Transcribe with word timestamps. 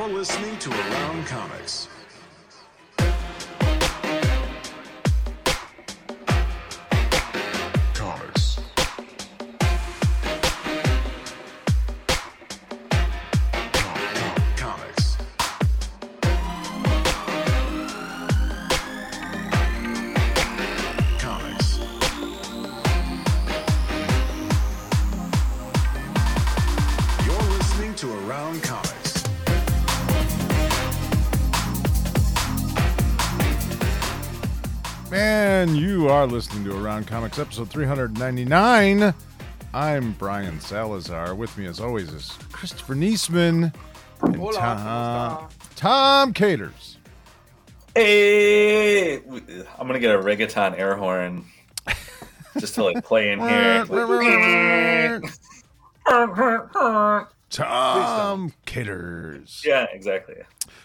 You're 0.00 0.08
listening 0.08 0.58
to 0.60 0.70
Around 0.70 1.26
Comics. 1.26 1.86
Are 36.20 36.26
listening 36.26 36.64
to 36.64 36.78
Around 36.78 37.06
Comics 37.06 37.38
episode 37.38 37.70
399. 37.70 39.14
I'm 39.72 40.12
Brian 40.18 40.60
Salazar. 40.60 41.34
With 41.34 41.56
me, 41.56 41.64
as 41.64 41.80
always, 41.80 42.12
is 42.12 42.36
Christopher 42.52 42.94
Neseman 42.94 43.72
and 44.20 44.36
Hola, 44.36 44.52
Tom, 44.52 45.48
Tom 45.76 46.34
Caters. 46.34 46.98
Hey, 47.94 49.16
I'm 49.16 49.86
gonna 49.86 49.98
get 49.98 50.14
a 50.14 50.18
reggaeton 50.18 50.78
air 50.78 50.94
horn 50.94 51.46
just 52.58 52.74
to 52.74 52.84
like 52.84 53.02
play 53.02 53.32
in 53.32 53.40
here. 53.40 53.86
Tom 57.48 58.52
Caters. 58.66 59.62
yeah, 59.64 59.86
exactly. 59.90 60.34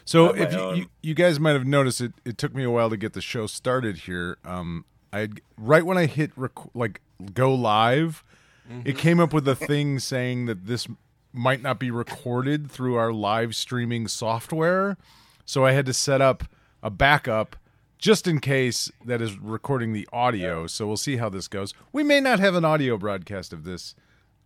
So 0.06 0.30
if 0.30 0.54
you, 0.54 0.74
you, 0.76 0.86
you 1.02 1.14
guys 1.14 1.42
might 1.42 1.56
have 1.56 1.68
noticed 1.68 2.00
it, 2.00 2.14
it 2.24 2.38
took 2.38 2.56
me 2.56 2.64
a 2.64 2.72
while 2.72 2.90
to 2.90 2.96
get 2.96 3.12
the 3.12 3.22
show 3.22 3.48
started 3.48 3.98
here. 3.98 4.38
Um, 4.46 4.86
I 5.16 5.30
right 5.58 5.86
when 5.86 5.98
I 5.98 6.06
hit 6.06 6.32
rec- 6.36 6.74
like 6.76 7.02
go 7.34 7.54
live, 7.54 8.24
Mm-hmm. 8.68 8.82
it 8.86 8.98
came 8.98 9.20
up 9.20 9.32
with 9.32 9.48
a 9.48 9.56
thing 9.56 10.00
saying 10.00 10.48
that 10.48 10.66
this 10.66 10.88
might 11.32 11.62
not 11.62 11.78
be 11.80 11.92
recorded 11.92 12.72
through 12.72 12.96
our 12.96 13.14
live 13.14 13.56
streaming 13.56 14.08
software. 14.08 14.98
So 15.46 15.64
I 15.64 15.74
had 15.74 15.86
to 15.86 15.94
set 15.94 16.20
up 16.20 16.46
a 16.82 16.90
backup 16.90 17.56
just 18.00 18.28
in 18.28 18.40
case 18.40 18.92
that 19.06 19.22
is 19.22 19.38
recording 19.38 19.94
the 19.94 20.08
audio. 20.12 20.66
So 20.66 20.88
we'll 20.88 20.98
see 20.98 21.18
how 21.18 21.30
this 21.30 21.48
goes. 21.48 21.76
We 21.94 22.02
may 22.02 22.20
not 22.20 22.40
have 22.40 22.56
an 22.56 22.66
audio 22.66 22.98
broadcast 22.98 23.54
of 23.54 23.66
this. 23.66 23.94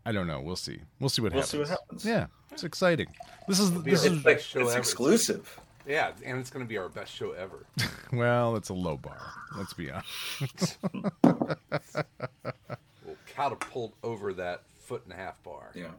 I 0.06 0.12
don't 0.12 0.28
know. 0.28 0.42
We'll 0.42 0.58
see. 0.58 0.80
We'll 1.00 1.10
see 1.10 1.22
what 1.22 1.32
We'll 1.32 1.42
happens. 1.44 1.52
see 1.52 1.58
what 1.60 1.70
happens. 1.70 2.04
Yeah, 2.06 2.26
it's 2.52 2.66
exciting. 2.66 3.08
This 3.48 3.62
is 3.62 3.72
this 3.84 4.04
is 4.04 4.18
It's 4.18 4.26
like 4.26 4.42
show 4.42 4.60
it's 4.62 4.76
exclusive. 4.76 5.59
Yeah, 5.88 6.12
and 6.26 6.40
it's 6.40 6.50
going 6.50 6.64
to 6.66 6.70
be 6.70 6.78
our 6.78 6.90
best 6.90 7.14
show 7.14 7.32
ever. 7.32 7.66
Well, 8.12 8.56
it's 8.56 8.70
a 8.70 8.74
low 8.74 8.98
bar. 8.98 9.20
Let's 9.56 9.74
be 9.74 9.92
honest. 9.92 10.78
We'll 13.06 13.16
catapult 13.28 13.94
over 14.04 14.34
that 14.34 14.64
foot 14.80 15.04
and 15.04 15.14
a 15.14 15.16
half 15.16 15.42
bar. 15.44 15.72
Yeah. 15.76 15.92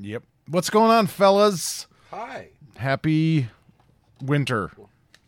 Yep. 0.00 0.22
What's 0.48 0.70
going 0.70 0.90
on, 0.90 1.06
fellas? 1.06 1.86
Hi. 2.10 2.48
Happy 2.76 3.48
winter. 4.22 4.70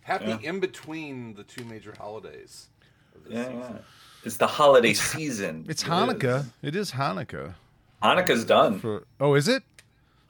Happy 0.03 0.27
Yeah. 0.27 0.39
in 0.43 0.61
between 0.61 1.35
the 1.35 1.45
two 1.45 1.65
major 1.65 1.95
holidays. 1.97 2.69
of 3.15 3.25
this 3.25 3.33
Yeah, 3.35 3.45
season. 3.45 3.61
yeah. 3.61 3.79
It's 4.25 4.37
the 4.37 4.47
holiday 4.47 4.93
season. 4.95 5.65
It's 5.69 5.83
It 5.83 5.89
Hanukkah. 5.89 6.41
is. 6.41 6.47
It 6.63 6.77
is 6.77 6.93
Hanukkah. 6.93 7.55
Hanukkah's 8.03 8.45
done. 8.45 8.81
For 8.81 9.07
oh, 9.21 9.35
is 9.35 9.49
it? 9.49 9.63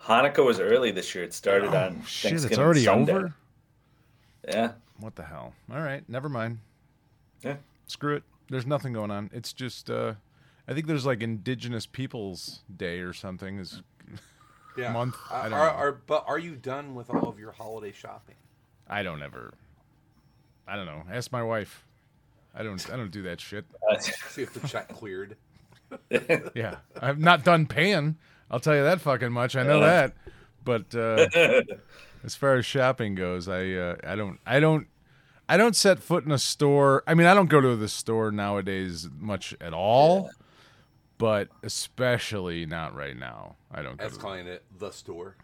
Hanukkah 0.05 0.45
was 0.45 0.59
early 0.61 0.91
this 0.91 1.15
year. 1.15 1.25
It 1.25 1.33
started 1.35 1.73
oh, 1.75 1.77
on 1.77 1.99
Oh, 2.01 2.05
shit, 2.07 2.31
Thanksgiving 2.31 2.51
it's 2.53 2.59
already 2.59 2.85
Sunday. 2.85 3.13
over. 3.15 3.35
Yeah. 4.49 4.73
What 4.99 5.17
the 5.17 5.25
hell? 5.25 5.55
All 5.73 5.81
right, 5.81 6.07
never 6.09 6.29
mind. 6.29 6.59
Yeah. 7.43 7.57
Screw 7.87 8.17
it. 8.17 8.23
There's 8.51 8.67
nothing 8.67 8.93
going 8.93 9.11
on. 9.11 9.31
It's 9.33 9.53
just 9.53 9.91
uh 9.91 10.15
I 10.69 10.75
think 10.75 10.87
there's 10.87 11.07
like 11.07 11.23
Indigenous 11.23 11.87
Peoples 11.87 12.61
Day 12.75 13.01
or 13.01 13.13
something. 13.13 13.59
Is 13.59 13.83
Yeah. 14.77 14.93
Month, 14.93 15.17
I 15.31 15.35
Uh, 15.41 15.43
don't 15.45 15.53
are, 15.53 15.67
know. 15.67 15.73
are, 15.79 15.93
but 15.93 16.25
are 16.27 16.39
you 16.39 16.57
done 16.57 16.95
with 16.95 17.11
all 17.11 17.29
of 17.29 17.39
your 17.39 17.53
holiday 17.53 17.93
shopping? 17.93 18.37
I 18.89 19.03
don't 19.03 19.23
ever. 19.23 19.53
I 20.67 20.77
don't 20.77 20.87
know. 20.87 21.03
Ask 21.11 21.31
my 21.33 21.43
wife. 21.43 21.85
I 22.55 22.63
don't. 22.63 22.91
I 22.91 22.97
don't 22.97 23.11
do 23.11 23.23
that 23.23 23.41
shit. 23.41 23.65
Uh, 23.91 23.99
See 23.99 24.43
if 24.43 24.55
the 24.55 24.67
check 24.67 24.89
cleared. 24.89 25.37
Yeah, 26.55 26.77
I've 27.01 27.19
not 27.19 27.45
done 27.45 27.67
paying. 27.67 28.17
I'll 28.51 28.61
tell 28.61 28.75
you 28.75 28.83
that 28.85 29.01
fucking 29.03 29.31
much. 29.33 29.57
I 29.57 29.63
know 29.63 29.81
that. 29.81 30.15
But 30.65 30.95
uh, 30.95 31.27
as 32.25 32.35
far 32.35 32.55
as 32.57 32.67
shopping 32.67 33.15
goes, 33.15 33.49
I 33.49 33.73
uh, 33.73 33.97
I 34.05 34.15
don't 34.17 34.39
I 34.47 34.61
don't 34.61 34.87
I 35.49 35.57
don't 35.57 35.77
set 35.77 35.99
foot 35.99 36.25
in 36.25 36.33
a 36.33 36.39
store. 36.39 37.03
I 37.07 37.15
mean, 37.15 37.27
I 37.27 37.35
don't 37.35 37.49
go 37.49 37.61
to 37.61 37.77
the 37.77 37.89
store 37.89 38.31
nowadays 38.31 39.09
much 39.19 39.55
at 39.61 39.73
all. 39.75 40.31
But 41.19 41.49
especially 41.63 42.67
not 42.67 42.97
right 42.97 43.17
now. 43.17 43.55
I 43.71 43.83
don't 43.83 43.97
go 43.97 44.03
That's 44.05 44.15
to 44.15 44.19
the, 44.19 44.23
calling 44.25 44.47
it 44.49 44.65
the 44.79 44.91
store. 44.91 45.37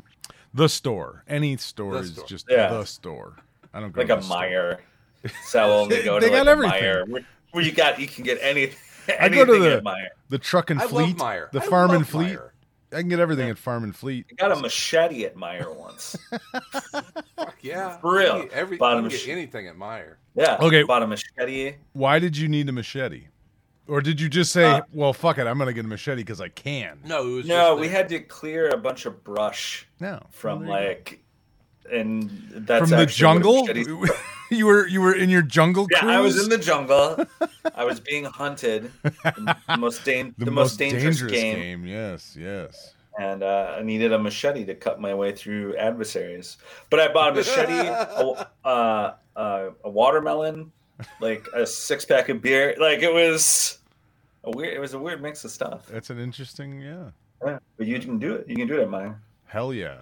the 0.52 0.68
store. 0.68 1.22
Any 1.28 1.56
store 1.56 1.92
The 1.94 1.98
is 2.00 2.12
store. 2.14 2.26
just 2.26 2.46
Yeah. 2.50 2.68
the 2.68 2.84
store. 2.84 3.36
I 3.72 3.78
don't 3.80 3.92
go 3.92 4.00
like 4.00 4.08
to 4.08 4.14
a 4.14 4.16
the 4.16 4.22
store. 4.22 4.38
Meijer. 4.38 4.78
So 5.44 5.60
I'll 5.62 5.72
only 5.80 6.02
go 6.02 6.18
to 6.18 6.26
They 6.26 6.32
like 6.32 6.40
got 6.44 6.48
a 6.48 6.50
everything. 6.50 6.82
Meijer 6.82 7.08
where, 7.08 7.22
where 7.52 7.62
you 7.64 7.70
got 7.72 8.00
you 8.00 8.08
can 8.08 8.24
get 8.24 8.38
anything. 8.40 8.76
I 9.20 9.28
go 9.28 9.44
to 9.44 9.52
the 9.58 10.08
the 10.30 10.38
truck 10.38 10.70
and 10.70 10.80
I 10.80 10.86
fleet, 10.88 11.16
love 11.18 11.28
Meijer. 11.34 11.50
the 11.52 11.62
I 11.62 11.66
farm 11.66 11.90
and 11.92 12.06
fleet. 12.08 12.38
Meijer. 12.38 12.50
I 12.92 13.00
can 13.00 13.08
get 13.08 13.20
everything 13.20 13.50
at 13.50 13.58
farm 13.58 13.84
and 13.84 13.94
fleet. 13.94 14.26
I 14.30 14.34
got 14.34 14.56
a 14.56 14.60
machete 14.60 15.24
at 15.24 15.36
Meijer 15.36 15.74
once. 15.76 16.16
Fuck 17.36 17.56
yeah. 17.60 17.98
For 17.98 18.14
real. 18.16 18.34
You 18.36 18.40
can 18.40 18.48
get 18.48 18.52
Every, 18.52 18.76
Bottom 18.78 19.04
you 19.04 19.10
can 19.10 19.18
of 19.18 19.26
get 19.26 19.32
anything 19.32 19.68
at 19.68 19.76
Meijer. 19.76 20.14
Yeah. 20.34 20.56
Okay. 20.60 20.82
Bought 20.84 21.02
a 21.02 21.06
machete. 21.06 21.74
Why 21.92 22.18
did 22.18 22.36
you 22.36 22.48
need 22.48 22.68
a 22.68 22.72
machete? 22.72 23.24
Or 23.86 24.00
did 24.02 24.20
you 24.20 24.28
just 24.28 24.52
say, 24.52 24.64
Uh, 24.64 24.82
"Well, 24.92 25.14
fuck 25.14 25.38
it, 25.38 25.46
I'm 25.46 25.56
gonna 25.58 25.72
get 25.72 25.84
a 25.84 25.88
machete 25.88 26.20
because 26.22 26.42
I 26.42 26.48
can"? 26.50 27.00
No, 27.06 27.26
it 27.26 27.30
was 27.30 27.46
No, 27.46 27.70
just 27.70 27.80
we 27.80 27.88
had 27.88 28.08
to 28.10 28.20
clear 28.20 28.68
a 28.68 28.76
bunch 28.76 29.06
of 29.06 29.24
brush 29.24 29.86
No, 29.98 30.20
from 30.30 30.66
Well, 30.66 30.78
there 30.78 30.82
you 30.82 30.88
like, 30.88 31.22
and 31.90 32.30
that's 32.50 32.80
go. 32.80 32.86
from 32.86 32.90
the 32.90 32.96
actually 32.98 33.26
what 33.94 34.06
jungle. 34.06 34.14
you 34.50 34.66
were 34.66 34.86
you 34.86 35.00
were 35.00 35.14
in 35.14 35.28
your 35.28 35.42
jungle 35.42 35.86
Yeah, 35.90 36.00
cruise. 36.00 36.12
I 36.12 36.20
was 36.20 36.42
in 36.42 36.48
the 36.50 36.58
jungle. 36.58 37.24
I 37.74 37.84
was 37.84 38.00
being 38.00 38.24
hunted. 38.24 38.90
The 39.02 39.56
most, 39.78 40.04
dan- 40.04 40.34
the, 40.38 40.46
the 40.46 40.50
most 40.50 40.78
dangerous, 40.78 41.22
game, 41.22 41.56
game. 41.56 41.86
Yes, 41.86 42.36
yes. 42.38 42.94
and 43.18 43.42
uh, 43.42 43.76
I 43.78 43.82
needed 43.82 44.12
a 44.12 44.18
machete 44.18 44.64
to 44.64 44.74
cut 44.74 45.00
my 45.00 45.14
way 45.14 45.32
through 45.32 45.76
adversaries. 45.76 46.56
But 46.90 47.00
I 47.00 47.12
bought 47.12 47.32
a 47.32 47.34
machete, 47.36 47.72
a, 47.72 48.48
uh, 48.64 49.14
uh, 49.36 49.70
a 49.84 49.90
watermelon, 49.90 50.72
like 51.20 51.46
a 51.54 51.66
six 51.66 52.04
pack 52.04 52.28
of 52.28 52.42
beer. 52.42 52.74
Like 52.78 53.02
it 53.02 53.12
was 53.12 53.78
a 54.44 54.50
weird. 54.50 54.74
It 54.74 54.80
was 54.80 54.94
a 54.94 54.98
weird 54.98 55.22
mix 55.22 55.44
of 55.44 55.50
stuff. 55.50 55.86
That's 55.86 56.10
an 56.10 56.18
interesting. 56.18 56.80
Yeah. 56.80 57.10
Yeah, 57.44 57.58
but 57.76 57.86
you 57.86 58.00
can 58.00 58.18
do 58.18 58.34
it. 58.34 58.48
You 58.48 58.56
can 58.56 58.66
do 58.66 58.80
it 58.80 58.82
at 58.82 58.90
mine. 58.90 59.14
Hell 59.46 59.72
yeah. 59.72 59.98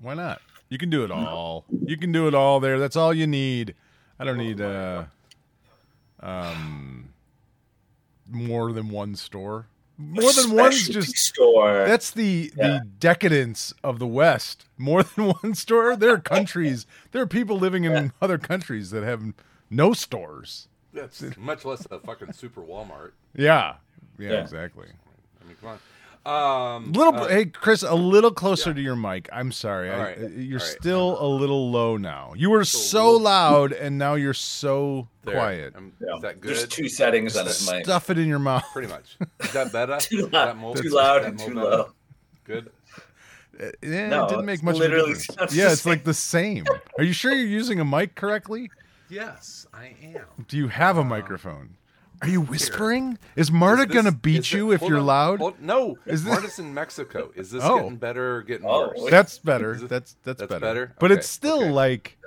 Why 0.00 0.14
not? 0.14 0.40
You 0.70 0.78
can 0.78 0.90
do 0.90 1.04
it 1.04 1.10
all. 1.10 1.64
You 1.84 1.96
can 1.96 2.12
do 2.12 2.28
it 2.28 2.34
all 2.34 2.60
there. 2.60 2.78
That's 2.78 2.96
all 2.96 3.12
you 3.12 3.26
need. 3.26 3.74
I 4.18 4.24
don't 4.24 4.38
need 4.38 4.60
uh 4.60 5.04
um 6.20 7.10
more 8.28 8.72
than 8.72 8.88
one 8.90 9.14
store. 9.16 9.66
More 9.96 10.32
than 10.32 10.52
one's 10.52 10.76
Specialty 10.76 10.92
just 10.92 11.18
store. 11.18 11.86
That's 11.86 12.10
the 12.12 12.52
Yeah. 12.56 12.68
the 12.68 12.84
decadence 13.00 13.72
of 13.82 13.98
the 13.98 14.06
West. 14.06 14.66
More 14.76 15.02
than 15.16 15.32
one 15.42 15.54
store. 15.54 15.96
There 15.96 16.12
are 16.12 16.18
countries. 16.20 16.86
There 17.12 17.22
are 17.22 17.26
people 17.26 17.58
living 17.58 17.84
in 17.84 18.12
other 18.22 18.38
countries 18.38 18.90
that 18.90 19.02
have 19.02 19.22
no 19.70 19.92
stores. 19.92 20.68
That's 20.92 21.22
much 21.36 21.64
less 21.64 21.86
a 21.90 21.98
fucking 22.00 22.32
super 22.32 22.62
Walmart. 22.62 23.12
Yeah. 23.34 23.76
Yeah, 24.18 24.30
Yeah. 24.32 24.40
exactly. 24.40 24.86
I 25.42 25.46
mean, 25.46 25.56
come 25.60 25.70
on. 25.70 25.78
Um, 26.28 26.92
Little 26.92 27.14
uh, 27.14 27.28
hey 27.28 27.46
Chris, 27.46 27.82
a 27.82 27.94
little 27.94 28.30
closer 28.30 28.74
to 28.74 28.80
your 28.80 28.96
mic. 28.96 29.28
I'm 29.32 29.50
sorry. 29.50 29.90
All 29.90 29.98
I- 30.00 30.04
right. 30.04 30.18
uh, 30.18 30.26
you're 30.28 30.60
All 30.60 30.66
right. 30.66 30.76
still 30.80 31.16
a 31.22 31.26
little 31.26 31.70
low 31.70 31.96
now. 31.96 32.34
You 32.36 32.50
were 32.50 32.64
Still 32.64 32.80
so 32.82 33.10
loud 33.16 33.72
and 33.72 33.96
now 33.96 34.14
you're 34.14 34.34
so 34.34 35.08
there. 35.24 35.34
quiet. 35.34 35.74
Um, 35.76 35.92
Yeah. 36.00 36.16
Is 36.16 36.22
that 36.22 36.40
good? 36.40 36.50
There's 36.56 36.68
two 36.68 36.88
settings 36.88 37.36
on 37.36 37.46
his 37.46 37.66
mic. 37.70 37.84
Stuff 37.84 38.10
it 38.10 38.18
in 38.18 38.26
your 38.28 38.38
mouth. 38.40 38.64
Pretty 38.72 38.88
much. 38.88 39.16
Is 39.40 39.52
that 39.52 39.72
better? 39.72 39.96
Too 40.00 40.26
Is 40.26 40.30
that 40.30 40.32
loud, 40.32 40.56
more- 40.58 40.76
too 40.76 40.88
loud 40.90 41.24
and 41.24 41.38
too 41.38 41.54
better? 41.54 41.60
low. 41.60 41.90
Good. 42.44 42.70
Yeah, 43.82 44.08
No, 44.08 44.24
it 44.26 44.28
didn't 44.28 44.44
make 44.44 44.54
it's 44.56 44.62
much 44.62 44.74
of 44.76 44.80
a 44.82 44.84
literally 44.84 45.14
difference. 45.14 45.52
Yeah, 45.56 45.72
it's 45.72 45.86
like 45.86 46.04
the 46.04 46.14
same. 46.14 46.64
Are 46.98 47.04
you 47.04 47.12
sure 47.12 47.32
you're 47.32 47.46
using 47.46 47.80
a 47.80 47.84
mic 47.84 48.14
correctly? 48.14 48.70
Yes, 49.08 49.66
I 49.72 49.94
am. 50.02 50.44
Do 50.46 50.56
you 50.58 50.68
have 50.68 50.98
a 50.98 51.04
microphone? 51.04 51.70
Are 52.20 52.28
you 52.28 52.40
whispering? 52.40 53.16
Is 53.36 53.50
Marta 53.52 53.82
Is 53.82 53.88
this- 53.88 53.94
gonna 53.94 54.08
is 54.08 54.14
beat 54.16 54.38
it- 54.38 54.52
you 54.52 54.72
if 54.72 54.82
you're 54.82 54.98
on, 54.98 55.06
loud? 55.06 55.38
hold- 55.38 55.60
no, 55.60 55.96
Is 56.04 56.14
is 56.20 56.24
this- 56.24 56.32
Marta's 56.32 56.58
in 56.58 56.74
Mexico. 56.74 57.30
Is 57.36 57.50
this 57.52 57.62
Oh. 57.64 57.76
getting 57.76 57.96
better 57.96 58.36
or 58.36 58.42
getting 58.42 58.66
Oh, 58.66 58.92
worse? 58.96 59.10
That's 59.10 59.38
better. 59.38 59.74
Is 59.74 59.82
it- 59.84 59.88
That's 59.88 60.16
that's, 60.24 60.40
that's 60.40 60.48
better. 60.48 60.60
better? 60.60 60.94
But 60.98 61.12
Okay, 61.12 61.18
it's 61.20 61.28
still 61.28 61.60
okay. 61.62 61.70
like 61.70 62.18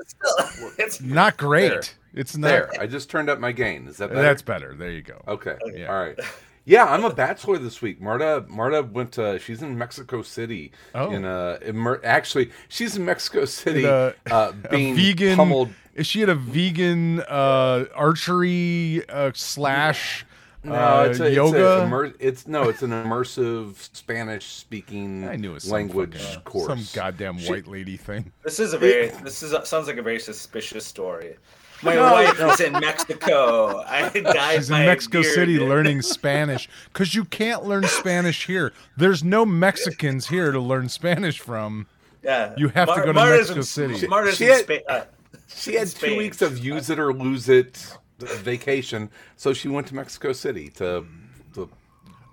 it's 0.78 1.02
not 1.02 1.38
great. 1.38 1.70
There. 1.70 1.82
It's 2.14 2.36
not. 2.38 2.48
There, 2.48 2.72
I 2.80 2.88
just 2.88 3.10
turned 3.10 3.30
up 3.30 3.40
my 3.40 3.52
gain. 3.52 3.88
Is 3.88 3.98
that 3.98 4.10
better? 4.10 4.22
That's 4.22 4.42
better. 4.42 4.76
There 4.78 4.92
you 4.92 5.02
go. 5.02 5.22
okay. 5.28 5.56
Yeah. 5.76 5.88
All 5.88 6.00
right. 6.00 6.18
Yeah, 6.64 6.86
I'm 6.86 7.04
a 7.04 7.14
bachelor 7.14 7.58
this 7.58 7.82
week. 7.82 8.00
Marta 8.00 8.46
Marta 8.48 8.84
went 8.84 9.14
to 9.14 9.40
she's 9.40 9.62
in 9.64 9.78
Mexico 9.78 10.22
City. 10.22 10.72
Oh. 10.94 11.10
In 11.12 11.26
a 11.26 11.58
immer- 11.64 12.00
actually 12.04 12.52
she's 12.70 12.96
in 12.96 13.04
Mexico 13.04 13.46
City 13.46 13.82
The- 13.82 14.16
uh, 14.30 14.52
a 14.66 14.70
being 14.70 14.96
vegan. 14.96 15.36
pummeled. 15.38 15.70
Is 15.96 16.08
she 16.08 16.24
at 16.24 16.30
a 16.30 16.36
vegan 16.36 17.20
uh, 17.22 17.86
archery 17.96 19.04
uh, 19.10 19.32
slash 19.34 20.26
No, 20.64 20.74
uh, 20.74 21.08
it's 21.10 21.20
a, 21.20 21.32
yoga? 21.32 21.58
It's, 21.58 21.82
a 21.82 21.84
immer- 21.84 22.14
it's 22.20 22.48
no, 22.48 22.70
it's 22.70 22.82
an 22.82 22.92
immersive 22.92 23.76
Spanish 23.96 24.46
speaking 24.46 25.28
I 25.28 25.36
knew 25.36 25.52
it 25.52 25.54
was 25.56 25.64
some 25.64 25.74
language 25.74 26.18
fucking- 26.22 26.42
course. 26.42 26.68
Some 26.68 26.88
goddamn 27.02 27.40
white 27.40 27.68
lady 27.68 27.98
thing. 27.98 28.32
This 28.44 28.60
is 28.60 28.74
a 28.74 28.78
very 28.78 29.10
this 29.24 29.44
is 29.44 29.54
sounds 29.68 29.88
like 29.88 29.98
a 29.98 30.02
very 30.04 30.20
suspicious 30.20 30.86
story. 30.86 31.36
My 31.84 31.96
No, 31.96 32.12
wife 32.14 32.40
no. 32.40 32.52
is 32.52 32.60
in 32.60 32.74
Mexico. 32.74 33.84
I 33.88 34.08
dyed 34.20 34.58
She's 34.58 34.70
in 34.70 34.86
Mexico 34.86 35.22
beard. 35.24 35.34
City 35.34 35.60
learning 35.60 36.04
Spanish 36.04 36.70
because 36.94 37.16
you 37.16 37.26
can't 37.26 37.64
learn 37.66 37.84
Spanish 37.86 38.46
here. 38.46 38.72
There's 38.98 39.24
no 39.24 39.46
Mexicans 39.48 40.28
here 40.28 40.52
to 40.52 40.60
learn 40.60 40.90
Spanish 40.90 41.40
from. 41.40 41.88
Yeah, 42.24 42.54
You 42.56 42.68
have 42.70 42.88
to 42.88 42.96
go 42.98 43.06
to 43.08 43.14
Marta's 43.14 43.50
Mexico 43.56 43.60
in- 43.60 43.94
City. 43.96 44.08
Marta's 44.08 44.38
She 44.38 44.46
in 44.46 44.52
had- 44.52 44.64
Spa- 44.66 44.74
uh, 44.94 45.04
She 45.48 45.76
had 45.76 45.88
two 45.88 46.18
weeks 46.18 46.42
of 46.42 46.58
use 46.60 46.90
it 46.90 47.00
or 47.00 47.14
lose 47.14 47.50
it 47.50 47.98
vacation, 48.20 49.10
so 49.36 49.54
she 49.54 49.68
went 49.68 49.88
to 49.88 49.96
Mexico 49.96 50.32
City 50.34 50.70
to, 50.70 51.06
to 51.54 51.70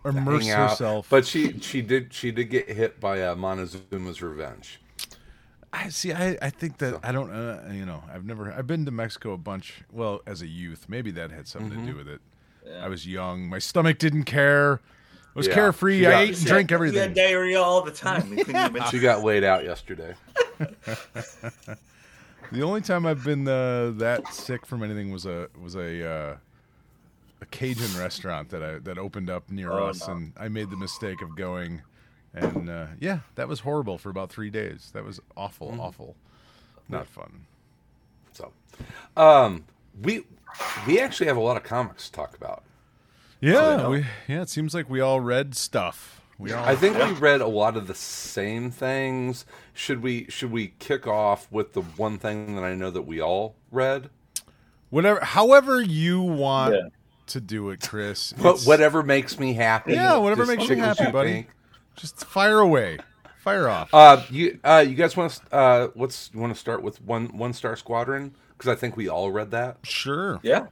Immerse 0.04 0.44
hang 0.46 0.52
out. 0.52 0.70
herself. 0.70 1.06
But 1.10 1.26
she 1.26 1.58
she 1.60 1.82
did 1.82 2.12
she 2.12 2.30
did 2.30 2.44
get 2.50 2.68
hit 2.68 3.00
by 3.00 3.22
uh, 3.22 3.34
Montezuma's 3.34 4.22
revenge. 4.22 4.80
I 5.72 5.90
see. 5.90 6.12
I, 6.14 6.38
I 6.40 6.48
think 6.50 6.78
that 6.78 7.00
I 7.02 7.12
don't. 7.12 7.30
Uh, 7.30 7.70
you 7.72 7.84
know, 7.84 8.02
I've 8.12 8.24
never. 8.24 8.50
I've 8.52 8.66
been 8.66 8.84
to 8.86 8.90
Mexico 8.90 9.32
a 9.32 9.36
bunch. 9.38 9.82
Well, 9.92 10.22
as 10.26 10.40
a 10.42 10.46
youth, 10.46 10.86
maybe 10.88 11.10
that 11.12 11.30
had 11.30 11.46
something 11.46 11.72
Mm-hmm. 11.72 11.86
to 11.86 11.92
do 11.92 11.98
with 11.98 12.08
it. 12.08 12.20
I 12.80 12.88
was 12.88 13.06
young. 13.06 13.48
My 13.48 13.58
stomach 13.58 13.98
didn't 13.98 14.24
care. 14.24 14.80
I 15.34 15.38
was 15.38 15.46
Yeah. 15.46 15.54
carefree. 15.54 16.00
She 16.00 16.06
I 16.06 16.20
ate 16.22 16.28
and 16.30 16.38
she 16.38 16.44
drank 16.46 16.70
had- 16.70 16.74
everything. 16.74 16.94
You 16.96 17.00
had 17.02 17.14
diarrhea 17.14 17.60
all 17.60 17.82
the 17.82 17.90
time. 17.92 18.36
You. 18.36 18.44
She 18.90 18.98
got 18.98 19.22
laid 19.24 19.44
out 19.44 19.64
yesterday. 19.64 20.14
The 22.50 22.62
only 22.62 22.80
time 22.80 23.04
I've 23.06 23.24
been 23.24 23.46
uh, 23.46 23.92
that 23.96 24.32
sick 24.32 24.64
from 24.64 24.82
anything 24.82 25.10
was 25.12 25.26
a 25.26 25.48
was 25.60 25.74
a 25.74 26.08
uh, 26.10 26.36
a 27.40 27.46
Cajun 27.46 27.98
restaurant 28.00 28.48
that 28.50 28.62
I 28.62 28.78
that 28.78 28.98
opened 28.98 29.28
up 29.30 29.50
near 29.50 29.70
Oh, 29.72 29.88
us, 29.88 30.06
no. 30.06 30.14
and 30.14 30.32
I 30.38 30.48
made 30.48 30.70
the 30.70 30.76
mistake 30.76 31.20
of 31.22 31.36
going, 31.36 31.82
and 32.34 32.70
uh, 32.70 32.86
yeah, 33.00 33.20
that 33.34 33.48
was 33.48 33.60
horrible 33.60 33.98
for 33.98 34.08
about 34.10 34.30
three 34.30 34.50
days. 34.50 34.90
That 34.94 35.04
was 35.04 35.20
awful, 35.36 35.68
Mm-hmm. 35.72 35.80
awful, 35.80 36.16
not 36.88 37.06
fun. 37.06 37.44
So, 38.32 38.52
um, 39.16 39.64
we 40.02 40.24
we 40.86 40.98
actually 41.00 41.26
have 41.26 41.36
a 41.36 41.40
lot 41.40 41.56
of 41.58 41.64
comics 41.64 42.06
to 42.06 42.12
talk 42.12 42.34
about. 42.34 42.64
Yeah, 43.40 43.88
we, 43.88 44.06
yeah. 44.26 44.42
It 44.42 44.48
seems 44.48 44.74
like 44.74 44.88
we 44.90 45.00
all 45.00 45.20
read 45.20 45.54
stuff. 45.54 46.17
We 46.38 46.52
all 46.52 46.64
I 46.64 46.76
think 46.76 46.96
we 46.96 47.10
read 47.12 47.40
a 47.40 47.46
lot 47.48 47.76
of 47.76 47.86
the 47.88 47.94
same 47.94 48.70
things. 48.70 49.44
Should 49.74 50.02
we 50.02 50.26
should 50.28 50.52
we 50.52 50.68
kick 50.78 51.06
off 51.06 51.50
with 51.50 51.72
the 51.72 51.82
one 51.82 52.18
thing 52.18 52.54
that 52.54 52.62
I 52.64 52.74
know 52.74 52.90
that 52.90 53.02
we 53.02 53.20
all 53.20 53.56
read? 53.70 54.10
whatever, 54.90 55.20
however 55.22 55.82
you 55.82 56.22
want 56.22 56.74
Yeah. 56.74 56.88
to 57.26 57.40
do 57.40 57.70
it, 57.70 57.86
Chris. 57.86 58.32
But 58.36 58.48
It's- 58.50 58.66
whatever 58.66 59.02
makes 59.02 59.38
me 59.38 59.52
happy. 59.52 59.92
Yeah, 59.94 60.16
whatever 60.16 60.46
makes 60.46 60.68
you 60.68 60.76
happy, 60.76 61.02
your 61.04 61.12
buddy. 61.12 61.32
pink. 61.32 61.48
Just 61.96 62.24
fire 62.24 62.60
away, 62.60 62.98
fire 63.38 63.68
off. 63.68 63.92
Uh, 63.92 64.22
you 64.30 64.60
uh, 64.64 64.84
you 64.88 64.94
guys 64.94 65.16
want 65.16 65.32
to 65.32 65.54
uh, 65.54 65.88
let's 65.96 66.30
you 66.32 66.38
want 66.40 66.54
to 66.54 66.58
start 66.58 66.82
with 66.82 67.02
one 67.02 67.36
one 67.36 67.52
star 67.52 67.74
squadron 67.76 68.32
because 68.56 68.68
I 68.70 68.76
think 68.76 68.96
we 68.96 69.08
all 69.08 69.30
read 69.32 69.50
that. 69.50 69.78
sure. 69.82 70.38
Yeah, 70.44 70.66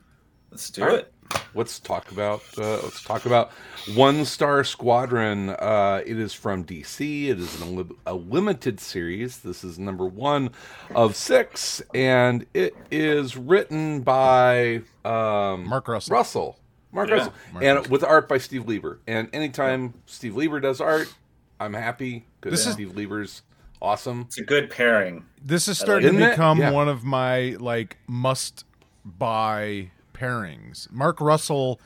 let's 0.52 0.70
do 0.70 0.82
All 0.84 0.88
right. 0.88 1.06
It. 1.34 1.40
Let's 1.54 1.78
talk 1.80 2.10
about 2.12 2.42
uh, 2.58 2.80
let's 2.82 3.02
talk 3.02 3.26
about 3.26 3.50
One 3.94 4.24
Star 4.24 4.62
Squadron. 4.64 5.50
Uh, 5.50 6.02
it 6.04 6.18
is 6.18 6.32
from 6.34 6.64
DC. 6.64 7.28
It 7.28 7.38
is 7.40 7.60
an, 7.62 7.90
a 8.06 8.14
limited 8.14 8.80
series. 8.80 9.38
This 9.38 9.64
is 9.64 9.78
number 9.78 10.06
one 10.06 10.50
of 10.94 11.16
six, 11.16 11.82
and 11.94 12.46
it 12.54 12.74
is 12.90 13.36
written 13.36 14.00
by 14.02 14.82
um, 15.04 15.66
Mark 15.68 15.88
Russell. 15.88 16.14
Russell, 16.14 16.58
Mark 16.92 17.08
Yeah. 17.08 17.14
Russell, 17.14 17.32
Mark 17.52 17.64
and 17.64 17.76
Russell. 17.78 17.92
with 17.92 18.04
art 18.04 18.28
by 18.28 18.38
Steve 18.38 18.66
Lieber. 18.66 19.00
And 19.06 19.28
anytime 19.32 19.94
Steve 20.06 20.36
Lieber 20.36 20.60
does 20.60 20.80
art, 20.80 21.12
I'm 21.60 21.72
happy 21.74 22.26
because 22.40 22.58
This 22.58 22.66
is- 22.66 22.74
Steve 22.74 22.94
Lieber's 22.96 23.42
awesome. 23.80 24.22
It's 24.22 24.38
a 24.38 24.42
good 24.44 24.70
pairing. 24.70 25.24
This 25.42 25.68
is 25.68 25.78
starting 25.78 26.08
Isn't 26.08 26.20
to 26.20 26.30
become 26.30 26.58
Yeah. 26.58 26.70
one 26.72 26.88
of 26.88 27.04
my 27.04 27.56
like 27.60 27.98
must 28.06 28.64
buy 29.04 29.90
pairings. 30.16 30.90
Mark 30.90 31.20
Russell 31.20 31.80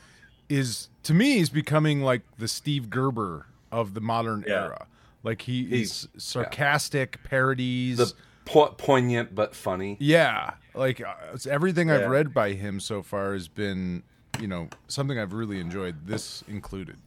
is 0.49 0.89
to 1.03 1.13
me 1.13 1.39
is 1.39 1.49
becoming 1.49 2.01
like 2.01 2.21
the 2.37 2.47
Steve 2.47 2.89
Gerber 2.89 3.47
of 3.71 3.93
the 3.93 4.01
modern 4.01 4.43
Yeah. 4.47 4.63
era. 4.63 4.87
Like 5.23 5.43
he 5.43 5.65
He's- 5.65 6.07
is 6.15 6.23
sarcastic 6.23 7.23
parodies. 7.23 7.97
The 7.97 8.13
po- 8.45 8.73
poignant 8.77 9.35
but 9.35 9.55
funny. 9.55 9.97
yeah, 9.99 10.55
like 10.73 10.99
uh, 11.01 11.13
it's 11.33 11.45
everything 11.45 11.91
I've 11.91 12.09
read 12.09 12.33
by 12.33 12.53
him 12.53 12.79
so 12.79 13.01
far 13.03 13.33
has 13.33 13.47
been, 13.47 14.03
you 14.39 14.47
know, 14.47 14.67
something 14.87 15.17
I've 15.19 15.33
really 15.33 15.59
enjoyed. 15.59 16.07
This 16.07 16.43
included. 16.47 16.97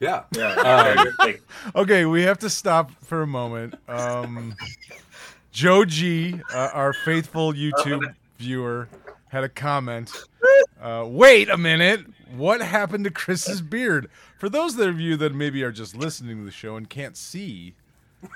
Yeah. 0.00 0.24
Yeah, 0.32 1.04
like, 1.18 1.42
Okay, 1.74 2.04
we 2.04 2.22
have 2.22 2.38
to 2.40 2.50
stop 2.50 2.90
for 3.04 3.22
a 3.22 3.26
moment. 3.26 3.74
Um, 3.88 4.54
Joe 5.52 5.84
G, 5.84 6.40
uh, 6.52 6.70
our 6.72 6.92
faithful 6.92 7.52
YouTube 7.54 8.14
viewer, 8.38 8.88
had 9.34 9.42
a 9.44 9.48
comment. 9.48 10.12
Uh, 10.80 11.04
wait 11.08 11.50
a 11.50 11.56
minute. 11.56 12.04
What 12.36 12.60
happened 12.60 13.02
to 13.04 13.10
Chris's 13.10 13.60
beard? 13.60 14.08
For 14.38 14.48
those 14.48 14.78
of 14.78 15.00
you 15.00 15.16
that 15.16 15.34
maybe 15.34 15.62
are 15.64 15.72
just 15.72 15.96
listening 15.96 16.38
to 16.38 16.44
the 16.44 16.50
show 16.52 16.76
and 16.76 16.88
can't 16.88 17.16
see 17.16 17.74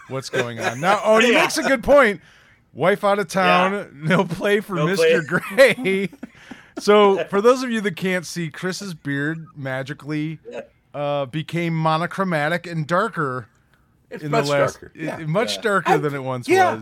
what's 0.09 0.29
going 0.29 0.59
on 0.59 0.81
now, 0.81 1.01
oh, 1.05 1.19
he 1.21 1.33
Yeah. 1.33 1.43
makes 1.43 1.57
a 1.57 1.63
good 1.63 1.85
point. 1.85 2.21
Wife 2.75 3.05
out 3.05 3.19
of 3.21 3.29
town, 3.29 3.73
Yeah. 3.73 3.87
no 4.17 4.25
play 4.25 4.59
for 4.61 4.75
No 4.75 4.87
Mr. 4.87 5.25
play. 5.57 6.09
Gray. 6.09 6.11
so, 6.81 7.25
for 7.27 7.41
those 7.41 7.63
of 7.63 7.71
you 7.71 7.81
that 7.83 7.95
can't 7.97 8.27
see, 8.27 8.51
Chris's 8.51 8.93
beard 8.95 9.47
magically 9.57 10.39
uh, 10.95 11.27
became 11.27 11.75
monochromatic 11.77 12.67
and 12.67 12.87
darker 12.89 13.47
It's 14.11 14.25
in 14.25 14.31
much 14.33 14.47
the 14.47 14.51
last, 14.51 14.81
darker. 14.81 14.93
i- 14.97 15.03
Yeah. 15.03 15.19
much 15.27 15.57
Yeah. 15.57 15.63
darker 15.63 15.99
than 15.99 16.15
it 16.15 16.23
once 16.25 16.49
yeah. 16.49 16.81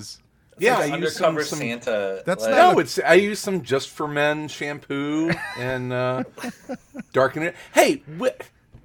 Yeah, 0.58 0.79
like 0.79 0.93
I 0.93 0.97
use 0.97 1.17
some, 1.17 1.43
some 1.43 1.58
Santa. 1.58 2.23
That's 2.25 2.43
like, 2.44 2.55
No, 2.55 2.79
it's 2.79 2.99
I 2.99 3.14
use 3.14 3.38
some 3.38 3.62
just 3.62 3.91
for 3.91 4.08
men 4.08 4.49
shampoo 4.49 5.31
and 5.58 5.93
uh, 5.93 6.25
darken 7.12 7.42
it. 7.42 7.54
Hey, 7.75 7.97
wi- 8.19 8.35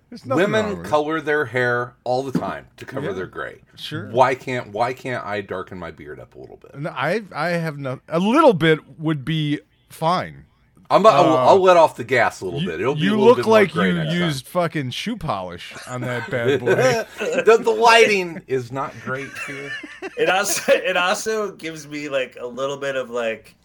There's 0.09 0.25
nothing 0.25 0.43
wrong 0.43 0.51
women 0.53 0.77
with 0.77 0.85
it. 0.85 0.89
color 0.89 1.21
their 1.21 1.45
hair 1.45 1.95
all 2.03 2.23
the 2.23 2.37
time 2.37 2.67
to 2.77 2.85
cover 2.85 3.07
Yeah, 3.07 3.13
their 3.13 3.27
gray. 3.27 3.61
sure. 3.75 4.09
Why 4.09 4.35
can't 4.35 4.67
Why 4.73 4.93
can't 4.93 5.23
I 5.25 5.41
darken 5.41 5.77
my 5.79 5.91
beard 5.91 6.19
up 6.19 6.35
a 6.35 6.39
little 6.39 6.57
bit? 6.57 6.77
No, 6.77 6.89
I 6.89 7.23
I 7.33 7.49
have 7.49 7.77
no 7.77 8.01
a 8.09 8.19
little 8.19 8.53
bit 8.53 8.99
would 8.99 9.23
be 9.23 9.59
fine. 9.89 10.45
I'm, 10.91 11.05
I'll, 11.05 11.13
Uh, 11.33 11.45
I'll 11.47 11.61
let 11.61 11.77
off 11.77 11.95
the 11.95 12.03
gas 12.03 12.41
a 12.41 12.45
little 12.45 12.61
You, 12.61 12.67
bit. 12.69 12.81
It'll 12.81 12.95
be 12.95 13.01
you 13.01 13.11
a 13.11 13.11
little 13.11 13.25
look 13.27 13.37
bit 13.37 13.45
more 13.45 13.51
like 13.53 13.71
gray 13.71 13.87
you 13.89 13.93
next 13.95 14.09
time. 14.11 14.21
used 14.21 14.47
fucking 14.47 14.91
shoe 14.91 15.15
polish 15.17 15.73
on 15.87 16.01
that 16.01 16.29
bad 16.29 16.59
boy. 16.59 16.75
the, 16.75 17.59
the 17.61 17.71
lighting 17.71 18.41
is 18.47 18.71
not 18.71 18.93
great 19.03 19.29
here. 19.47 19.71
It 20.17 20.29
also 20.29 20.71
it 20.73 20.97
also 20.97 21.51
gives 21.53 21.87
me 21.87 22.09
like 22.09 22.37
a 22.39 22.45
little 22.47 22.77
bit 22.77 22.95
of 22.95 23.09
like 23.09 23.55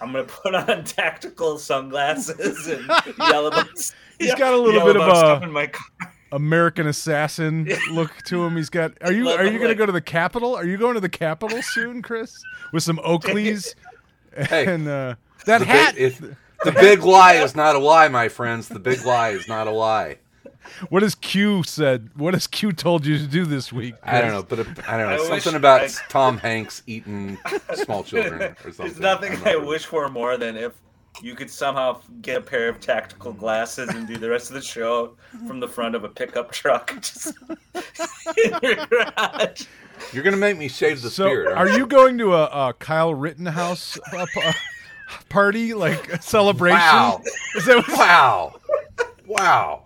I'm 0.00 0.12
gonna 0.12 0.24
put 0.24 0.54
on 0.54 0.84
tactical 0.84 1.58
sunglasses 1.58 2.66
and 2.66 2.86
yellow 3.18 3.50
bucks. 3.52 3.94
He's 4.18 4.34
got 4.34 4.52
a 4.52 4.56
little 4.56 4.84
bit 4.86 4.96
of 4.96 5.02
a- 5.08 5.44
in 5.44 5.52
my 5.52 5.66
car. 5.66 5.86
American 6.32 6.86
assassin 6.86 7.68
look 7.90 8.12
to 8.26 8.44
him. 8.44 8.54
He's 8.56 8.70
got. 8.70 8.92
Are 9.02 9.10
you 9.12 9.28
are 9.30 9.44
you 9.44 9.58
going 9.58 9.70
to 9.70 9.74
go 9.74 9.84
to 9.84 9.90
the 9.90 10.00
Capitol? 10.00 10.54
Are 10.54 10.64
you 10.64 10.76
going 10.78 10.94
to 10.94 11.00
the 11.00 11.08
Capitol 11.08 11.60
soon, 11.60 12.02
Chris? 12.02 12.40
With 12.72 12.84
some 12.84 12.98
Oakleys 12.98 13.74
Hey, 14.36 14.66
and 14.72 14.86
uh, 14.86 15.16
that 15.46 15.62
hat. 15.62 15.96
Big, 15.96 16.22
it, 16.22 16.36
the 16.64 16.72
big 16.72 17.02
lie 17.02 17.34
is 17.34 17.54
not 17.54 17.76
a 17.76 17.78
lie, 17.78 18.08
my 18.08 18.28
friends. 18.28 18.68
The 18.68 18.78
big 18.78 19.04
lie 19.04 19.30
is 19.30 19.48
not 19.48 19.66
a 19.66 19.70
lie. 19.70 20.18
What 20.88 21.02
has 21.02 21.14
Q 21.14 21.62
said? 21.64 22.10
What 22.14 22.34
has 22.34 22.46
Q 22.46 22.72
told 22.72 23.04
you 23.04 23.18
to 23.18 23.26
do 23.26 23.44
this 23.44 23.72
week? 23.72 23.94
I 24.02 24.20
don't 24.20 24.30
know, 24.30 24.42
but 24.42 24.60
it, 24.60 24.66
I 24.88 24.96
don't 24.98 25.10
know 25.10 25.22
I 25.34 25.38
something 25.38 25.56
about 25.56 25.80
I- 25.82 25.88
Tom 26.08 26.38
Hanks 26.38 26.82
eating 26.86 27.38
small 27.74 28.04
children 28.04 28.40
or 28.42 28.56
something. 28.72 28.86
There's 28.86 29.00
nothing 29.00 29.32
I'm 29.32 29.46
I 29.48 29.56
wish 29.56 29.86
for 29.86 30.08
more 30.08 30.36
than 30.36 30.56
if 30.56 30.72
you 31.22 31.34
could 31.34 31.50
somehow 31.50 32.00
get 32.22 32.36
a 32.36 32.40
pair 32.40 32.68
of 32.68 32.78
tactical 32.78 33.32
glasses 33.32 33.88
and 33.88 34.06
do 34.06 34.16
the 34.16 34.30
rest 34.30 34.48
of 34.48 34.54
the 34.54 34.62
show 34.62 35.16
from 35.46 35.58
the 35.60 35.66
front 35.68 35.94
of 35.96 36.04
a 36.04 36.08
pickup 36.08 36.52
truck 36.52 36.94
just 37.00 37.34
in 38.36 38.52
your 38.62 38.76
garage. 38.86 39.64
You're 40.12 40.22
gonna 40.22 40.36
make 40.36 40.56
me 40.56 40.68
shave 40.68 41.02
the 41.02 41.10
So, 41.10 41.24
beard. 41.24 41.46
are 41.48 41.56
aren't 41.56 41.76
you 41.76 41.86
going 41.86 42.16
to 42.18 42.34
a, 42.34 42.44
a 42.68 42.74
Kyle 42.74 43.12
Rittenhouse 43.14 43.98
uh, 44.12 44.26
party, 45.28 45.74
like 45.74 46.22
celebration? 46.22 46.78
Wow. 46.78 47.20
Is 47.56 47.64
that 47.66 47.76
what, 47.76 47.88
Wow, 47.98 48.54
wow. 49.26 49.84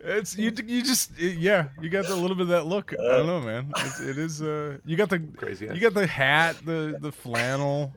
it's 0.00 0.36
you? 0.36 0.52
You 0.66 0.82
just 0.82 1.16
yeah, 1.18 1.68
you 1.80 1.88
got 1.88 2.08
a 2.08 2.14
little 2.14 2.36
bit 2.36 2.42
of 2.42 2.48
that 2.48 2.66
look. 2.66 2.92
I 2.92 3.02
don't 3.02 3.26
know, 3.26 3.40
man. 3.40 3.72
It's, 3.78 4.00
it 4.00 4.18
is. 4.18 4.42
Uh, 4.42 4.78
you 4.84 4.96
got 4.96 5.10
the 5.10 5.20
Crazy. 5.36 5.66
You 5.72 5.78
got 5.80 5.94
the 5.94 6.06
hat, 6.06 6.56
the 6.64 6.96
the 7.00 7.12
flannel. 7.12 7.92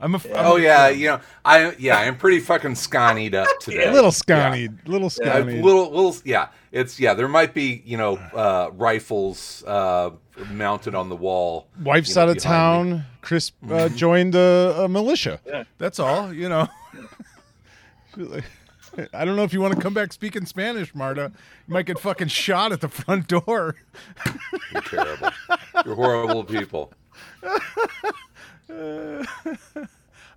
I'm 0.00 0.14
a. 0.14 0.18
I'm 0.18 0.22
Oh 0.46 0.56
a- 0.56 0.60
yeah, 0.60 0.88
you 0.90 1.06
know, 1.08 1.20
I 1.44 1.74
yeah, 1.78 1.98
I'm 1.98 2.16
pretty 2.16 2.40
fucking 2.40 2.72
sconied 2.72 3.34
up 3.34 3.48
today. 3.60 3.86
a 3.88 3.92
little 3.92 4.10
scunny, 4.10 4.68
little 4.86 5.10
Yeah, 5.20 5.40
scunny. 5.40 5.62
little, 5.62 5.90
little, 5.90 6.16
yeah. 6.24 6.48
It's 6.70 7.00
yeah. 7.00 7.14
There 7.14 7.28
might 7.28 7.54
be 7.54 7.82
you 7.84 7.96
know 7.96 8.16
uh, 8.16 8.70
rifles 8.74 9.64
uh, 9.66 10.10
mounted 10.50 10.94
on 10.94 11.08
the 11.08 11.16
wall. 11.16 11.68
Wife's 11.82 12.10
you 12.10 12.14
know, 12.16 12.22
out 12.22 12.28
of 12.30 12.36
behind 12.36 12.90
me. 12.90 12.96
town. 12.96 13.04
Chris 13.20 13.52
uh, 13.70 13.88
joined 13.90 14.34
a, 14.34 14.82
a 14.84 14.88
militia. 14.88 15.40
Yeah. 15.46 15.64
That's 15.78 15.98
all. 15.98 16.32
You 16.32 16.48
know. 16.48 16.68
I 19.14 19.24
don't 19.24 19.36
know 19.36 19.44
if 19.44 19.52
you 19.52 19.60
want 19.60 19.74
to 19.74 19.80
come 19.80 19.94
back 19.94 20.12
speaking 20.12 20.44
Spanish, 20.46 20.94
Marta. 20.94 21.30
You 21.68 21.74
might 21.74 21.86
get 21.86 21.98
fucking 22.00 22.28
shot 22.28 22.72
at 22.72 22.80
the 22.80 22.88
front 22.88 23.28
door. 23.28 23.76
You're 24.72 24.82
terrible. 24.82 25.30
You're 25.84 25.94
horrible 25.94 26.44
people. 26.44 26.92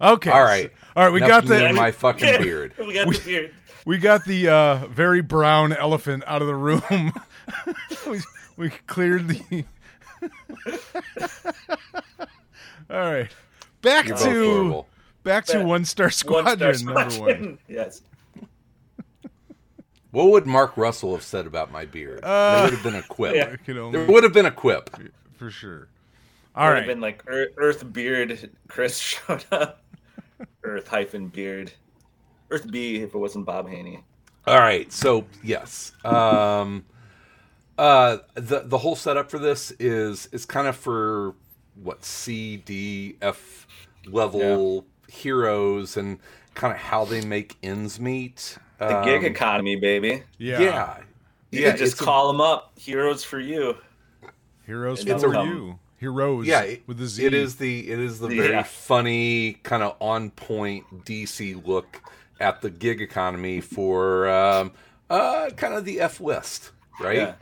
Okay. 0.02 0.32
All 0.32 0.44
right. 0.44 0.72
All 0.96 1.04
right. 1.04 1.14
We 1.14 1.20
Enough 1.20 1.30
got 1.30 1.46
the 1.46 1.74
my 1.74 1.92
fucking 1.92 2.38
beard. 2.42 2.74
we 2.80 2.94
got 2.94 3.08
the 3.08 3.22
beard. 3.24 3.54
we 3.86 3.98
got 4.00 4.26
the 4.26 4.50
uh, 4.50 4.88
very 4.88 5.22
brown 5.22 5.74
elephant 5.74 6.24
out 6.26 6.42
of 6.42 6.48
the 6.48 6.56
room. 6.56 7.14
we, 8.08 8.20
we 8.58 8.70
cleared 8.88 9.28
the. 9.28 9.64
All 12.90 13.12
right. 13.14 13.30
Back 13.82 14.08
You're 14.08 14.18
to 14.18 14.86
back 15.24 15.46
to 15.46 15.64
one 15.64 15.86
star 15.86 16.06
One 16.06 16.12
squadron 16.12 16.76
star 16.76 16.94
number 16.94 17.20
one. 17.20 17.58
Yes. 17.68 18.02
What 20.12 20.30
would 20.32 20.46
Mark 20.46 20.76
Russell 20.76 21.14
have 21.14 21.24
said 21.24 21.48
about 21.48 21.72
my 21.72 21.86
beard? 21.86 22.20
Uh, 22.24 22.54
there 22.54 22.64
would 22.66 22.74
have 22.74 22.84
been 22.84 22.96
a 22.96 23.02
quip. 23.04 23.36
Yeah. 23.36 23.50
I 23.54 23.56
could 23.56 23.94
There 23.94 24.06
would 24.06 24.24
have 24.24 24.34
been 24.34 24.46
a 24.46 24.52
quip. 24.52 24.90
for 25.38 25.50
sure. 25.50 25.88
All 26.54 26.66
Would 26.68 26.74
right. 26.74 26.78
have 26.80 26.88
been 26.88 27.00
like 27.00 27.24
Earth, 27.28 27.54
Earth 27.58 27.94
Beard. 27.94 28.50
Chris 28.68 28.98
showed 29.00 29.46
up. 29.54 29.84
Earth 30.64 30.88
hyphen 30.88 31.28
Beard. 31.30 31.72
Earth 32.50 32.70
B 32.70 32.98
if 32.98 33.16
it 33.16 33.18
wasn't 33.18 33.46
Bob 33.46 33.70
Haney. 33.70 34.04
All 34.46 34.58
right, 34.60 34.92
so 34.92 35.26
yes, 35.44 35.94
um, 36.04 36.84
uh, 37.82 38.18
the 38.36 38.60
the 38.66 38.78
whole 38.78 38.96
setup 38.96 39.32
for 39.32 39.40
this 39.40 39.72
is 39.80 40.28
is 40.32 40.46
kind 40.46 40.68
of 40.68 40.76
for 40.76 41.34
what 41.82 42.06
C, 42.06 42.58
D, 42.58 43.16
F 43.22 43.66
level 44.06 44.86
heroes 45.10 45.98
and 45.98 46.20
kind 46.54 46.74
of 46.74 46.80
how 46.80 47.06
they 47.06 47.22
make 47.26 47.56
ends 47.64 48.00
meet. 48.00 48.58
The 48.78 48.98
Um, 49.00 49.06
gig 49.06 49.24
economy, 49.24 49.76
baby. 49.78 50.24
yeah. 50.38 50.60
yeah, 50.60 50.98
You 51.52 51.62
yeah, 51.62 51.70
can 51.70 51.78
just 51.80 51.94
it's 51.94 52.02
a- 52.02 52.04
call 52.04 52.28
them 52.32 52.40
up. 52.42 52.72
Heroes 52.78 53.24
for 53.24 53.40
you. 53.40 53.78
Heroes 54.66 55.04
It's 55.06 55.24
for 55.24 55.34
a- 55.34 55.44
you. 55.44 55.80
Heroes. 55.98 56.46
yeah, 56.48 56.62
it- 56.62 56.84
with 56.88 56.98
the 56.98 57.06
Z. 57.08 57.26
it 57.26 57.34
is 57.34 57.56
the 57.58 57.90
it 57.92 58.00
is 58.00 58.20
the 58.20 58.30
Yeah. 58.30 58.42
very 58.44 58.64
funny 58.64 59.54
kind 59.64 59.82
of 59.84 59.96
on 60.00 60.32
point 60.32 61.06
DC 61.06 61.56
look 61.66 62.02
at 62.40 62.62
the 62.62 62.70
gig 62.70 63.02
economy 63.02 63.62
for 63.62 64.28
um, 64.30 64.72
uh, 65.10 65.50
kind 65.58 65.74
of 65.74 65.86
the 65.86 66.00
F 66.00 66.20
list, 66.20 66.72
right? 67.00 67.18
Yeah. 67.18 67.34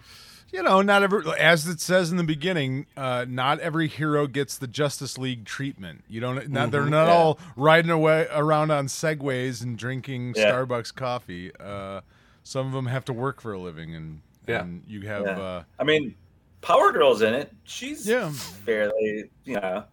You 0.51 0.63
know, 0.63 0.81
not 0.81 1.03
every 1.03 1.23
as 1.39 1.67
it 1.67 1.79
says 1.79 2.09
in 2.11 2.17
the 2.17 2.23
beginning, 2.23 2.87
uh, 2.97 3.25
not 3.27 3.59
every 3.59 3.87
hero 3.87 4.25
gets 4.25 4.57
the 4.57 4.67
Justice 4.67 5.17
League 5.17 5.45
treatment. 5.45 6.03
You 6.09 6.21
don't. 6.21 6.49
Not, 6.49 6.71
they're 6.71 6.85
not 6.85 7.07
Yeah. 7.07 7.13
all 7.13 7.39
riding 7.55 7.91
away 7.91 8.27
around 8.31 8.71
on 8.71 8.87
segways 8.87 9.61
and 9.61 9.77
drinking 9.77 10.33
Yeah. 10.35 10.51
Starbucks 10.51 10.93
coffee. 10.95 11.51
Uh, 11.59 12.01
some 12.43 12.65
of 12.65 12.73
them 12.73 12.87
have 12.87 13.05
to 13.05 13.13
work 13.13 13.41
for 13.41 13.53
a 13.53 13.59
living, 13.59 13.93
and 13.93 14.21
Yeah. 14.47 14.61
and 14.61 14.83
you 14.87 15.01
have. 15.01 15.23
Yeah. 15.25 15.39
Uh, 15.39 15.63
I 15.79 15.83
mean, 15.83 16.15
Power 16.61 16.91
Girl's 16.91 17.21
in 17.21 17.33
it. 17.35 17.53
She's 17.63 18.07
Yeah. 18.07 18.29
fairly, 18.31 19.29
you 19.45 19.55
know. 19.55 19.83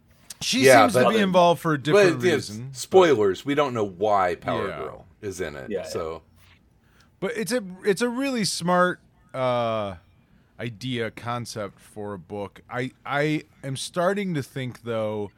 she 0.41 0.65
Yeah, 0.65 0.87
seems 0.87 1.03
to 1.03 1.09
be 1.09 1.17
involved 1.17 1.59
for 1.61 1.73
a 1.73 1.77
different 1.79 2.19
But 2.19 2.25
it's- 2.27 2.49
reason. 2.49 2.69
spoilers, 2.71 3.43
we 3.43 3.55
don't 3.55 3.73
know 3.73 3.83
why 3.87 4.35
Power 4.35 4.67
Yeah. 4.67 4.77
Girl 4.77 5.05
is 5.21 5.41
in 5.41 5.55
it. 5.55 5.71
Yeah, 5.71 5.83
so 5.83 6.21
But 7.19 7.31
it's 7.35 7.51
a 7.51 7.63
it's 7.83 8.01
a 8.03 8.09
really 8.09 8.45
smart 8.45 8.99
uh, 9.33 9.95
idea 10.59 11.11
concept 11.11 11.79
for 11.79 12.13
a 12.13 12.19
book. 12.19 12.61
I 12.69 12.91
I 13.05 13.43
am 13.63 13.77
starting 13.77 14.33
to 14.35 14.43
think 14.43 14.83
though 14.83 15.31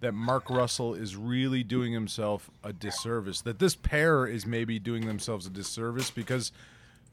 that 0.00 0.12
Mark 0.12 0.50
Russell 0.50 0.94
is 0.94 1.16
really 1.16 1.62
doing 1.62 1.92
himself 1.92 2.50
a 2.62 2.72
disservice. 2.72 3.40
That 3.40 3.58
this 3.58 3.74
pair 3.74 4.26
is 4.26 4.44
maybe 4.46 4.78
doing 4.78 5.06
themselves 5.06 5.46
a 5.46 5.50
disservice 5.50 6.10
because 6.10 6.52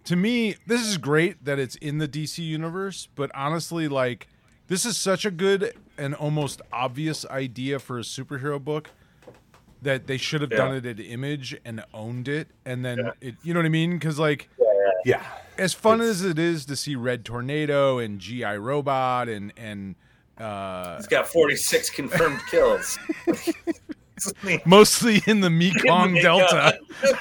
to 0.05 0.15
me 0.15 0.55
this 0.67 0.81
is 0.81 0.97
great 0.97 1.43
that 1.45 1.59
it's 1.59 1.75
in 1.75 1.97
the 1.99 2.07
DC 2.07 2.39
universe, 2.39 3.07
but 3.15 3.31
honestly 3.33 3.87
like 3.87 4.27
this 4.67 4.85
is 4.85 4.97
such 4.97 5.25
a 5.25 5.31
good 5.31 5.73
and 5.97 6.15
almost 6.15 6.61
obvious 6.71 7.25
idea 7.27 7.79
for 7.79 7.99
a 7.99 8.01
superhero 8.01 8.63
book 8.63 8.89
that 9.81 10.07
they 10.07 10.17
should 10.17 10.41
have 10.41 10.51
Yeah. 10.51 10.57
done 10.57 10.75
it 10.75 10.85
at 10.85 10.99
Image 10.99 11.55
and 11.65 11.83
owned 11.93 12.29
it, 12.29 12.47
and 12.65 12.85
then 12.85 13.11
it. 13.19 13.35
You 13.43 13.53
know 13.53 13.59
what 13.59 13.65
I 13.65 13.69
mean? 13.69 13.93
Because 13.93 14.17
like, 14.17 14.49
yeah, 15.05 15.23
as 15.57 15.73
fun 15.73 16.01
as 16.01 16.23
it 16.23 16.37
is 16.39 16.65
to 16.65 16.75
see 16.75 16.95
Red 16.95 17.25
Tornado 17.25 17.99
and 17.99 18.19
GI 18.19 18.43
Robot 18.57 19.29
and 19.29 19.53
and 19.57 19.95
uh, 20.37 20.97
He's 20.97 21.07
got 21.07 21.27
46 21.27 21.89
confirmed 21.91 22.39
kills. 22.51 22.97
mostly 24.65 25.21
in 25.27 25.41
the 25.41 25.49
Mekong 25.49 26.15
Delta. 26.15 26.77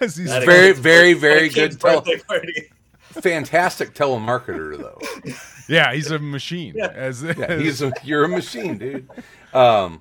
As 0.00 0.16
he's 0.16 0.30
very, 0.30 0.72
very, 0.72 1.12
very 1.12 1.48
good. 1.50 1.78
Tel- 1.78 2.00
birthday 2.00 2.18
party. 2.26 2.70
fantastic 3.00 3.92
telemarketer 3.94 4.78
though. 4.78 4.98
yeah, 5.68 5.92
he's 5.92 6.10
a 6.10 6.18
machine. 6.18 6.72
Yeah. 6.74 6.86
As, 6.94 7.22
Yeah, 7.22 7.32
as- 7.32 7.60
he's 7.60 7.82
a, 7.82 7.92
you're 8.02 8.24
a 8.24 8.28
machine, 8.28 8.78
dude. 8.78 9.08
Um, 9.52 10.00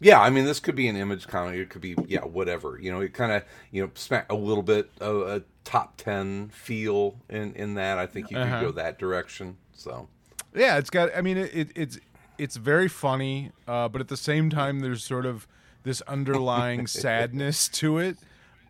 yeah, 0.00 0.20
I 0.20 0.30
mean, 0.30 0.44
this 0.44 0.60
could 0.60 0.74
be 0.74 0.88
an 0.88 0.96
image 0.96 1.26
comic. 1.28 1.56
It 1.58 1.70
could 1.70 1.80
be, 1.82 1.94
yeah, 2.08 2.24
whatever. 2.24 2.78
You 2.80 2.90
know, 2.92 3.00
it 3.00 3.12
kind 3.14 3.32
of, 3.32 3.44
you 3.70 3.82
know, 3.82 3.90
smack 3.94 4.30
a 4.30 4.34
little 4.34 4.62
bit 4.62 4.90
of 5.00 5.22
a 5.28 5.42
top 5.64 5.96
ten 5.96 6.48
feel 6.48 7.16
in 7.28 7.54
in 7.54 7.74
that. 7.74 7.98
I 7.98 8.06
think 8.06 8.30
you 8.30 8.38
Uh-huh. 8.38 8.60
could 8.60 8.66
go 8.66 8.72
that 8.72 8.98
direction. 8.98 9.56
So 9.74 10.08
yeah, 10.54 10.78
it's 10.78 10.90
got. 10.90 11.10
I 11.16 11.20
mean, 11.20 11.36
it, 11.38 11.50
it 11.54 11.68
it's 11.74 11.98
it's 12.38 12.56
very 12.56 12.88
funny, 12.88 13.52
uh, 13.68 13.88
but 13.88 14.00
at 14.00 14.08
the 14.08 14.16
same 14.16 14.48
time, 14.50 14.80
there's 14.80 15.04
sort 15.04 15.26
of 15.26 15.46
this 15.82 16.00
underlying 16.02 16.86
sadness 16.88 17.68
to 17.68 17.98
it. 17.98 18.16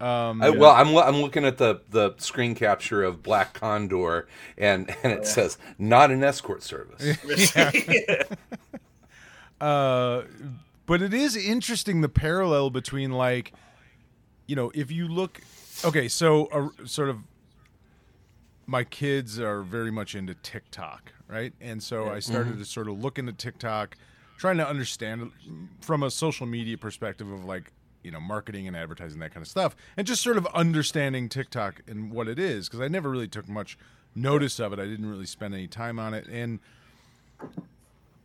Um, 0.00 0.40
I, 0.42 0.49
well, 0.50 0.70
I'm 0.70 0.96
I'm 0.96 1.20
looking 1.20 1.44
at 1.44 1.58
the 1.58 1.82
the 1.90 2.14
screen 2.18 2.54
capture 2.54 3.02
of 3.02 3.22
Black 3.22 3.52
Condor, 3.52 4.26
and 4.56 4.88
and 5.02 5.12
it 5.12 5.26
says 5.26 5.58
not 5.78 6.10
an 6.10 6.25
escort 6.25 6.62
service. 6.62 7.18
Uh, 9.60 10.22
but 10.90 11.02
it 11.02 11.14
is 11.14 11.37
interesting 11.37 12.00
the 12.00 12.09
parallel 12.09 12.68
between 12.68 13.12
like, 13.12 13.52
you 14.49 14.56
know, 14.56 14.73
if 14.75 14.90
you 14.90 15.06
look, 15.06 15.40
okay, 15.85 16.09
so 16.09 16.47
uh, 16.47 16.85
sort 16.85 17.09
of, 17.09 17.18
my 18.66 18.82
kids 18.82 19.38
are 19.38 19.62
very 19.62 19.92
much 19.92 20.16
into 20.16 20.35
TikTok, 20.35 21.12
right? 21.28 21.52
And 21.61 21.80
so 21.80 22.11
I 22.11 22.18
started 22.18 22.59
to 22.59 22.64
sort 22.64 22.88
of 22.88 22.99
look 22.99 23.20
into 23.20 23.32
TikTok, 23.32 23.97
trying 24.37 24.56
to 24.56 24.66
understand 24.66 25.30
from 25.80 26.02
a 26.02 26.11
social 26.11 26.44
media 26.44 26.76
perspective 26.76 27.30
of 27.30 27.44
like, 27.44 27.70
you 28.02 28.11
know, 28.11 28.18
marketing 28.18 28.66
and 28.66 28.76
advertising 28.76 29.20
that 29.20 29.32
kind 29.32 29.42
of 29.42 29.49
stuff, 29.49 29.76
and 29.97 30.09
just 30.09 30.20
sort 30.20 30.38
of 30.38 30.47
understanding 30.47 31.28
TikTok 31.28 31.82
and 31.87 32.11
what 32.11 32.26
it 32.26 32.40
is 32.40 32.68
because 32.68 32.80
I 32.80 32.88
never 32.88 33.09
really 33.09 33.28
took 33.28 33.49
much 33.49 33.78
notice 34.16 34.59
of 34.59 34.73
it. 34.73 34.80
I 34.80 34.87
didn't 34.87 35.09
really 35.09 35.26
spend 35.26 35.54
any 35.54 35.68
time 35.68 36.00
on 36.00 36.14
it, 36.14 36.26
and 36.26 36.59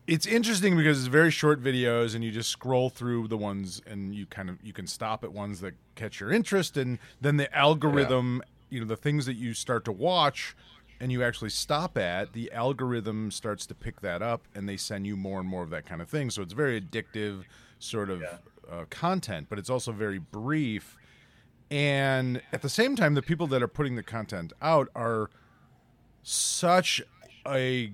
it's 0.08 0.26
interesting 0.26 0.78
because 0.78 1.00
it's 1.00 1.08
very 1.08 1.32
short 1.32 1.62
videos 1.62 2.14
and 2.14 2.24
you 2.24 2.32
just 2.32 2.50
scroll 2.50 2.90
through 2.90 3.28
the 3.28 3.38
ones 3.38 3.82
and 3.88 4.14
you 4.14 4.26
kind 4.26 4.50
of 4.50 4.58
you 4.64 4.74
can 4.74 4.88
stop 4.88 5.24
at 5.24 5.32
ones 5.32 5.62
that 5.62 5.74
catch 5.96 6.20
your 6.20 6.32
interest 6.32 6.78
and 6.78 7.00
then 7.22 7.38
the 7.38 7.54
algorithm 7.56 8.42
you 8.70 8.80
know 8.80 8.86
the 8.86 8.98
things 8.98 9.26
that 9.26 9.36
you 9.36 9.54
start 9.54 9.86
to 9.86 9.92
watch 9.92 10.56
and 11.00 11.12
you 11.12 11.24
actually 11.24 11.50
stop 11.50 11.98
at 11.98 12.34
the 12.34 12.52
algorithm 12.52 13.32
starts 13.32 13.66
to 13.66 13.76
pick 13.76 14.02
that 14.02 14.22
up 14.22 14.44
and 14.54 14.68
they 14.68 14.78
send 14.78 15.06
you 15.06 15.18
more 15.18 15.40
and 15.40 15.50
more 15.50 15.64
of 15.64 15.70
that 15.70 15.86
kind 15.86 16.02
of 16.02 16.10
thing. 16.10 16.30
So 16.30 16.42
it's 16.42 16.54
very 16.54 16.80
addictive 16.80 17.44
sort 17.80 18.10
of 18.10 18.24
uh, 18.24 18.86
content 18.90 19.48
but 19.50 19.60
it's 19.60 19.70
also 19.70 19.92
very 19.92 20.20
brief. 20.20 20.98
And 21.72 22.42
at 22.54 22.62
the 22.62 22.70
same 22.70 22.96
time 22.96 23.16
the 23.16 23.22
people 23.22 23.48
that 23.48 23.62
are 23.62 23.68
putting 23.68 23.96
the 23.96 24.04
content 24.04 24.54
out 24.62 24.90
are 24.96 25.30
such 26.24 27.02
a 27.48 27.92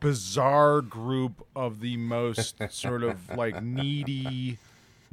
bizarre 0.00 0.80
group 0.80 1.46
of 1.56 1.80
the 1.80 1.96
most 1.96 2.56
sort 2.70 3.02
of 3.02 3.36
like 3.36 3.62
needy, 3.62 4.58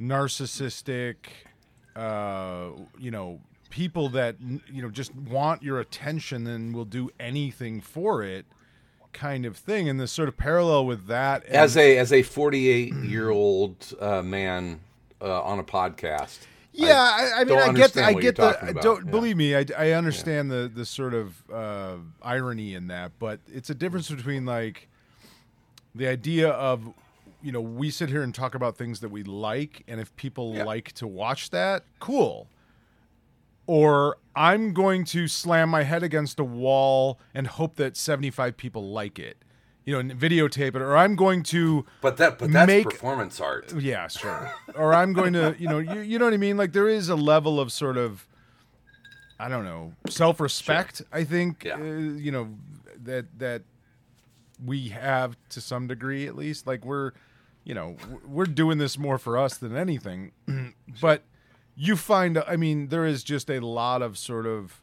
narcissistic, 0.00 1.16
uh, 1.94 2.68
you 2.98 3.10
know, 3.10 3.40
people 3.70 4.08
that 4.10 4.36
you 4.40 4.82
know 4.82 4.90
just 4.90 5.14
want 5.14 5.62
your 5.62 5.80
attention 5.80 6.46
and 6.46 6.74
will 6.74 6.84
do 6.84 7.10
anything 7.18 7.80
for 7.80 8.22
it, 8.22 8.46
kind 9.12 9.44
of 9.44 9.56
thing. 9.56 9.88
And 9.88 9.98
this 10.00 10.12
sort 10.12 10.28
of 10.28 10.36
parallel 10.36 10.86
with 10.86 11.06
that, 11.06 11.44
and, 11.46 11.56
As 11.56 11.76
a 11.76 11.98
as 11.98 12.12
a 12.12 12.22
48 12.22 12.94
year 12.94 13.30
old 13.30 13.94
uh, 14.00 14.22
man 14.22 14.80
uh, 15.20 15.42
on 15.42 15.58
a 15.58 15.64
podcast, 15.64 16.38
yeah, 16.76 16.94
I, 17.36 17.40
I 17.40 17.44
mean, 17.44 17.58
I 17.58 17.72
get, 17.72 17.92
the, 17.94 18.04
I 18.04 18.12
get 18.14 18.36
the. 18.36 18.78
Don't 18.80 19.04
Yeah. 19.06 19.10
believe 19.10 19.36
me. 19.36 19.54
I, 19.56 19.64
I 19.76 19.90
understand 19.92 20.50
the 20.50 20.70
the 20.72 20.84
sort 20.84 21.14
of 21.14 21.48
uh, 21.50 21.96
irony 22.22 22.74
in 22.74 22.86
that, 22.88 23.12
but 23.18 23.40
it's 23.52 23.70
a 23.70 23.74
difference 23.74 24.10
between 24.10 24.44
like 24.44 24.88
the 25.94 26.06
idea 26.06 26.50
of 26.50 26.92
you 27.42 27.52
know, 27.52 27.60
we 27.60 27.90
sit 27.90 28.08
here 28.08 28.22
and 28.22 28.34
talk 28.34 28.54
about 28.54 28.76
things 28.76 29.00
that 29.00 29.10
we 29.10 29.22
like, 29.22 29.82
and 29.86 30.00
if 30.00 30.14
people 30.16 30.54
Yeah. 30.56 30.64
like 30.64 30.92
to 30.94 31.06
watch 31.06 31.50
that, 31.50 31.84
cool. 32.00 32.48
Or 33.68 34.18
I'm 34.34 34.72
going 34.72 35.04
to 35.06 35.28
slam 35.28 35.68
my 35.68 35.82
head 35.82 36.02
against 36.02 36.38
a 36.40 36.44
wall 36.44 37.18
and 37.34 37.46
hope 37.46 37.76
that 37.76 37.96
75 37.96 38.56
people 38.56 38.90
like 38.90 39.18
it, 39.18 39.36
you 39.86 39.94
know, 39.94 40.00
and 40.00 40.12
videotape 40.12 40.74
it. 40.74 40.82
Or 40.82 40.96
I'm 40.96 41.16
going 41.16 41.42
to 41.44 41.86
But 42.02 42.18
that 42.18 42.38
but 42.38 42.52
that's 42.52 42.66
Make- 42.66 42.90
performance 42.90 43.40
art. 43.40 43.72
yeah, 43.80 44.08
sure. 44.08 44.52
or 44.74 44.92
I'm 44.92 45.12
going 45.14 45.32
to, 45.32 45.54
you 45.58 45.68
know, 45.68 45.78
you, 45.78 46.00
you 46.00 46.18
know 46.18 46.26
what 46.26 46.34
I 46.34 46.38
mean? 46.38 46.56
Like 46.58 46.72
there 46.72 46.88
is 46.88 47.08
a 47.08 47.16
level 47.16 47.58
of 47.60 47.72
sort 47.72 47.96
of, 47.96 48.26
I 49.38 49.48
don't 49.48 49.64
know, 49.64 49.92
self-respect. 50.10 51.02
I 51.12 51.24
think, 51.24 51.64
Yeah. 51.64 51.76
uh, 51.76 51.84
you 51.84 52.30
know, 52.32 52.48
that 53.04 53.38
that 53.38 53.62
we 54.64 54.88
have 54.88 55.36
to 55.50 55.60
some 55.60 55.86
degree 55.86 56.26
at 56.26 56.34
least. 56.34 56.66
Like 56.66 56.84
we're, 56.84 57.12
you 57.62 57.74
know, 57.74 57.96
we're 58.26 58.44
doing 58.46 58.78
this 58.78 58.98
more 58.98 59.18
for 59.18 59.36
us 59.38 59.56
than 59.56 59.76
anything. 59.76 60.32
but 61.00 61.22
you 61.76 61.94
find, 61.96 62.38
I 62.48 62.56
mean, 62.56 62.88
there 62.88 63.04
is 63.04 63.22
just 63.22 63.50
a 63.50 63.60
lot 63.60 64.00
of 64.02 64.16
sort 64.18 64.46
of 64.46 64.80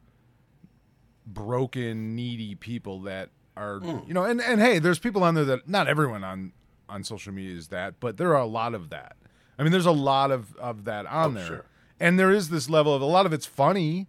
broken, 1.26 2.16
needy 2.16 2.56
people 2.56 3.00
that 3.02 3.30
are, 3.56 3.80
you 4.08 4.14
know, 4.14 4.24
and 4.24 4.42
and 4.42 4.60
hey, 4.62 4.80
there's 4.80 5.00
people 5.00 5.24
on 5.24 5.36
there 5.36 5.46
that 5.46 5.68
not 5.68 5.88
everyone 5.88 6.24
on 6.24 6.54
on 6.90 7.04
social 7.04 7.34
media 7.34 7.56
is 7.58 7.68
that, 7.70 8.00
but 8.00 8.18
there 8.18 8.30
are 8.36 8.42
a 8.42 8.46
lot 8.46 8.74
of 8.74 8.90
that. 8.90 9.16
I 9.58 9.64
mean, 9.64 9.72
there's 9.72 9.86
a 9.86 9.92
lot 9.92 10.32
of 10.32 10.56
of 10.58 10.86
that 10.86 11.06
on 11.06 11.32
Oh, 11.32 11.40
there, 11.40 11.48
sure. 11.48 11.66
and 12.00 12.20
there 12.20 12.32
is 12.32 12.50
this 12.50 12.70
level 12.70 12.94
of 12.94 13.02
a 13.02 13.06
lot 13.06 13.26
of 13.26 13.34
it's 13.34 13.46
funny 13.46 14.08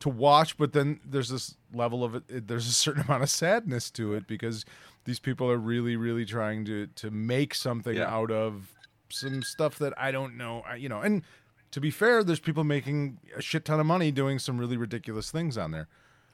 to 0.00 0.08
watch, 0.08 0.56
but 0.56 0.72
then 0.72 1.00
there's 1.04 1.28
this 1.28 1.56
level 1.72 2.04
of 2.04 2.14
it. 2.14 2.22
it- 2.28 2.48
There's 2.48 2.66
a 2.68 2.72
certain 2.72 3.02
amount 3.08 3.22
of 3.22 3.30
sadness 3.30 3.90
to 3.92 4.14
it 4.14 4.26
because 4.26 4.64
these 5.04 5.18
people 5.20 5.50
are 5.50 5.58
really, 5.58 5.96
really 5.96 6.24
trying 6.24 6.64
to 6.66 6.86
to 6.88 7.10
make 7.10 7.54
something 7.54 7.96
Yeah. 7.96 8.14
out 8.14 8.30
of 8.30 8.70
some 9.10 9.42
stuff 9.42 9.78
that 9.78 9.92
I 9.98 10.10
don't 10.12 10.36
know. 10.36 10.62
I, 10.66 10.76
you 10.76 10.88
know, 10.88 11.00
and 11.00 11.22
to 11.72 11.80
be 11.80 11.90
fair, 11.90 12.22
there's 12.22 12.40
people 12.40 12.62
making 12.64 13.18
a 13.36 13.42
shit 13.42 13.64
ton 13.64 13.80
of 13.80 13.86
money 13.86 14.12
doing 14.12 14.38
some 14.38 14.58
really 14.58 14.76
ridiculous 14.76 15.30
things 15.32 15.58
on 15.58 15.72
there. 15.72 15.88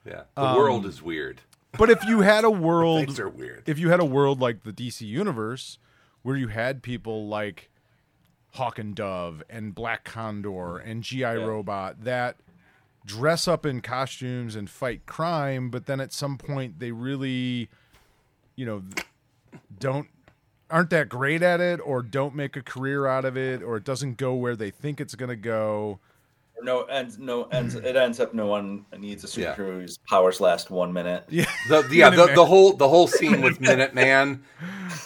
Yeah. 0.05 0.23
The 0.35 0.41
Um, 0.43 0.57
world 0.57 0.85
is 0.85 1.01
weird. 1.01 1.41
But 1.77 1.89
if 1.89 2.03
you 2.05 2.21
had 2.21 2.43
a 2.43 2.49
world, 2.67 3.05
Things 3.05 3.19
are 3.19 3.29
weird. 3.29 3.63
if 3.67 3.79
you 3.79 3.89
had 3.89 3.99
a 3.99 4.05
world 4.05 4.39
like 4.39 4.63
the 4.63 4.73
DC 4.73 5.01
universe, 5.01 5.77
where 6.21 6.35
you 6.35 6.47
had 6.49 6.83
people 6.83 7.27
like 7.27 7.69
Hawk 8.53 8.77
and 8.77 8.93
Dove 8.93 9.41
and 9.49 9.73
Black 9.73 10.03
Condor 10.03 10.77
and 10.77 11.03
GI 11.03 11.23
Robot 11.23 12.03
that 12.03 12.37
dress 13.05 13.47
up 13.47 13.65
in 13.65 13.81
costumes 13.81 14.55
and 14.55 14.69
fight 14.69 15.05
crime, 15.05 15.69
but 15.69 15.85
then 15.85 15.99
at 15.99 16.13
some 16.13 16.37
point 16.37 16.79
they 16.79 16.91
really, 16.91 17.69
you 18.55 18.65
know, 18.65 18.83
don't 19.79 20.07
aren't 20.69 20.89
that 20.89 21.09
great 21.09 21.41
at 21.41 21.59
it 21.59 21.79
or 21.83 22.01
don't 22.01 22.33
make 22.35 22.55
a 22.55 22.61
career 22.61 23.05
out 23.05 23.25
of 23.25 23.35
it 23.35 23.61
or 23.61 23.75
it 23.77 23.83
doesn't 23.83 24.15
go 24.17 24.33
where 24.33 24.55
they 24.55 24.69
think 24.69 25.01
it's 25.01 25.15
going 25.15 25.29
to 25.29 25.35
go. 25.35 25.99
No 26.63 26.83
ends. 26.83 27.17
No 27.19 27.43
ends. 27.45 27.75
It 27.75 27.95
ends 27.95 28.19
up. 28.19 28.33
No 28.33 28.45
one 28.47 28.85
needs 28.97 29.23
a 29.23 29.39
Yeah. 29.41 29.55
superhero 29.55 29.81
whose 29.81 29.97
powers 30.09 30.39
last 30.41 30.69
one 30.69 30.93
minute. 30.93 31.25
Yeah. 31.29 31.45
The, 31.69 31.81
the- 31.83 31.95
yeah, 31.95 32.09
the, 32.09 32.27
the 32.35 32.45
whole 32.45 32.73
the 32.73 32.87
whole 32.89 33.07
scene 33.07 33.41
with 33.41 33.59
Minuteman 33.61 34.41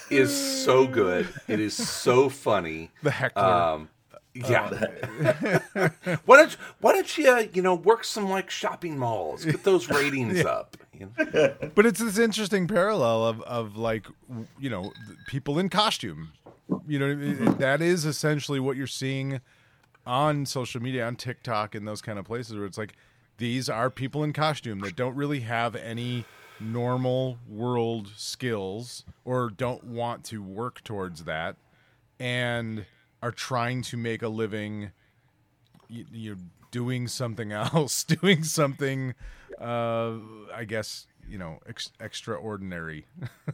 is 0.09 0.33
so 0.63 0.87
good. 0.87 1.27
It 1.47 1.59
is 1.59 1.75
so 1.75 2.29
funny. 2.29 2.91
The 3.03 3.11
heckler. 3.11 3.43
Um, 3.43 3.89
yeah. 4.33 4.67
why 6.25 6.37
don't 6.37 6.51
you 6.51 6.57
why 6.81 6.91
don't 6.93 7.17
you 7.17 7.29
uh, 7.31 7.43
you 7.53 7.61
know 7.61 7.75
work 7.75 8.03
some 8.03 8.29
like 8.29 8.49
shopping 8.49 8.97
malls, 8.97 9.45
get 9.45 9.63
those 9.63 9.89
ratings 9.89 10.43
up. 10.43 10.75
You 10.93 11.09
know? 11.17 11.53
but 11.75 11.85
it's 11.85 11.99
this 11.99 12.17
interesting 12.17 12.67
parallel 12.67 13.25
of 13.25 13.41
of 13.43 13.77
like 13.77 14.05
you 14.59 14.69
know 14.69 14.91
people 15.27 15.57
in 15.59 15.69
costume 15.69 16.31
you 16.87 16.97
know 16.99 17.09
it- 17.11 17.21
it- 17.47 17.57
that 17.59 17.81
is 17.81 18.05
essentially 18.05 18.59
what 18.59 18.75
you're 18.77 18.87
seeing 18.87 19.39
on 20.05 20.45
social 20.45 20.81
media 20.81 21.05
on 21.05 21.15
tiktok 21.15 21.75
and 21.75 21.87
those 21.87 22.01
kind 22.01 22.19
of 22.19 22.25
places 22.25 22.55
where 22.55 22.65
it's 22.65 22.77
like 22.77 22.93
these 23.37 23.69
are 23.69 23.89
people 23.89 24.23
in 24.23 24.31
costume 24.33 24.79
that 24.79 24.95
don't 24.95 25.15
really 25.15 25.41
have 25.41 25.75
any 25.75 26.25
normal 26.59 27.37
world 27.49 28.11
skills 28.15 29.03
or 29.25 29.49
don't 29.49 29.83
want 29.83 30.23
to 30.23 30.41
work 30.41 30.83
towards 30.83 31.25
that 31.25 31.55
and 32.19 32.85
are 33.21 33.31
trying 33.31 33.81
to 33.81 33.97
make 33.97 34.21
a 34.21 34.29
living 34.29 34.91
you, 35.89 36.05
you're 36.11 36.37
doing 36.71 37.07
something 37.07 37.51
else, 37.53 38.03
doing 38.03 38.43
something, 38.43 39.15
uh, 39.59 40.13
I 40.53 40.65
guess 40.67 41.07
you 41.29 41.37
know, 41.37 41.59
ex- 41.67 41.91
extraordinary, 41.99 43.05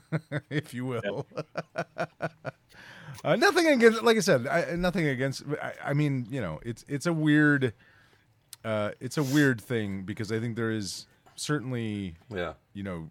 if 0.49 0.73
you 0.73 0.85
will. 0.85 1.27
uh, 3.23 3.35
nothing 3.35 3.67
against, 3.67 4.03
like 4.03 4.17
I 4.17 4.21
said, 4.21 4.47
I, 4.47 4.75
nothing 4.75 5.07
against. 5.07 5.43
I, 5.61 5.73
I 5.85 5.93
mean, 5.93 6.27
you 6.29 6.41
know, 6.41 6.59
it's 6.63 6.85
it's 6.87 7.05
a 7.05 7.13
weird, 7.13 7.73
uh, 8.65 8.91
it's 8.99 9.17
a 9.17 9.23
weird 9.23 9.61
thing 9.61 10.03
because 10.03 10.31
I 10.31 10.39
think 10.39 10.55
there 10.55 10.71
is 10.71 11.07
certainly 11.35 12.15
Yeah. 12.29 12.53
you 12.73 12.83
know 12.83 13.09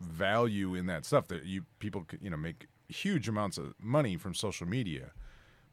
value 0.00 0.74
in 0.74 0.86
that 0.86 1.04
stuff 1.06 1.26
that 1.28 1.44
you 1.44 1.64
people 1.78 2.06
you 2.20 2.28
know 2.30 2.36
make 2.36 2.66
huge 2.88 3.28
amounts 3.28 3.56
of 3.58 3.74
money 3.80 4.16
from 4.16 4.34
social 4.34 4.66
media 4.68 5.10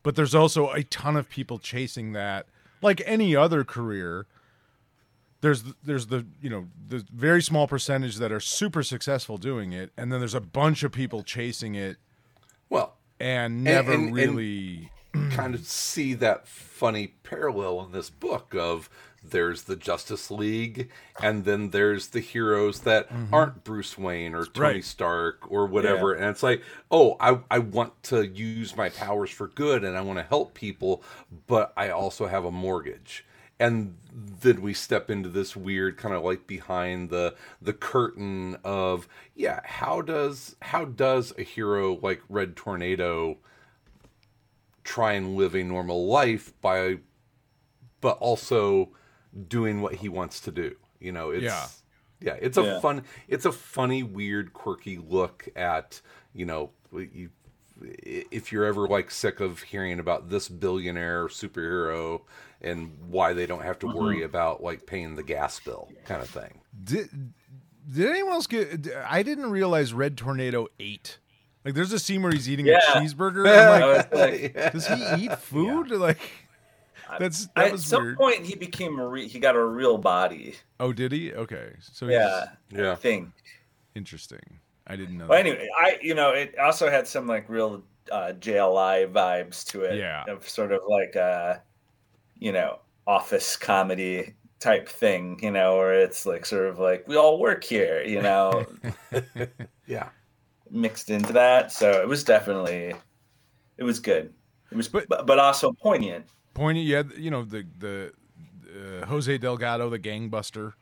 but 0.02 0.16
there's 0.16 0.34
also 0.34 0.72
a 0.72 0.82
ton 0.84 1.16
of 1.18 1.30
people 1.30 1.60
chasing 1.60 2.14
that 2.14 2.48
like 2.82 3.02
any 3.06 3.36
other 3.36 3.64
career 3.66 4.26
there's 5.44 5.64
there's 5.84 6.08
the 6.08 6.26
you 6.42 6.50
know 6.50 6.66
the 6.88 7.06
very 7.14 7.42
small 7.44 7.68
percentage 7.68 8.16
that 8.16 8.32
are 8.32 8.40
super 8.40 8.82
successful 8.82 9.38
doing 9.38 9.74
it 9.74 9.92
and 9.98 10.12
then 10.12 10.20
there's 10.20 10.34
a 10.34 10.42
bunch 10.42 10.82
of 10.84 10.92
people 10.92 11.22
chasing 11.22 11.76
it 11.76 11.98
Well, 12.70 12.96
and 13.20 13.64
never 13.64 13.92
and- 13.92 14.06
and- 14.08 14.16
really 14.16 14.90
kind 15.32 15.54
of 15.54 15.64
see 15.68 16.16
that 16.16 16.48
funny 16.48 17.08
parallel 17.22 17.82
in 17.86 17.92
this 17.92 18.10
book 18.10 18.56
of 18.58 18.90
there's 19.26 19.64
the 19.64 19.76
Justice 19.76 20.32
League 20.32 20.90
and 21.22 21.46
then 21.46 21.70
there's 21.70 22.08
the 22.08 22.20
heroes 22.20 22.80
that 22.82 23.08
aren't 23.32 23.64
Bruce 23.64 23.98
Wayne 23.98 24.34
or 24.34 24.46
Tony 24.46 24.52
Mm-hmm. 24.54 24.62
Right. 24.62 24.84
Stark 24.84 25.52
or 25.52 25.66
whatever 25.68 26.14
and 26.14 26.26
it's 26.26 26.42
like 26.44 26.62
oh 26.90 27.16
I, 27.20 27.40
I 27.52 27.60
want 27.60 28.02
to 28.04 28.26
use 28.28 28.76
my 28.76 28.90
powers 28.90 29.30
for 29.30 29.48
good 29.50 29.84
and 29.84 29.96
I 29.98 30.02
want 30.02 30.20
to 30.20 30.24
help 30.24 30.54
people 30.56 31.04
but 31.48 31.72
I 31.78 31.90
also 31.90 32.28
have 32.28 32.44
a 32.46 32.52
mortgage 32.52 33.24
and 33.64 33.96
then 34.42 34.62
we 34.62 34.74
step 34.74 35.10
into 35.10 35.30
this 35.30 35.56
weird 35.56 35.96
kind 35.98 36.14
of 36.14 36.22
like 36.24 36.46
behind 36.48 37.10
the 37.10 37.34
the 37.62 37.72
curtain 37.74 38.58
of 38.64 39.08
yeah 39.36 39.62
how 39.64 40.02
does 40.02 40.56
how 40.62 40.84
does 40.86 41.32
a 41.38 41.44
hero 41.44 41.98
like 42.02 42.22
Red 42.28 42.56
Tornado 42.58 43.38
try 44.84 45.14
and 45.14 45.38
live 45.38 45.56
a 45.56 45.64
normal 45.64 46.08
life 46.08 46.52
by 46.62 46.98
but 48.02 48.18
also 48.18 48.90
doing 49.48 49.82
what 49.82 49.96
he 49.96 50.10
wants 50.10 50.42
to 50.42 50.52
do 50.52 50.76
you 51.00 51.12
know 51.12 51.30
it's 51.30 51.44
Yeah. 51.44 51.68
yeah 52.20 52.38
it's 52.42 52.58
a 52.58 52.64
Yeah. 52.64 52.80
fun 52.82 53.04
it's 53.30 53.46
a 53.46 53.52
funny 53.54 54.04
weird 54.04 54.52
quirky 54.52 54.98
look 54.98 55.48
at 55.56 56.02
you 56.34 56.46
know 56.46 56.72
you, 56.92 57.30
if 57.82 58.52
you're 58.52 58.66
ever 58.66 58.88
like 58.88 59.10
sick 59.10 59.40
of 59.40 59.62
hearing 59.64 60.00
about 60.00 60.30
this 60.30 60.50
billionaire 60.50 61.28
superhero 61.28 62.22
and 62.64 62.92
why 63.10 63.34
they 63.34 63.46
don't 63.46 63.64
have 63.64 63.78
to 63.80 63.88
worry 63.88 64.24
about 64.24 64.64
like 64.64 64.86
paying 64.86 65.16
the 65.16 65.24
gas 65.24 65.60
bill 65.60 65.90
kind 66.06 66.22
of 66.22 66.30
thing 66.30 66.60
did 66.84 67.10
did 67.94 68.10
anyone 68.10 68.34
else 68.34 68.48
get 68.48 68.88
i 69.08 69.22
didn't 69.24 69.50
realize 69.52 69.94
red 69.94 70.18
tornado 70.18 70.68
ate 70.80 71.20
like 71.66 71.74
there's 71.74 71.92
a 71.94 72.00
scene 72.00 72.22
where 72.22 72.32
he's 72.32 72.50
eating 72.50 72.66
Yeah. 72.66 72.78
a 72.78 73.02
cheeseburger 73.02 73.48
and 73.50 73.60
I'm 73.60 73.84
I 73.84 73.86
like, 73.98 74.12
was 74.12 74.20
like, 74.22 74.54
does 74.74 74.88
he 74.88 75.26
eat 75.26 75.38
food 75.40 75.90
like 75.92 76.20
that's 77.20 77.46
that 77.56 77.66
at 77.68 77.72
was 77.74 77.86
some 77.86 78.02
weird 78.04 78.18
point 78.18 78.46
he 78.46 78.56
became 78.56 78.98
a 79.00 79.08
re- 79.08 79.28
he 79.28 79.40
got 79.40 79.56
a 79.56 79.64
real 79.64 79.98
body. 79.98 80.56
oh 80.80 80.94
did 80.94 81.12
he 81.12 81.34
okay 81.34 81.74
so 81.80 82.08
he's 82.08 82.16
Yeah, 82.16 82.46
yeah 82.72 82.96
thing. 82.96 83.34
interesting 83.96 84.60
i 84.88 84.96
didn't 84.96 85.18
know 85.18 85.28
But 85.28 85.36
that. 85.44 85.50
anyway, 85.50 85.68
I 85.78 86.00
you 86.02 86.16
know 86.16 86.32
it 86.32 86.58
also 86.58 86.90
had 86.90 87.08
some 87.08 87.28
like 87.28 87.48
real 87.50 87.84
uh, 88.12 88.34
JLI 88.38 89.10
vibes 89.14 89.64
to 89.68 89.82
it. 89.84 89.98
Yeah. 89.98 90.26
of 90.28 90.48
sort 90.48 90.74
of 90.74 90.82
like 90.90 91.16
a 91.16 91.62
you 92.44 92.52
know 92.52 92.80
office 93.08 93.56
comedy 93.56 94.34
type 94.60 94.88
thing. 94.90 95.40
You 95.42 95.52
know, 95.52 95.78
where 95.78 95.94
it's 96.02 96.26
like 96.26 96.46
sort 96.46 96.68
of 96.68 96.78
like 96.80 97.08
we 97.08 97.16
all 97.16 97.40
work 97.40 97.64
here. 97.64 98.04
You 98.04 98.22
know, 98.22 98.66
yeah 99.88 100.10
mixed 100.70 101.10
into 101.10 101.32
that. 101.34 101.72
So 101.72 102.02
it 102.02 102.08
was 102.08 102.24
definitely 102.24 102.94
it 103.78 103.84
was 103.84 104.00
good. 104.00 104.34
It 104.72 104.76
was, 104.78 104.88
But- 104.90 105.08
but 105.08 105.26
but 105.26 105.40
also 105.40 105.72
poignant. 105.72 106.26
poignant 106.54 106.86
yeah 106.88 107.04
you 107.18 107.32
know 107.32 107.44
the 107.44 107.66
the 107.80 108.12
uh, 109.02 109.06
jose 109.06 109.38
delgado 109.38 109.90
the 109.90 110.00
gangbuster 110.00 110.74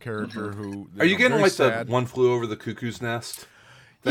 character 0.00 0.52
who 0.52 0.88
are 0.98 1.04
you 1.06 1.12
know, 1.12 1.18
getting 1.18 1.40
like 1.40 1.52
sad. 1.52 1.86
the 1.86 1.92
one 1.92 2.04
flew 2.06 2.32
over 2.34 2.46
the 2.46 2.56
cuckoo's 2.56 3.00
nest 3.02 3.36
thing 3.36 3.48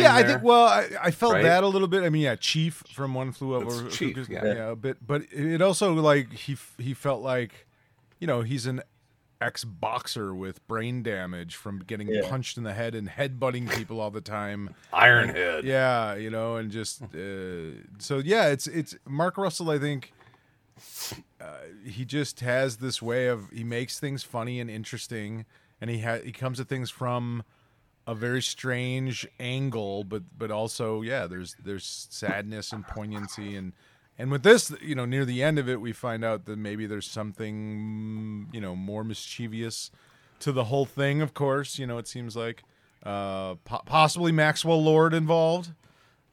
yeah, 0.01 0.13
I 0.15 0.23
there? 0.23 0.31
think. 0.33 0.43
Well, 0.43 0.65
I, 0.65 0.87
I 1.03 1.11
felt 1.11 1.33
Right? 1.33 1.43
that 1.43 1.63
a 1.63 1.67
little 1.67 1.87
bit. 1.87 2.03
I 2.03 2.09
mean, 2.09 2.21
yeah, 2.23 2.35
Chief 2.35 2.83
from 2.93 3.13
One 3.13 3.31
Flew 3.31 3.55
Over. 3.55 3.83
That's 3.83 3.95
Chief, 3.97 4.15
Cuckoo's- 4.15 4.29
yeah. 4.29 4.69
a 4.69 4.75
bit. 4.75 5.05
But 5.05 5.23
it 5.31 5.61
also 5.61 5.93
like 5.93 6.31
he 6.33 6.57
he 6.77 6.93
felt 6.93 7.21
like, 7.21 7.67
you 8.19 8.27
know, 8.27 8.41
he's 8.41 8.65
an 8.65 8.81
ex 9.41 9.65
boxer 9.65 10.33
with 10.33 10.65
brain 10.67 11.03
damage 11.03 11.55
from 11.55 11.79
getting 11.79 12.07
Yeah. 12.07 12.29
punched 12.29 12.57
in 12.57 12.63
the 12.63 12.73
head 12.73 12.95
and 12.95 13.09
headbutting 13.09 13.69
people 13.75 13.99
all 13.99 14.09
the 14.11 14.21
time. 14.21 14.73
Ironhead. 14.93 15.63
Yeah, 15.63 16.15
you 16.15 16.29
know, 16.29 16.55
and 16.55 16.71
just 16.71 17.01
uh, 17.03 17.75
so 17.99 18.19
yeah, 18.23 18.47
it's 18.47 18.67
it's 18.67 18.95
Mark 19.05 19.37
Russell. 19.37 19.69
I 19.69 19.79
think 19.79 20.13
uh, 21.41 21.45
he 21.85 22.05
just 22.05 22.39
has 22.39 22.77
this 22.77 23.01
way 23.01 23.27
of 23.27 23.49
he 23.51 23.63
makes 23.63 23.99
things 23.99 24.23
funny 24.23 24.59
and 24.59 24.69
interesting, 24.69 25.45
and 25.81 25.89
he 25.89 25.99
ha- 25.99 26.19
he 26.23 26.31
comes 26.31 26.59
at 26.59 26.67
things 26.67 26.89
from 26.89 27.43
a 28.05 28.13
very 28.15 28.41
strange 28.41 29.27
angle, 29.39 30.03
but 30.03 30.23
but 30.37 30.51
also 30.51 31.01
yeah, 31.01 31.27
there's 31.27 31.55
there's 31.63 32.07
sadness 32.09 32.71
and 32.71 32.87
poignancy 32.87 33.55
and. 33.55 33.73
And 34.15 34.29
with 34.29 34.43
this, 34.43 34.71
you 34.79 34.93
know, 34.93 35.05
near 35.05 35.25
the 35.25 35.41
end 35.41 35.57
of 35.57 35.67
it, 35.67 35.81
we 35.81 35.91
find 35.91 36.23
out 36.23 36.45
that 36.45 36.55
maybe 36.55 36.85
there's 36.85 37.09
something, 37.09 38.47
you 38.53 38.61
know, 38.61 38.75
more 38.75 39.03
mischievous 39.03 39.89
to 40.41 40.51
the 40.51 40.65
whole 40.65 40.85
thing. 40.85 41.19
Of 41.23 41.33
course, 41.33 41.79
you 41.79 41.87
know, 41.87 41.97
it 41.97 42.07
seems 42.07 42.35
like 42.35 42.61
uh, 43.03 43.55
po- 43.65 43.81
possibly 43.87 44.31
Maxwell 44.31 44.83
Lord 44.83 45.15
involved. 45.15 45.71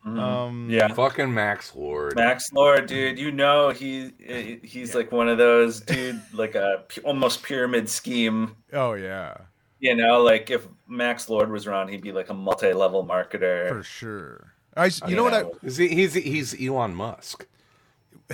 Um, 0.05 0.69
Yeah. 0.71 0.89
Fucking 0.89 1.33
Max 1.33 1.75
Lord. 1.75 2.17
Max 2.17 2.53
Lord, 2.53 2.87
dude, 2.87 3.19
you 3.19 3.33
know 3.33 3.71
he 3.71 4.13
he's 4.63 4.95
like 4.95 5.11
one 5.11 5.29
of 5.31 5.39
those 5.39 5.81
dude, 5.81 6.21
like 6.35 6.55
a 6.55 6.85
almost 7.05 7.43
pyramid 7.43 7.89
scheme. 7.89 8.57
Oh 8.75 8.93
yeah, 8.93 9.35
You 9.81 9.95
know, 9.97 10.23
like 10.23 10.51
if 10.51 10.69
Max 10.87 11.29
Lord 11.29 11.51
was 11.51 11.67
around, 11.67 11.89
he'd 11.89 12.03
be 12.03 12.13
like 12.13 12.29
a 12.29 12.35
multi-level 12.35 13.05
marketer. 13.05 13.69
for 13.69 13.83
sure. 13.83 14.53
I, 14.77 14.87
s- 14.87 15.01
you 15.09 15.17
know 15.17 15.25
what 15.25 15.35
I, 15.35 15.45
Is 15.63 15.77
he, 15.79 15.89
he's 15.89 16.15
he's 16.15 16.55
Elon 16.61 16.95
Musk, 16.95 17.47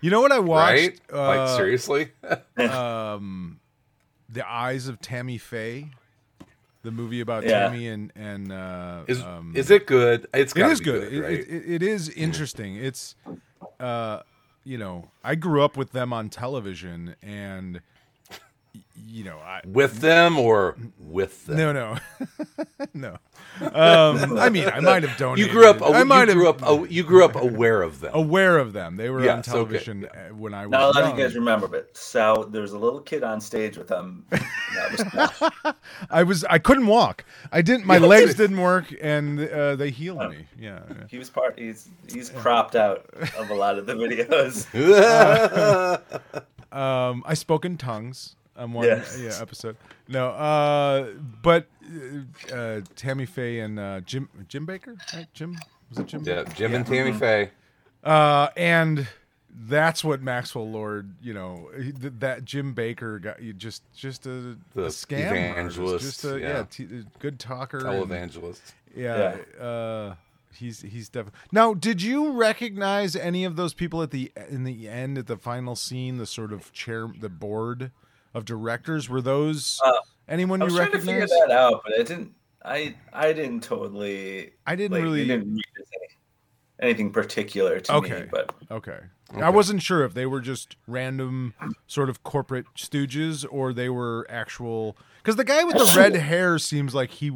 you 0.00 0.10
know 0.10 0.20
what 0.20 0.32
I 0.32 0.38
watched. 0.38 0.72
right? 0.80 1.00
like 1.12 1.38
Uh, 1.40 1.56
seriously? 1.56 2.08
um, 2.56 3.60
the 4.28 4.48
Eyes 4.48 4.88
of 4.88 5.00
Tammy 5.00 5.38
Faye, 5.38 5.90
the 6.82 6.90
movie 6.90 7.20
about 7.20 7.44
Yeah. 7.44 7.68
Tammy 7.68 7.88
and 7.88 8.12
and 8.16 8.52
uh, 8.52 9.02
Is 9.06 9.20
um, 9.22 9.52
is 9.54 9.70
it 9.70 9.86
good? 9.86 10.26
It's 10.34 10.52
it 10.52 10.58
gotta 10.58 10.72
is 10.72 10.78
be 10.80 10.84
good. 10.86 11.10
good, 11.10 11.22
right? 11.22 11.32
it, 11.40 11.48
it, 11.48 11.70
it 11.74 11.82
is 11.82 12.08
interesting. 12.08 12.76
It's, 12.76 13.14
uh, 13.78 14.20
you 14.64 14.78
know, 14.78 15.10
I 15.22 15.34
grew 15.34 15.62
up 15.62 15.76
with 15.76 15.92
them 15.92 16.12
on 16.12 16.28
television, 16.30 17.16
and 17.22 17.74
y- 17.74 17.80
you 19.06 19.24
know, 19.24 19.38
I 19.38 19.60
with 19.66 20.00
them 20.00 20.38
or 20.38 20.76
with 20.98 21.44
them? 21.46 21.56
no, 21.58 21.72
no, 21.72 21.96
no. 22.94 23.18
Um, 23.60 24.38
I 24.38 24.48
mean, 24.48 24.66
I 24.68 24.80
might 24.80 25.02
have 25.02 25.18
donated. 25.18 25.46
You 25.46 25.52
grew 25.52 25.68
up. 25.68 25.82
I 25.82 26.02
might 26.04 26.28
you 26.28 26.34
grew 26.34 26.46
have 26.46 26.62
up. 26.62 26.68
oh, 26.68 26.84
You 26.84 27.02
grew 27.02 27.22
up 27.22 27.36
aware 27.36 27.82
of 27.82 28.00
them. 28.00 28.12
aware 28.14 28.56
of 28.56 28.72
them. 28.72 28.96
They 28.96 29.10
were 29.10 29.18
on 29.18 29.24
Yes, 29.24 29.38
okay. 29.48 29.52
television 29.52 30.06
uh 30.06 30.34
when 30.34 30.54
I 30.54 30.64
was 30.66 30.70
Not 30.72 30.80
a 30.82 30.86
lot 30.86 30.94
young. 30.96 31.12
of 31.12 31.18
you 31.18 31.24
guys 31.24 31.34
remember, 31.34 31.68
but 31.68 31.94
Sal, 31.96 32.44
there 32.44 32.62
was 32.62 32.72
a 32.72 32.78
little 32.78 33.00
kid 33.00 33.22
on 33.22 33.40
stage 33.42 33.76
with 33.76 33.88
them. 33.88 34.24
Was 34.30 35.74
I 36.10 36.22
was 36.22 36.44
I 36.44 36.58
couldn't 36.58 36.86
walk. 36.86 37.24
I 37.52 37.60
didn't. 37.60 37.84
My 37.84 37.98
legs 37.98 38.34
didn't 38.34 38.60
work, 38.60 38.94
and 39.02 39.38
uh, 39.46 39.76
they 39.76 39.90
healed 39.90 40.30
me. 40.30 40.46
Yeah. 40.58 40.80
yeah. 40.88 40.94
he 41.10 41.18
was 41.18 41.28
part. 41.28 41.58
He's 41.58 41.88
he's 42.10 42.30
cropped 42.30 42.74
out 42.74 43.04
of 43.38 43.50
a 43.50 43.54
lot 43.54 43.78
of 43.78 43.84
the 43.86 43.94
videos. 43.94 44.66
Um, 46.72 47.22
I 47.26 47.34
spoke 47.34 47.66
in 47.66 47.76
tongues 47.76 48.34
on 48.56 48.72
one 48.72 48.84
Yes. 48.86 49.18
yeah, 49.20 49.38
episode. 49.40 49.76
No, 50.08 50.28
uh, 50.30 51.08
but 51.42 51.66
uh, 52.50 52.54
uh, 52.54 52.80
Tammy 52.96 53.26
Faye 53.26 53.60
and 53.60 53.78
uh, 53.78 54.00
Jim 54.00 54.28
Jim 54.48 54.66
Bakker, 54.66 54.96
right? 55.14 55.26
Jim 55.34 55.56
was 55.90 55.98
it 55.98 56.06
Jim? 56.06 56.22
yeah, 56.24 56.44
Jim 56.54 56.74
and 56.74 56.86
Tammy 56.86 57.12
Faye. 57.12 57.50
Uh, 58.04 58.48
and 58.56 59.06
that's 59.68 60.02
what 60.02 60.22
Maxwell 60.22 60.68
Lord, 60.70 61.14
you 61.22 61.34
know, 61.34 61.70
th- 61.76 62.14
that 62.18 62.44
Jim 62.44 62.74
Bakker 62.74 63.20
got 63.22 63.42
you 63.42 63.52
just 63.52 63.82
just 63.94 64.26
a, 64.26 64.56
The 64.74 64.84
a 64.84 64.88
scam 64.88 65.26
evangelist, 65.30 66.04
just 66.04 66.24
a, 66.24 66.40
yeah, 66.40 66.48
yeah. 66.48 66.64
t- 66.70 66.84
a 66.84 67.18
good 67.20 67.38
talker, 67.38 67.78
and- 67.78 67.86
Televangelist. 67.86 68.60
Yeah. 68.94 69.36
Uh, 69.60 70.14
he's 70.54 70.82
he's 70.82 71.08
definitely. 71.08 71.38
Now, 71.52 71.72
did 71.74 72.02
you 72.02 72.32
recognize 72.32 73.14
any 73.16 73.44
of 73.44 73.56
those 73.56 73.72
people 73.74 74.02
at 74.02 74.10
the 74.10 74.30
in 74.48 74.64
the 74.64 74.88
end 74.88 75.16
at 75.16 75.26
the 75.26 75.36
final 75.36 75.76
scene? 75.76 76.18
The 76.18 76.26
sort 76.26 76.52
of 76.52 76.72
chair, 76.72 77.08
the 77.18 77.28
board 77.30 77.90
of 78.34 78.44
directors 78.44 79.08
were 79.08 79.20
those 79.22 79.80
Uh, 79.84 79.92
anyone 80.28 80.60
I 80.62 80.66
you 80.66 80.72
was 80.72 80.76
trying 80.76 80.92
to 80.92 80.98
figure 81.00 81.26
that 81.26 81.50
out, 81.50 81.82
but 81.84 81.94
I 81.94 82.02
didn't. 82.02 82.34
I 82.64 82.94
I 83.12 83.32
didn't 83.32 83.62
totally. 83.62 84.52
I 84.66 84.76
didn't 84.76 84.92
like, 84.92 85.02
really. 85.02 85.26
didn't 85.26 85.52
read 85.54 85.64
as 85.80 85.88
any- 85.94 86.88
anything 86.90 87.12
particular 87.12 87.80
to 87.80 87.94
Okay. 87.96 88.20
me, 88.22 88.26
but 88.30 88.54
Okay. 88.70 88.98
I 89.34 89.48
wasn't 89.48 89.80
sure 89.80 90.04
if 90.04 90.12
they 90.12 90.26
were 90.26 90.40
just 90.42 90.76
random 90.86 91.54
sort 91.86 92.10
of 92.10 92.22
corporate 92.22 92.66
stooges 92.76 93.46
or 93.50 93.72
they 93.72 93.88
were 93.88 94.26
actual. 94.28 94.94
Because 95.22 95.36
the 95.36 95.44
guy 95.44 95.64
with 95.64 95.76
the 95.78 95.90
red 95.96 96.14
hair 96.30 96.58
seems 96.58 96.94
like 96.94 97.10
he 97.10 97.32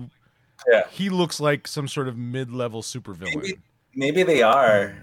yeah, 0.71 0.87
he 0.91 1.09
looks 1.09 1.41
like 1.41 1.67
some 1.67 1.89
sort 1.89 2.07
of 2.09 2.17
mid-level 2.17 2.83
supervillain. 2.83 3.37
maybe 3.37 3.59
maybe 3.95 4.23
they 4.25 4.43
are, 4.43 4.95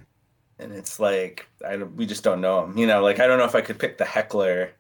and 0.60 0.71
it's 0.71 0.99
like 0.99 1.47
I 1.67 1.77
we 1.77 2.06
just 2.06 2.23
don't 2.23 2.41
know 2.41 2.63
him. 2.63 2.77
You 2.77 2.86
know, 2.88 3.01
like 3.01 3.19
I 3.19 3.25
don't 3.27 3.39
know 3.39 3.45
if 3.45 3.56
I 3.56 3.62
could 3.62 3.79
pick 3.79 3.97
the 3.97 4.06
heckler. 4.06 4.71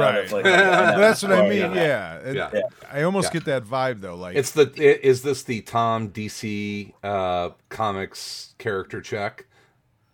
Out 0.00 0.14
Right. 0.14 0.24
of, 0.24 0.32
like, 0.32 0.44
That's 0.44 1.22
what 1.22 1.32
I 1.32 1.42
mean. 1.48 1.52
you 1.58 1.68
know, 1.68 1.74
Yeah. 1.74 2.14
It- 2.18 2.36
Yeah. 2.36 2.60
I 2.90 3.02
almost 3.02 3.28
Yeah. 3.28 3.40
get 3.40 3.44
that 3.46 3.64
vibe 3.64 4.00
though. 4.00 4.14
Like 4.16 4.36
It's 4.36 4.50
the. 4.52 4.72
i- 4.78 5.06
Is 5.06 5.22
this 5.22 5.42
the 5.42 5.60
Tom 5.62 6.08
DC 6.10 6.92
uh, 7.02 7.50
comics 7.68 8.54
character 8.58 9.00
check? 9.00 9.46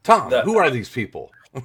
Tom, 0.03 0.31
The- 0.31 0.43
who 0.43 0.59
are 0.59 0.71
these 0.71 0.89
people? 0.89 1.31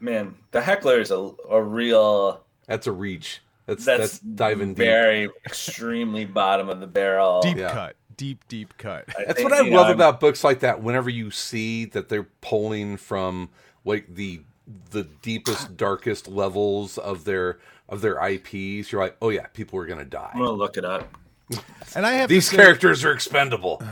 Man, 0.00 0.34
the 0.50 0.60
heckler 0.60 1.00
is 1.00 1.10
a, 1.10 1.30
a 1.48 1.62
real. 1.62 2.42
That's 2.66 2.86
a 2.86 2.92
reach. 2.92 3.40
That's 3.66 3.84
That's, 3.84 4.00
that's, 4.00 4.18
diving 4.18 4.70
deep. 4.74 4.78
very 4.78 5.28
extremely 5.46 6.24
bottom 6.24 6.68
of 6.68 6.80
the 6.80 6.86
barrel. 6.88 7.40
deep 7.42 7.56
Yeah. 7.58 7.72
cut, 7.72 7.96
deep 8.16 8.42
deep 8.48 8.76
cut. 8.78 9.04
I 9.16 9.24
That's 9.26 9.38
think, 9.38 9.50
what 9.50 9.58
I 9.60 9.62
you 9.64 9.70
know, 9.70 9.82
love 9.82 9.90
about 9.90 10.18
books 10.18 10.42
like 10.42 10.60
that. 10.60 10.82
Whenever 10.82 11.08
you 11.08 11.30
see 11.30 11.84
that 11.86 12.08
they're 12.08 12.26
pulling 12.40 12.96
from 12.96 13.50
like 13.84 14.12
the 14.12 14.40
the 14.90 15.04
deepest, 15.22 15.76
darkest 15.76 16.28
levels 16.28 16.98
of 16.98 17.24
their 17.24 17.58
of 17.88 18.00
their 18.00 18.24
IPs, 18.26 18.90
you're 18.92 19.00
like, 19.02 19.16
oh 19.20 19.28
yeah, 19.28 19.46
people 19.48 19.78
are 19.78 19.86
gonna 19.86 20.04
die. 20.04 20.30
I'm 20.32 20.40
gonna 20.40 20.52
look 20.52 20.76
it 20.76 20.84
up. 20.84 21.16
And 21.94 22.06
I 22.06 22.12
have 22.14 22.28
These 22.30 22.48
say, 22.48 22.56
characters 22.56 23.04
are 23.04 23.12
expendable. 23.12 23.82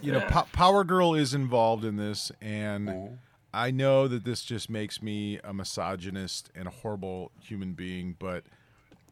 you 0.00 0.12
know, 0.12 0.20
Po- 0.20 0.46
Power 0.52 0.84
Girl 0.84 1.14
is 1.14 1.34
involved 1.34 1.84
in 1.84 1.96
this, 1.96 2.32
and 2.40 2.88
Mm-hmm. 2.88 3.14
I 3.54 3.70
know 3.70 4.08
that 4.08 4.24
this 4.24 4.42
just 4.44 4.70
makes 4.70 5.02
me 5.02 5.38
a 5.44 5.52
misogynist 5.52 6.50
and 6.54 6.66
a 6.66 6.70
horrible 6.70 7.32
human 7.38 7.74
being, 7.74 8.16
but 8.18 8.44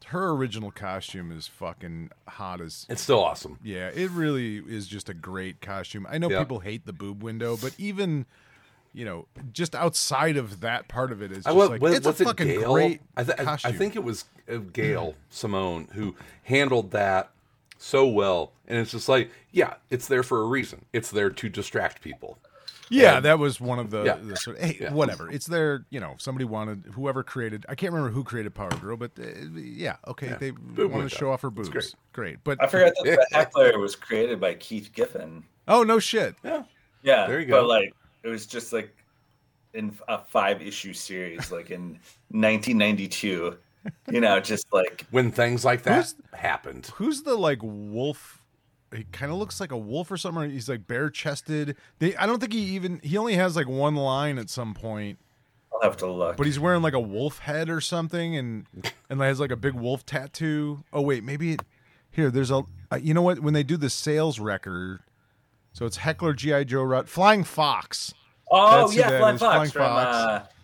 her 0.06 0.30
original 0.30 0.70
costume 0.70 1.30
is 1.30 1.46
fucking 1.46 2.08
hot 2.26 2.62
as. 2.62 2.86
It's 2.88 3.02
still 3.02 3.22
awesome. 3.22 3.58
Yeah, 3.62 3.88
it 3.90 4.10
really 4.12 4.56
is 4.56 4.86
just 4.86 5.10
a 5.10 5.14
great 5.14 5.60
costume. 5.60 6.06
I 6.08 6.16
know 6.16 6.30
Yeah. 6.30 6.38
people 6.38 6.60
hate 6.60 6.86
the 6.86 6.94
boob 6.94 7.22
window, 7.22 7.58
but 7.60 7.74
even 7.76 8.24
you 8.92 9.04
know, 9.04 9.26
just 9.52 9.74
outside 9.74 10.36
of 10.36 10.60
that 10.60 10.88
part 10.88 11.12
of 11.12 11.22
it 11.22 11.30
is 11.32 11.46
I 11.46 11.50
just 11.50 11.56
love, 11.56 11.70
like 11.70 11.80
was, 11.82 11.94
it's 11.96 12.06
a 12.06 12.10
was 12.10 12.20
it 12.20 12.24
fucking 12.24 12.46
Gail? 12.48 12.72
great 12.74 13.00
I, 13.16 13.24
th- 13.24 13.38
I- 13.40 13.58
I 13.64 13.72
think 13.72 13.94
it 13.96 14.02
was 14.04 14.24
uh, 14.50 14.56
Gail 14.72 15.14
Simone 15.30 15.88
who 15.94 16.16
handled 16.44 16.90
that 16.92 17.30
so 17.78 18.06
well, 18.06 18.52
and 18.68 18.78
it's 18.78 18.90
just 18.90 19.08
like, 19.08 19.30
yeah, 19.52 19.74
it's 19.90 20.06
there 20.08 20.22
for 20.22 20.40
a 20.42 20.46
reason. 20.46 20.84
It's 20.92 21.10
there 21.10 21.30
to 21.30 21.48
distract 21.48 22.02
people. 22.02 22.38
Yeah, 22.92 23.16
And- 23.18 23.24
that 23.24 23.38
was 23.38 23.60
one 23.60 23.78
of 23.78 23.90
the, 23.90 24.02
Yeah. 24.02 24.16
the 24.20 24.36
sort 24.36 24.56
of, 24.58 24.62
hey, 24.64 24.76
Yeah. 24.80 24.92
whatever. 24.92 25.30
It's 25.30 25.46
there, 25.46 25.86
you 25.90 26.00
know, 26.00 26.16
somebody 26.18 26.44
wanted, 26.44 26.86
whoever 26.94 27.22
created, 27.22 27.64
I 27.68 27.76
can't 27.76 27.92
remember 27.92 28.12
who 28.12 28.24
created 28.24 28.52
Power 28.54 28.68
Girl, 28.80 28.96
but 28.96 29.12
uh, 29.18 29.22
yeah, 29.54 29.96
okay, 30.08 30.26
Yeah. 30.30 30.36
they 30.38 30.50
Boob 30.50 30.78
want 30.78 30.92
window. 30.94 31.08
to 31.08 31.14
show 31.14 31.30
off 31.30 31.40
her 31.42 31.50
boobs. 31.50 31.68
great. 31.68 31.94
great. 32.12 32.38
But, 32.44 32.60
I 32.62 32.66
forgot 32.66 32.92
that 33.04 33.04
the 33.30 33.36
heckler 33.36 33.78
was 33.78 33.94
created 33.94 34.40
by 34.40 34.54
Keith 34.54 34.90
Giffen. 34.92 35.44
oh, 35.68 35.84
no 35.84 36.00
shit. 36.00 36.34
Yeah, 36.42 36.64
Yeah, 37.02 37.28
There 37.28 37.38
you 37.40 37.46
go. 37.46 37.60
But 37.62 37.68
like, 37.68 37.94
it 38.22 38.28
was 38.28 38.46
just 38.46 38.72
like 38.72 38.94
in 39.74 39.96
a 40.08 40.18
five 40.18 40.60
issue 40.62 40.92
series, 40.92 41.50
like 41.52 41.70
in 41.70 41.98
1992. 42.30 43.56
You 44.10 44.20
know, 44.20 44.40
just 44.40 44.66
like 44.72 45.06
when 45.10 45.30
things 45.30 45.64
like 45.64 45.84
that 45.84 45.94
Who's- 45.96 46.14
happened. 46.34 46.90
Who's 46.96 47.22
the, 47.22 47.34
like, 47.34 47.60
wolf? 47.62 48.42
He 48.94 49.04
kind 49.04 49.30
of 49.32 49.38
looks 49.38 49.60
like 49.60 49.72
a 49.72 49.78
wolf 49.78 50.10
or 50.10 50.16
something. 50.16 50.50
He's 50.50 50.68
like 50.68 50.86
bare 50.86 51.08
chested. 51.10 51.76
They, 52.00 52.14
I 52.16 52.26
don't 52.26 52.40
think 52.40 52.52
he 52.52 52.60
even, 52.74 53.00
he 53.02 53.16
only 53.16 53.34
has 53.36 53.54
like 53.56 53.68
one 53.68 53.94
line 53.94 54.36
at 54.36 54.50
some 54.50 54.74
point, 54.74 55.18
I'll 55.72 55.80
have 55.88 55.96
to 55.98 56.10
look. 56.10 56.36
but 56.36 56.44
he's 56.44 56.58
wearing 56.58 56.82
like 56.82 56.92
a 56.92 57.00
wolf 57.00 57.38
head 57.38 57.70
or 57.70 57.80
something 57.80 58.36
and, 58.36 58.66
and 59.08 59.20
has 59.20 59.38
like 59.40 59.52
a 59.52 59.56
big 59.56 59.74
wolf 59.74 60.04
tattoo. 60.04 60.82
Oh, 60.92 61.00
wait, 61.02 61.22
maybe 61.24 61.52
it, 61.52 61.60
here, 62.10 62.30
there's 62.30 62.50
a, 62.50 62.64
uh, 62.90 62.96
you 63.00 63.14
know 63.14 63.22
what? 63.22 63.38
When 63.38 63.54
they 63.54 63.62
do 63.62 63.76
the 63.76 63.88
sales 63.88 64.40
record, 64.40 64.98
so 65.72 65.86
it's 65.86 65.96
Heckler, 65.96 66.32
G.I. 66.32 66.64
Joe, 66.64 66.82
Rut, 66.82 67.08
Flying 67.08 67.44
Fox. 67.44 68.14
oh 68.50 68.82
that's 68.82 68.96
yeah, 68.96 69.18
Flying 69.18 69.38
Fox 69.38 69.54
Flying 69.54 69.70
from 69.70 69.82
Fox. 69.82 70.54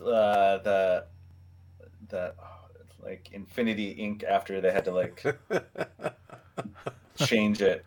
Uh, 0.00 0.04
uh, 0.04 0.62
the 0.62 1.04
the 2.08 2.34
oh, 2.38 3.04
like 3.04 3.28
Infinity 3.32 3.94
Inc. 3.96 4.24
After 4.24 4.60
they 4.60 4.72
had 4.72 4.84
to 4.86 4.92
like 4.92 5.24
change 7.16 7.60
it. 7.62 7.84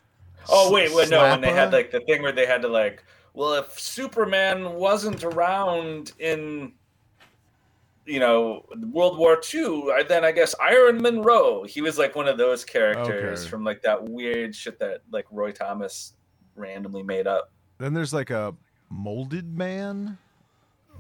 Oh 0.50 0.72
wait, 0.72 0.94
wait, 0.94 1.10
no, 1.10 1.22
when 1.22 1.42
they 1.42 1.54
had 1.54 1.72
like 1.72 1.92
the 1.92 2.02
thing 2.02 2.22
where 2.22 2.32
they 2.32 2.46
had 2.46 2.62
to 2.64 2.68
like, 2.68 3.04
well, 3.34 3.54
if 3.54 3.80
Superman 3.80 4.74
wasn't 4.74 5.24
around 5.24 6.12
in 6.20 6.74
you 8.06 8.20
know, 8.20 8.66
World 8.92 9.18
War 9.18 9.40
II. 9.54 9.92
I- 9.94 10.04
Then 10.04 10.24
I 10.26 10.32
guess 10.32 10.54
Iron 10.62 11.02
Munro. 11.02 11.64
He 11.64 11.82
was 11.82 11.98
like 11.98 12.16
one 12.16 12.28
of 12.28 12.38
those 12.38 12.66
characters 12.66 13.42
Okay. 13.42 13.50
from 13.50 13.64
like 13.64 13.82
that 13.84 14.04
weird 14.04 14.56
shit 14.56 14.80
that 14.80 15.02
like 15.12 15.26
Roy 15.32 15.52
Thomas 15.52 16.14
randomly 16.56 17.04
made 17.04 17.28
up. 17.28 17.52
Then 17.78 17.94
there's 17.94 18.14
like 18.14 18.30
a 18.30 18.56
molded 18.90 19.58
man. 19.58 20.18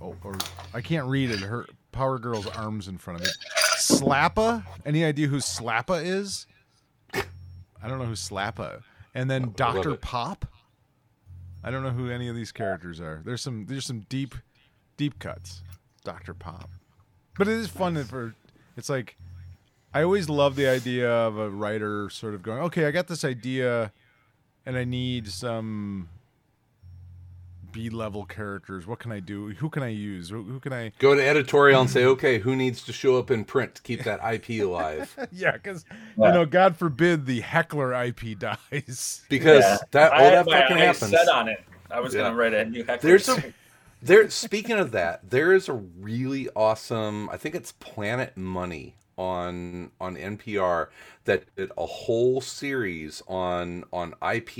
Oh, 0.01 0.15
or 0.23 0.37
I 0.73 0.81
can't 0.81 1.07
read 1.07 1.29
it. 1.29 1.39
Her 1.39 1.65
Power 1.91 2.17
Girl's 2.19 2.47
arms 2.47 2.87
in 2.87 2.97
front 2.97 3.19
of 3.21 3.25
me. 3.27 3.31
Slappa. 3.77 4.63
Any 4.85 5.03
idea 5.05 5.27
who 5.27 5.37
Slappa 5.37 6.03
is? 6.03 6.47
I 7.13 7.87
don't 7.87 7.99
know 7.99 8.05
who 8.05 8.13
Slappa. 8.13 8.81
And 9.13 9.29
then 9.29 9.53
Doctor. 9.55 9.95
Pop. 9.95 10.45
I 11.63 11.69
don't 11.71 11.83
know 11.83 11.91
who 11.91 12.09
any 12.09 12.27
of 12.27 12.35
these 12.35 12.51
characters 12.51 12.99
are. 12.99 13.21
There's 13.23 13.41
some 13.41 13.65
there's 13.67 13.85
some 13.85 14.01
deep 14.09 14.35
deep 14.97 15.19
cuts. 15.19 15.61
Doctor 16.03 16.33
Pop. 16.33 16.69
But 17.37 17.47
it 17.47 17.53
is 17.57 17.67
fun 17.67 18.01
for 18.05 18.35
it's 18.77 18.89
like 18.89 19.15
I 19.93 20.01
always 20.03 20.29
love 20.29 20.55
the 20.55 20.67
idea 20.67 21.09
of 21.09 21.37
a 21.37 21.49
writer 21.49 22.09
sort 22.09 22.33
of 22.33 22.41
going, 22.43 22.59
okay, 22.63 22.85
I 22.85 22.91
got 22.91 23.07
this 23.07 23.23
idea 23.23 23.91
and 24.65 24.75
I 24.77 24.83
need 24.83 25.27
some 25.27 26.09
B 27.71 27.89
level 27.89 28.25
characters. 28.25 28.85
What 28.87 28.99
can 28.99 29.11
I 29.11 29.19
do? 29.19 29.49
Who 29.49 29.69
can 29.69 29.81
I 29.83 29.89
use? 29.89 30.29
Who, 30.29 30.43
who 30.43 30.59
can 30.59 30.73
I? 30.73 30.91
Go 30.99 31.15
to 31.15 31.23
editorial 31.27 31.81
and 31.81 31.89
say, 31.89 32.05
okay, 32.05 32.37
who 32.39 32.55
needs 32.55 32.83
to 32.83 32.93
show 32.93 33.17
up 33.17 33.29
in 33.31 33.45
print 33.45 33.75
to 33.75 33.81
keep 33.81 34.03
that 34.03 34.19
IP 34.23 34.61
alive? 34.63 35.15
Yeah, 35.31 35.51
because 35.53 35.85
Yeah. 36.17 36.27
you 36.27 36.33
know, 36.33 36.45
God 36.45 36.77
forbid 36.77 37.25
the 37.25 37.41
heckler 37.41 37.93
IP 37.93 38.37
dies. 38.39 39.21
Because 39.29 39.63
Yeah. 39.63 39.77
that 39.91 40.11
all 40.13 40.19
had 40.19 40.33
that 40.33 40.45
my 40.45 40.61
fucking 40.61 40.77
eyes 40.77 40.99
happens. 40.99 41.11
set 41.11 41.27
on 41.29 41.49
it. 41.49 41.63
I 41.91 41.99
was 41.99 42.13
Yeah. 42.13 42.21
gonna 42.21 42.35
write 42.35 42.53
a 42.53 42.65
new 42.65 42.83
heckler. 42.83 43.09
There's 43.09 43.27
a 43.29 43.53
there. 44.03 44.29
Speaking 44.29 44.77
of 44.77 44.91
that, 44.91 45.29
there 45.29 45.53
is 45.53 45.69
a 45.69 45.73
really 45.73 46.49
awesome. 46.55 47.29
I 47.29 47.37
think 47.37 47.55
it's 47.55 47.71
Planet 47.73 48.35
Money 48.37 48.95
on 49.17 49.91
on 49.99 50.15
NPR 50.15 50.87
that 51.25 51.43
did 51.55 51.71
a 51.77 51.85
whole 51.85 52.41
series 52.41 53.21
on 53.27 53.83
on 53.93 54.13
IPs 54.21 54.59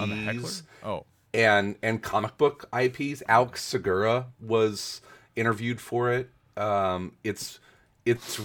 On. 0.83 0.91
Oh, 0.91 1.05
and 1.33 1.75
and 1.81 2.01
comic 2.01 2.37
book 2.37 2.69
IPs. 2.77 3.23
Alex 3.27 3.63
Segura 3.63 4.27
was 4.39 5.01
interviewed 5.35 5.81
for 5.81 6.11
it. 6.11 6.29
Um, 6.55 7.13
it's 7.23 7.59
it's 8.05 8.39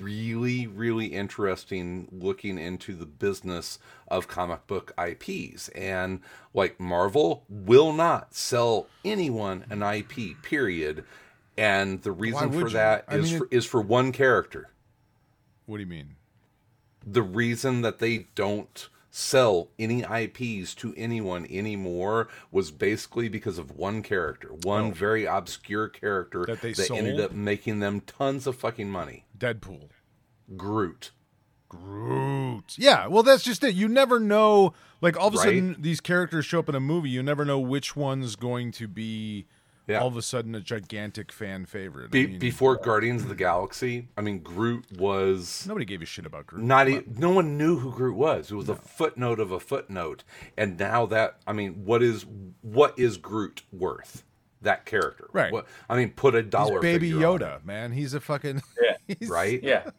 really 0.00 0.66
really 0.66 1.06
interesting 1.06 2.08
looking 2.10 2.58
into 2.58 2.94
the 2.94 3.06
business 3.06 3.78
of 4.08 4.26
comic 4.28 4.66
book 4.66 4.92
IPs 4.98 5.68
and 5.70 6.20
like 6.52 6.80
Marvel 6.80 7.44
will 7.48 7.92
not 7.92 8.34
sell 8.34 8.86
anyone 9.04 9.64
an 9.70 9.82
IP 9.82 10.42
period 10.42 11.04
and 11.56 12.02
the 12.02 12.12
reason 12.12 12.50
for 12.50 12.60
you? 12.66 12.68
that 12.70 13.04
I 13.08 13.16
is 13.16 13.30
mean, 13.30 13.38
for, 13.40 13.44
it- 13.46 13.52
is 13.52 13.64
for 13.64 13.80
one 13.80 14.10
character 14.12 14.70
what 15.66 15.76
do 15.76 15.82
you 15.84 15.88
mean? 15.88 16.16
the 17.06 17.22
reason 17.22 17.82
that 17.82 17.98
they 18.00 18.26
don't 18.34 18.88
sell 19.16 19.70
any 19.78 20.02
IPs 20.02 20.74
to 20.74 20.92
anyone 20.94 21.46
anymore 21.48 22.28
was 22.50 22.70
basically 22.70 23.30
because 23.30 23.56
of 23.56 23.70
one 23.70 24.02
character, 24.02 24.50
one 24.62 24.84
oh. 24.84 24.90
very 24.90 25.24
obscure 25.24 25.88
character 25.88 26.42
Oh. 26.42 26.44
That 26.54 26.60
they 26.60 26.74
ended 26.94 27.16
sold? 27.16 27.30
up 27.30 27.32
making 27.32 27.80
them 27.80 28.02
tons 28.02 28.46
of 28.46 28.56
fucking 28.56 28.90
money. 28.90 29.24
Deadpool. 29.36 29.88
Groot. 30.54 31.12
Groot. 31.70 32.74
Yeah, 32.76 33.06
well, 33.06 33.22
that's 33.22 33.42
just 33.42 33.64
it. 33.64 33.74
You 33.74 33.88
never 33.88 34.20
know. 34.20 34.74
Like 35.00 35.18
all 35.18 35.28
of 35.28 35.34
a 35.34 35.38
Right? 35.38 35.44
sudden, 35.44 35.76
these 35.78 36.02
characters 36.02 36.44
show 36.44 36.58
up 36.58 36.68
in 36.68 36.74
a 36.74 36.80
movie. 36.80 37.08
You 37.08 37.22
never 37.22 37.46
know 37.46 37.58
which 37.58 37.96
one's 37.96 38.36
going 38.36 38.70
to 38.72 38.86
be 38.86 39.46
Yeah. 39.86 40.00
all 40.00 40.08
of 40.08 40.16
a 40.16 40.22
sudden 40.22 40.54
a 40.54 40.60
gigantic 40.60 41.30
fan 41.30 41.64
favorite. 41.64 42.10
I 42.12 42.16
mean, 42.16 42.38
before 42.38 42.76
Guardians 42.76 43.22
of 43.22 43.28
the 43.28 43.34
Galaxy, 43.36 44.08
I 44.16 44.20
mean 44.20 44.40
Groot 44.40 44.84
was 44.98 45.64
nobody 45.66 45.84
gave 45.84 46.02
a 46.02 46.06
shit 46.06 46.26
about 46.26 46.46
Groot. 46.46 46.64
not 46.64 46.88
e- 46.88 47.02
no 47.16 47.30
one 47.30 47.56
knew 47.56 47.78
who 47.78 47.92
Groot 47.92 48.16
was. 48.16 48.50
It 48.50 48.56
was 48.56 48.68
a 48.68 48.74
footnote 48.74 49.38
of 49.38 49.52
a 49.52 49.60
footnote. 49.60 50.24
And 50.56 50.78
now 50.78 51.06
that 51.06 51.38
I 51.46 51.52
mean, 51.52 51.84
what 51.84 52.02
is 52.02 52.26
what 52.62 52.98
is 52.98 53.16
Groot 53.16 53.62
worth? 53.72 54.24
That 54.62 54.86
character. 54.86 55.28
Right. 55.32 55.52
What 55.52 55.66
I 55.88 55.96
mean, 55.96 56.10
put 56.10 56.34
a 56.34 56.42
He's 56.42 56.50
dollar 56.50 56.80
Baby 56.80 57.12
figure 57.12 57.26
on 57.28 57.38
Yoda, 57.38 57.64
man. 57.64 57.92
He's 57.92 58.14
a 58.14 58.20
fucking. 58.20 58.62
Yeah. 58.82 58.96
he's, 59.20 59.28
right? 59.28 59.62
yeah. 59.62 59.90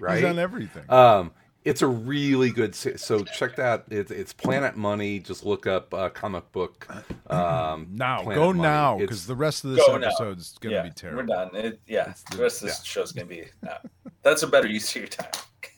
Right. 0.00 0.16
He's 0.22 0.24
on 0.24 0.38
everything. 0.40 0.90
Um, 0.90 1.30
it's 1.64 1.82
a 1.82 1.86
really 1.86 2.50
good. 2.50 2.74
So 2.74 3.24
check 3.24 3.56
that. 3.56 3.84
It's, 3.90 4.10
it's 4.10 4.32
Planet 4.32 4.76
Money. 4.76 5.18
Just 5.18 5.44
look 5.46 5.66
up 5.66 5.92
uh, 5.94 6.10
comic 6.10 6.50
book. 6.52 6.86
Um, 7.30 7.88
now, 7.94 8.22
Planet 8.22 8.34
go 8.34 8.46
Money. 8.48 8.60
now, 8.62 8.98
because 8.98 9.26
the 9.26 9.34
rest 9.34 9.64
of 9.64 9.70
this 9.72 9.86
Go 9.86 9.96
now. 9.96 10.06
episode's 10.08 10.58
gonna 10.58 10.74
yeah, 10.76 10.82
be 10.82 10.90
terrible. 10.90 11.22
We're 11.22 11.26
done. 11.26 11.50
It, 11.56 11.80
yeah, 11.86 12.12
the- 12.30 12.36
the 12.36 12.42
rest 12.42 12.62
of 12.62 12.68
this 12.68 12.82
show's 12.84 13.12
gonna 13.12 13.26
be. 13.26 13.44
No, 13.62 13.74
that's 14.22 14.42
a 14.42 14.46
better 14.46 14.68
use 14.68 14.88
of 14.90 14.96
your 15.02 15.08
time. 15.08 15.30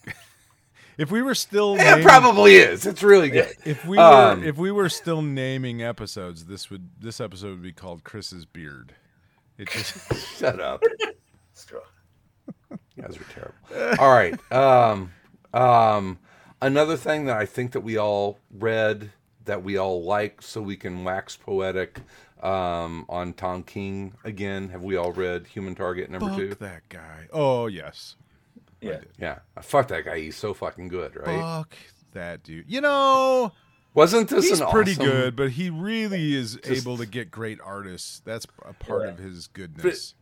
If 0.99 1.11
we 1.11 1.20
were 1.20 1.35
still, 1.35 1.75
it 1.75 1.79
naming- 1.85 2.05
probably 2.05 2.57
is. 2.57 2.87
It's 2.87 3.03
really 3.03 3.29
good. 3.29 3.53
If 3.66 3.85
we 3.85 3.99
Um, 3.99 4.40
were, 4.40 4.46
if 4.46 4.57
we 4.57 4.70
were 4.72 4.88
still 4.88 5.20
naming 5.20 5.83
episodes, 5.83 6.46
this 6.46 6.70
would 6.70 6.88
this 6.99 7.20
episode 7.20 7.51
would 7.51 7.62
be 7.62 7.72
called 7.72 8.03
Chris's 8.03 8.46
beard. 8.46 8.94
It 9.59 9.68
just 9.68 9.99
Shut 10.38 10.59
up. 10.59 10.83
Screw. 11.53 11.81
You 12.70 13.03
guys 13.03 13.18
are 13.18 13.25
terrible. 13.70 14.03
All 14.03 14.11
right. 14.11 14.35
Um, 14.51 15.12
um, 15.57 16.19
another 16.61 16.97
thing 16.97 17.27
that 17.27 17.37
I 17.37 17.47
think 17.47 17.73
that 17.73 17.81
we 17.81 17.97
all 17.97 18.38
read 18.51 19.11
that 19.45 19.62
we 19.62 19.77
all 19.77 20.03
like, 20.03 20.42
so 20.42 20.61
we 20.61 20.77
can 20.77 21.05
wax 21.05 21.37
poetic 21.37 22.01
um, 22.42 23.07
on 23.09 23.33
Tom 23.33 23.62
King 23.62 24.12
again. 24.25 24.69
Have 24.71 24.83
we 24.83 24.97
all 24.97 25.12
read 25.12 25.47
Human 25.49 25.75
Target 25.75 26.11
number 26.11 26.29
fuck 26.29 26.37
two? 26.37 26.55
that 26.57 26.88
guy. 26.88 27.29
Oh 27.33 27.66
yes, 27.66 28.16
Yeah. 28.81 29.01
Yeah, 29.19 29.38
fuck 29.62 29.88
that 29.88 30.05
guy. 30.05 30.19
He's 30.21 30.37
so 30.37 30.53
fucking 30.55 30.88
good, 30.88 31.16
right? 31.16 31.40
fuck 31.40 31.75
that 32.12 32.42
dude. 32.42 32.64
You 32.69 32.81
know, 32.81 33.53
Wasn't 33.95 34.29
this 34.29 34.49
he's 34.49 34.61
an 34.61 34.69
pretty 34.69 34.92
awesome- 34.92 35.05
good, 35.07 35.37
but 35.37 35.51
he 35.53 35.71
really 35.71 36.35
is 36.35 36.59
able 36.64 36.97
to 36.99 37.07
get 37.07 37.31
great 37.31 37.59
artists. 37.64 38.21
That's 38.25 38.47
a 38.64 38.73
part 38.75 39.03
Yeah. 39.05 39.09
of 39.11 39.19
his 39.19 39.47
goodness. 39.47 40.14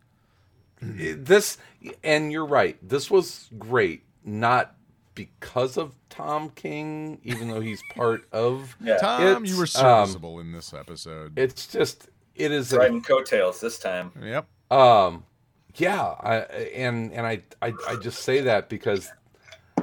This 0.81 1.57
and 2.03 2.31
you're 2.31 2.47
right. 2.47 2.77
This 2.87 3.11
was 3.11 3.49
great, 3.59 4.03
not 4.25 4.75
because 5.15 5.77
of 5.77 5.95
Tom 6.11 6.51
King, 6.51 7.21
even 7.23 7.49
though 7.49 7.61
he's 7.61 7.83
part 7.95 8.27
of. 8.33 8.77
Yeah. 8.81 8.97
Tom, 8.99 9.45
you 9.45 9.57
were 9.57 9.65
It's, 9.65 9.77
um, 9.77 10.07
serviceable 10.07 10.41
in 10.41 10.53
this 10.53 10.73
episode. 10.75 11.39
It's 11.39 11.67
just 11.67 12.09
it 12.35 12.51
is 12.51 12.73
a, 12.73 12.79
Riding 12.79 13.03
coattails 13.03 13.61
this 13.61 13.79
time. 13.79 14.13
yep. 14.21 14.47
Um, 14.71 15.25
yeah, 15.77 16.03
I 16.03 16.37
and 16.75 17.13
and 17.13 17.27
I, 17.27 17.43
I 17.63 17.73
I 17.89 17.97
just 17.97 18.23
say 18.23 18.41
that 18.43 18.69
because, 18.69 19.11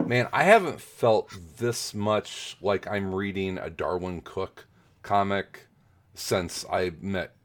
man, 0.06 0.28
I 0.34 0.44
haven't 0.44 0.82
felt 0.82 1.32
this 1.58 1.94
much 1.94 2.58
like 2.62 2.88
I'm 2.88 3.14
reading 3.14 3.58
a 3.58 3.70
Darwyn 3.70 4.22
Cooke 4.24 4.66
comic 5.02 5.68
since 6.14 6.66
I 6.72 6.92
met, 7.02 7.36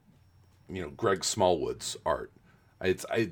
you 0.69 0.81
know, 0.81 0.89
Greg 0.89 1.23
Smallwood's 1.23 1.97
art. 2.05 2.31
It's 2.81 3.05
I, 3.09 3.31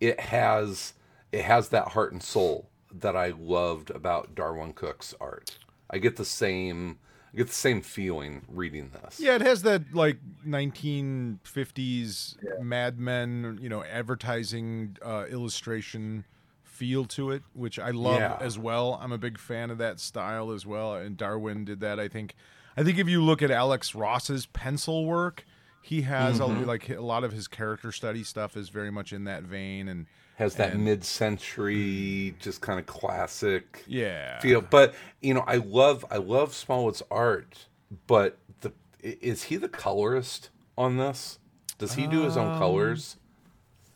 it 0.00 0.18
has 0.20 0.94
it 1.32 1.42
has 1.44 1.68
that 1.70 1.88
heart 1.88 2.12
and 2.12 2.22
soul 2.22 2.70
that 3.00 3.16
I 3.16 3.28
loved 3.38 3.90
about 3.90 4.34
Darwyn 4.34 4.72
Cooke's 4.74 5.14
art. 5.20 5.58
I 5.90 5.98
get 5.98 6.16
the 6.16 6.24
same 6.24 6.98
I 7.32 7.36
get 7.36 7.48
the 7.48 7.52
same 7.54 7.82
feeling 7.82 8.42
reading 8.48 8.90
this. 8.90 9.20
Yeah, 9.20 9.34
it 9.34 9.42
has 9.42 9.62
that 9.62 9.92
like 9.94 10.16
1950s 10.46 12.36
Mad 12.62 12.98
Men, 12.98 13.58
you 13.60 13.68
know, 13.68 13.84
advertising 13.84 14.96
uh, 15.04 15.24
illustration 15.30 16.24
feel 16.62 17.04
to 17.06 17.30
it, 17.30 17.42
which 17.54 17.78
I 17.78 17.90
love 17.90 18.20
Yeah. 18.20 18.38
as 18.40 18.58
well. 18.58 18.98
I'm 19.02 19.12
a 19.12 19.18
big 19.18 19.38
fan 19.38 19.70
of 19.70 19.78
that 19.78 20.00
style 20.00 20.50
as 20.52 20.64
well, 20.64 20.94
and 20.94 21.16
Darwyn 21.16 21.64
did 21.64 21.80
that. 21.80 21.98
I 21.98 22.08
think. 22.08 22.34
I 22.76 22.84
think 22.84 22.96
if 22.98 23.08
you 23.08 23.22
look 23.24 23.42
at 23.42 23.50
Alex 23.50 23.94
Ross's 23.96 24.46
pencil 24.46 25.04
work, 25.04 25.44
he 25.82 26.02
has 26.02 26.38
Mm-hmm. 26.40 26.62
a, 26.64 26.66
like 26.66 26.88
a 26.90 27.00
lot 27.00 27.24
of 27.24 27.32
his 27.32 27.48
character 27.48 27.92
study 27.92 28.22
stuff 28.24 28.56
is 28.56 28.68
very 28.68 28.90
much 28.90 29.12
in 29.12 29.24
that 29.24 29.42
vein, 29.44 29.88
and 29.88 30.06
has 30.36 30.54
that 30.56 30.72
And- 30.74 30.84
mid-century 30.84 32.34
just 32.38 32.60
kind 32.60 32.78
of 32.78 32.86
classic 32.86 33.84
yeah, 33.86 34.38
feel 34.40 34.60
but 34.60 34.94
you 35.20 35.34
know 35.34 35.42
i 35.46 35.56
love 35.56 36.04
i 36.10 36.16
love 36.16 36.54
smallwood's 36.54 37.02
art 37.10 37.66
but 38.06 38.38
the 38.60 38.72
is 39.02 39.44
he 39.44 39.56
the 39.56 39.68
colorist 39.68 40.50
on 40.76 40.96
this 40.96 41.38
does 41.78 41.94
he 41.94 42.06
do 42.06 42.22
his 42.22 42.36
own 42.36 42.52
Um, 42.52 42.58
colors 42.58 43.16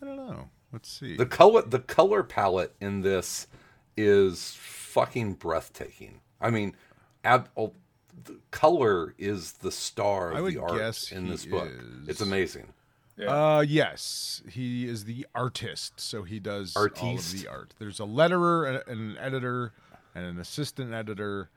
I 0.01 0.07
don't 0.07 0.17
know. 0.17 0.49
Let's 0.73 0.91
see. 0.91 1.17
the 1.17 1.27
color 1.27 1.63
the 1.63 1.79
color 1.79 2.23
palette 2.25 2.75
in 2.81 3.03
this 3.03 3.47
is 3.97 4.55
fucking 4.59 5.35
breathtaking 5.35 6.21
i 6.41 6.51
mean 6.51 6.75
ab, 7.25 7.49
oh, 7.57 7.73
the 8.25 8.39
color 8.51 9.15
is 9.19 9.53
the 9.53 9.73
star 9.73 10.31
of 10.33 10.37
I 10.37 10.41
would 10.41 10.55
the 10.55 10.61
art 10.63 10.79
guess 10.79 11.11
in 11.13 11.29
this 11.29 11.45
book 11.47 11.69
is. 11.69 12.09
it's 12.09 12.21
amazing 12.21 12.73
Uh, 13.19 13.65
yes, 13.67 14.43
he 14.49 14.89
is 14.89 15.05
the 15.05 15.27
artist, 15.35 16.01
so 16.01 16.23
he 16.25 16.41
does 16.41 16.75
all 16.77 16.85
of 16.87 17.33
the 17.33 17.47
art. 17.49 17.73
There's 17.79 18.01
a 18.01 18.05
letterer, 18.05 18.83
and 18.89 19.01
an 19.01 19.19
editor, 19.19 19.73
and 20.15 20.25
an 20.25 20.39
assistant 20.41 20.93
editor, 20.93 21.49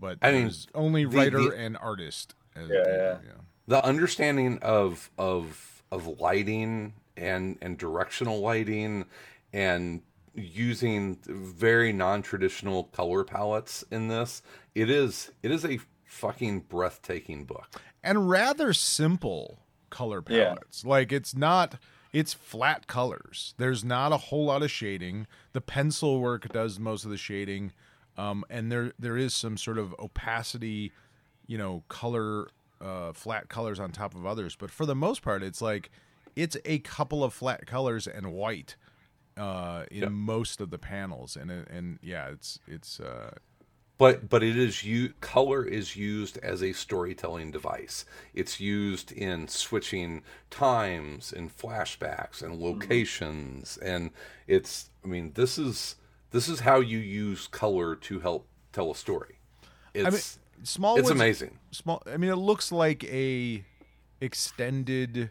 but 0.00 0.18
I 0.22 0.32
mean, 0.32 0.42
there's 0.42 0.66
only 0.74 1.04
the- 1.04 1.16
writer 1.16 1.42
the- 1.50 1.56
and 1.58 1.76
artist. 1.76 2.34
as 2.56 2.68
Yeah, 2.70 2.78
people, 2.78 3.26
yeah. 3.26 3.40
the 3.66 3.84
understanding 3.84 4.58
of 4.62 5.10
of 5.18 5.82
of 5.92 6.06
lighting 6.20 6.94
and 7.16 7.58
and 7.60 7.76
directional 7.76 8.40
lighting 8.40 9.04
and 9.52 10.00
using 10.34 11.18
very 11.26 11.92
non-traditional 11.92 12.84
color 12.84 13.24
palettes 13.24 13.84
in 13.90 14.08
this. 14.08 14.42
It 14.74 14.90
is 14.90 15.30
it 15.42 15.50
is 15.50 15.64
a 15.64 15.78
fucking 16.04 16.60
breathtaking 16.60 17.44
book. 17.44 17.80
and 18.02 18.28
rather 18.28 18.72
simple 18.72 19.60
color 19.90 20.22
Yeah. 20.28 20.44
palettes. 20.54 20.84
Like 20.84 21.12
it's 21.12 21.34
not 21.34 21.78
it's 22.12 22.32
flat 22.34 22.86
colors. 22.86 23.54
There's 23.58 23.82
not 23.84 24.12
a 24.12 24.16
whole 24.16 24.44
lot 24.46 24.62
of 24.62 24.70
shading. 24.70 25.26
The 25.52 25.60
pencil 25.60 26.20
work 26.20 26.48
does 26.52 26.78
most 26.78 27.04
of 27.04 27.10
the 27.10 27.16
shading. 27.16 27.72
Um, 28.16 28.44
and 28.48 28.70
there 28.70 28.92
there 28.98 29.16
is 29.16 29.34
some 29.34 29.56
sort 29.56 29.78
of 29.78 29.94
opacity, 29.98 30.92
you 31.46 31.58
know, 31.58 31.82
color 31.88 32.48
uh, 32.80 33.12
flat 33.12 33.48
colors 33.48 33.80
on 33.80 33.90
top 33.90 34.14
of 34.14 34.26
others, 34.26 34.54
but 34.56 34.70
for 34.70 34.84
the 34.86 34.94
most 34.94 35.22
part 35.22 35.42
it's 35.42 35.62
like 35.62 35.90
it's 36.36 36.56
a 36.64 36.78
couple 36.80 37.22
of 37.24 37.32
flat 37.32 37.66
colors 37.66 38.06
and 38.06 38.32
white 38.32 38.76
uh, 39.36 39.84
in 39.90 40.02
Yeah. 40.02 40.08
most 40.08 40.60
of 40.60 40.70
the 40.70 40.78
panels 40.78 41.36
and 41.36 41.50
and 41.50 41.98
yeah, 42.02 42.28
it's 42.28 42.58
it's 42.66 43.00
uh, 43.00 43.34
but 43.98 44.28
but 44.28 44.42
it 44.42 44.56
is 44.56 44.82
you 44.84 45.12
color 45.20 45.64
is 45.64 45.96
used 45.96 46.36
as 46.38 46.62
a 46.62 46.72
storytelling 46.72 47.50
device 47.52 48.04
it's 48.34 48.58
used 48.60 49.12
in 49.12 49.46
switching 49.48 50.22
times 50.50 51.32
and 51.32 51.56
flashbacks 51.56 52.42
and 52.42 52.58
locations 52.60 53.76
and 53.78 54.10
it's 54.48 54.90
i 55.04 55.06
mean 55.06 55.30
this 55.34 55.58
is 55.58 55.94
this 56.32 56.48
is 56.48 56.60
how 56.60 56.80
you 56.80 56.98
use 56.98 57.46
color 57.46 57.94
to 57.94 58.18
help 58.20 58.48
tell 58.72 58.90
a 58.90 58.96
story 58.96 59.38
it's 59.94 60.06
I 60.06 60.10
mean, 60.10 60.64
small. 60.64 60.96
it's 60.98 61.10
amazing 61.10 61.58
Small. 61.70 62.02
I 62.06 62.16
mean, 62.16 62.30
it 62.30 62.36
looks 62.36 62.72
like 62.72 63.04
a 63.04 63.64
extended 64.20 65.30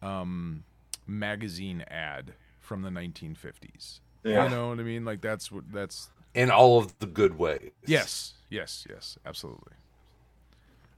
um, 0.00 0.64
magazine 1.06 1.82
ad 1.88 2.32
from 2.72 2.80
the 2.80 2.88
1950s. 2.88 4.00
Yeah. 4.24 4.44
You 4.44 4.48
know 4.50 4.68
what 4.70 4.80
I 4.80 4.82
mean? 4.82 5.04
Like 5.04 5.20
that's 5.20 5.52
what 5.52 5.64
that's. 5.70 6.08
in 6.34 6.50
all 6.50 6.78
of 6.78 6.98
the 7.00 7.06
good 7.06 7.36
ways 7.38 7.70
Yes. 7.84 8.32
Yes. 8.48 8.86
Yes. 8.88 9.18
Absolutely. 9.26 9.74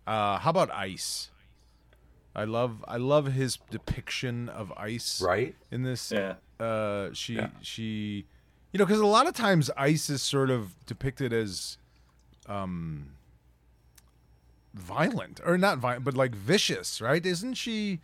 Uh, 0.07 0.39
how 0.39 0.51
about 0.51 0.71
ice? 0.71 1.31
I 2.37 2.45
love 2.45 2.85
I 2.87 2.99
love 2.99 3.33
his 3.33 3.59
depiction 3.71 4.49
of 4.49 4.73
ice. 4.77 5.21
right 5.21 5.57
In 5.73 5.83
this. 5.83 6.13
Yeah. 6.13 6.35
Uh, 6.61 7.13
she 7.13 7.35
Yeah. 7.35 7.49
she, 7.61 8.27
you 8.73 8.79
know, 8.79 8.85
because 8.85 9.01
a 9.01 9.07
lot 9.07 9.27
of 9.27 9.35
times 9.35 9.69
ice 9.77 10.09
is 10.09 10.23
sort 10.23 10.51
of 10.51 10.75
depicted 10.87 11.33
as, 11.33 11.79
um, 12.47 13.15
violent 14.75 15.41
or 15.45 15.59
not 15.59 15.79
violent, 15.79 16.05
but 16.05 16.15
like 16.15 16.35
vicious, 16.37 17.01
right? 17.01 17.25
Isn't 17.27 17.55
she? 17.55 18.01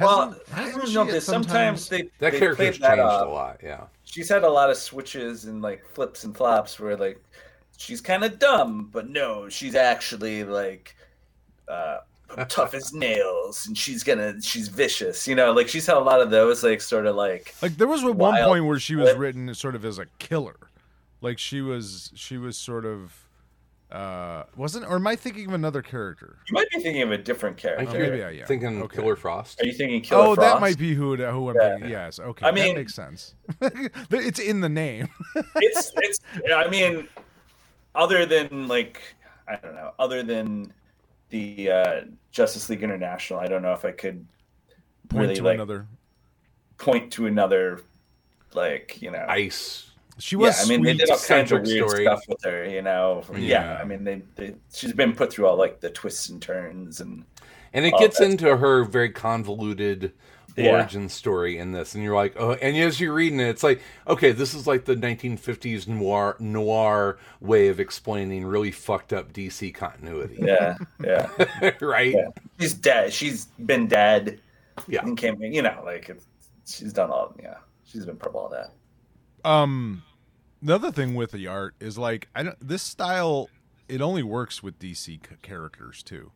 Well, 0.00 0.28
hasn't- 0.30 0.42
I 0.52 0.54
hasn't 0.62 0.84
don't 0.84 0.94
know 0.94 1.00
at 1.02 1.06
because 1.06 1.24
sometimes 1.24 1.88
they 1.88 2.02
that 2.18 2.32
they 2.32 2.38
character's 2.38 2.78
that 2.78 2.88
changed 2.88 3.00
off. 3.00 3.26
a 3.26 3.30
lot 3.30 3.60
yeah 3.62 3.84
She's 4.04 4.28
had 4.28 4.44
a 4.44 4.48
lot 4.50 4.70
of 4.70 4.76
switches 4.76 5.44
and 5.46 5.60
like 5.62 5.84
flips 5.94 6.24
and 6.24 6.34
flops 6.36 6.78
where 6.80 6.96
like 6.96 7.20
she's 7.76 8.00
kind 8.00 8.24
of 8.24 8.38
dumb, 8.38 8.88
but 8.92 9.08
no, 9.10 9.48
she's 9.50 9.74
actually 9.74 10.42
like 10.44 10.96
uh, 11.68 11.98
tough 12.48 12.72
as 12.74 12.92
nails, 12.94 13.66
and 13.66 13.76
she's 13.76 14.02
gonna 14.04 14.40
she's 14.40 14.68
vicious. 14.68 15.26
You 15.28 15.34
know, 15.34 15.52
like 15.52 15.68
she's 15.68 15.86
had 15.86 15.96
a 15.96 16.00
lot 16.00 16.22
of 16.22 16.30
those 16.30 16.62
like 16.64 16.80
sort 16.80 17.04
of 17.06 17.16
like 17.16 17.54
Like 17.60 17.76
there 17.76 17.88
was 17.88 18.04
one 18.04 18.42
point 18.44 18.64
where 18.64 18.78
she 18.78 18.94
was 18.96 19.08
flip. 19.10 19.18
written 19.18 19.52
sort 19.54 19.74
of 19.74 19.84
as 19.84 19.98
a 19.98 20.06
killer, 20.18 20.56
like 21.20 21.38
she 21.38 21.60
was 21.60 22.10
she 22.14 22.38
was 22.38 22.56
sort 22.56 22.86
of 22.86 23.25
uh 23.92 24.42
wasn't 24.56 24.84
or 24.84 24.96
am 24.96 25.06
I 25.06 25.14
thinking 25.14 25.46
of 25.46 25.52
another 25.54 25.80
character? 25.80 26.38
you 26.48 26.54
might 26.54 26.68
be 26.70 26.80
thinking 26.80 27.02
of 27.02 27.12
a 27.12 27.18
different 27.18 27.56
I 27.58 27.62
character. 27.62 27.86
think 27.86 27.98
maybe 28.02 28.16
you're 28.18 28.26
I 28.28 28.32
am. 28.38 28.46
thinking 28.46 28.82
Okay. 28.82 28.96
killer 28.96 29.14
frost 29.14 29.60
Are 29.62 29.66
you 29.66 29.72
thinking 29.72 30.00
Killer 30.00 30.22
oh, 30.22 30.34
Frost? 30.34 30.40
that 30.40 30.60
might 30.60 30.76
be 30.76 30.92
who 30.94 31.14
who 31.16 31.50
I'm 31.50 31.54
Yeah. 31.56 31.68
thinking. 31.70 31.90
Yes, 31.90 32.18
okay, 32.18 32.46
I 32.46 32.50
mean, 32.50 32.62
that 32.64 32.68
mean- 32.70 32.76
makes 32.76 32.94
sense. 32.94 33.34
it's 34.10 34.40
in 34.40 34.60
the 34.60 34.68
name. 34.68 35.08
it's 35.56 35.92
it's. 35.96 36.18
I 36.52 36.66
mean, 36.68 37.06
other 37.94 38.26
than 38.26 38.66
like 38.66 39.00
I 39.46 39.54
don't 39.56 39.74
know, 39.76 39.92
other 40.00 40.24
than 40.24 40.72
the 41.30 41.70
uh, 41.70 42.00
Justice 42.32 42.68
League 42.68 42.82
International, 42.82 43.38
I 43.38 43.46
don't 43.46 43.62
know 43.62 43.72
if 43.72 43.84
I 43.84 43.92
could 43.92 44.26
Point 45.08 45.22
really 45.22 45.34
to 45.36 45.42
like 45.44 45.54
another. 45.54 45.86
point 46.78 47.12
to 47.12 47.26
another 47.26 47.82
like 48.52 49.00
you 49.00 49.12
know 49.12 49.24
ice 49.28 49.90
She 50.18 50.36
yeah, 50.36 50.40
was 50.46 50.64
I 50.64 50.68
mean, 50.68 50.82
they 50.82 50.92
sweet. 50.94 50.98
did 51.00 51.10
all 51.10 51.18
kinds 51.18 51.52
of 51.52 51.62
weird 51.62 51.88
story. 51.88 52.04
stuff 52.04 52.22
with 52.28 52.42
her, 52.44 52.64
you 52.64 52.82
know. 52.82 53.22
Yeah, 53.32 53.38
Yeah. 53.38 53.78
I 53.80 53.84
mean, 53.84 54.04
they, 54.04 54.22
they 54.34 54.54
she's 54.72 54.92
been 54.92 55.14
put 55.14 55.32
through 55.32 55.46
all 55.46 55.56
like 55.56 55.80
the 55.80 55.90
twists 55.90 56.28
and 56.30 56.40
turns, 56.40 57.00
and 57.00 57.24
And 57.72 57.84
it 57.84 57.94
gets 57.98 58.20
into 58.20 58.56
her 58.56 58.84
very 58.84 59.10
convoluted 59.10 60.12
Yeah. 60.56 60.70
origin 60.70 61.10
story 61.10 61.58
in 61.58 61.72
this, 61.72 61.94
and 61.94 62.02
you're 62.02 62.14
like, 62.14 62.34
oh, 62.38 62.52
and 62.54 62.74
as 62.78 62.98
you're 62.98 63.12
reading 63.12 63.40
it, 63.40 63.48
it's 63.48 63.62
like, 63.62 63.82
okay, 64.08 64.32
this 64.32 64.54
is 64.54 64.66
like 64.66 64.86
the 64.86 64.94
1950s 64.96 65.86
noir 65.86 66.36
noir 66.40 67.18
way 67.40 67.68
of 67.68 67.78
explaining 67.78 68.42
really 68.46 68.70
fucked 68.70 69.12
up 69.12 69.34
DC 69.34 69.74
continuity, 69.74 70.38
yeah, 70.40 70.76
yeah, 71.04 71.28
right? 71.82 72.14
yeah. 72.14 72.28
She's 72.58 72.72
dead. 72.72 73.12
She's 73.12 73.44
been 73.66 73.86
dead. 73.86 74.40
Yeah. 74.88 75.00
and 75.04 75.16
came, 75.18 75.42
you 75.42 75.60
know, 75.62 75.82
like 75.84 76.08
it's, 76.08 76.26
she's 76.66 76.92
done 76.94 77.10
all. 77.10 77.34
Yeah, 77.42 77.56
she's 77.84 78.06
been 78.06 78.16
part 78.16 78.30
of 78.30 78.36
all 78.36 78.48
that. 78.50 78.72
Um, 79.46 80.02
the 80.62 80.74
other 80.74 80.90
thing 80.90 81.14
with 81.14 81.30
the 81.32 81.46
art 81.46 81.74
is 81.80 81.96
like 81.98 82.28
I 82.34 82.42
don't. 82.42 82.56
This 82.66 82.82
style 82.82 83.48
it 83.88 84.00
only 84.00 84.22
works 84.22 84.62
with 84.62 84.78
DC 84.78 85.20
characters 85.42 86.02
too. 86.02 86.32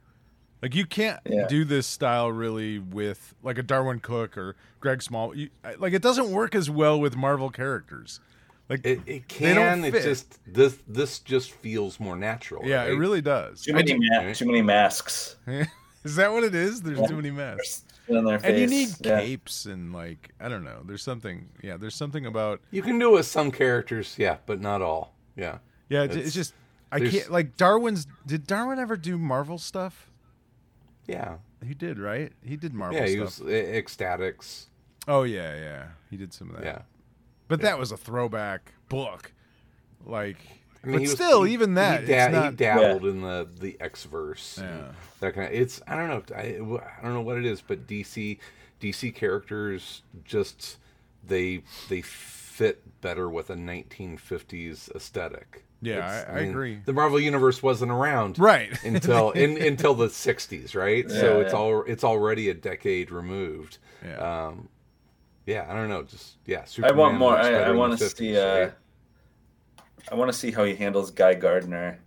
Like 0.62 0.74
you 0.74 0.84
can't 0.86 1.20
Yeah. 1.26 1.46
do 1.48 1.64
this 1.64 1.86
style 1.86 2.30
really 2.30 2.78
with 2.78 3.34
like 3.42 3.58
a 3.58 3.62
Darwyn 3.62 4.00
Cooke 4.02 4.36
or 4.38 4.56
Greg 4.78 5.02
Small. 5.02 5.34
You, 5.34 5.48
like 5.78 5.92
it 5.94 6.02
doesn't 6.02 6.30
work 6.30 6.54
as 6.54 6.68
well 6.70 7.00
with 7.00 7.16
Marvel 7.16 7.50
characters. 7.50 8.20
Like 8.68 8.84
It, 8.86 9.00
it 9.06 9.28
They 9.28 9.54
don't 9.54 9.82
can. 9.82 9.84
It 9.86 10.02
just 10.02 10.38
this 10.46 10.78
this 10.86 11.18
just 11.18 11.50
feels 11.50 11.98
more 11.98 12.14
natural. 12.14 12.62
yeah, 12.64 12.84
it 12.84 12.92
really 12.92 13.20
does. 13.22 13.62
Too 13.62 13.72
many, 13.72 13.96
ma- 13.98 14.32
too 14.32 14.46
many 14.46 14.62
masks 14.62 15.36
is 16.04 16.14
that 16.16 16.30
what 16.30 16.44
it 16.44 16.54
is? 16.54 16.82
There's 16.82 17.00
too 17.08 17.16
many 17.16 17.30
masks. 17.32 17.84
In 18.10 18.24
their 18.24 18.38
face. 18.38 18.50
And 18.50 18.58
you 18.58 18.66
need 18.66 18.88
yeah. 19.00 19.20
capes 19.20 19.66
and 19.66 19.92
like 19.92 20.30
I 20.40 20.48
don't 20.48 20.64
know. 20.64 20.82
There's 20.84 21.02
something. 21.02 21.48
Yeah, 21.62 21.76
there's 21.76 21.94
something 21.94 22.26
about. 22.26 22.60
You 22.70 22.82
can 22.82 22.98
do 22.98 23.10
it 23.10 23.18
with 23.18 23.26
some 23.26 23.50
characters, 23.50 24.14
yeah, 24.18 24.38
but 24.46 24.60
not 24.60 24.82
all. 24.82 25.14
Yeah, 25.36 25.58
Yeah, 25.88 26.02
it's, 26.02 26.14
It's- 26.14 26.26
it's 26.28 26.34
just 26.34 26.54
I 26.92 26.98
can't 27.00 27.30
like 27.30 27.56
Darwyn's. 27.56 28.06
Did 28.26 28.46
Darwin 28.46 28.78
ever 28.80 28.96
do 28.96 29.16
Marvel 29.16 29.58
stuff? 29.58 30.10
yeah, 31.06 31.36
He 31.66 31.74
did, 31.74 31.98
right? 31.98 32.32
He 32.44 32.56
did 32.56 32.74
Marvel 32.74 32.98
yeah. 32.98 33.06
He 33.06 33.14
stuff. 33.16 33.40
was 33.40 33.40
uh, 33.42 33.46
X-Statix. 33.52 34.66
Oh 35.08 35.22
yeah, 35.22 35.54
yeah. 35.56 35.84
He 36.10 36.16
did 36.16 36.32
some 36.32 36.50
of 36.50 36.56
that. 36.56 36.64
Yeah. 36.64 36.82
But 37.48 37.60
that 37.62 37.78
was 37.78 37.90
a 37.92 37.96
throwback 37.96 38.72
book. 38.88 39.32
Like 40.04 40.38
I 40.82 40.86
mean, 40.86 40.94
but 40.96 41.02
he 41.02 41.08
was- 41.08 41.12
still, 41.12 41.42
he- 41.42 41.52
even 41.52 41.74
that, 41.74 42.04
he, 42.04 42.12
it's 42.12 42.32
not 42.32 42.50
he 42.52 42.56
dabbled 42.56 43.04
in 43.04 43.20
the 43.22 43.46
the 43.58 43.76
X 43.80 44.04
verse. 44.04 44.58
Yeah. 44.62 44.92
that 45.20 45.34
kind 45.34 45.46
of. 45.48 45.52
It's 45.60 45.80
I 45.86 45.96
don't 45.96 46.08
know. 46.08 46.36
I, 46.36 46.40
I 46.40 47.02
don't 47.02 47.14
know 47.14 47.20
what 47.20 47.36
it 47.36 47.44
is, 47.44 47.60
but 47.60 47.86
DC 47.86 48.38
DC 48.80 49.14
characters 49.14 50.02
just 50.24 50.78
they 51.26 51.62
they 51.88 52.00
fit 52.00 53.00
better 53.02 53.28
with 53.28 53.50
a 53.50 53.54
1950s 53.54 54.94
aesthetic. 54.94 55.64
Yeah, 55.82 55.96
It's- 55.96 56.26
I- 56.28 56.32
I 56.36 56.40
agree. 56.40 56.80
The 56.84 56.92
Marvel 56.92 57.18
universe 57.20 57.62
wasn't 57.62 57.90
around 57.90 58.38
Right. 58.38 58.70
until 58.84 59.30
in, 59.30 59.56
until 59.62 59.94
the 59.94 60.08
60s, 60.08 60.74
right? 60.74 61.10
so 61.10 61.40
it's 61.40 61.52
yeah. 61.52 61.58
all 61.58 61.82
it's 61.86 62.04
already 62.04 62.48
a 62.50 62.54
decade 62.54 63.10
removed. 63.10 63.78
Yeah. 64.04 64.46
Um, 64.48 64.68
yeah, 65.46 65.66
I 65.68 65.74
don't 65.74 65.88
know. 65.88 66.02
Just 66.02 66.36
yeah, 66.46 66.64
I 66.82 66.92
want 66.92 67.16
more. 67.18 67.34
I, 67.36 67.54
I 67.54 67.70
want 67.72 67.98
to 67.98 68.08
see. 68.10 68.36
Uh, 68.36 68.58
right? 68.58 68.72
I 70.10 70.14
want 70.14 70.30
to 70.32 70.36
see 70.36 70.50
how 70.50 70.64
he 70.64 70.74
handles 70.74 71.10
Guy 71.10 71.34
Gardner. 71.34 71.98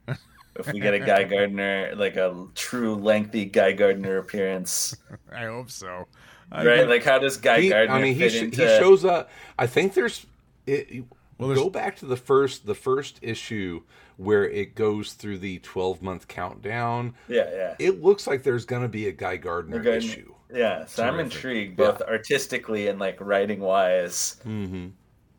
if 0.56 0.72
we 0.72 0.80
get 0.80 0.94
a 0.94 1.00
Guy 1.00 1.24
Gardner, 1.36 1.94
like 1.96 2.16
a 2.16 2.48
true 2.56 2.96
lengthy 2.96 3.46
Guy 3.46 3.72
Gardner 3.74 4.18
appearance, 4.18 4.96
I 5.32 5.46
hope 5.46 5.70
so. 5.72 6.08
I 6.52 6.66
right? 6.66 6.78
think- 6.80 6.90
Like, 6.90 7.04
how 7.04 7.20
does 7.20 7.38
Guy 7.38 7.62
He- 7.62 7.70
Gardner 7.70 7.96
I 7.96 8.02
mean, 8.02 8.16
he, 8.16 8.30
sh- 8.30 8.42
into? 8.44 8.62
he 8.62 8.68
shows 8.80 9.04
up. 9.06 9.30
I 9.58 9.68
think 9.68 9.94
there's. 9.94 10.26
It, 10.68 11.04
Well, 11.38 11.50
there's- 11.50 11.62
go 11.64 11.70
back 11.70 11.96
to 11.98 12.06
the 12.06 12.18
first 12.18 12.66
the 12.66 12.76
first 12.76 13.20
issue 13.22 13.82
where 14.18 14.48
it 14.48 14.76
goes 14.76 15.14
through 15.14 15.40
the 15.40 15.58
12 15.60 16.04
month 16.04 16.28
countdown. 16.28 17.16
yeah, 17.28 17.50
yeah. 17.52 17.76
It 17.80 18.04
looks 18.04 18.28
like 18.28 18.44
there's 18.44 18.64
going 18.66 18.84
to 18.84 18.88
be 18.88 19.08
a 19.08 19.12
Guy 19.12 19.38
Gardner 19.38 19.78
Gardner- 19.80 19.94
issue. 19.98 20.34
Yeah, 20.54 20.86
so 20.86 21.04
I'm 21.04 21.20
intrigued, 21.20 21.78
both 21.78 22.00
artistically 22.04 22.88
and 22.88 23.00
like 23.00 23.18
writing 23.20 23.60
wise, 23.60 24.40
Mm-hmm. 24.46 24.90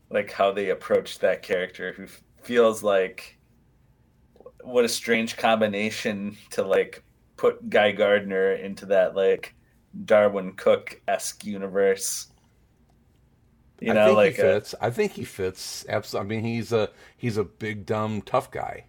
like 0.09 0.29
how 0.29 0.51
they 0.51 0.71
approached 0.71 1.21
that 1.21 1.41
character 1.41 1.93
who 1.93 2.03
f- 2.03 2.21
feels 2.45 2.83
like 2.83 3.37
what 4.63 4.85
a 4.85 4.89
strange 4.89 5.37
combination 5.37 6.37
to 6.51 6.63
like 6.63 7.03
put 7.37 7.69
Guy 7.69 7.91
Gardner 7.91 8.53
into 8.53 8.85
that 8.87 9.15
like 9.15 9.53
Darwyn 10.05 10.53
Cooke 10.53 11.01
esque 11.07 11.43
universe. 11.45 12.27
You 13.81 13.91
I 13.91 13.95
know, 13.95 14.05
think 14.07 14.15
like 14.17 14.35
he 14.35 14.41
fits. 14.41 14.75
I 14.81 14.89
think 14.89 15.11
he 15.11 15.23
fits. 15.25 15.85
Absolutely. 15.89 16.37
I 16.37 16.41
mean, 16.41 16.49
he's 16.53 16.71
a 16.71 16.89
he's 17.17 17.37
a 17.37 17.43
big 17.43 17.85
dumb 17.85 18.21
tough 18.21 18.49
guy. 18.49 18.85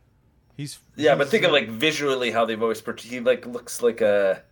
he's 0.56 0.78
yeah, 0.94 1.14
but 1.16 1.28
think 1.28 1.44
of 1.44 1.50
uh, 1.50 1.54
like 1.54 1.68
visually 1.68 2.30
how 2.30 2.44
they've 2.44 2.62
always 2.62 2.80
portrayed. 2.80 3.12
He 3.12 3.20
like 3.20 3.46
looks 3.46 3.82
like 3.82 4.00
a 4.00 4.42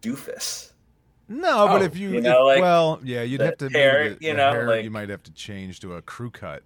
doofus. 0.00 0.70
No, 1.28 1.66
but 1.68 1.80
Oh, 1.82 1.84
if 1.84 1.96
you, 1.96 2.10
you 2.10 2.16
if- 2.18 2.24
know, 2.24 2.44
like, 2.44 2.60
well, 2.60 3.00
yeah, 3.04 3.22
you'd 3.22 3.40
have 3.40 3.56
to 3.58 3.68
hair, 3.68 4.10
the, 4.10 4.26
you 4.26 4.32
the 4.32 4.36
know, 4.38 4.50
hair 4.52 4.66
like- 4.66 4.84
you 4.84 4.90
might 4.90 5.08
have 5.08 5.22
to 5.22 5.32
change 5.32 5.80
to 5.80 5.94
a 5.94 6.02
crew 6.02 6.30
cut 6.30 6.62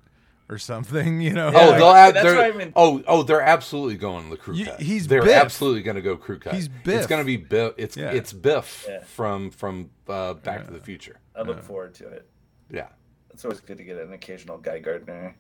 or 0.49 0.59
something. 0.59 1.21
You 1.27 1.33
know, 1.33 1.49
oh, 1.49 1.71
Yeah, 1.73 1.79
they'll 1.79 1.87
add. 1.91 2.15
that's 2.15 2.25
they're- 2.27 2.37
what 2.37 2.55
I 2.55 2.57
mean. 2.57 2.73
Oh, 2.77 3.03
oh, 3.07 3.23
they're 3.23 3.41
absolutely 3.43 3.97
going 3.97 4.31
the 4.31 4.37
crew 4.37 4.55
You- 4.55 4.67
cut. 4.67 4.81
he's 4.81 5.07
they're 5.09 5.23
Biff. 5.23 5.35
absolutely 5.37 5.83
going 5.83 5.97
to 5.97 6.03
go 6.03 6.17
crew 6.17 6.39
cut. 6.39 6.55
He's 6.55 6.69
Biff. 6.69 6.95
It's 6.99 7.07
going 7.07 7.21
to 7.23 7.27
be 7.27 7.37
Biff. 7.37 7.75
It's 7.77 7.97
Yeah. 7.97 8.11
it's 8.13 8.33
Biff 8.33 8.87
Yeah. 8.89 9.01
from 9.05 9.51
from 9.51 9.91
uh, 10.09 10.35
Back 10.35 10.67
to 10.67 10.73
the 10.73 10.81
Future. 10.81 11.19
I 11.35 11.43
look 11.43 11.63
forward 11.63 11.95
to 11.97 12.09
it. 12.09 12.29
Yeah, 12.71 12.89
It's 13.31 13.45
always 13.45 13.61
good 13.61 13.79
to 13.79 13.85
get 13.85 13.97
an 13.99 14.13
occasional 14.13 14.59
Guy 14.59 14.79
Gardner 14.81 15.37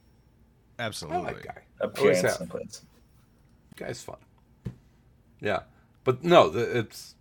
Absolutely, 0.79 1.17
I 1.17 1.21
absolutely. 1.31 1.49
like 1.49 1.55
guy. 1.57 1.63
appearance 1.81 2.21
have. 2.23 2.33
someplace. 2.33 2.83
Guy's 3.77 4.03
fun. 4.03 4.17
Yeah, 5.41 5.61
but 6.05 6.23
no, 6.25 6.49
the, 6.49 6.79
it's 6.79 7.15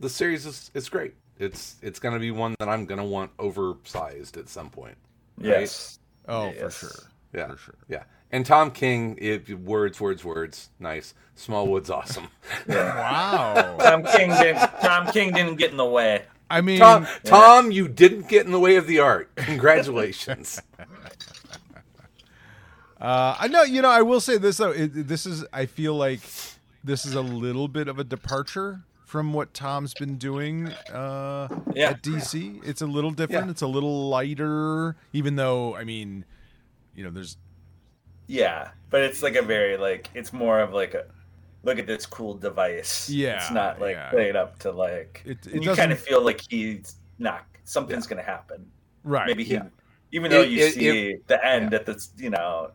the 0.00 0.08
series 0.08 0.46
is 0.46 0.70
it's 0.74 0.88
great. 0.88 1.14
It's 1.38 1.76
it's 1.82 1.98
going 1.98 2.14
to 2.14 2.20
be 2.20 2.30
one 2.30 2.54
that 2.58 2.68
I'm 2.68 2.86
going 2.86 2.98
to 2.98 3.04
want 3.04 3.30
oversized 3.38 4.36
at 4.36 4.48
some 4.48 4.70
point. 4.70 4.96
Right? 5.38 5.60
Yes. 5.60 5.98
Oh, 6.28 6.52
for 6.52 6.70
sure. 6.70 6.90
Yeah, 7.32 7.48
For 7.48 7.56
sure. 7.56 7.74
Yeah, 7.88 8.02
and 8.30 8.44
Tom 8.44 8.70
King, 8.70 9.16
it, 9.20 9.48
words, 9.60 10.00
words, 10.00 10.24
words. 10.24 10.70
Nice. 10.78 11.14
Smallwood's 11.34 11.90
awesome. 11.90 12.28
Wow. 12.68 13.76
Tom 13.80 14.04
King 14.04 14.30
didn't. 14.30 14.70
Tom 14.82 15.06
King 15.12 15.32
didn't 15.32 15.56
get 15.56 15.70
in 15.70 15.76
the 15.78 15.84
way. 15.84 16.24
I 16.50 16.60
mean, 16.60 16.78
Tom, 16.78 17.06
Tom, 17.24 17.70
you 17.70 17.88
didn't 17.88 18.28
get 18.28 18.44
in 18.44 18.52
the 18.52 18.60
way 18.60 18.76
of 18.76 18.86
the 18.86 18.98
art. 18.98 19.34
Congratulations. 19.36 20.60
Uh, 23.00 23.34
I 23.36 23.48
know, 23.48 23.62
you 23.64 23.82
know, 23.82 23.90
I 23.90 24.02
will 24.02 24.20
say 24.20 24.38
this 24.38 24.58
though. 24.58 24.70
It, 24.70 25.08
this 25.08 25.26
is, 25.26 25.44
I 25.52 25.66
feel 25.66 25.94
like, 25.96 26.20
this 26.84 27.04
is 27.04 27.14
a 27.16 27.20
little 27.20 27.66
bit 27.66 27.88
of 27.88 27.98
a 27.98 28.04
departure 28.04 28.82
from 29.04 29.32
what 29.32 29.52
Tom's 29.54 29.92
been 29.92 30.18
doing 30.18 30.68
uh, 30.92 31.48
Yeah. 31.74 31.90
at 31.90 32.02
DC. 32.02 32.60
It's 32.64 32.80
a 32.80 32.86
little 32.86 33.10
different. 33.10 33.46
Yeah. 33.46 33.50
It's 33.50 33.62
a 33.62 33.66
little 33.66 34.08
lighter, 34.08 34.94
even 35.12 35.34
though, 35.34 35.74
I 35.74 35.82
mean, 35.82 36.24
you 36.94 37.04
know, 37.04 37.10
there's 37.10 37.36
Yeah, 38.26 38.70
but 38.90 39.02
it's 39.02 39.22
like 39.22 39.36
a 39.36 39.42
very 39.42 39.76
like 39.76 40.08
it's 40.14 40.32
more 40.32 40.60
of 40.60 40.72
like 40.72 40.94
a 40.94 41.04
look 41.64 41.78
at 41.78 41.86
this 41.86 42.06
cool 42.06 42.34
device. 42.34 43.08
Yeah, 43.08 43.36
it's 43.36 43.50
not 43.50 43.80
like 43.80 43.94
yeah. 43.94 44.10
played 44.10 44.36
up 44.36 44.58
to 44.60 44.72
like. 44.72 45.22
It- 45.24 45.46
it 45.46 45.62
you 45.62 45.74
kind 45.74 45.92
of 45.92 45.98
feel 46.00 46.22
like 46.22 46.40
he's 46.48 46.96
not 47.18 47.44
something's 47.64 48.06
gonna 48.06 48.22
happen. 48.22 48.66
right. 49.04 49.26
Maybe 49.28 49.44
he, 49.44 49.54
yeah. 49.54 49.66
even 50.12 50.30
though 50.30 50.42
It- 50.42 50.50
you 50.50 50.64
it- 50.64 50.74
see 50.74 51.16
the 51.26 51.44
end 51.44 51.72
at 51.74 51.86
this, 51.86 52.10
you 52.16 52.30
know, 52.30 52.72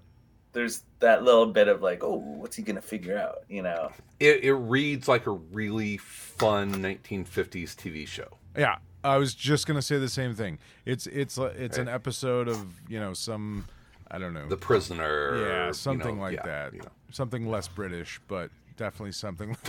there's 0.53 0.83
that 0.99 1.23
little 1.23 1.45
bit 1.45 1.67
of 1.67 1.81
like, 1.81 2.03
oh, 2.03 2.15
what's 2.17 2.55
he 2.55 2.63
gonna 2.63 2.81
figure 2.81 3.17
out? 3.17 3.39
You 3.49 3.61
know, 3.63 3.91
it, 4.19 4.43
it 4.43 4.53
reads 4.53 5.07
like 5.07 5.27
a 5.27 5.31
really 5.31 5.97
fun 5.97 6.73
1950s 6.75 7.75
TV 7.75 8.07
show. 8.07 8.37
Yeah, 8.57 8.77
I 9.03 9.17
was 9.17 9.35
just 9.35 9.67
gonna 9.67 9.81
say 9.81 9.97
the 9.99 10.09
same 10.09 10.33
thing. 10.33 10.57
It's 10.85 11.07
it's 11.07 11.37
a- 11.37 11.53
it's 11.63 11.77
an 11.77 11.87
episode 11.87 12.47
of 12.47 12.65
you 12.89 12.99
know 12.99 13.13
some 13.13 13.65
I 14.09 14.17
don't 14.19 14.33
know 14.33 14.47
The 14.47 14.57
Prisoner. 14.57 15.37
yeah 15.47 15.67
you 15.67 15.73
something 15.73 16.15
know, 16.17 16.21
like 16.23 16.33
yeah, 16.35 16.45
that 16.45 16.73
you 16.73 16.79
know. 16.79 16.87
something 17.11 17.49
less 17.49 17.67
British 17.67 18.19
but 18.27 18.49
definitely 18.77 19.11
something 19.11 19.55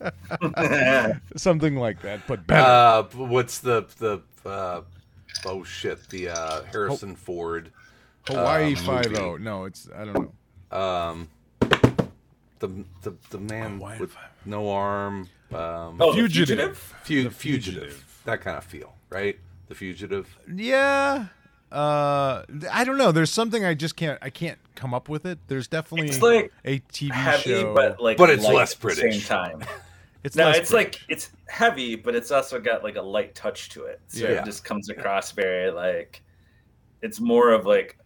something 1.36 1.76
like 1.76 2.00
that 2.02 2.20
but 2.26 2.46
better. 2.46 2.62
Uh, 2.68 3.02
what's 3.26 3.58
the 3.58 3.86
the 3.98 4.22
uh, 4.48 4.82
oh 5.46 5.62
shit 5.64 6.08
the 6.08 6.28
uh, 6.30 6.62
Harrison 6.64 7.14
Ford 7.16 7.70
Hawaii 8.26 8.74
uh, 8.74 8.76
Five 8.78 9.10
movie. 9.12 9.42
No, 9.42 9.64
it's 9.64 9.88
I 9.94 10.04
don't 10.04 10.14
know. 10.14 10.78
um 10.78 11.28
the 12.58 12.68
the 13.02 13.14
the 13.30 13.38
man 13.38 13.78
Hawaii 13.78 13.98
with 13.98 14.12
Five-O. 14.12 14.28
no 14.50 14.70
arm 14.70 15.28
um 15.52 15.98
oh, 16.00 16.12
the 16.12 16.18
Fugitive. 16.20 16.78
fu- 16.78 16.94
fugitive. 17.04 17.34
Fugitive. 17.36 18.20
that 18.24 18.40
kind 18.40 18.56
of 18.56 18.64
feel 18.64 18.94
right 19.10 19.38
the 19.68 19.74
fugitive 19.74 20.38
Yeah. 20.52 21.26
Uh, 21.72 22.44
I 22.70 22.84
don't 22.84 22.98
know. 22.98 23.12
There's 23.12 23.30
something 23.32 23.64
I 23.64 23.74
just 23.74 23.96
can't. 23.96 24.18
I 24.20 24.30
can't 24.30 24.58
come 24.74 24.92
up 24.92 25.08
with 25.08 25.24
it. 25.24 25.38
There's 25.48 25.68
definitely 25.68 26.08
It's 26.08 26.20
like 26.22 26.52
a 26.64 26.80
TV 26.92 27.12
heavy, 27.12 27.42
show, 27.42 27.74
but 27.74 28.00
like, 28.00 28.16
But 28.18 28.30
it's 28.30 28.44
light 28.44 28.54
less 28.56 28.74
at 28.74 28.80
the 28.80 28.90
Same 28.94 29.20
time. 29.22 29.64
it's 30.24 30.36
No, 30.36 30.44
less 30.46 30.58
it's 30.58 30.70
British. 30.70 31.00
like 31.00 31.10
it's 31.10 31.30
heavy, 31.48 31.96
but 31.96 32.14
it's 32.14 32.30
also 32.30 32.60
got 32.60 32.82
like 32.84 32.96
a 32.96 33.02
light 33.02 33.34
touch 33.34 33.70
to 33.70 33.84
it. 33.84 34.00
So 34.08 34.24
Yeah. 34.28 34.40
it 34.40 34.44
just 34.44 34.64
comes 34.64 34.90
across 34.90 35.32
very 35.32 35.70
like 35.70 36.22
it's 37.00 37.18
more 37.20 37.50
of 37.52 37.64
like 37.66 37.96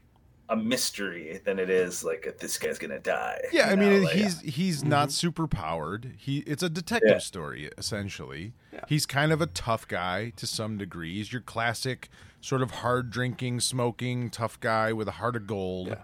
a 0.49 0.57
mystery 0.57 1.41
than 1.45 1.59
it 1.59 1.69
is 1.71 2.05
like 2.05 2.37
this 2.39 2.57
guy's 2.59 2.79
gonna 2.79 2.99
die. 3.01 3.41
Yeah, 3.53 3.67
you 3.67 3.73
I 3.73 3.77
mean 3.77 3.91
know, 3.91 3.99
like- 4.07 4.17
mm-hmm. 4.17 4.23
he's 4.23 4.41
he's 4.55 4.85
not 4.85 5.11
super 5.13 5.47
powered. 5.49 6.13
He 6.19 6.39
it's 6.47 6.63
a 6.63 6.69
detective 6.71 7.11
Yeah. 7.11 7.19
story 7.19 7.71
essentially. 7.77 8.53
Yeah. 8.73 8.81
He's 8.89 9.07
kind 9.07 9.33
of 9.33 9.41
a 9.41 9.47
tough 9.47 9.89
guy 9.89 10.31
to 10.37 10.47
some 10.47 10.79
degree. 10.79 11.15
He's 11.15 11.33
your 11.33 11.43
classic 11.43 12.09
sort 12.41 12.63
of 12.63 12.71
hard 12.71 13.11
drinking, 13.11 13.59
smoking 13.61 14.31
tough 14.31 14.61
guy 14.61 14.93
with 14.93 15.09
a 15.09 15.13
heart 15.13 15.35
of 15.35 15.47
gold. 15.49 15.89
Yeah. 15.89 15.97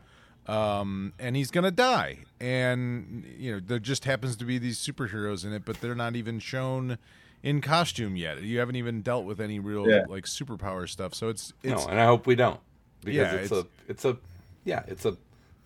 Um, 0.49 1.13
and 1.21 1.37
he's 1.37 1.53
gonna 1.53 1.71
die. 1.71 2.19
And 2.41 3.25
you 3.39 3.53
know 3.53 3.61
there 3.65 3.79
just 3.79 4.05
happens 4.07 4.35
to 4.37 4.45
be 4.45 4.59
these 4.59 4.79
superheroes 4.79 5.45
in 5.45 5.53
it, 5.53 5.65
but 5.65 5.81
they're 5.81 5.95
not 5.95 6.17
even 6.17 6.41
shown 6.41 6.99
in 7.45 7.61
costume 7.61 8.17
yet. 8.17 8.43
You 8.43 8.59
haven't 8.59 8.77
even 8.77 9.03
dealt 9.03 9.25
with 9.25 9.41
any 9.41 9.61
real 9.61 9.89
Yeah. 9.89 10.03
like 10.09 10.25
superpower 10.25 10.89
stuff. 10.89 11.15
So 11.15 11.29
it's 11.29 11.53
it's 11.63 11.85
no 11.85 11.91
and 11.91 12.01
I 12.01 12.07
hope 12.07 12.27
we 12.27 12.35
don't 12.35 12.59
because 13.05 13.17
Yeah, 13.17 13.33
it's, 13.35 13.53
it's- 13.53 13.65
a 13.65 13.67
it's 13.89 14.05
a 14.05 14.17
yeah 14.65 14.83
it's 14.87 15.05
a 15.05 15.17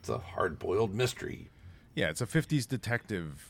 it's 0.01 0.09
a 0.09 0.19
hard 0.19 0.59
boiled 0.59 0.95
mystery 0.95 1.51
yeah, 1.97 2.11
it's 2.11 2.21
a 2.21 2.27
'50s 2.27 2.69
detective 2.69 3.49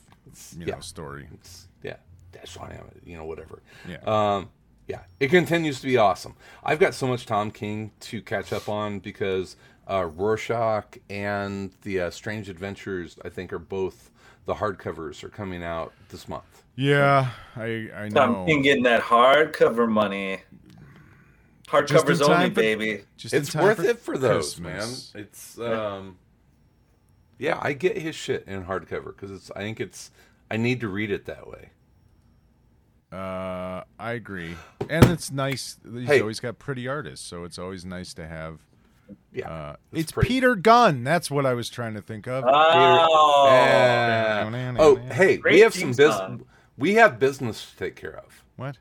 you 0.57 0.67
know 0.67 0.75
yeah. 0.77 0.81
story. 0.81 1.29
It's 1.35 1.67
yeah, 1.83 1.97
that's 2.33 2.57
why 2.57 2.69
I'm 2.69 2.89
you 3.05 3.17
know 3.17 3.25
whatever. 3.25 3.61
Yeah. 3.87 3.99
Um, 4.07 4.49
yeah, 4.87 5.01
it 5.19 5.29
continues 5.29 5.81
to 5.81 5.87
be 5.87 5.97
awesome. 5.97 6.37
I've 6.65 6.79
got 6.79 6.95
so 6.95 7.09
much 7.09 7.27
Tom 7.27 7.51
King 7.51 7.91
to 8.01 8.23
catch 8.23 8.53
up 8.53 8.69
on 8.69 9.01
because 9.01 9.57
uh, 9.91 10.07
Rorschach 10.07 10.99
and 11.11 11.73
the 11.83 12.03
uh, 12.03 12.11
Strange 12.11 12.49
Adventures, 12.49 13.19
I 13.25 13.31
think, 13.31 13.53
are 13.53 13.59
both 13.59 14.11
the 14.45 14.55
hardcovers 14.55 15.25
are 15.25 15.29
coming 15.29 15.65
out 15.65 15.93
this 16.11 16.29
month. 16.29 16.63
Yeah, 16.77 17.31
I 17.57 17.91
I 17.97 18.09
know. 18.11 18.27
Tom 18.27 18.47
King 18.47 18.63
getting 18.63 18.85
that 18.85 19.03
hardcover 19.03 19.89
money. 19.89 20.39
Just 21.69 21.93
Hardcovers 22.07 22.23
only, 22.29 22.49
for- 22.51 22.55
baby. 22.55 23.05
Just 23.17 23.35
It's 23.35 23.53
time 23.53 23.65
worth 23.65 23.81
it 23.81 23.99
for 23.99 24.17
those, 24.17 24.55
Christmas. 24.55 25.13
man. 25.15 25.23
It's 25.25 25.59
um, 25.59 26.17
yeah, 27.39 27.59
I 27.61 27.73
get 27.73 27.99
his 27.99 28.15
shit 28.15 28.45
in 28.47 28.65
hardcover 28.65 29.07
because 29.07 29.31
it's. 29.31 29.51
I 29.57 29.61
think 29.61 29.81
it's. 29.81 30.11
I 30.51 30.57
need 30.59 30.81
to 30.81 30.89
read 30.89 31.11
it 31.11 31.25
that 31.27 31.49
way. 31.49 31.71
Uh, 33.13 33.83
I 33.99 34.13
agree, 34.13 34.57
and 34.89 35.05
it's 35.07 35.31
nice. 35.31 35.79
He's 35.93 36.07
Hey. 36.09 36.21
always 36.21 36.41
got 36.41 36.59
pretty 36.59 36.87
artists, 36.89 37.27
so 37.27 37.45
it's 37.45 37.59
always 37.59 37.85
nice 37.85 38.15
to 38.15 38.27
have. 38.27 38.61
Yeah, 39.33 39.49
Uh, 39.51 39.77
it's 39.93 40.03
it's 40.03 40.13
pretty. 40.13 40.29
Peter 40.29 40.55
Gunn. 40.57 41.05
That's 41.05 41.31
what 41.31 41.47
I 41.47 41.55
was 41.55 41.69
trying 41.69 41.95
to 41.95 42.01
think 42.03 42.27
of. 42.27 42.45
Oh, 42.47 43.47
Yeah. 43.49 44.75
Oh, 44.79 44.97
hey, 44.97 45.39
we 45.45 45.61
have 45.61 45.75
some 45.75 45.93
business. 45.93 46.41
We 46.77 46.95
have 46.95 47.19
business 47.19 47.71
to 47.71 47.77
take 47.77 47.97
care 47.97 48.17
of. 48.17 48.45
what? 48.57 48.79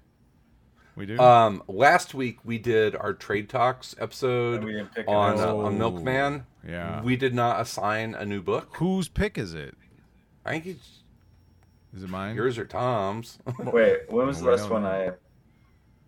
We 0.95 1.05
do. 1.05 1.19
Um, 1.19 1.61
last 1.67 2.13
week 2.13 2.39
we 2.45 2.57
did 2.57 2.95
our 2.95 3.13
trade 3.13 3.49
talks 3.49 3.95
episode 3.99 4.63
We 4.63 4.73
didn't 4.73 4.93
pick 4.95 5.05
it 5.07 5.09
on 5.09 5.39
up. 5.39 5.47
uh, 5.49 5.57
on 5.57 5.77
Milkman. 5.77 6.45
Yeah. 6.67 7.01
we 7.03 7.15
did 7.17 7.33
not 7.35 7.59
assign 7.59 8.15
a 8.15 8.25
new 8.25 8.41
book. 8.41 8.75
Whose 8.77 9.07
pick 9.09 9.37
is 9.37 9.53
it? 9.53 9.75
I 10.45 10.51
think 10.51 10.65
it's 10.67 11.03
Is 11.95 12.03
it 12.03 12.09
mine? 12.09 12.35
yours 12.35 12.57
or 12.57 12.65
Tom's. 12.65 13.39
Wait, 13.59 14.09
when 14.09 14.25
was 14.27 14.41
the 14.41 14.49
last 14.51 14.69
one. 14.69 14.85
I? 14.85 15.11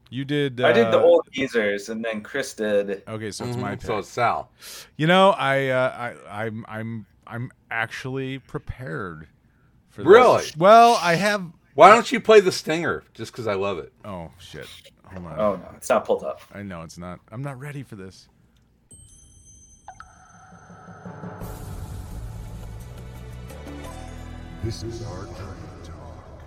You 0.09 0.23
did. 0.23 0.61
I 0.61 0.71
did 0.71 0.87
the 0.87 0.99
uh, 0.99 1.03
old 1.03 1.27
geezers, 1.33 1.89
and 1.89 2.03
then 2.05 2.21
Chris 2.21 2.53
did. 2.53 3.03
Okay, 3.09 3.29
so 3.29 3.43
it's 3.45 3.57
my 3.57 3.71
Mhm, 3.75 3.79
pick. 3.79 3.87
so 3.87 3.97
it's 3.97 4.07
Sal. 4.07 4.49
you 4.95 5.05
know, 5.05 5.31
I, 5.31 5.67
uh, 5.67 6.13
I, 6.29 6.43
I'm, 6.45 6.65
I'm, 6.69 7.05
I'm 7.27 7.51
actually 7.69 8.39
prepared 8.39 9.27
for 9.89 10.03
this. 10.03 10.09
Really? 10.09 10.45
Well, 10.57 10.97
I 11.01 11.15
have. 11.15 11.43
Why 11.77 11.91
don't 11.91 12.11
you 12.11 12.19
play 12.19 12.39
the 12.39 12.51
stinger? 12.51 13.03
Just 13.13 13.31
because 13.31 13.45
I 13.45 13.53
love 13.53 13.77
it. 13.77 13.93
Oh 14.03 14.31
shit! 14.39 14.67
Hold 15.13 15.27
on. 15.27 15.39
Oh 15.39 15.55
no, 15.57 15.69
it's 15.75 15.87
not 15.89 16.05
pulled 16.05 16.23
up. 16.23 16.41
I 16.51 16.63
know 16.63 16.81
it's 16.81 16.97
not. 16.97 17.19
I'm 17.31 17.43
not 17.43 17.59
ready 17.59 17.83
for 17.83 17.95
this. 17.95 18.29
This 24.63 24.83
is 24.83 25.05
our 25.05 25.23
Trade 25.25 25.83
Talk. 25.83 26.41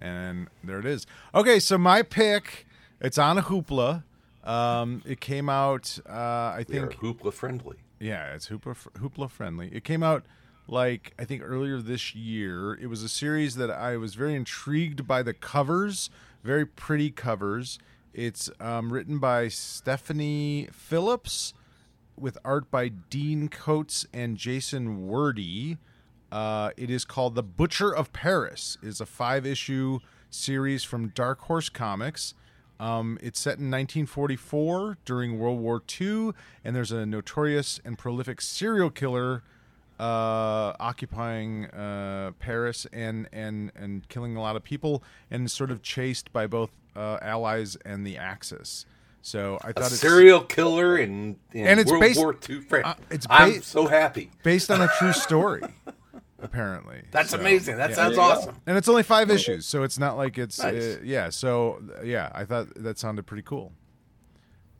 And 0.00 0.48
there 0.62 0.78
it 0.78 0.86
is. 0.86 1.06
Okay, 1.34 1.58
so 1.58 1.78
my 1.78 2.02
pick, 2.02 2.66
it's 3.00 3.18
on 3.18 3.38
a 3.38 3.42
hoopla. 3.42 4.04
Um, 4.44 5.02
it 5.06 5.20
came 5.20 5.48
out, 5.48 5.98
uh, 6.08 6.12
I 6.12 6.64
We 6.68 6.78
are 6.78 6.86
think, 6.88 7.00
hoopla 7.00 7.32
friendly. 7.32 7.78
yeah, 7.98 8.34
it's 8.34 8.48
hoopla, 8.48 8.76
hoopla 8.98 9.30
friendly. 9.30 9.70
It 9.72 9.82
came 9.84 10.02
out 10.02 10.24
like 10.68 11.14
I 11.18 11.24
think 11.24 11.42
earlier 11.44 11.78
this 11.78 12.14
year. 12.14 12.74
It 12.74 12.86
was 12.86 13.02
a 13.02 13.08
series 13.08 13.56
that 13.56 13.70
I 13.70 13.96
was 13.96 14.14
very 14.14 14.34
intrigued 14.34 15.06
by 15.06 15.22
the 15.22 15.34
covers, 15.34 16.10
very 16.42 16.66
pretty 16.66 17.10
covers. 17.10 17.78
It's 18.12 18.50
um, 18.60 18.92
written 18.92 19.18
by 19.18 19.48
Stephanie 19.48 20.68
Phillips 20.72 21.52
with 22.18 22.38
art 22.44 22.70
by 22.70 22.88
Dean 22.88 23.48
Kotz 23.48 24.06
and 24.12 24.36
Jason 24.36 25.06
Wordie. 25.06 25.78
Uh, 26.32 26.70
it 26.76 26.90
is 26.90 27.04
called 27.04 27.34
The 27.34 27.42
Butcher 27.42 27.94
of 27.94 28.12
Paris. 28.12 28.78
It 28.82 28.88
is 28.88 29.00
a 29.00 29.06
five 29.06 29.46
issue 29.46 30.00
series 30.30 30.82
from 30.82 31.08
Dark 31.08 31.40
Horse 31.42 31.68
Comics. 31.68 32.34
Um, 32.78 33.18
it's 33.22 33.38
set 33.38 33.58
in 33.58 33.70
1944 33.70 34.98
during 35.04 35.38
World 35.38 35.60
War 35.60 35.82
II, 36.00 36.32
and 36.64 36.76
there's 36.76 36.92
a 36.92 37.06
notorious 37.06 37.80
and 37.84 37.96
prolific 37.96 38.40
serial 38.40 38.90
killer 38.90 39.42
uh, 39.98 40.74
occupying 40.80 41.66
uh, 41.66 42.32
Paris 42.38 42.86
and, 42.92 43.28
and 43.32 43.72
and 43.74 44.08
killing 44.08 44.36
a 44.36 44.40
lot 44.40 44.56
of 44.56 44.62
people, 44.62 45.02
and 45.30 45.50
sort 45.50 45.70
of 45.70 45.82
chased 45.82 46.32
by 46.32 46.46
both 46.46 46.70
uh, 46.94 47.18
Allies 47.22 47.76
and 47.84 48.06
the 48.06 48.16
Axis. 48.18 48.84
So 49.22 49.58
I 49.62 49.72
thought 49.72 49.86
it's 49.90 49.98
serial 50.00 50.40
killer 50.42 50.96
in, 50.98 51.36
in 51.52 51.66
And 51.66 51.80
it's 51.80 51.90
World 51.90 52.00
based- 52.00 52.18
War 52.20 52.36
II 52.48 52.60
France. 52.60 52.86
uh, 52.86 52.94
it's 53.10 53.26
I'm 53.28 53.54
ba- 53.54 53.62
so 53.62 53.86
happy. 53.88 54.30
based 54.44 54.70
on 54.70 54.80
a 54.80 54.88
true 54.98 55.12
story, 55.26 55.62
apparently. 56.40 57.02
That's 57.10 57.30
So, 57.30 57.40
amazing. 57.40 57.76
That 57.76 57.90
yeah. 57.90 57.96
sounds 57.96 58.10
you 58.12 58.16
go. 58.18 58.22
awesome. 58.22 58.56
And 58.66 58.78
it's 58.78 58.88
only 58.88 59.02
five 59.02 59.30
issues, 59.30 59.66
so 59.66 59.82
it's 59.82 59.98
not 59.98 60.16
like 60.16 60.38
it's 60.38 60.60
Nice. 60.62 60.74
uh, 60.96 60.98
yeah. 61.02 61.30
So 61.30 61.82
uh, 61.98 62.02
yeah, 62.04 62.30
I 62.34 62.44
thought 62.44 62.68
that 62.76 62.98
sounded 62.98 63.26
pretty 63.26 63.42
cool. 63.42 63.72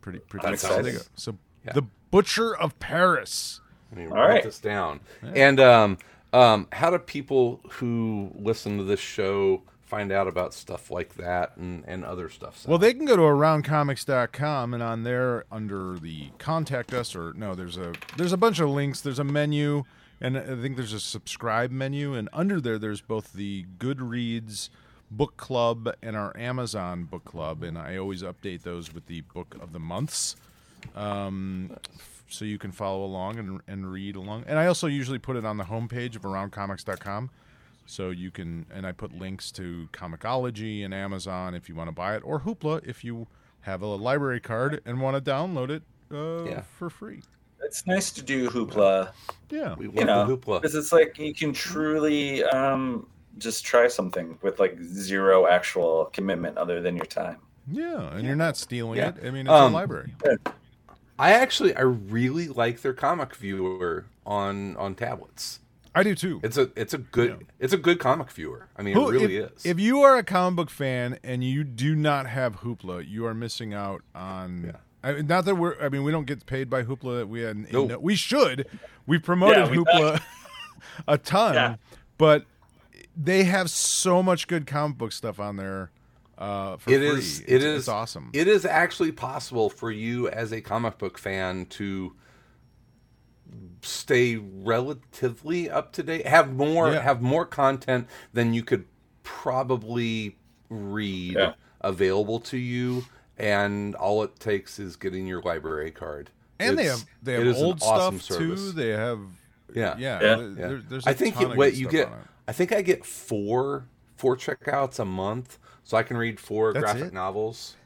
Pretty 0.01 0.21
pretty 0.21 0.47
That's 0.47 0.63
exciting. 0.63 0.87
exciting. 0.95 1.09
So 1.17 1.39
Yeah. 1.65 1.73
the 1.73 1.83
Butcher 2.13 2.57
of 2.57 2.79
Paris. 2.79 3.61
Let 3.93 4.01
me 4.01 4.07
All 4.07 4.17
write 4.17 4.29
right. 4.29 4.43
this 4.43 4.59
down. 4.59 5.01
And 5.23 5.61
um, 5.61 5.99
um, 6.33 6.69
how 6.73 6.91
do 6.91 6.99
people 6.99 7.61
who 7.73 8.31
listen 8.37 8.79
to 8.79 8.85
this 8.85 9.01
show 9.01 9.63
find 9.85 10.11
out 10.11 10.27
about 10.27 10.53
stuff 10.53 10.91
like 10.91 11.15
that 11.15 11.57
and, 11.57 11.85
and 11.87 12.05
other 12.05 12.29
stuff? 12.29 12.67
Well, 12.67 12.79
they 12.79 12.93
can 12.93 13.05
go 13.07 13.17
to 13.17 13.23
aroundcomics.com 13.23 14.75
and 14.75 14.83
on 14.83 15.05
there 15.05 15.45
under 15.51 15.99
the 15.99 16.31
contact 16.39 16.93
us 16.93 17.15
or 17.15 17.33
no, 17.35 17.55
there's 17.55 17.77
a 17.77 17.93
there's 18.17 18.33
a 18.33 18.37
bunch 18.37 18.59
of 18.61 18.69
links. 18.71 19.01
There's 19.01 19.19
a 19.21 19.25
menu 19.25 19.85
and 20.21 20.37
I 20.37 20.57
think 20.61 20.77
there's 20.77 20.93
a 20.93 21.01
subscribe 21.01 21.71
menu 21.71 22.15
and 22.15 22.29
under 22.33 22.61
there 22.61 22.79
there's 22.79 23.01
both 23.01 23.33
the 23.33 23.65
Goodreads 23.79 24.71
book 25.11 25.37
club 25.37 25.95
and 26.03 26.17
our 26.17 26.37
Amazon 26.37 27.05
book 27.05 27.25
club 27.25 27.63
and 27.63 27.79
I 27.79 27.97
always 27.97 28.23
update 28.23 28.63
those 28.63 28.93
with 28.93 29.07
the 29.07 29.21
book 29.21 29.57
of 29.61 29.73
the 29.73 29.79
months. 29.79 30.35
Um, 30.97 31.71
f- 31.95 32.16
so 32.29 32.45
you 32.45 32.59
can 32.59 32.73
follow 32.73 33.05
along 33.05 33.39
and, 33.39 33.61
and 33.69 33.91
read 33.91 34.17
along. 34.17 34.45
And 34.47 34.59
I 34.59 34.67
also 34.67 34.87
usually 34.87 35.19
put 35.19 35.37
it 35.37 35.45
on 35.45 35.57
the 35.57 35.65
homepage 35.65 36.17
of 36.17 36.23
aroundcomics.com. 36.23 37.31
So 37.89 38.11
you 38.11 38.31
can, 38.33 38.67
and 38.75 38.85
I 38.87 38.93
put 38.93 39.17
links 39.17 39.53
to 39.53 39.89
ComiXology 39.93 40.85
and 40.85 40.93
Amazon 40.93 41.55
if 41.55 41.69
you 41.69 41.75
want 41.77 41.89
to 41.89 41.93
buy 41.93 42.17
it, 42.17 42.23
or 42.25 42.41
Hoopla 42.41 42.85
if 42.87 43.05
you 43.05 43.29
have 43.61 43.81
a 43.83 43.87
library 43.87 44.41
card 44.41 44.81
and 44.85 45.01
want 45.01 45.23
to 45.23 45.31
download 45.31 45.71
it 45.71 45.83
uh, 46.13 46.45
Yeah. 46.51 46.63
for 46.79 46.91
free. 46.91 47.23
It's 47.63 47.87
nice 47.87 48.11
to 48.13 48.23
do 48.23 48.49
hoopla, 48.51 49.11
Yeah. 49.51 49.75
we 49.77 49.87
you 49.87 49.91
love 49.93 50.29
know, 50.29 50.37
hoopla. 50.37 50.61
because 50.63 50.75
it's 50.75 50.93
like 50.93 51.19
you 51.19 51.35
can 51.35 51.53
truly 51.53 52.45
um, 52.45 53.07
just 53.39 53.65
try 53.65 53.89
something 53.89 54.39
with 54.43 54.59
like 54.61 54.81
zero 54.83 55.47
actual 55.47 56.07
commitment 56.13 56.59
other 56.59 56.81
than 56.81 56.97
your 56.97 57.07
time. 57.07 57.39
Yeah. 57.71 58.15
And 58.15 58.25
you're 58.27 58.37
not 58.37 58.57
stealing 58.57 58.99
Yeah. 58.99 59.09
it. 59.11 59.17
I 59.27 59.31
mean, 59.31 59.47
it's 59.47 59.51
Um, 59.51 59.73
a 59.73 59.77
library. 59.77 60.15
I 61.19 61.33
actually 61.33 61.75
I 61.75 61.81
really 61.83 62.49
like 62.49 62.83
their 62.83 62.93
comic 62.93 63.35
viewer 63.37 64.05
on 64.27 64.77
on 64.77 64.95
tablets. 64.95 65.61
I 65.95 66.03
do 66.03 66.15
too. 66.15 66.41
It's 66.43 66.59
a 66.59 66.71
it's 66.77 66.93
a 66.93 66.99
good 66.99 67.47
it's 67.59 67.73
a 67.73 67.79
good 67.79 67.99
comic 67.99 68.31
viewer. 68.31 68.69
I 68.77 68.83
mean, 68.83 68.95
Who- 68.95 69.09
it 69.09 69.13
really 69.13 69.37
if, 69.39 69.53
is. 69.57 69.67
If 69.67 69.81
you 69.81 70.03
are 70.03 70.17
a 70.19 70.23
comic 70.23 70.57
book 70.57 70.71
fan 70.71 71.19
and 71.25 71.43
you 71.43 71.65
do 71.65 71.95
not 71.95 72.27
have 72.27 72.57
Hoopla, 72.61 73.09
you 73.09 73.25
are 73.27 73.35
missing 73.35 73.73
out 73.73 74.03
on. 74.15 74.65
Yeah. 74.67 74.73
I 75.03 75.13
mean, 75.15 75.27
not 75.27 75.45
that 75.47 75.55
we're. 75.55 75.81
I 75.81 75.89
mean, 75.89 76.03
we 76.05 76.13
don't 76.13 76.27
get 76.27 76.45
paid 76.47 76.69
by 76.69 76.83
Hoopla. 76.83 77.27
We 77.27 77.41
had. 77.41 77.73
No. 77.73 77.87
no- 77.87 77.99
we 77.99 78.15
should. 78.17 78.67
We 79.07 79.19
promoted 79.19 79.57
Yeah, 79.59 79.71
we 79.71 79.77
Hoopla 79.79 80.21
a 81.09 81.17
ton, 81.17 81.55
Yeah. 81.55 81.77
but 82.19 82.45
they 83.17 83.45
have 83.45 83.71
so 83.71 84.23
much 84.23 84.49
good 84.49 84.67
comic 84.67 84.99
book 84.99 85.13
stuff 85.13 85.41
on 85.41 85.57
there. 85.57 85.91
Uh, 86.39 86.77
for 86.77 86.91
It 86.91 86.99
free. 86.99 87.07
is. 87.19 87.41
It's, 87.41 87.51
It 87.51 87.63
is 87.63 87.79
It's 87.81 87.89
awesome. 87.89 88.31
It 88.35 88.47
is 88.49 88.65
actually 88.67 89.13
possible 89.13 89.71
for 89.71 89.91
you 89.91 90.29
as 90.29 90.53
a 90.53 90.61
comic 90.61 90.99
book 90.99 91.17
fan 91.19 91.67
to 91.67 92.15
stay 93.83 94.37
relatively 94.37 95.71
up 95.71 95.93
to 95.95 96.03
date. 96.03 96.27
Have 96.27 96.55
more. 96.55 96.93
Yeah. 96.93 97.01
Have 97.03 97.23
more 97.23 97.47
content 97.47 98.09
than 98.33 98.53
you 98.55 98.63
could 98.63 98.85
probably 99.23 100.37
read 100.69 101.33
Yeah. 101.35 101.53
available 101.81 102.41
to 102.41 102.57
you, 102.59 103.05
and 103.39 103.95
all 103.95 104.23
it 104.23 104.39
takes 104.41 104.79
is 104.79 104.97
getting 104.97 105.27
your 105.27 105.41
library 105.43 105.91
card. 105.91 106.31
and 106.59 106.79
they 106.79 106.85
have 106.85 107.05
they 107.23 107.35
have 107.35 107.55
old 107.57 107.83
awesome 107.83 108.19
stuff 108.19 108.39
service. 108.39 108.61
too. 108.61 108.73
They 108.73 108.89
have. 108.89 109.21
Yeah. 109.75 109.95
Yeah. 109.99 110.21
Yeah. 110.21 110.37
there- 110.55 110.83
there's 110.89 111.07
I 111.07 111.11
a 111.11 111.15
think 111.15 111.35
ton 111.35 111.43
you, 111.45 111.51
of 111.53 111.57
what 111.59 111.71
good 111.73 111.79
you 111.79 111.89
get. 111.89 112.11
I 112.49 112.53
think 112.53 112.73
I 112.73 112.81
get 112.83 113.05
four 113.05 113.89
four 114.17 114.37
checkouts 114.39 114.99
a 114.99 115.05
month, 115.05 115.59
so 115.87 115.97
I 115.97 116.03
can 116.03 116.17
read 116.17 116.41
four 116.41 116.73
That's 116.73 116.83
graphic 116.83 117.05
it? 117.05 117.13
novels. 117.15 117.77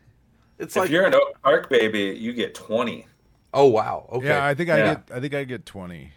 It's 0.58 0.74
if 0.74 0.80
like 0.80 0.90
you're 0.90 1.04
an 1.04 1.14
Oak 1.14 1.40
Park 1.42 1.68
baby, 1.68 2.16
you 2.18 2.32
get 2.32 2.54
twenty. 2.54 3.06
oh 3.52 3.66
wow 3.66 4.08
okay 4.10 4.28
Yeah, 4.28 4.44
I 4.44 4.54
think 4.54 4.70
I 4.70 4.78
Yeah. 4.78 4.94
get. 4.94 5.10
I 5.14 5.20
think 5.20 5.34
I 5.34 5.44
get 5.44 5.66
twenty. 5.66 6.12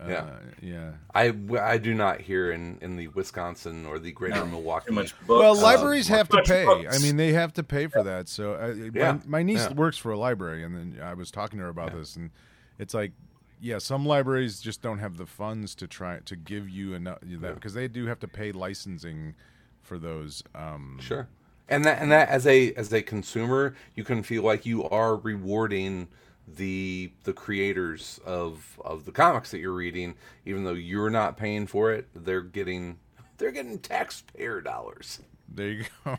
Uh, 0.00 0.08
Yeah. 0.08 0.24
Yeah. 0.62 0.90
I, 1.14 1.34
I 1.60 1.76
do 1.78 1.92
not 1.94 2.20
hear 2.22 2.52
in, 2.52 2.78
in 2.80 2.96
the 2.96 3.08
Wisconsin 3.08 3.84
or 3.86 3.98
the 3.98 4.12
greater 4.12 4.44
Milwaukee. 4.46 4.92
Much 4.92 5.14
books. 5.26 5.40
Well, 5.42 5.58
Uh, 5.58 5.62
libraries 5.62 6.08
have 6.08 6.28
to 6.30 6.42
pay. 6.42 6.64
books. 6.64 6.96
I 6.96 7.02
mean, 7.02 7.16
they 7.16 7.32
have 7.32 7.52
to 7.54 7.62
pay 7.62 7.86
for 7.86 8.02
that. 8.04 8.28
So, 8.28 8.54
uh, 8.54 8.74
Yeah, 8.94 9.12
my, 9.12 9.20
my 9.26 9.42
niece 9.42 9.66
yeah. 9.68 9.74
works 9.74 9.98
for 9.98 10.10
a 10.12 10.18
library, 10.18 10.62
and 10.64 10.74
then 10.74 11.02
I 11.02 11.12
was 11.14 11.30
talking 11.30 11.58
to 11.58 11.64
her 11.64 11.68
about 11.70 11.92
this, 11.92 12.16
and 12.16 12.30
it's 12.78 12.94
like, 12.94 13.12
yeah, 13.60 13.76
some 13.76 14.06
libraries 14.06 14.58
just 14.60 14.80
don't 14.80 15.00
have 15.00 15.18
the 15.18 15.26
funds 15.26 15.74
to 15.74 15.86
try 15.86 16.20
to 16.24 16.34
give 16.34 16.66
you 16.70 16.94
enough 16.94 17.18
that 17.22 17.54
because 17.56 17.74
they 17.74 17.86
do 17.88 18.06
have 18.06 18.18
to 18.20 18.28
pay 18.28 18.52
licensing 18.52 19.34
for 19.82 19.98
those. 19.98 20.42
Um, 20.54 20.98
Sure. 21.00 21.28
And 21.68 21.84
that 21.84 22.02
and 22.02 22.10
that 22.10 22.28
as 22.28 22.46
a 22.48 22.72
as 22.74 22.92
a 22.92 23.00
consumer, 23.00 23.76
you 23.94 24.02
can 24.02 24.22
feel 24.24 24.42
like 24.42 24.66
you 24.66 24.88
are 24.88 25.14
rewarding 25.16 26.08
the 26.48 27.12
the 27.22 27.32
creators 27.32 28.18
of 28.26 28.76
of 28.84 29.04
the 29.04 29.12
comics 29.12 29.52
that 29.52 29.58
you're 29.60 29.72
reading, 29.72 30.16
even 30.44 30.64
though 30.64 30.72
you're 30.72 31.10
not 31.10 31.36
paying 31.36 31.68
for 31.68 31.92
it. 31.92 32.08
They're 32.12 32.40
getting 32.40 32.98
they're 33.38 33.52
getting 33.52 33.78
taxpayer 33.78 34.60
dollars. 34.60 35.20
There 35.48 35.68
you 35.68 35.84
go. 36.04 36.18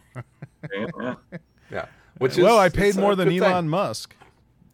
Yeah. 0.73 1.15
Yeah. 1.71 1.85
Which 2.17 2.33
is 2.37 2.43
well, 2.43 2.57
I 2.59 2.67
paid 2.69 2.95
more 2.95 3.15
than 3.15 3.27
Elon 3.29 3.63
thing. 3.63 3.69
Musk 3.69 4.15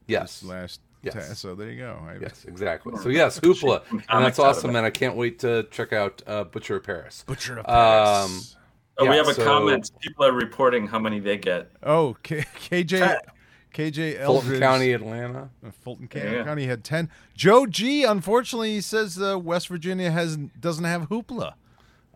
Yes. 0.07 0.43
last. 0.43 0.81
Yes. 1.03 1.13
ta- 1.13 1.33
so 1.35 1.53
there 1.55 1.69
you 1.71 1.77
go. 1.79 1.99
I, 2.07 2.17
Yes, 2.19 2.43
exactly. 2.45 2.97
So 2.97 3.09
yes, 3.09 3.39
Hoopla, 3.39 3.83
and 3.91 3.99
that's 3.99 4.07
Comics 4.07 4.39
out 4.39 4.43
of 4.43 4.57
awesome, 4.57 4.71
it. 4.71 4.77
and 4.79 4.85
I 4.85 4.89
can't 4.89 5.15
wait 5.15 5.39
to 5.39 5.63
check 5.71 5.93
out 5.93 6.21
uh, 6.27 6.43
Butcher 6.45 6.77
of 6.77 6.83
Paris. 6.83 7.23
Butcher 7.27 7.59
of 7.59 7.65
Paris. 7.67 8.55
Um, 8.55 8.56
Paris. 8.97 8.99
Oh, 8.99 9.03
we 9.05 9.09
Yeah, 9.09 9.15
have 9.17 9.27
a 9.27 9.33
so- 9.33 9.43
comment. 9.43 9.91
People 10.01 10.25
are 10.25 10.31
reporting 10.33 10.87
how 10.87 10.99
many 10.99 11.19
they 11.19 11.37
get. 11.37 11.71
oh, 11.83 12.15
K- 12.23 12.45
KJ. 12.69 12.99
Chat. 12.99 13.25
KJ 13.73 14.25
Fulton 14.25 14.59
County, 14.59 14.91
Atlanta. 14.93 15.49
Uh, 15.63 15.69
Fulton 15.83 16.07
County, 16.07 16.31
yeah. 16.31 16.43
County 16.43 16.65
had 16.65 16.83
ten. 16.83 17.09
Joe 17.35 17.67
G. 17.67 18.03
Unfortunately, 18.05 18.71
he 18.71 18.81
says 18.81 19.21
uh, 19.21 19.37
West 19.37 19.67
Virginia 19.67 20.09
has 20.09 20.35
doesn't 20.37 20.85
have 20.85 21.09
hoopla. 21.09 21.53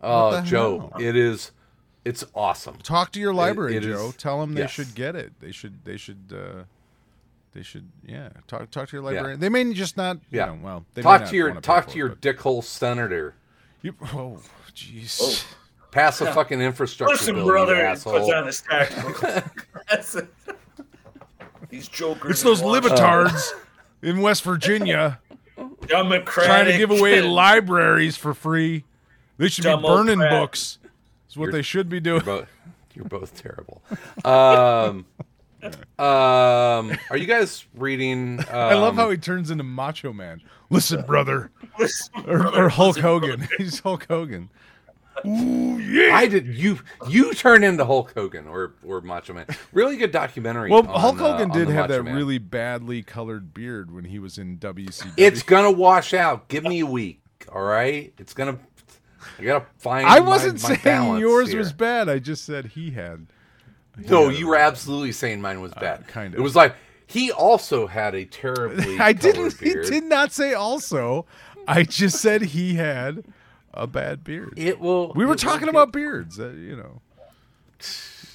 Oh, 0.02 0.32
the 0.32 0.40
Joe, 0.40 0.90
hell? 0.92 1.00
it 1.00 1.14
is, 1.14 1.52
it's 2.04 2.24
awesome. 2.34 2.78
Talk 2.78 3.12
to 3.12 3.20
your 3.20 3.32
library, 3.32 3.76
it 3.76 3.82
Joe. 3.84 4.08
is- 4.08 4.16
Tell 4.16 4.40
them 4.40 4.54
they 4.54 4.62
yes. 4.62 4.70
should 4.72 4.96
get 4.96 5.14
it. 5.14 5.34
They 5.38 5.52
should. 5.52 5.84
They 5.84 5.96
should. 5.96 6.32
Uh, 6.34 6.64
they 7.52 7.62
should. 7.62 7.88
Yeah. 8.04 8.30
Talk. 8.48 8.68
Talk 8.72 8.88
to 8.88 8.96
your 8.96 9.02
Yeah. 9.04 9.16
librarian. 9.18 9.38
They 9.38 9.48
may 9.50 9.72
just 9.72 9.96
not. 9.96 10.16
You 10.30 10.38
Yeah. 10.40 10.46
Know, 10.46 10.58
well, 10.62 10.84
they 10.94 11.02
may 11.02 11.04
Talk 11.04 11.20
not 11.20 11.30
to 11.30 11.36
your 11.36 11.60
talk 11.60 11.86
to 11.88 11.96
your 11.98 12.08
but 12.08 12.20
dickhole 12.20 12.64
senator. 12.64 13.34
You, 13.82 13.94
oh, 14.14 14.40
jeez. 14.74 15.44
Pass 15.92 16.20
a 16.22 16.32
fucking 16.32 16.60
infrastructure 16.60 17.12
Listen, 17.14 17.34
bill, 17.36 17.46
brother, 17.46 17.76
asshole. 17.76 18.18
puts 18.18 18.32
on 18.32 18.46
his 18.46 18.60
tactical. 18.62 20.22
These 21.68 21.88
jokers. 21.88 22.30
It's 22.32 22.42
those 22.42 22.60
libertards 22.62 23.32
Washington. 23.32 23.58
in 24.02 24.20
West 24.20 24.42
Virginia 24.42 25.20
Democratic. 25.86 26.50
trying 26.50 26.66
to 26.66 26.76
give 26.76 26.90
away 26.90 27.20
libraries 27.22 28.16
for 28.16 28.34
free. 28.34 28.84
They 29.38 29.48
should 29.48 29.64
be 29.64 29.76
burning 29.76 30.18
books. 30.18 30.78
Is 31.30 31.36
what 31.36 31.46
You're- 31.46 31.58
they 31.58 31.62
should 31.62 31.88
be 31.88 31.96
You're 31.96 32.20
doing. 32.20 32.24
both, 32.24 32.48
you're 32.94 33.04
both 33.06 33.34
terrible. 33.40 33.82
Um, 34.24 35.06
um, 35.98 36.98
are 37.10 37.16
you 37.16 37.26
guys 37.26 37.64
reading? 37.76 38.40
Um, 38.40 38.46
I 38.50 38.74
love 38.74 38.96
how 38.96 39.08
he 39.10 39.16
turns 39.16 39.50
into 39.50 39.64
Macho 39.64 40.12
Man. 40.12 40.42
Listen, 40.68 41.02
brother. 41.02 41.50
Listen, 41.78 42.12
or, 42.26 42.46
or 42.54 42.68
Hulk 42.68 42.96
listen, 42.96 43.02
Hogan. 43.02 43.38
brother. 43.40 43.54
He's 43.58 43.80
Hulk 43.80 44.06
Hogan. 44.08 44.50
I 45.24 46.26
did 46.28 46.46
you 46.46 46.78
you 47.08 47.32
turn 47.34 47.62
into 47.64 47.84
Hulk 47.84 48.12
Hogan 48.14 48.48
or 48.48 48.74
or 48.84 49.00
Macho 49.00 49.32
Man. 49.32 49.46
Really 49.72 49.96
good 49.96 50.10
documentary. 50.10 50.70
Well, 50.70 50.80
on, 50.80 51.00
Hulk 51.00 51.20
uh, 51.20 51.32
Hogan 51.32 51.50
on 51.50 51.58
did 51.58 51.68
have 51.68 51.88
Macho 51.88 51.92
that 51.98 52.02
Man. 52.04 52.16
really 52.16 52.38
badly 52.38 53.02
colored 53.02 53.54
beard 53.54 53.92
when 53.92 54.04
he 54.04 54.18
was 54.18 54.38
in 54.38 54.58
WCW. 54.58 55.12
It's 55.16 55.42
gonna 55.42 55.70
wash 55.70 56.14
out. 56.14 56.48
Give 56.48 56.64
me 56.64 56.80
a 56.80 56.86
week, 56.86 57.20
all 57.52 57.62
right? 57.62 58.12
It's 58.18 58.34
gonna. 58.34 58.58
I 59.38 59.44
gotta 59.44 59.66
find. 59.78 60.06
I 60.06 60.20
wasn't 60.20 60.62
my 60.62 60.76
saying 60.76 61.18
yours 61.18 61.50
here. 61.50 61.58
was 61.58 61.72
bad. 61.72 62.08
I 62.08 62.18
just 62.18 62.44
said 62.44 62.66
he 62.66 62.90
had. 62.90 63.26
No, 64.08 64.28
you 64.28 64.46
were 64.46 64.56
absolutely 64.56 65.12
saying 65.12 65.40
mine 65.40 65.60
was 65.60 65.72
bad. 65.74 66.08
kind 66.08 66.34
of. 66.34 66.40
It 66.40 66.42
was 66.42 66.56
like 66.56 66.74
he 67.06 67.30
also 67.30 67.86
had 67.86 68.14
a 68.14 68.24
terribly. 68.26 68.98
I 68.98 69.12
colored 69.12 69.34
didn't. 69.34 69.60
He 69.60 69.74
did 69.74 70.04
not 70.04 70.32
say 70.32 70.54
also. 70.54 71.26
I 71.68 71.84
just 71.84 72.20
said 72.20 72.42
he 72.42 72.74
had 72.74 73.24
a 73.74 73.86
bad 73.86 74.24
beard. 74.24 74.54
It 74.56 74.80
will. 74.80 75.12
we 75.14 75.24
were 75.24 75.36
talking 75.36 75.68
about 75.68 75.92
beards, 75.92 76.38
uh, 76.38 76.50
you 76.50 76.76
know, 76.76 77.00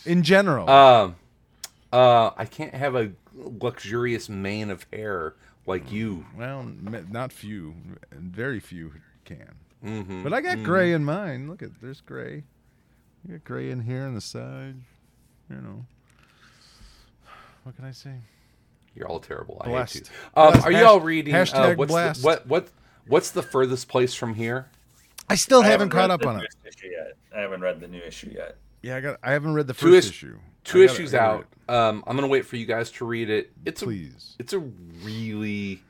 in 0.05 0.23
general. 0.23 0.69
Um, 0.69 1.15
uh, 1.91 2.31
I 2.37 2.45
can't 2.45 2.73
have 2.73 2.95
a 2.95 3.11
luxurious 3.33 4.29
mane 4.29 4.69
of 4.69 4.85
hair 4.91 5.35
like 5.65 5.91
you. 5.91 6.25
well, 6.37 6.63
not 6.63 7.31
few, 7.31 7.75
very 8.11 8.59
few 8.59 8.93
can. 9.25 9.55
Mm-hmm. 9.85 10.23
But 10.23 10.33
I 10.33 10.41
got 10.41 10.63
gray 10.63 10.93
in 10.93 11.03
mine. 11.03 11.47
Look 11.47 11.61
at 11.61 11.81
there's 11.81 12.01
gray. 12.01 12.43
You 13.25 13.33
got 13.33 13.43
gray 13.43 13.69
in 13.69 13.81
here 13.81 14.03
on 14.03 14.15
the 14.15 14.21
side. 14.21 14.75
You 15.49 15.57
know. 15.57 15.85
What 17.63 17.75
can 17.75 17.85
I 17.85 17.91
say? 17.91 18.15
You're 18.95 19.07
all 19.07 19.19
terrible. 19.19 19.61
I 19.61 19.69
hate 19.69 19.95
you. 19.95 20.01
Um, 20.35 20.61
are 20.63 20.71
you 20.71 20.85
all 20.85 21.01
reading? 21.01 21.35
Uh, 21.35 21.39
hashtag 21.39 21.77
what's 21.77 21.91
blast. 21.91 22.21
The, 22.21 22.27
what 22.27 22.47
what 22.47 22.69
what's 23.07 23.31
the 23.31 23.43
furthest 23.43 23.87
place 23.87 24.13
from 24.13 24.33
here? 24.33 24.69
I 25.29 25.35
still 25.35 25.61
I 25.61 25.67
haven't, 25.67 25.89
caught 25.89 26.09
up 26.11 26.25
on 26.25 26.39
it. 26.41 26.47
yet. 26.83 27.13
I 27.35 27.39
haven't 27.41 27.61
read 27.61 27.79
the 27.79 27.87
new 27.87 27.99
issue 27.99 28.31
yet. 28.33 28.57
Yeah, 28.81 28.95
I 28.95 29.01
got. 29.01 29.19
I 29.23 29.31
haven't 29.31 29.53
read 29.53 29.67
the 29.67 29.73
Two 29.73 29.87
first 29.91 30.05
is- 30.05 30.09
issue. 30.11 30.37
Two 30.63 30.85
gotta- 30.85 30.93
issues 30.93 31.13
out. 31.13 31.47
Um, 31.69 32.03
I'm 32.07 32.15
gonna 32.15 32.27
wait 32.27 32.45
for 32.45 32.55
you 32.57 32.65
guys 32.65 32.91
to 32.91 33.05
read 33.05 33.29
it. 33.29 33.51
It's 33.65 33.81
read 33.81 33.83
a. 33.83 33.85
Please. 33.85 34.35
it's 34.39 34.53
a 34.53 34.59
really 34.59 35.81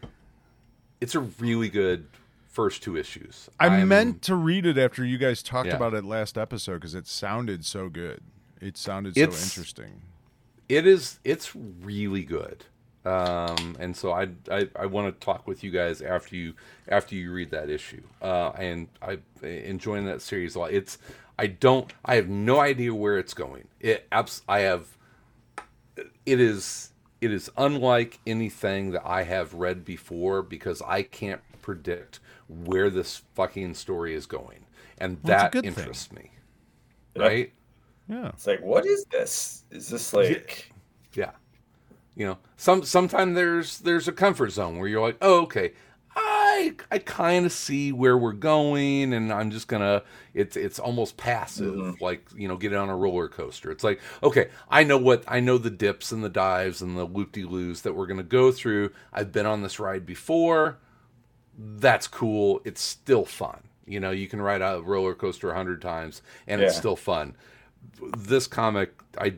it's 1.02 1.14
a 1.16 1.20
really 1.20 1.70
good 1.70 2.08
first 2.48 2.82
two 2.84 2.96
issues. 2.98 3.50
I 3.60 3.68
I'm- 3.68 3.88
meant 3.88 4.22
to 4.24 4.36
read 4.36 4.66
it 4.66 4.78
after 4.78 5.04
you 5.06 5.18
guys 5.18 5.44
talked 5.44 5.68
Yeah. 5.70 5.76
about 5.76 5.94
it 5.94 6.04
last 6.04 6.38
episode 6.38 6.76
because 6.76 6.96
it 6.96 7.08
sounded 7.08 7.66
so 7.66 7.90
good. 7.90 8.22
It 8.60 8.78
sounded 8.78 9.14
so 9.16 9.22
It's- 9.22 9.44
interesting. 9.44 10.02
it 10.70 10.88
is 10.88 11.20
it's 11.24 11.56
really 11.56 12.24
good 12.24 12.66
um, 13.08 13.78
and 13.80 13.96
so 13.96 14.12
I, 14.12 14.30
I 14.52 14.70
I 14.76 14.86
want 14.88 15.08
to 15.20 15.26
talk 15.26 15.48
with 15.48 15.64
you 15.64 15.72
guys 15.72 16.02
after 16.02 16.36
you 16.36 16.54
after 16.90 17.16
you 17.16 17.32
read 17.32 17.52
that 17.52 17.70
issue 17.70 18.04
uh, 18.22 18.50
and 18.58 18.88
I 19.02 19.20
enjoying 19.44 20.06
that 20.08 20.22
series 20.22 20.56
a 20.56 20.60
lot 20.60 20.74
it's 20.74 20.98
I 21.40 21.48
don't 21.48 21.94
I 22.06 22.16
have 22.16 22.30
no 22.30 22.60
idea 22.60 22.94
where 22.94 23.18
it's 23.20 23.34
going 23.36 23.68
it 23.80 24.08
abs- 24.12 24.44
I 24.48 24.60
have 24.62 24.88
it 26.26 26.40
is 26.40 26.92
it 27.22 27.32
is 27.32 27.52
unlike 27.58 28.20
anything 28.28 28.92
that 28.92 29.04
I 29.06 29.24
have 29.24 29.54
read 29.54 29.86
before 29.86 30.42
because 30.44 30.82
I 30.84 31.04
can't 31.04 31.42
predict 31.62 32.20
where 32.50 32.90
this 32.90 33.24
fucking 33.36 33.76
story 33.76 34.14
is 34.16 34.26
going 34.26 34.66
and 35.00 35.20
Well, 35.24 35.30
that 35.32 35.52
good 35.52 35.70
thing. 35.70 35.70
interests 35.70 36.12
me 36.12 36.32
right 37.16 37.54
Yeah. 38.10 38.30
It's 38.30 38.48
like, 38.48 38.62
what 38.62 38.86
is 38.86 39.06
this? 39.12 39.66
Is 39.72 39.90
this 39.90 40.14
like? 40.14 40.72
Yeah. 41.14 41.32
You 42.18 42.26
know, 42.26 42.38
some 42.58 42.82
sometimes 42.82 43.36
there's 43.36 43.78
there's 43.78 44.08
a 44.08 44.12
comfort 44.12 44.50
zone 44.50 44.80
where 44.80 44.88
you're 44.88 45.06
like, 45.06 45.18
oh, 45.22 45.44
okay, 45.44 45.74
I 46.16 46.74
I 46.90 46.98
kind 46.98 47.46
of 47.46 47.52
see 47.52 47.92
where 47.92 48.18
we're 48.18 48.34
going, 48.34 49.14
and 49.14 49.32
I'm 49.32 49.52
just 49.52 49.68
gonna. 49.68 50.02
It's 50.34 50.58
it's 50.58 50.80
almost 50.80 51.16
passive, 51.18 51.76
mm-hmm. 51.76 52.04
like 52.04 52.28
you 52.36 52.48
know, 52.48 52.58
getting 52.58 52.80
on 52.80 52.90
a 52.90 52.98
roller 52.98 53.28
coaster. 53.28 53.70
It's 53.70 53.84
like, 53.84 54.02
okay, 54.24 54.50
I 54.68 54.84
know 54.84 54.98
what 54.98 55.26
I 55.28 55.42
know 55.42 55.60
the 55.60 55.70
dips 55.70 56.12
and 56.12 56.24
the 56.24 56.30
dives 56.30 56.82
and 56.82 56.98
the 56.98 57.06
loop 57.06 57.34
de 57.34 57.44
loos 57.44 57.84
that 57.84 57.94
we're 57.94 58.08
gonna 58.08 58.24
go 58.24 58.52
through. 58.52 58.94
I've 59.14 59.32
been 59.32 59.46
on 59.46 59.62
this 59.62 59.80
ride 59.80 60.08
before. 60.08 60.80
That's 61.56 62.08
cool. 62.08 62.62
It's 62.66 62.82
still 62.82 63.26
fun. 63.26 63.62
You 63.86 64.00
know, 64.00 64.10
you 64.10 64.28
can 64.28 64.42
ride 64.42 64.64
a 64.64 64.82
roller 64.84 65.14
coaster 65.14 65.52
a 65.52 65.56
hundred 65.56 65.84
times, 65.84 66.24
and 66.48 66.62
it's 66.62 66.76
still 66.76 66.96
fun 66.96 67.36
this 68.18 68.48
comic, 68.48 68.94
I, 69.18 69.34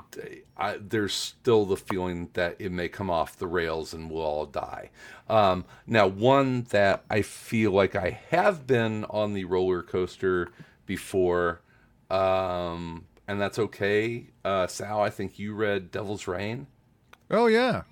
I 0.60 0.78
there's 0.78 1.14
still 1.14 1.66
the 1.66 1.78
feeling 1.78 2.30
that 2.34 2.58
it 2.60 2.72
may 2.72 2.90
come 2.90 3.10
off 3.10 3.38
the 3.38 3.48
rails 3.48 3.94
and 3.94 4.10
we'll 4.12 4.22
all 4.24 4.46
die. 4.46 4.90
Um, 5.30 5.66
now, 5.88 6.08
one 6.08 6.64
that 6.72 7.04
I 7.10 7.22
feel 7.22 7.72
like 7.72 7.96
I 7.96 8.20
have 8.30 8.68
been 8.68 9.06
on 9.06 9.34
the 9.34 9.46
roller 9.46 9.82
coaster 9.84 10.50
before, 10.86 11.62
um, 12.10 13.06
and 13.28 13.40
that's 13.40 13.60
okay. 13.60 14.28
Uh, 14.44 14.68
Sal, 14.68 15.02
I 15.02 15.10
think 15.10 15.40
you 15.40 15.54
read 15.54 15.92
Devil's 15.92 16.28
Reign. 16.28 16.68
Oh 17.32 17.48
yeah. 17.48 17.84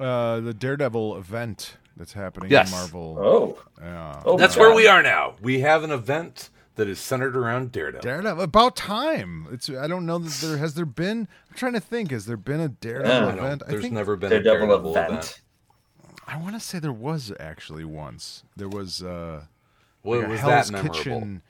Uh, 0.00 0.40
the 0.40 0.54
Daredevil 0.54 1.16
event 1.16 1.76
that's 1.96 2.14
happening 2.14 2.50
Yes. 2.50 2.70
in 2.72 2.76
Marvel. 2.78 3.16
Oh, 3.20 3.58
Yeah. 3.80 4.22
oh 4.24 4.36
That's 4.36 4.54
God. 4.56 4.60
where 4.62 4.74
we 4.74 4.86
are 4.86 5.02
now. 5.02 5.34
We 5.40 5.60
have 5.60 5.84
an 5.84 5.90
event 5.90 6.50
that 6.76 6.88
is 6.88 6.98
centered 7.00 7.36
around 7.36 7.72
Daredevil. 7.72 8.02
Daredevil. 8.02 8.42
About 8.44 8.76
time. 8.76 9.48
It's. 9.50 9.68
I 9.68 9.86
don't 9.86 10.06
know 10.06 10.18
that 10.18 10.32
there 10.46 10.56
has 10.58 10.74
there 10.74 10.86
been. 10.86 11.28
I'm 11.50 11.56
trying 11.56 11.72
to 11.74 11.80
think. 11.80 12.10
Has 12.10 12.26
there 12.26 12.36
been 12.36 12.60
a 12.60 12.68
Daredevil 12.68 13.10
Yeah. 13.28 13.32
Event? 13.34 13.62
I 13.66 13.70
there's 13.70 13.82
think 13.82 13.94
never 13.94 14.16
been 14.16 14.32
a 14.32 14.42
Daredevil, 14.42 14.66
Daredevil 14.68 14.90
event. 14.92 15.10
event. 15.10 15.40
I 16.28 16.36
want 16.38 16.54
to 16.54 16.60
say 16.60 16.78
there 16.78 16.92
was 16.92 17.32
actually 17.40 17.84
once. 17.84 18.44
There 18.56 18.68
was. 18.68 19.02
uh 19.02 19.42
What 20.02 20.18
like 20.18 20.26
a 20.26 20.30
was 20.30 20.40
Hell's 20.40 20.66
that 20.68 20.72
memorable? 20.72 20.94
Kitchen, 20.98 21.42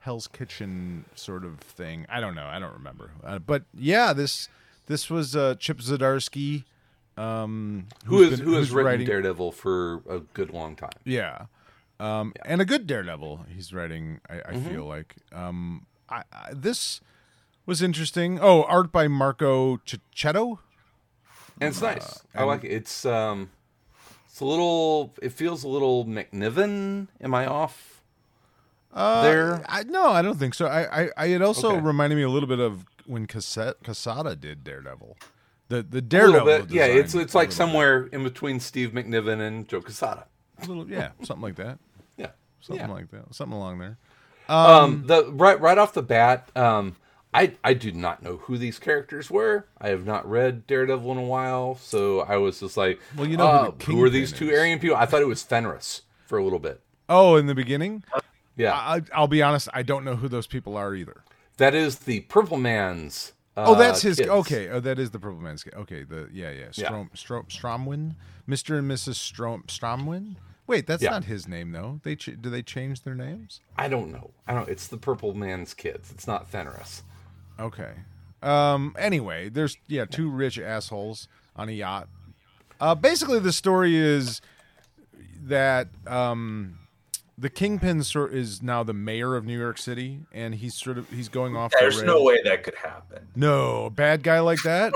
Hell's 0.00 0.26
Kitchen 0.28 1.04
sort 1.14 1.44
of 1.44 1.58
thing. 1.60 2.06
I 2.08 2.20
don't 2.20 2.34
know. 2.34 2.46
I 2.46 2.58
don't 2.58 2.72
remember. 2.72 3.10
Uh, 3.24 3.38
but 3.38 3.64
yeah, 3.74 4.12
this 4.12 4.48
this 4.86 5.08
was 5.10 5.36
uh, 5.36 5.54
Chip 5.58 5.78
Zdarsky. 5.78 6.64
Um, 7.16 7.86
Who 8.06 8.16
who's 8.16 8.30
has 8.30 8.38
been- 8.40 8.48
who 8.48 8.54
has 8.54 8.68
who's 8.68 8.74
written 8.74 8.86
writing, 8.90 9.06
Daredevil 9.06 9.52
for 9.52 10.00
a 10.08 10.20
good 10.32 10.50
long 10.50 10.74
time? 10.76 10.90
Yeah, 11.04 11.44
um, 12.02 12.32
and 12.44 12.60
a 12.60 12.64
good 12.64 12.86
Daredevil. 12.86 13.46
He's 13.54 13.72
writing. 13.72 14.20
I, 14.28 14.34
I 14.34 14.52
Mm-hmm. 14.54 14.68
feel 14.70 14.84
like 14.86 15.16
um, 15.32 15.86
I, 16.08 16.22
I, 16.32 16.50
this 16.52 17.00
was 17.66 17.80
interesting. 17.82 18.38
Oh, 18.40 18.64
art 18.64 18.90
by 18.92 19.08
Marco 19.08 19.76
Checchetto. 19.78 20.58
And 21.60 21.68
it's 21.70 21.80
nice. 21.82 22.20
I 22.34 22.44
like 22.44 22.64
it. 22.64 22.72
It's 22.72 23.04
um, 23.04 23.50
it's 24.26 24.40
a 24.40 24.44
little. 24.44 25.14
It 25.22 25.32
feels 25.32 25.62
a 25.64 25.68
little 25.68 26.04
McNiven. 26.04 27.08
Am 27.20 27.34
I 27.34 27.46
off? 27.46 28.02
Uh, 28.92 29.22
There? 29.22 29.64
I, 29.68 29.84
no, 29.84 30.08
I 30.10 30.20
don't 30.22 30.38
think 30.38 30.54
so. 30.54 30.66
I, 30.66 31.02
I, 31.04 31.08
I 31.16 31.26
it 31.26 31.40
also 31.42 31.68
Okay. 31.76 31.80
reminded 31.80 32.16
me 32.16 32.22
a 32.22 32.28
little 32.28 32.48
bit 32.48 32.58
of 32.58 32.84
when 33.06 33.26
Cassette, 33.26 33.76
Quesada 33.84 34.34
did 34.36 34.64
Daredevil. 34.64 35.16
The 35.68 35.82
the 35.82 36.02
Daredevil. 36.02 36.44
bit. 36.66 36.70
Yeah, 36.70 36.84
it's 36.86 37.14
it's 37.14 37.34
like 37.34 37.52
somewhere 37.52 38.06
in 38.06 38.22
between 38.24 38.60
Steve 38.60 38.90
McNiven 38.90 39.40
and 39.40 39.66
Joe 39.68 39.80
bit. 39.80 40.24
A 40.62 40.66
little, 40.66 40.88
yeah, 40.88 41.10
something 41.22 41.42
like 41.42 41.56
that. 41.56 41.78
Yeah. 42.62 42.66
Something 42.68 42.88
Yeah. 42.88 42.92
like 42.94 43.10
that. 43.10 43.34
Something 43.34 43.56
along 43.56 43.78
there. 43.78 43.96
Um, 44.48 45.04
the 45.06 45.30
right 45.32 45.60
right 45.60 45.78
off 45.78 45.92
the 45.94 46.02
bat, 46.02 46.50
um, 46.56 46.96
I 47.32 47.54
I 47.64 47.74
do 47.74 47.92
not 47.92 48.22
know 48.22 48.38
who 48.38 48.58
these 48.58 48.78
characters 48.78 49.30
were. 49.30 49.66
I 49.80 49.88
have 49.88 50.04
not 50.04 50.28
read 50.28 50.66
Daredevil 50.66 51.10
in 51.12 51.18
a 51.18 51.22
while, 51.22 51.76
so 51.76 52.20
I 52.20 52.36
was 52.36 52.60
just 52.60 52.76
like, 52.76 53.00
Well, 53.16 53.26
you 53.26 53.36
know 53.36 53.46
who 53.48 53.52
uh, 53.68 53.70
the 53.78 53.84
who 53.84 54.02
are 54.04 54.10
these 54.10 54.30
Kingpin 54.32 54.48
two 54.48 54.54
is. 54.54 54.60
Aryan 54.60 54.78
people? 54.78 54.96
I 54.96 55.06
thought 55.06 55.22
it 55.22 55.28
was 55.28 55.42
Fenris 55.42 56.02
for 56.26 56.38
a 56.38 56.44
little 56.44 56.58
bit. 56.58 56.80
Oh, 57.08 57.36
in 57.36 57.46
the 57.46 57.54
beginning, 57.54 58.04
Yeah, 58.56 58.74
I, 58.74 59.02
I'll 59.14 59.28
be 59.28 59.42
honest. 59.42 59.68
I 59.72 59.82
don't 59.82 60.04
know 60.04 60.16
who 60.16 60.28
those 60.28 60.46
people 60.46 60.76
are 60.76 60.94
either. 60.94 61.22
that 61.58 61.74
is 61.74 62.00
the 62.00 62.20
Purple 62.20 62.56
Man's. 62.58 63.32
Uh, 63.56 63.64
Oh, 63.68 63.74
that's 63.74 64.00
his. 64.02 64.16
kids. 64.16 64.28
Okay. 64.30 64.68
Oh, 64.70 64.80
that 64.80 64.98
is 64.98 65.10
the 65.10 65.18
Purple 65.18 65.40
Man's. 65.40 65.64
Okay. 65.74 66.04
The 66.04 66.28
yeah, 66.32 66.50
yeah. 66.50 66.60
Yeah. 66.74 66.86
Strom, 66.88 67.10
Strom, 67.14 67.46
Stromwin, 67.48 68.14
Mister 68.46 68.76
and 68.78 68.90
Mrs. 68.90 69.14
Strom, 69.16 69.64
Stromwin. 69.68 70.36
Wait, 70.66 70.86
that's 70.86 71.02
Yeah. 71.02 71.10
not 71.10 71.24
his 71.24 71.48
name 71.48 71.72
though. 71.72 72.00
They 72.02 72.16
ch- 72.16 72.36
do 72.40 72.48
they 72.50 72.62
change 72.62 73.02
their 73.02 73.14
names? 73.14 73.60
I 73.76 73.88
don't 73.88 74.10
know. 74.12 74.30
I 74.46 74.54
don't. 74.54 74.68
It's 74.68 74.86
the 74.86 74.96
Purple 74.96 75.34
Man's 75.34 75.74
kids. 75.74 76.10
It's 76.10 76.26
not 76.26 76.48
Fenris. 76.48 77.02
Okay. 77.58 77.92
Um. 78.42 78.94
Anyway, 78.98 79.48
there's 79.48 79.76
yeah 79.88 80.04
two 80.04 80.28
rich 80.30 80.58
assholes 80.58 81.28
on 81.56 81.68
a 81.68 81.72
yacht. 81.72 82.08
Uh, 82.80 82.94
basically, 82.94 83.38
the 83.38 83.52
story 83.52 83.96
is 83.96 84.40
that 85.44 85.88
um, 86.06 86.78
the 87.38 87.50
kingpin 87.50 88.02
sort 88.02 88.32
is 88.34 88.62
now 88.62 88.82
the 88.82 88.92
mayor 88.92 89.36
of 89.36 89.44
New 89.44 89.58
York 89.58 89.78
City, 89.78 90.20
and 90.32 90.54
he's 90.54 90.74
sort 90.76 90.98
of 90.98 91.08
he's 91.10 91.28
going 91.28 91.56
off. 91.56 91.70
the 91.72 91.78
There's 91.80 92.02
no 92.02 92.22
way 92.22 92.40
that 92.44 92.62
could 92.64 92.74
happen. 92.76 93.28
No, 93.36 93.86
a 93.86 93.90
bad 93.90 94.22
guy 94.22 94.40
like 94.40 94.62
that. 94.64 94.92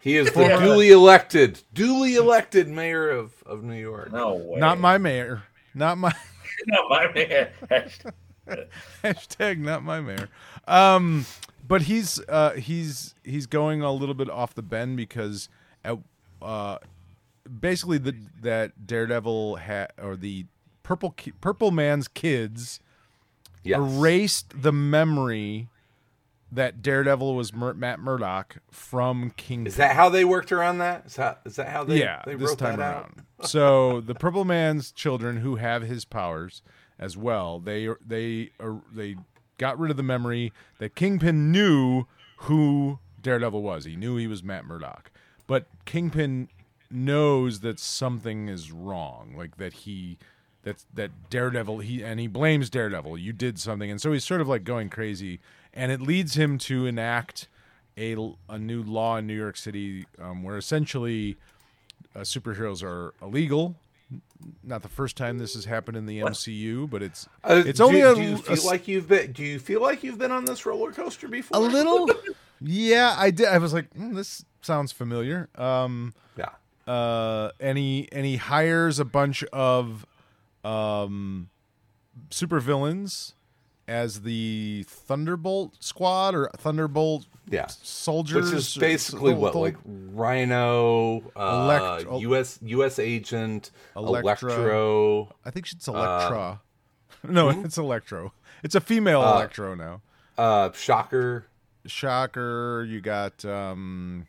He 0.00 0.16
is 0.16 0.32
the 0.32 0.48
duly 0.58 0.90
elected, 0.90 1.62
duly 1.74 2.14
elected 2.14 2.68
mayor 2.68 3.10
of, 3.10 3.32
of 3.44 3.62
New 3.62 3.78
York. 3.78 4.12
No 4.12 4.34
way. 4.34 4.58
Not 4.58 4.78
my 4.80 4.96
mayor. 4.98 5.42
Not 5.74 5.98
my 5.98 6.12
Not 6.66 6.88
my 6.88 7.12
man. 7.12 7.48
hashtag. 9.04 9.58
Not 9.58 9.82
my 9.84 10.00
mayor. 10.00 10.28
Um, 10.66 11.26
but 11.66 11.82
he's 11.82 12.20
uh 12.28 12.52
he's 12.52 13.14
he's 13.24 13.46
going 13.46 13.82
a 13.82 13.92
little 13.92 14.14
bit 14.14 14.28
off 14.30 14.54
the 14.54 14.62
bend 14.62 14.96
because 14.96 15.48
at 15.84 15.98
uh 16.42 16.78
basically 17.60 17.98
the 17.98 18.14
that 18.42 18.86
Daredevil 18.86 19.56
had 19.56 19.92
or 20.02 20.16
the 20.16 20.46
purple 20.82 21.10
Ki- 21.12 21.32
purple 21.40 21.70
man's 21.70 22.08
kids 22.08 22.80
Yes. 23.62 23.78
erased 23.78 24.62
the 24.62 24.72
memory 24.72 25.68
that 26.52 26.82
Daredevil 26.82 27.34
was 27.34 27.52
Mur- 27.52 27.74
Matt 27.74 28.00
Murdock 28.00 28.58
from 28.70 29.30
King. 29.36 29.66
Is 29.66 29.76
that 29.76 29.94
how 29.94 30.08
they 30.08 30.24
worked 30.24 30.52
around 30.52 30.78
that? 30.78 31.06
Is 31.06 31.16
that, 31.16 31.40
is 31.44 31.56
that 31.56 31.68
how 31.68 31.84
they, 31.84 32.00
yeah, 32.00 32.22
they 32.26 32.34
this 32.34 32.50
wrote 32.50 32.58
time 32.58 32.78
that 32.78 32.96
around. 32.96 33.22
so 33.42 34.00
the 34.06 34.14
Purple 34.14 34.44
Man's 34.44 34.92
children, 34.92 35.38
who 35.38 35.56
have 35.56 35.82
his 35.82 36.04
powers 36.04 36.62
as 36.98 37.16
well, 37.16 37.58
they 37.60 37.88
they 38.04 38.50
uh, 38.60 38.74
they 38.92 39.16
got 39.58 39.78
rid 39.78 39.90
of 39.90 39.96
the 39.96 40.02
memory 40.02 40.52
that 40.78 40.94
Kingpin 40.94 41.52
knew 41.52 42.06
who 42.38 42.98
Daredevil 43.20 43.62
was. 43.62 43.84
He 43.84 43.96
knew 43.96 44.16
he 44.16 44.26
was 44.26 44.42
Matt 44.42 44.64
Murdock, 44.64 45.10
but 45.46 45.66
Kingpin 45.84 46.48
knows 46.90 47.60
that 47.60 47.78
something 47.78 48.48
is 48.48 48.72
wrong, 48.72 49.34
like 49.36 49.56
that 49.58 49.72
he 49.72 50.18
that's 50.62 50.86
that 50.92 51.30
Daredevil 51.30 51.78
he 51.78 52.02
and 52.02 52.20
he 52.20 52.26
blames 52.26 52.70
Daredevil. 52.70 53.18
You 53.18 53.32
did 53.32 53.58
something, 53.58 53.90
and 53.90 54.00
so 54.00 54.12
he's 54.12 54.24
sort 54.24 54.40
of 54.40 54.48
like 54.48 54.64
going 54.64 54.90
crazy, 54.90 55.40
and 55.74 55.90
it 55.92 56.00
leads 56.00 56.34
him 56.36 56.58
to 56.58 56.86
enact 56.86 57.48
a 57.98 58.14
a 58.48 58.58
new 58.58 58.82
law 58.82 59.16
in 59.16 59.26
New 59.26 59.36
York 59.36 59.56
City 59.56 60.06
um, 60.20 60.42
where 60.42 60.56
essentially 60.56 61.36
uh, 62.14 62.20
superheroes 62.20 62.82
are 62.82 63.12
illegal. 63.22 63.76
Not 64.64 64.82
the 64.82 64.88
first 64.88 65.16
time 65.16 65.38
this 65.38 65.54
has 65.54 65.66
happened 65.66 65.96
in 65.96 66.06
the 66.06 66.18
MCU, 66.20 66.88
but 66.90 67.02
it's 67.02 67.28
Uh, 67.44 67.62
it's 67.64 67.78
do- 67.78 67.84
only 67.84 68.00
do, 68.00 68.06
a, 68.08 68.20
you 68.20 68.36
feel 68.38 68.52
s- 68.54 68.64
like 68.64 68.88
you've 68.88 69.06
been 69.06 69.32
do 69.32 69.44
you 69.44 69.58
feel 69.58 69.80
like 69.82 70.02
you've 70.02 70.18
been 70.18 70.32
on 70.32 70.44
this 70.44 70.64
roller 70.66 70.92
coaster 70.92 71.28
before? 71.28 71.56
a 71.58 71.60
little. 71.60 72.08
yeah, 72.60 73.14
I 73.16 73.30
did. 73.30 73.46
I 73.48 73.58
was 73.58 73.72
like, 73.72 73.92
"Hmm, 73.94 74.14
this 74.14 74.44
sounds 74.62 74.90
familiar. 74.92 75.48
Um, 75.54 76.14
Yeah. 76.36 76.48
uh, 76.92 77.50
and 77.60 77.78
he 77.78 78.08
and 78.12 78.24
he 78.26 78.36
hires 78.36 78.98
a 78.98 79.04
bunch 79.04 79.44
of 79.52 80.06
um, 80.64 81.50
supervillains 82.30 83.34
as 83.90 84.22
the 84.22 84.84
Thunderbolt 84.88 85.76
Squad 85.82 86.34
or 86.34 86.48
Thunderbolt 86.56 87.26
Yeah. 87.48 87.66
soldiers, 87.66 88.46
Which 88.52 88.54
is 88.60 88.76
basically 88.76 89.34
what, 89.34 89.54
like 89.56 89.76
Rhino, 89.84 91.22
uh, 91.36 91.98
Elect- 92.06 92.20
U.S. 92.22 92.58
U.S. 92.62 92.98
Agent, 92.98 93.70
Elektra. 93.96 94.52
Electro. 94.52 95.34
I 95.44 95.50
think 95.50 95.66
it's 95.72 95.88
Electra. 95.88 96.60
no, 97.28 97.48
it's 97.50 97.76
Electro. 97.78 98.32
It's 98.62 98.74
a 98.76 98.80
female 98.80 99.22
Uh, 99.22 99.34
Electro 99.36 99.74
now. 99.74 100.00
uh, 100.38 100.70
Shocker. 100.72 101.46
Shocker. 101.86 102.84
You 102.88 103.00
got 103.00 103.44
um, 103.44 104.26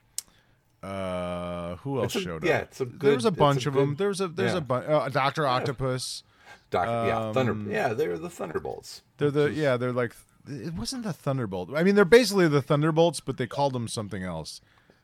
uh, 0.82 1.76
who 1.78 2.00
else 2.02 2.16
a- 2.16 2.22
showed 2.22 2.44
yeah, 2.44 2.58
up? 2.58 2.62
it's 2.64 2.82
a 2.82 2.86
there 2.86 3.14
was 3.14 3.26
a 3.26 3.32
bunch 3.32 3.66
a 3.66 3.70
of 3.70 3.76
them. 3.76 3.90
good- 3.90 3.98
There's 4.00 4.22
a 4.22 4.28
there's 4.28 4.54
yeah. 4.54 4.58
a 4.58 4.62
bunch. 4.62 4.88
Uh, 4.88 5.10
Doctor 5.10 5.46
Octopus. 5.46 6.24
Doctor, 6.72 7.08
yeah, 7.08 7.32
Thunder. 7.34 7.52
Um, 7.52 7.70
Yeah, 7.70 7.94
they're 7.94 8.18
the 8.18 8.30
Thunderbolts. 8.30 9.04
They're 9.18 9.30
the 9.30 9.52
yeah. 9.52 9.78
They're 9.78 9.92
like 9.92 10.16
it 10.48 10.74
wasn't 10.74 11.04
the 11.04 11.14
Thunderbolt. 11.14 11.70
I 11.76 11.84
mean, 11.84 11.96
they're 11.96 12.06
basically 12.06 12.48
the 12.48 12.62
Thunderbolts, 12.62 13.20
but 13.20 13.38
they 13.38 13.46
called 13.46 13.74
them 13.74 13.88
something 13.88 14.24
else. 14.24 14.62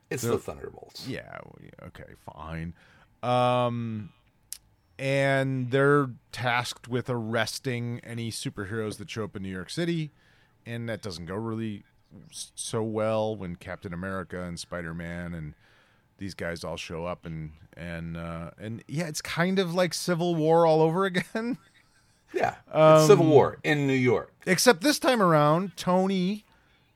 It's 0.09 0.23
the 0.23 0.39
Thunderbolts. 0.39 1.07
Yeah. 1.07 1.39
Okay. 1.87 2.13
Fine. 2.33 2.73
Um, 3.21 4.09
and 4.97 5.69
they're 5.69 6.09
tasked 6.31 6.87
with 6.87 7.09
arresting 7.09 7.99
any 8.03 8.31
superheroes 8.31 8.97
that 8.97 9.09
show 9.09 9.25
up 9.25 9.35
in 9.35 9.43
New 9.43 9.51
York 9.51 9.69
City, 9.69 10.11
and 10.65 10.87
that 10.89 11.01
doesn't 11.01 11.25
go 11.25 11.35
really 11.35 11.83
so 12.31 12.81
well 12.81 13.35
when 13.35 13.57
Captain 13.57 13.93
America 13.93 14.41
and 14.41 14.59
Spider 14.59 14.93
Man 14.93 15.33
and 15.33 15.53
these 16.17 16.33
guys 16.33 16.63
all 16.63 16.77
show 16.77 17.05
up 17.05 17.25
and 17.25 17.51
and 17.75 18.17
uh, 18.17 18.51
and 18.59 18.83
yeah, 18.87 19.07
it's 19.07 19.21
kind 19.21 19.59
of 19.59 19.73
like 19.73 19.93
Civil 19.93 20.35
War 20.35 20.65
all 20.65 20.81
over 20.81 21.05
again. 21.11 21.57
Yeah, 22.33 22.55
it's 22.73 23.07
Civil 23.07 23.25
Um, 23.25 23.31
War 23.31 23.57
in 23.63 23.87
New 23.87 23.93
York. 23.93 24.33
Except 24.45 24.81
this 24.81 24.99
time 24.99 25.21
around, 25.21 25.77
Tony 25.77 26.45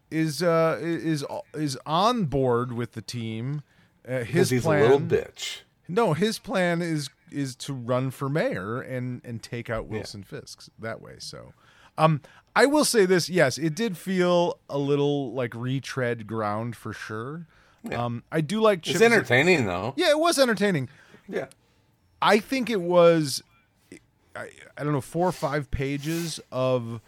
is 0.10 0.44
uh 0.44 0.78
is 0.82 1.24
is 1.54 1.78
on 1.86 2.26
board 2.26 2.74
with 2.74 2.94
the 2.94 3.02
team. 3.02 3.64
Uh, 4.08 4.24
his 4.24 4.50
he's 4.50 4.64
plan, 4.64 4.80
a 4.80 4.84
little 4.84 5.00
bitch. 5.00 5.60
No, 5.88 6.14
his 6.14 6.40
plan 6.40 6.82
is 6.82 7.10
is 7.32 7.56
to 7.58 7.74
run 7.74 8.12
for 8.12 8.28
mayor 8.28 8.82
and 8.82 9.22
and 9.24 9.42
take 9.42 9.70
out 9.70 9.88
Wilson 9.88 10.24
Fisk 10.24 10.68
that 10.80 11.02
way. 11.02 11.16
So, 11.20 11.54
um, 11.98 12.22
I 12.56 12.66
will 12.66 12.84
say 12.86 13.06
this: 13.06 13.30
yes, 13.30 13.58
it 13.58 13.74
did 13.76 13.98
feel 13.98 14.58
a 14.70 14.78
little 14.78 15.32
like 15.34 15.54
retread 15.56 16.28
ground 16.28 16.76
for 16.76 16.92
sure. 16.92 17.48
Um, 17.92 18.24
I 18.32 18.42
do 18.42 18.62
like 18.62 18.80
It's 18.88 19.00
Chip- 19.00 19.02
entertaining 19.02 19.66
though. 19.66 19.94
Yeah, 19.98 20.12
it 20.12 20.20
was 20.20 20.38
entertaining. 20.38 20.90
Yeah. 21.28 21.48
I 22.22 22.40
think 22.40 22.70
it 22.70 22.82
was, 22.82 23.42
I, 24.36 24.50
I 24.78 24.84
don't 24.84 24.94
know, 24.94 25.02
four 25.02 25.28
or 25.28 25.32
five 25.32 25.72
pages 25.72 26.40
of 26.52 27.02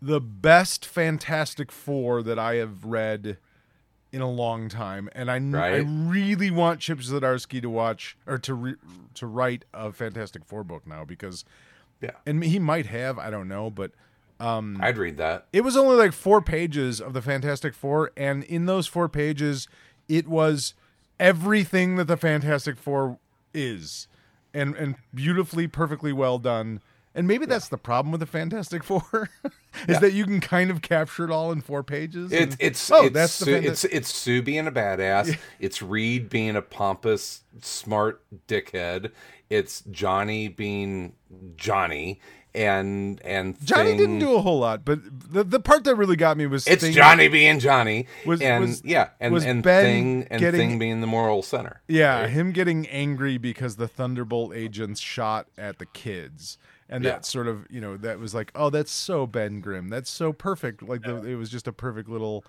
the 0.00 0.20
best 0.20 0.86
Fantastic 0.86 1.72
Four 1.72 2.22
that 2.22 2.38
I 2.38 2.54
have 2.56 2.84
read 2.84 3.38
in 4.12 4.20
a 4.20 4.30
long 4.30 4.68
time, 4.68 5.08
and 5.12 5.30
I, 5.30 5.34
I 5.58 5.76
really 5.78 6.50
want 6.50 6.80
Chip 6.80 6.98
Zdarsky 7.00 7.60
to 7.60 7.68
watch 7.68 8.16
or 8.26 8.38
to 8.38 8.54
re, 8.54 8.74
to 9.14 9.26
write 9.26 9.64
a 9.74 9.90
Fantastic 9.92 10.44
Four 10.44 10.62
book 10.62 10.86
now 10.86 11.04
because, 11.04 11.44
Yeah. 12.00 12.12
and 12.24 12.44
he 12.44 12.58
might 12.60 12.86
have, 12.86 13.18
I 13.18 13.30
don't 13.30 13.48
know, 13.48 13.68
but 13.70 13.90
Um, 14.38 14.78
I'd 14.82 14.98
read 14.98 15.16
that. 15.16 15.46
it 15.52 15.62
was 15.62 15.76
only 15.76 15.96
like 15.96 16.12
four 16.12 16.42
pages 16.42 17.00
of 17.00 17.12
the 17.14 17.22
Fantastic 17.22 17.74
Four, 17.74 18.10
and 18.16 18.44
in 18.44 18.66
those 18.66 18.86
four 18.86 19.08
pages, 19.08 19.66
it 20.08 20.28
was 20.28 20.74
everything 21.18 21.96
that 21.96 22.04
the 22.06 22.16
Fantastic 22.16 22.76
Four 22.78 23.18
is, 23.54 24.08
and 24.52 24.74
and 24.76 24.96
beautifully, 25.14 25.66
perfectly 25.66 26.12
well 26.12 26.38
done. 26.38 26.80
And 27.14 27.26
maybe 27.26 27.46
that's 27.46 27.68
the 27.68 27.78
problem 27.78 28.12
with 28.12 28.20
the 28.20 28.26
Fantastic 28.26 28.84
Four, 28.84 29.30
is 29.88 30.00
that 30.00 30.12
you 30.12 30.24
can 30.26 30.38
kind 30.38 30.70
of 30.70 30.82
capture 30.82 31.24
it 31.24 31.30
all 31.30 31.50
in 31.50 31.62
four 31.62 31.82
pages. 31.82 32.30
It's 32.30 32.54
and- 32.54 32.56
it's 32.60 32.90
oh, 32.90 33.06
it's 33.06 33.14
that's 33.14 33.32
Sue, 33.32 33.44
the 33.46 33.50
Fanta- 33.52 33.70
it's 33.70 33.84
it's 33.84 34.14
Sue 34.14 34.42
being 34.42 34.66
a 34.66 34.72
badass. 34.72 35.38
It's 35.58 35.80
Reed 35.80 36.28
being 36.28 36.56
a 36.56 36.62
pompous, 36.62 37.40
smart 37.62 38.22
dickhead. 38.46 39.12
It's 39.48 39.82
Johnny 39.90 40.48
being 40.48 41.14
Johnny, 41.56 42.20
and 42.56 43.20
and 43.24 43.56
Johnny 43.64 43.90
Thing- 43.90 43.98
didn't 43.98 44.18
do 44.18 44.34
a 44.34 44.40
whole 44.40 44.58
lot, 44.58 44.84
but 44.84 45.00
the 45.32 45.44
the 45.44 45.60
part 45.60 45.84
that 45.84 45.94
really 45.96 46.16
got 46.16 46.36
me 46.36 46.46
was 46.46 46.66
It's 46.66 46.88
Johnny 46.88 47.28
being 47.28 47.60
Johnny, 47.60 48.06
Was- 48.24 48.40
and 48.40 48.64
was- 48.64 48.84
yeah, 48.84 49.10
and 49.20 49.32
was 49.32 49.44
and 49.44 49.62
Ben 49.62 49.84
Thing 49.84 50.26
and 50.30 50.40
getting- 50.40 50.60
Thing 50.60 50.78
being 50.78 51.00
the 51.00 51.06
moral 51.06 51.42
center. 51.42 51.82
Yeah, 51.86 52.26
him 52.26 52.52
getting 52.52 52.86
angry 52.88 53.38
because 53.38 53.76
the 53.76 53.86
Thunderbolt 53.88 54.54
agents 54.54 55.00
shot 55.00 55.46
at 55.58 55.78
the 55.78 55.86
kids. 55.86 56.58
And 56.88 57.02
Yeah. 57.02 57.10
that 57.12 57.24
sort 57.26 57.48
of, 57.48 57.66
you 57.68 57.80
know, 57.80 57.96
that 57.96 58.20
was 58.20 58.32
like, 58.32 58.52
oh, 58.54 58.70
that's 58.70 58.92
so 58.92 59.26
Ben 59.26 59.60
Grimm. 59.60 59.88
That's 59.88 60.08
so 60.08 60.32
perfect. 60.32 60.84
Like, 60.84 61.02
the, 61.02 61.16
it 61.24 61.34
was 61.34 61.50
just 61.50 61.66
a 61.66 61.72
perfect 61.72 62.08
little. 62.08 62.44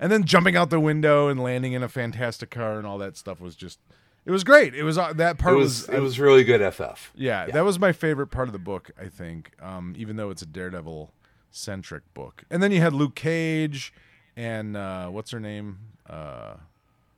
And 0.00 0.10
then 0.10 0.24
jumping 0.24 0.56
out 0.56 0.70
the 0.70 0.80
window 0.80 1.28
and 1.28 1.38
landing 1.42 1.74
in 1.74 1.82
a 1.82 1.90
fantastic 1.90 2.48
car 2.50 2.78
and 2.78 2.86
all 2.86 2.96
that 2.98 3.18
stuff 3.18 3.38
was 3.38 3.54
just. 3.54 3.78
It 4.24 4.30
was 4.30 4.44
great. 4.44 4.74
It 4.74 4.84
was 4.84 4.96
uh, 4.98 5.12
that 5.14 5.32
It 5.32 5.38
part 5.38 5.56
was 5.56 5.86
was. 5.86 5.96
it 5.96 6.00
was 6.00 6.20
really 6.20 6.44
good. 6.44 6.60
FF. 6.74 7.10
yeah, 7.14 7.46
that 7.46 7.64
was 7.64 7.78
my 7.78 7.92
favorite 7.92 8.28
part 8.28 8.48
of 8.48 8.52
the 8.52 8.58
book. 8.58 8.90
I 9.00 9.06
think, 9.08 9.50
um, 9.60 9.94
even 9.96 10.16
though 10.16 10.30
it's 10.30 10.42
a 10.42 10.46
Daredevil 10.46 11.12
centric 11.50 12.02
book. 12.14 12.44
And 12.50 12.62
then 12.62 12.70
you 12.72 12.80
had 12.80 12.92
Luke 12.92 13.14
Cage, 13.16 13.92
and 14.36 14.76
uh, 14.76 15.08
what's 15.08 15.30
her 15.32 15.40
name? 15.40 15.78
Uh, 16.08 16.54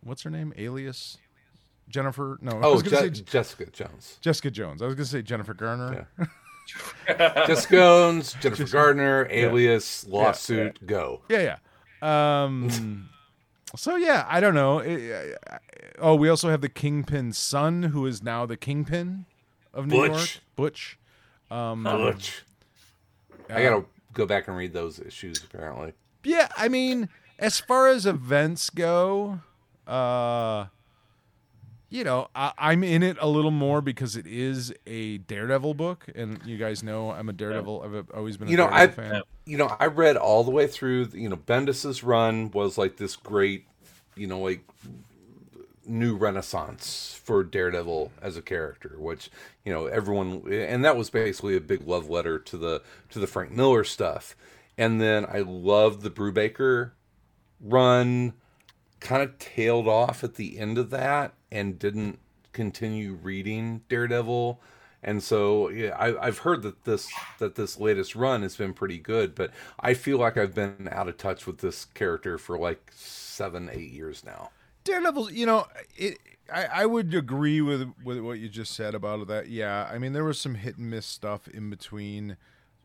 what's 0.03 0.23
her 0.23 0.31
name? 0.31 0.53
Alias. 0.57 1.19
Jennifer? 1.89 2.39
No, 2.41 2.53
I 2.53 2.63
Oh, 2.63 2.81
Je- 2.81 2.89
say 2.89 3.11
Jessica 3.11 3.67
Jones. 3.67 4.17
Jessica 4.23 4.51
Jones. 4.51 4.81
I 4.81 4.87
was 4.87 4.95
gonna 4.95 5.05
say 5.05 5.21
Jennifer 5.21 5.53
Garner. 5.53 6.09
Jessica 7.07 7.77
Jones, 7.77 8.35
Jennifer 8.41 8.65
Gardner, 8.65 9.27
Alias, 9.31 10.07
lawsuit, 10.09 10.85
go. 10.87 11.21
Yeah, 11.29 11.59
yeah. 12.03 12.45
Um, 12.45 13.09
so 13.77 13.97
yeah, 13.97 14.27
I 14.29 14.41
don't 14.41 14.55
know. 14.55 14.79
It- 14.81 15.37
I- 15.49 15.55
I- 15.55 15.59
oh, 15.99 16.15
we 16.15 16.29
also 16.29 16.49
have 16.51 16.61
the 16.61 16.69
Kingpin's 16.69 17.39
son, 17.39 17.85
who 17.85 18.07
is 18.07 18.23
now 18.23 18.47
the 18.47 18.57
Kingpin 18.57 19.27
of 19.73 19.87
New 19.87 19.97
Butch. 19.97 20.11
York. 20.11 20.29
Butch. 20.57 20.99
Butch. 21.51 22.43
I 23.51 23.63
gotta 23.63 23.85
go 24.13 24.27
back 24.27 24.49
and 24.49 24.57
read 24.57 24.73
those 24.73 24.99
issues. 24.99 25.43
Apparently, 25.45 25.93
Yeah, 26.25 26.49
I 26.57 26.69
mean, 26.69 27.09
as 27.39 27.61
far 27.61 27.89
as 27.89 28.07
events 28.07 28.71
go, 28.71 29.41
uh, 29.87 30.67
you 31.95 32.03
know, 32.03 32.27
I, 32.35 32.53
I'm 32.59 32.83
in 32.83 33.05
it 33.05 33.17
a 33.21 33.29
little 33.29 33.53
more 33.53 33.81
because 33.81 34.17
it 34.17 34.27
is 34.27 34.75
a 34.85 35.19
Daredevil 35.19 35.75
book, 35.75 36.07
and 36.13 36.41
you 36.45 36.59
guys 36.59 36.83
know 36.83 37.13
I'm 37.13 37.29
a 37.29 37.33
Daredevil. 37.33 37.83
I've 37.85 38.11
always 38.13 38.37
been 38.37 38.49
a 38.49 38.51
you 38.51 38.57
know, 38.57 38.67
I, 38.67 38.87
Daredevil 38.87 39.11
fan. 39.11 39.23
you 39.47 39.57
know, 39.57 39.77
I 39.79 39.87
read 39.87 40.17
all 40.17 40.43
the 40.43 40.51
way 40.51 40.67
through. 40.67 41.11
You 41.13 41.29
know, 41.29 41.37
Bendis's 41.37 42.03
run 42.03 42.51
was 42.51 42.77
like 42.77 42.97
this 42.97 43.15
great, 43.15 43.69
you 44.17 44.27
know, 44.27 44.41
like 44.41 44.65
new 45.87 46.17
renaissance 46.17 47.21
for 47.23 47.45
Daredevil 47.45 48.11
as 48.21 48.37
a 48.37 48.43
character, 48.43 48.97
which 48.99 49.31
you 49.65 49.73
know 49.73 49.87
everyone, 49.87 50.43
and 50.51 50.85
that 50.85 50.97
was 50.97 51.11
basically 51.11 51.57
a 51.57 51.61
big 51.61 51.87
love 51.87 52.11
letter 52.11 52.41
to 52.41 52.57
the 52.57 52.83
to 53.11 53.21
the 53.21 53.29
Frank 53.29 53.53
Miller 53.53 53.85
stuff. 53.85 54.35
And 54.77 55.01
then 55.01 55.27
I 55.27 55.39
loved 55.39 56.03
the 56.03 56.11
Brubaker 56.11 56.91
run, 57.61 58.33
kind 58.99 59.23
of 59.23 59.39
tailed 59.39 59.87
off 59.87 60.25
at 60.25 60.35
the 60.35 60.59
end 60.59 60.77
of 60.77 60.91
that, 60.91 61.35
and 61.55 61.79
didn't 61.79 62.19
continue 62.53 63.15
reading 63.15 63.83
Daredevil. 63.89 64.61
And 65.03 65.23
so 65.23 65.69
yeah, 65.69 65.95
I, 65.99 66.27
I've 66.27 66.39
heard 66.39 66.63
that 66.63 66.85
this 66.85 67.11
that 67.39 67.55
this 67.55 67.79
latest 67.79 68.17
run 68.17 68.43
has 68.43 68.57
been 68.57 68.73
pretty 68.73 68.99
good, 68.99 69.35
but 69.35 69.51
I 69.79 69.95
feel 69.95 70.19
like 70.19 70.37
I've 70.37 70.55
been 70.55 70.89
out 70.91 71.09
of 71.09 71.19
touch 71.19 71.47
with 71.47 71.59
this 71.59 71.85
character 71.85 72.39
for 72.39 72.59
like 72.59 72.91
seven, 72.95 73.71
eight 73.73 73.93
years 73.93 74.25
now. 74.25 74.51
Daredevil, 74.85 75.31
you 75.31 75.47
know, 75.47 75.67
it. 75.97 76.19
I, 76.53 76.65
I 76.65 76.87
would 76.87 77.15
agree 77.15 77.61
with 77.63 77.93
with 78.03 78.21
what 78.21 78.39
you 78.39 78.49
just 78.49 78.75
said 78.75 78.95
about 78.95 79.27
that. 79.29 79.49
Yeah, 79.49 79.89
I 79.91 79.99
mean, 79.99 80.13
there 80.13 80.25
was 80.25 80.41
some 80.41 80.57
hit 80.57 80.77
and 80.77 80.91
miss 80.91 81.07
stuff 81.07 81.49
in 81.49 81.71
between, 81.71 82.37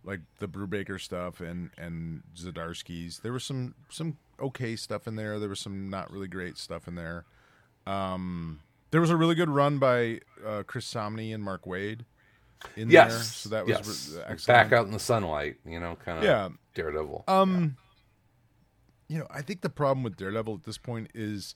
like 0.04 0.22
the 0.40 0.48
Brubaker 0.48 1.00
stuff 1.00 1.40
and 1.40 1.72
and 1.78 2.24
Zdarsky's. 2.36 3.20
There 3.20 3.34
was 3.34 3.44
some 3.46 3.76
some 3.90 4.18
okay 4.42 4.76
stuff 4.76 5.08
in 5.08 5.16
there. 5.16 5.40
There 5.40 5.50
was 5.50 5.60
some 5.60 5.90
not 5.90 6.12
really 6.12 6.28
great 6.28 6.58
stuff 6.58 6.88
in 6.88 6.96
there. 6.96 7.26
Um, 7.90 8.60
there 8.92 9.02
was 9.02 9.10
a 9.10 9.16
really 9.18 9.36
good 9.36 9.50
run 9.50 9.80
by 9.80 10.20
uh, 10.46 10.64
Chris 10.66 10.92
Samnee 10.92 11.34
and 11.34 11.44
Mark 11.44 11.66
Waid. 11.66 12.02
in 12.76 12.90
yes, 12.90 13.12
there. 13.14 13.24
So 13.24 13.50
that 13.50 13.66
was 13.66 13.78
yes. 13.78 14.14
re- 14.16 14.24
excellent. 14.28 14.48
back 14.48 14.78
out 14.78 14.86
in 14.86 14.92
the 14.92 15.00
sunlight. 15.00 15.58
You 15.66 15.80
know, 15.80 15.98
kind 16.04 16.18
of 16.20 16.24
Yeah. 16.24 16.50
Daredevil. 16.76 17.24
Um, 17.28 17.78
you 19.08 19.18
know, 19.18 19.28
I 19.32 19.42
think 19.42 19.62
the 19.62 19.70
problem 19.70 20.04
with 20.04 20.18
Daredevil 20.18 20.56
at 20.56 20.64
this 20.64 20.78
point 20.78 21.10
is 21.16 21.56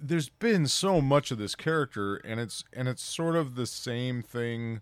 there's 0.00 0.28
been 0.28 0.66
so 0.66 1.00
much 1.00 1.30
of 1.30 1.38
this 1.38 1.54
character, 1.54 2.16
and 2.16 2.38
it's 2.40 2.64
and 2.72 2.88
it's 2.88 3.02
sort 3.02 3.36
of 3.36 3.54
the 3.56 3.66
same 3.66 4.22
thing 4.22 4.80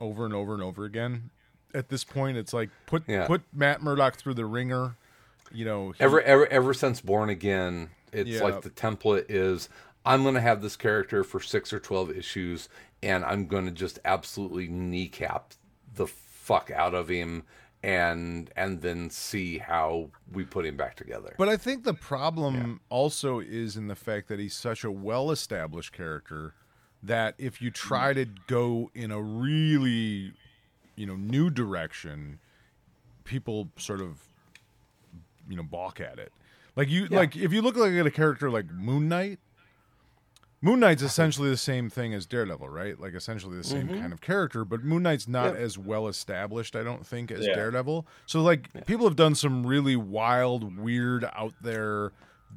over 0.00 0.24
and 0.24 0.34
over 0.34 0.54
and 0.54 0.62
over 0.62 0.84
again. 0.84 1.30
At 1.74 1.88
this 1.88 2.04
point, 2.04 2.36
it's 2.36 2.52
like 2.52 2.70
put 2.86 3.02
Yeah. 3.08 3.26
put 3.26 3.42
Matt 3.52 3.82
Murdock 3.82 4.16
through 4.16 4.34
the 4.34 4.46
ringer. 4.46 4.96
You 5.52 5.64
know, 5.64 5.90
he- 5.92 6.00
ever 6.04 6.20
ever 6.22 6.46
ever 6.48 6.74
since 6.74 7.00
Born 7.00 7.30
Again, 7.30 7.90
it's 8.12 8.30
Yeah. 8.30 8.42
like 8.42 8.62
the 8.62 8.70
template 8.70 9.26
is 9.28 9.68
I'm 10.04 10.22
going 10.22 10.34
to 10.34 10.40
have 10.40 10.62
this 10.62 10.76
character 10.76 11.24
for 11.24 11.40
six 11.40 11.72
or 11.72 11.78
twelve 11.78 12.10
issues, 12.10 12.68
and 13.02 13.24
I'm 13.24 13.46
going 13.46 13.66
to 13.66 13.70
just 13.72 13.98
absolutely 14.04 14.68
kneecap 14.68 15.52
the 15.94 16.06
fuck 16.06 16.70
out 16.70 16.94
of 16.94 17.08
him, 17.08 17.44
and 17.82 18.50
and 18.56 18.80
then 18.80 19.10
see 19.10 19.58
how 19.58 20.10
we 20.32 20.44
put 20.44 20.64
him 20.64 20.76
back 20.76 20.96
together. 20.96 21.34
But 21.36 21.48
I 21.48 21.56
think 21.56 21.84
the 21.84 21.94
problem 21.94 22.80
also 22.88 23.38
is 23.40 23.76
in 23.76 23.88
the 23.88 23.94
fact 23.96 24.28
that 24.28 24.38
he's 24.38 24.54
such 24.54 24.82
a 24.82 24.90
well-established 24.90 25.92
character 25.92 26.54
that 27.02 27.34
if 27.38 27.60
you 27.62 27.70
try 27.70 28.12
to 28.12 28.24
go 28.46 28.90
in 28.94 29.10
a 29.12 29.20
really, 29.20 30.32
you 30.96 31.06
know, 31.06 31.14
new 31.14 31.50
direction, 31.50 32.40
people 33.24 33.68
sort 33.76 34.00
of, 34.00 34.22
you 35.48 35.56
know, 35.56 35.62
balk 35.62 36.00
at 36.00 36.18
it. 36.18 36.32
Like 36.78 36.88
you, 36.88 37.06
like 37.08 37.36
if 37.36 37.52
you 37.52 37.60
look 37.60 37.76
like 37.76 37.92
at 37.92 38.06
a 38.06 38.10
character 38.10 38.50
like 38.50 38.70
Moon 38.70 39.08
Knight. 39.08 39.40
Moon 40.60 40.80
Knight's 40.80 41.02
essentially 41.02 41.50
the 41.50 41.56
same 41.56 41.88
thing 41.88 42.14
as 42.14 42.24
Daredevil, 42.26 42.68
right? 42.68 42.98
Like 43.00 43.14
essentially 43.14 43.56
the 43.56 43.64
same 43.64 43.88
kind 43.88 44.12
of 44.12 44.20
character, 44.20 44.64
but 44.64 44.82
Moon 44.82 45.02
Knight's 45.04 45.28
not 45.28 45.54
Yep. 45.54 45.56
as 45.56 45.78
well 45.78 46.08
established, 46.08 46.74
I 46.74 46.82
don't 46.82 47.06
think, 47.06 47.30
as 47.30 47.46
Yeah. 47.46 47.54
Daredevil. 47.54 48.06
So 48.26 48.42
like 48.42 48.86
people 48.86 49.06
have 49.06 49.14
done 49.14 49.34
some 49.36 49.66
really 49.66 49.94
wild, 49.94 50.76
weird, 50.78 51.24
out 51.36 51.54
there 51.60 52.12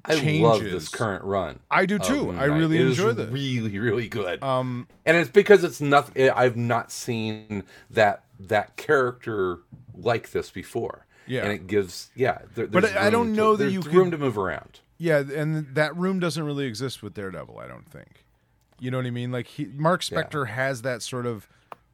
Changes. 0.09 0.39
I 0.39 0.47
love 0.47 0.63
this 0.63 0.87
current 0.89 1.23
run. 1.23 1.59
I 1.69 1.85
do 1.85 1.99
too. 1.99 2.31
I 2.31 2.45
really 2.45 2.77
It 2.77 2.87
enjoy 2.87 3.11
this. 3.11 3.29
Really, 3.29 3.77
really 3.77 4.07
good. 4.07 4.41
Um, 4.41 4.87
and 5.05 5.17
it's 5.17 5.29
because 5.29 5.63
it's 5.63 5.81
nothing. 5.81 6.29
I've 6.29 6.55
not 6.57 6.91
seen 6.91 7.63
that 7.91 8.23
that 8.39 8.77
character 8.77 9.59
like 9.93 10.31
this 10.31 10.49
before. 10.49 11.05
Yeah. 11.31 11.43
and 11.43 11.51
it 11.53 11.67
gives 11.67 12.11
yeah. 12.15 12.39
There, 12.55 12.67
But 12.67 12.85
I- 12.95 13.07
I 13.07 13.09
don't 13.09 13.33
know 13.33 13.55
to, 13.55 13.63
that 13.63 13.71
you 13.71 13.81
could- 13.81 13.93
room 13.93 14.11
to 14.11 14.17
move 14.17 14.37
around. 14.37 14.81
yeah, 14.97 15.19
and 15.19 15.73
that 15.75 15.95
room 15.95 16.19
doesn't 16.19 16.43
really 16.43 16.65
exist 16.65 17.01
with 17.01 17.13
Daredevil. 17.13 17.57
I 17.57 17.67
don't 17.67 17.89
think. 17.89 18.25
You 18.79 18.91
know 18.91 18.97
what 18.97 19.05
I 19.05 19.11
mean? 19.11 19.31
Like 19.31 19.47
he, 19.47 19.65
Mark 19.65 20.01
Yeah. 20.09 20.17
Spector 20.23 20.47
has 20.47 20.81
that 20.81 21.01
sort 21.01 21.25
of 21.25 21.47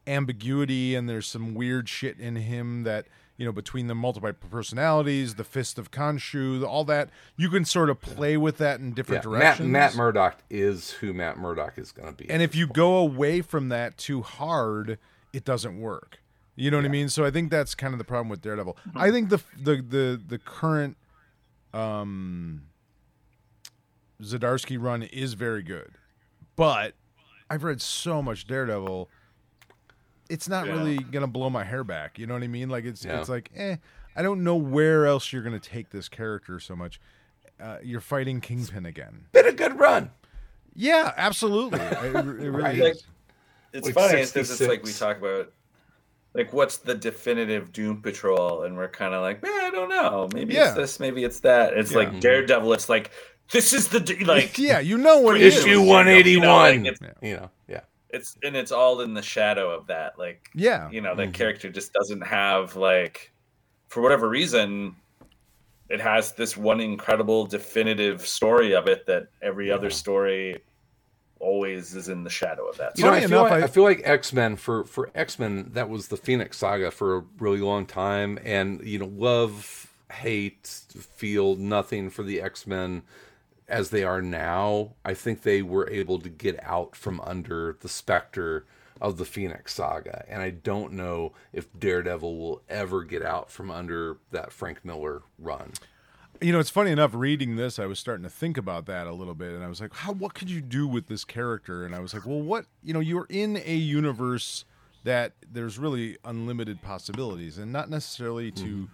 ambiguity, 0.06 0.94
and 0.94 1.08
there's 1.08 1.26
some 1.26 1.54
weird 1.54 1.88
shit 1.88 2.18
in 2.18 2.36
him 2.36 2.82
that 2.84 3.06
you 3.36 3.44
know 3.44 3.52
between 3.52 3.86
the 3.86 3.94
multiple 3.94 4.32
personalities, 4.50 5.34
the 5.36 5.44
Fist 5.44 5.78
of 5.78 5.90
Khonshu, 5.90 6.64
all 6.66 6.84
that 6.86 7.10
you 7.36 7.48
can 7.50 7.64
sort 7.64 7.90
of 7.90 8.00
play 8.00 8.36
with 8.36 8.58
that 8.58 8.80
in 8.80 8.92
different 8.92 9.24
Matt, 9.24 9.30
directions. 9.58 9.68
Matt 9.68 9.94
Murdock 9.94 10.38
is 10.50 10.90
who 10.92 11.12
Matt 11.12 11.38
Murdock 11.38 11.78
is 11.78 11.92
going 11.92 12.08
to 12.08 12.14
be. 12.14 12.28
and 12.30 12.42
if 12.42 12.54
you 12.56 12.66
go 12.66 12.96
away 12.96 13.40
from 13.42 13.68
that 13.68 13.96
too 13.98 14.22
hard, 14.22 14.98
it 15.32 15.44
doesn't 15.44 15.78
work. 15.78 16.18
You 16.60 16.70
know 16.72 16.76
what 16.78 16.86
I 16.86 16.88
mean? 16.88 17.08
So 17.08 17.24
I 17.24 17.30
think 17.30 17.50
that's 17.50 17.74
kind 17.74 17.94
of 17.94 17.98
the 17.98 18.04
problem 18.04 18.28
with 18.28 18.40
Daredevil. 18.42 18.76
I 18.96 19.10
think 19.12 19.28
the 19.30 19.38
the 19.62 19.76
the 19.76 20.20
the 20.26 20.38
current 20.38 20.96
um 21.72 22.62
Zdarsky 24.22 24.76
run 24.80 25.02
is 25.04 25.34
very 25.34 25.62
good. 25.62 25.92
But 26.56 26.94
I've 27.48 27.62
read 27.64 27.80
so 27.80 28.20
much 28.22 28.46
Daredevil 28.46 29.08
it's 30.28 30.46
not 30.48 30.66
Yeah. 30.66 30.72
really 30.72 30.96
going 30.98 31.22
to 31.22 31.26
blow 31.26 31.48
my 31.48 31.64
hair 31.64 31.82
back. 31.84 32.18
You 32.18 32.26
know 32.26 32.34
what 32.34 32.42
I 32.42 32.48
mean? 32.48 32.68
Like 32.68 32.84
it's 32.84 33.02
Yeah. 33.04 33.18
it's 33.20 33.30
like, 33.30 33.50
"Eh, 33.56 33.76
I 34.14 34.22
don't 34.22 34.44
know 34.44 34.56
where 34.56 35.06
else 35.06 35.32
you're 35.32 35.40
going 35.42 35.58
to 35.58 35.68
take 35.70 35.88
this 35.90 36.06
character 36.08 36.60
so 36.60 36.76
much. 36.76 37.00
Uh, 37.58 37.78
you're 37.82 38.00
fighting 38.02 38.40
Kingpin 38.42 38.84
again. 38.84 39.26
been 39.32 39.46
a 39.46 39.52
good 39.52 39.78
run. 39.78 40.10
Yeah, 40.74 41.12
absolutely. 41.16 41.78
It, 41.80 42.14
it 42.14 42.24
really 42.24 42.50
Right. 42.50 42.78
Is. 42.78 43.04
it's 43.72 43.86
Like 43.86 43.94
funny 43.94 44.20
because 44.26 44.50
it's 44.50 44.60
like 44.60 44.82
we 44.84 44.92
talk 44.92 45.16
about 45.16 45.52
like 46.34 46.52
what's 46.52 46.76
the 46.78 46.94
definitive 46.94 47.72
Doom 47.72 48.02
Patrol, 48.02 48.62
and 48.64 48.76
we're 48.76 48.88
kind 48.88 49.14
of 49.14 49.22
like, 49.22 49.42
man, 49.42 49.52
I 49.52 49.70
don't 49.70 49.88
know. 49.88 50.28
Maybe 50.34 50.54
Yeah. 50.54 50.68
it's 50.68 50.74
this, 50.76 51.00
maybe 51.00 51.24
it's 51.24 51.40
that. 51.40 51.74
It's 51.74 51.92
Yeah. 51.92 51.98
like 51.98 52.20
Daredevil. 52.20 52.72
It's 52.74 52.88
like 52.88 53.10
this 53.50 53.72
is 53.72 53.88
the 53.88 54.00
d- 54.00 54.24
like 54.24 54.58
yeah, 54.58 54.78
you 54.80 54.98
know 54.98 55.18
what 55.20 55.36
it 55.36 55.42
Issue 55.42 55.58
is. 55.58 55.64
Issue 55.66 55.82
one 55.82 56.06
eighty 56.08 56.32
You 56.32 56.40
know, 56.40 56.54
one. 56.54 56.84
like, 56.84 56.98
You 57.22 57.36
know, 57.36 57.50
yeah. 57.66 57.80
it's 58.10 58.36
and 58.42 58.54
it's 58.56 58.72
all 58.72 59.00
in 59.00 59.14
the 59.14 59.22
shadow 59.22 59.70
of 59.70 59.86
that. 59.88 60.18
Like 60.18 60.48
Yeah. 60.54 60.90
you 60.90 61.00
know, 61.00 61.14
that 61.14 61.30
Mhm. 61.30 61.34
character 61.34 61.70
just 61.70 61.92
doesn't 61.92 62.22
have 62.22 62.76
like 62.76 63.32
for 63.88 64.02
whatever 64.02 64.28
reason. 64.28 64.94
It 65.88 66.02
has 66.02 66.32
this 66.32 66.54
one 66.54 66.80
incredible 66.80 67.46
definitive 67.46 68.26
story 68.26 68.74
of 68.74 68.86
it 68.88 69.06
that 69.06 69.28
every 69.40 69.70
other 69.70 69.88
story 69.88 70.58
always 71.40 71.94
is 71.94 72.08
in 72.08 72.24
the 72.24 72.30
shadow 72.30 72.66
of 72.68 72.76
that. 72.78 72.98
You 72.98 73.04
know, 73.04 73.10
Funny 73.10 73.24
I 73.24 73.28
feel, 73.28 73.38
enough, 73.40 73.50
like, 73.50 73.62
I- 73.62 73.64
I, 73.64 73.68
feel 73.68 73.82
like 73.84 74.00
X 74.04 74.32
Men 74.32 74.56
for 74.56 74.84
for 74.84 75.10
X 75.14 75.38
Men 75.38 75.70
that 75.74 75.88
was 75.88 76.08
the 76.08 76.16
Phoenix 76.16 76.58
Saga 76.58 76.90
for 76.90 77.16
a 77.16 77.24
really 77.38 77.60
long 77.60 77.86
time, 77.86 78.38
and 78.44 78.82
you 78.84 78.98
know, 78.98 79.06
love, 79.06 79.90
hate, 80.12 80.66
feel 80.66 81.56
nothing 81.56 82.10
for 82.10 82.22
the 82.22 82.40
X 82.40 82.66
Men 82.66 83.02
as 83.68 83.90
they 83.90 84.02
are 84.02 84.22
now. 84.22 84.92
I 85.04 85.14
think 85.14 85.42
they 85.42 85.62
were 85.62 85.88
able 85.90 86.18
to 86.20 86.28
get 86.28 86.58
out 86.62 86.96
from 86.96 87.20
under 87.20 87.76
the 87.80 87.88
specter 87.88 88.64
of 89.00 89.16
the 89.16 89.24
Phoenix 89.24 89.74
Saga, 89.74 90.24
and 90.28 90.42
I 90.42 90.50
don't 90.50 90.92
know 90.92 91.32
if 91.52 91.66
Daredevil 91.78 92.36
will 92.36 92.62
ever 92.68 93.04
get 93.04 93.22
out 93.22 93.50
from 93.50 93.70
under 93.70 94.16
that 94.32 94.52
Frank 94.52 94.84
Miller 94.84 95.22
run. 95.38 95.72
You 96.40 96.52
know, 96.52 96.60
it's 96.60 96.70
funny 96.70 96.90
enough. 96.92 97.12
Reading 97.14 97.56
this, 97.56 97.78
I 97.78 97.86
was 97.86 97.98
starting 97.98 98.22
to 98.22 98.30
think 98.30 98.56
about 98.56 98.86
that 98.86 99.06
a 99.06 99.12
little 99.12 99.34
bit, 99.34 99.52
and 99.52 99.64
I 99.64 99.68
was 99.68 99.80
like, 99.80 99.92
"How? 99.92 100.12
What 100.12 100.34
could 100.34 100.50
you 100.50 100.60
do 100.60 100.86
with 100.86 101.06
this 101.06 101.24
character?" 101.24 101.84
And 101.84 101.94
I 101.94 102.00
was 102.00 102.14
like, 102.14 102.26
"Well, 102.26 102.40
what? 102.40 102.66
You 102.82 102.94
know, 102.94 103.00
you're 103.00 103.26
in 103.28 103.60
a 103.64 103.74
universe 103.74 104.64
that 105.04 105.32
there's 105.50 105.78
really 105.78 106.16
unlimited 106.24 106.82
possibilities, 106.82 107.58
and 107.58 107.72
not 107.72 107.90
necessarily 107.90 108.50
to, 108.52 108.64
mm-hmm. 108.64 108.84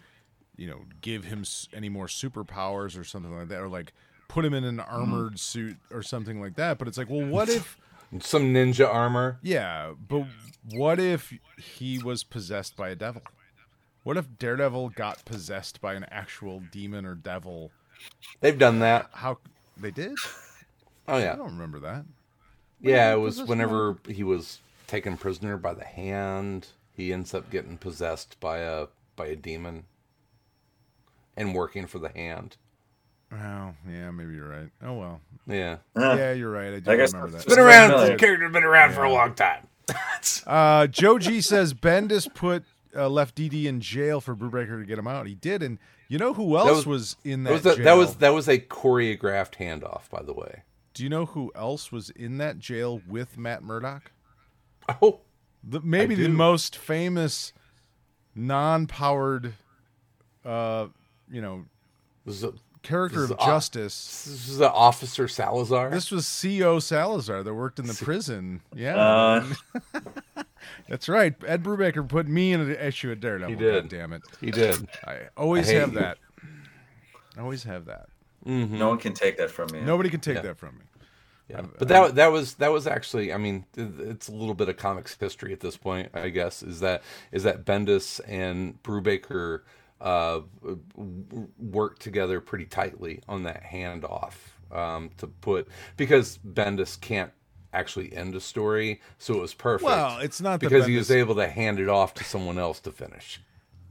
you 0.56 0.68
know, 0.68 0.82
give 1.00 1.24
him 1.24 1.44
any 1.72 1.88
more 1.88 2.06
superpowers 2.06 2.98
or 2.98 3.04
something 3.04 3.36
like 3.36 3.48
that, 3.48 3.60
or 3.60 3.68
like 3.68 3.92
put 4.28 4.44
him 4.44 4.54
in 4.54 4.64
an 4.64 4.78
mm-hmm. 4.78 4.94
armored 4.94 5.38
suit 5.38 5.76
or 5.90 6.02
something 6.02 6.40
like 6.40 6.56
that. 6.56 6.78
But 6.78 6.88
it's 6.88 6.96
like, 6.98 7.10
well, 7.10 7.26
what 7.26 7.48
if? 7.48 7.78
Some 8.20 8.54
ninja 8.54 8.88
armor. 8.88 9.38
Yeah, 9.42 9.94
but 10.08 10.24
what 10.70 11.00
if 11.00 11.34
he 11.58 11.98
was 11.98 12.22
possessed 12.22 12.76
by 12.76 12.90
a 12.90 12.94
devil? 12.94 13.22
What 14.04 14.16
if 14.16 14.26
Daredevil 14.38 14.90
got 14.90 15.24
possessed 15.24 15.80
by 15.80 15.94
an 15.94 16.04
actual 16.10 16.60
demon 16.70 17.04
or 17.04 17.14
devil? 17.14 17.72
They've 18.40 18.58
done 18.58 18.78
that. 18.80 19.08
How 19.12 19.38
they 19.76 19.90
did? 19.90 20.14
Oh 21.06 21.18
yeah. 21.18 21.34
I 21.34 21.36
don't 21.36 21.52
remember 21.52 21.80
that. 21.80 22.06
Yeah, 22.80 23.12
it 23.12 23.16
was 23.16 23.32
was 23.36 23.36
this 23.40 23.48
whenever 23.50 23.98
he 24.08 24.22
was 24.24 24.60
taken 24.86 25.18
prisoner 25.18 25.58
by 25.58 25.74
the 25.74 25.84
hand. 25.84 26.68
He 26.96 27.12
ends 27.12 27.34
up 27.34 27.50
getting 27.50 27.76
possessed 27.76 28.40
by 28.40 28.60
a 28.60 28.86
by 29.14 29.26
a 29.26 29.36
demon 29.36 29.84
and 31.36 31.54
working 31.54 31.86
for 31.86 31.98
the 31.98 32.08
hand. 32.08 32.56
Oh, 33.30 33.74
yeah, 33.86 34.10
maybe 34.12 34.32
you're 34.34 34.48
right. 34.48 34.70
Oh 34.82 34.94
well. 34.94 35.20
Yeah, 35.46 35.76
Yeah, 35.94 36.32
you're 36.32 36.50
right. 36.50 36.72
I 36.72 36.78
do 36.80 36.90
I 36.90 36.96
guess 36.96 37.12
remember 37.12 37.32
that's 37.32 37.44
that. 37.44 37.50
just- 37.50 37.56
been 37.58 37.66
around. 37.66 37.90
familiar. 37.90 38.12
The 38.12 38.18
character's 38.18 38.52
been 38.54 38.64
around 38.64 38.94
for 38.94 39.02
a 39.04 39.12
long 39.12 39.34
time. 39.34 39.66
Uh, 40.46 40.86
Joe 40.86 41.18
G 41.18 41.42
says 41.42 41.74
Bendis 41.74 42.32
put 42.32 42.64
uh, 42.96 43.08
left 43.08 43.36
DD 43.36 43.64
in 43.64 43.80
jail 43.80 44.20
for 44.20 44.34
Brubaker 44.36 44.80
to 44.80 44.86
get 44.86 44.98
him 44.98 45.06
out. 45.06 45.26
He 45.26 45.34
did, 45.34 45.62
and 45.62 45.78
you 46.08 46.18
know 46.18 46.34
who 46.34 46.56
else 46.56 46.70
was, 46.70 46.86
was- 46.86 47.16
in 47.24 47.44
That 47.44 47.62
that? 47.62 47.64
was 47.64 47.66
a, 47.66 47.76
jail? 47.76 47.84
that 47.84 47.94
was 47.96 48.16
that 48.16 48.34
was 48.34 48.48
a 48.48 48.58
choreographed 48.58 49.54
handoff, 49.56 50.08
by 50.10 50.22
the 50.22 50.32
way. 50.32 50.62
Do 50.94 51.02
you 51.02 51.08
know 51.08 51.26
who 51.26 51.50
else 51.56 51.90
was 51.90 52.10
in 52.10 52.38
that 52.38 52.58
jail 52.60 53.00
with 53.08 53.36
Matt 53.36 53.62
Murdock? 53.64 54.12
Oh, 55.02 55.20
The, 55.64 55.80
maybe 55.80 56.14
the 56.14 56.26
do. 56.28 56.32
most 56.32 56.76
famous 56.76 57.52
non-powered, 58.34 59.54
uh, 60.44 60.86
you 61.30 61.40
know, 61.40 61.64
this 62.26 62.42
a, 62.42 62.52
character 62.82 63.22
This 63.22 63.30
of 63.30 63.38
is 63.38 63.42
odd. 63.42 63.46
justice. 63.46 64.24
this 64.28 64.48
is 64.48 64.58
the 64.58 64.70
Officer 64.70 65.26
Salazar. 65.26 65.90
This 65.90 66.10
was 66.10 66.26
C.O. 66.26 66.78
Salazar 66.80 67.42
that 67.42 67.54
worked 67.54 67.78
in 67.78 67.86
the 67.86 67.94
prison. 67.94 68.60
Yeah, 68.74 68.94
Uh, 68.96 69.46
that's 70.88 71.08
right. 71.08 71.34
Ed 71.46 71.62
Brubaker 71.62 72.06
put 72.08 72.26
me 72.28 72.52
in 72.52 72.60
an 72.60 72.70
issue 72.76 73.10
at 73.12 73.20
Daredevil. 73.20 73.54
He 73.54 73.56
did. 73.56 73.82
God 73.84 73.88
damn 73.90 74.12
it! 74.12 74.22
he 74.40 74.50
did. 74.50 74.88
I 75.06 75.28
always 75.36 75.68
I 75.68 75.74
have 75.74 75.92
you. 75.92 76.00
that. 76.00 76.18
I 77.36 77.40
always 77.40 77.64
have 77.64 77.86
that. 77.86 78.08
no 78.44 78.88
one 78.88 78.98
can 78.98 79.12
take 79.14 79.36
that 79.38 79.50
from 79.50 79.70
me. 79.72 79.80
Nobody 79.80 80.10
can 80.10 80.20
take 80.20 80.36
Yeah. 80.36 80.42
that 80.42 80.58
from 80.58 80.76
me. 80.78 80.84
Yeah. 81.48 81.62
But 81.78 81.88
that 81.88 82.14
that 82.14 82.28
was 82.32 82.54
that 82.54 82.72
was 82.72 82.86
actually 82.86 83.32
I 83.32 83.36
mean 83.36 83.66
it's 83.76 84.28
a 84.28 84.32
little 84.32 84.54
bit 84.54 84.68
of 84.70 84.76
comics 84.78 85.14
history 85.18 85.52
at 85.52 85.60
this 85.60 85.76
point 85.76 86.08
I 86.14 86.30
guess 86.30 86.62
is 86.62 86.80
that 86.80 87.02
is 87.32 87.42
that 87.42 87.66
Bendis 87.66 88.18
and 88.26 88.82
Brubaker 88.82 89.60
uh, 90.00 90.40
worked 91.58 92.00
together 92.02 92.40
pretty 92.40 92.64
tightly 92.64 93.20
on 93.28 93.42
that 93.44 93.62
handoff 93.62 94.32
um, 94.72 95.10
to 95.18 95.26
put 95.26 95.68
because 95.96 96.38
Bendis 96.38 96.98
can't 97.00 97.30
actually 97.74 98.14
end 98.14 98.34
a 98.34 98.40
story, 98.40 99.00
so 99.18 99.34
it 99.34 99.40
was 99.40 99.54
perfect. 99.54 99.84
Well, 99.84 100.18
it's 100.18 100.40
not 100.40 100.60
because 100.60 100.86
he 100.86 100.96
was 100.96 101.10
able 101.10 101.34
to 101.34 101.48
hand 101.48 101.78
it 101.78 101.88
off 101.88 102.14
to 102.14 102.24
someone 102.24 102.58
else 102.58 102.80
to 102.80 102.92
finish. 102.92 103.40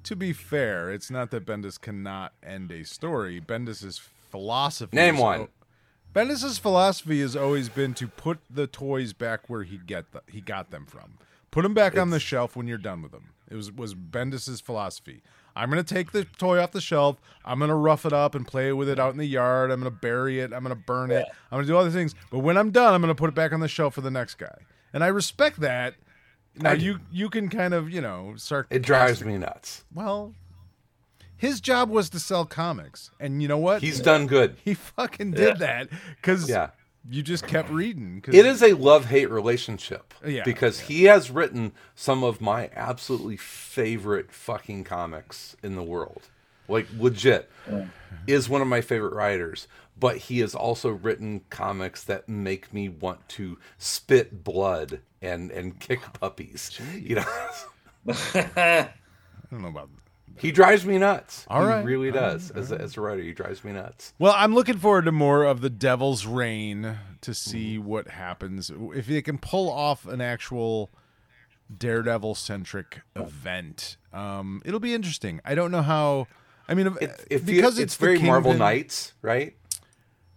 To 0.04 0.16
be 0.16 0.34
fair, 0.34 0.92
it's 0.92 1.12
not 1.12 1.32
that 1.32 1.46
Bendis 1.46 1.80
cannot 1.80 2.34
end 2.42 2.72
a 2.72 2.84
story. 2.84 3.40
Bendis's 3.40 4.02
philosophy. 4.32 4.96
Name 4.96 5.18
one. 5.18 5.48
Bendis's 6.14 6.58
philosophy 6.58 7.22
has 7.22 7.36
always 7.36 7.70
been 7.70 7.94
to 7.96 8.08
put 8.08 8.40
the 8.50 8.68
toys 8.68 9.14
back 9.14 9.50
where 9.50 9.64
he 9.64 9.78
get 9.78 10.12
the, 10.12 10.22
he 10.28 10.42
got 10.42 10.70
them 10.72 10.86
from. 10.86 11.18
Put 11.52 11.64
them 11.64 11.74
back 11.74 11.98
on 11.98 12.10
the 12.10 12.20
shelf 12.20 12.56
when 12.56 12.68
you're 12.68 12.78
done 12.78 13.02
with 13.02 13.12
them. 13.12 13.30
It 13.50 13.56
was 13.56 13.72
was 13.72 13.94
Bendis's 13.96 14.62
philosophy. 14.62 15.22
I'm 15.56 15.70
gonna 15.70 15.84
take 15.84 16.12
the 16.12 16.26
toy 16.26 16.60
off 16.60 16.72
the 16.72 16.82
shelf. 16.82 17.18
I'm 17.46 17.60
gonna 17.60 17.76
rough 17.76 18.06
it 18.06 18.14
up 18.14 18.34
and 18.36 18.46
play 18.48 18.72
with 18.74 18.90
it 18.90 19.00
out 19.00 19.12
in 19.12 19.18
the 19.18 19.26
yard. 19.26 19.70
I'm 19.72 19.80
gonna 19.80 19.92
bury 19.92 20.40
it. 20.40 20.52
I'm 20.54 20.64
gonna 20.64 20.76
burn 20.76 21.12
it. 21.12 21.26
I'm 21.52 21.58
gonna 21.58 21.68
do 21.68 21.78
other 21.78 21.92
things. 21.92 22.16
But 22.32 22.40
when 22.40 22.58
I'm 22.58 22.72
done, 22.72 22.94
I'm 22.94 23.02
gonna 23.02 23.14
put 23.16 23.30
it 23.30 23.36
back 23.36 23.54
on 23.54 23.60
the 23.60 23.68
shelf 23.68 23.94
for 23.94 24.02
the 24.02 24.12
next 24.12 24.36
guy. 24.36 24.58
And 24.94 25.04
I 25.04 25.08
respect 25.08 25.60
that. 25.62 25.96
Now 26.56 26.72
I- 26.72 26.74
you 26.74 27.00
you 27.12 27.30
can 27.30 27.50
kind 27.50 27.74
of 27.74 27.90
you 27.92 28.02
know 28.02 28.34
start. 28.38 28.68
It 28.70 28.82
drives 28.82 29.24
me 29.24 29.38
nuts. 29.38 29.84
Well, 29.94 30.34
his 31.36 31.60
job 31.62 31.90
was 31.90 32.10
to 32.12 32.20
sell 32.20 32.46
comics, 32.46 33.12
and 33.20 33.42
you 33.42 33.48
know 33.48 33.58
what? 33.58 33.82
He's 33.82 34.00
done 34.00 34.28
good. 34.28 34.56
he 34.64 34.74
fucking 34.74 35.32
did 35.32 35.60
that 35.60 35.90
because 36.16 36.50
Yeah. 36.50 36.70
You 37.10 37.22
just 37.22 37.46
kept 37.48 37.70
reading. 37.70 38.22
'cause- 38.22 38.34
It 38.36 38.46
is 38.46 38.62
a 38.64 38.74
love 38.74 39.06
hate 39.06 39.30
relationship. 39.30 40.14
Yeah, 40.26 40.44
Because 40.44 40.82
he 40.82 41.04
has 41.06 41.30
written 41.32 41.74
some 41.96 42.24
of 42.24 42.40
my 42.42 42.70
absolutely 42.76 43.38
favorite 43.38 44.32
fucking 44.32 44.84
comics 44.86 45.56
in 45.64 45.76
the 45.76 45.84
world. 45.84 46.24
Like 46.68 46.88
legit. 46.98 47.50
Is 48.26 48.48
one 48.48 48.62
of 48.62 48.68
my 48.68 48.80
favorite 48.82 49.14
writers. 49.14 49.68
But 50.00 50.18
he 50.18 50.40
has 50.40 50.56
also 50.56 50.90
written 50.90 51.42
comics 51.50 52.04
that 52.06 52.28
make 52.30 52.74
me 52.74 52.90
want 52.90 53.28
to 53.30 53.60
spit 53.78 54.44
blood 54.44 55.02
and 55.22 55.52
and 55.52 55.80
kick 55.80 56.00
puppies. 56.14 56.80
You 56.96 57.16
know? 57.18 57.26
I 58.08 58.90
don't 59.52 59.62
know 59.62 59.68
about. 59.68 59.90
He 60.38 60.52
drives 60.52 60.86
me 60.86 60.98
nuts. 60.98 61.46
All 61.50 61.66
he 61.66 61.84
really 61.84 62.10
all 62.10 62.14
does. 62.16 62.52
As 62.52 62.72
a, 62.72 62.80
as 62.82 62.98
a 62.98 63.02
writer, 63.02 63.22
he 63.22 63.34
drives 63.34 63.64
me 63.64 63.72
nuts. 63.72 64.14
Well, 64.20 64.34
I'm 64.36 64.54
looking 64.54 64.78
forward 64.78 65.06
to 65.06 65.12
more 65.12 65.44
of 65.44 65.62
the 65.62 65.70
Devil's 65.70 66.26
Reign 66.26 66.98
to 67.22 67.34
see 67.34 67.78
Mm-hmm. 67.78 67.88
what 67.88 68.08
happens 68.10 68.72
if 68.96 69.08
they 69.08 69.22
can 69.22 69.38
pull 69.38 69.70
off 69.72 70.06
an 70.06 70.22
actual 70.22 70.90
Daredevil 71.76 72.36
centric 72.36 73.02
event. 73.16 73.98
Um, 74.12 74.62
it'll 74.66 74.80
be 74.80 74.94
interesting. 74.94 75.40
I 75.46 75.56
don't 75.56 75.72
know 75.72 75.82
how. 75.82 76.28
I 76.68 76.74
mean, 76.76 76.88
if, 77.02 77.26
it 77.30 77.46
because 77.46 77.76
feels, 77.76 77.80
it's, 77.80 77.98
the 77.98 78.06
very 78.06 78.20
Marvel 78.20 78.54
Knights, 78.54 79.14
right? 79.22 79.56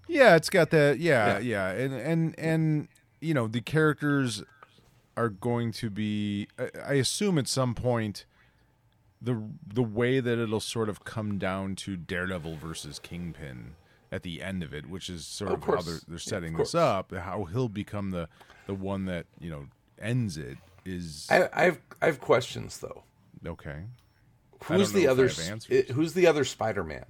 Yeah, 0.08 0.36
it's 0.36 0.50
got 0.50 0.70
that. 0.70 0.98
Yeah, 0.98 1.38
Yeah. 1.38 1.70
yeah, 1.74 1.84
and 1.84 1.94
and 1.94 2.38
and 2.38 2.88
you 3.20 3.34
know 3.34 3.48
the 3.48 3.60
characters 3.60 4.42
are 5.16 5.28
going 5.28 5.72
to 5.72 5.90
be. 5.90 6.48
I, 6.58 6.70
I 6.86 6.92
assume 6.94 7.38
at 7.38 7.48
some 7.48 7.74
point, 7.74 8.24
the 9.20 9.42
the 9.66 9.82
way 9.82 10.20
that 10.20 10.38
it'll 10.38 10.60
sort 10.60 10.88
of 10.88 11.04
come 11.04 11.38
down 11.38 11.74
to 11.76 11.96
Daredevil 11.96 12.56
versus 12.56 12.98
Kingpin 12.98 13.74
at 14.12 14.22
the 14.22 14.42
end 14.42 14.62
of 14.62 14.72
it, 14.74 14.86
which 14.88 15.08
is 15.10 15.26
sort 15.26 15.50
Of 15.52 15.62
of, 15.68 15.74
how 15.74 15.82
they're, 15.82 16.00
they're 16.06 16.18
setting 16.18 16.54
course. 16.54 16.72
this 16.72 16.74
up, 16.80 17.12
how 17.14 17.44
he'll 17.44 17.68
become 17.68 18.10
the 18.10 18.28
the 18.66 18.74
one 18.74 19.04
that 19.06 19.26
you 19.40 19.50
know 19.50 19.66
ends 20.00 20.36
it 20.36 20.58
is 20.84 21.26
I, 21.30 21.48
I 21.52 21.64
have 21.64 21.80
I 22.02 22.06
have 22.06 22.20
questions 22.20 22.78
though. 22.78 23.02
okay. 23.46 23.84
Who's 24.64 24.92
the 24.92 25.06
other? 25.06 25.24
have 25.28 25.38
s- 25.38 25.48
answers. 25.50 25.84
i- 25.88 25.92
Who's 25.92 26.14
the 26.14 26.26
other 26.26 26.44
Spider-Man? 26.44 27.04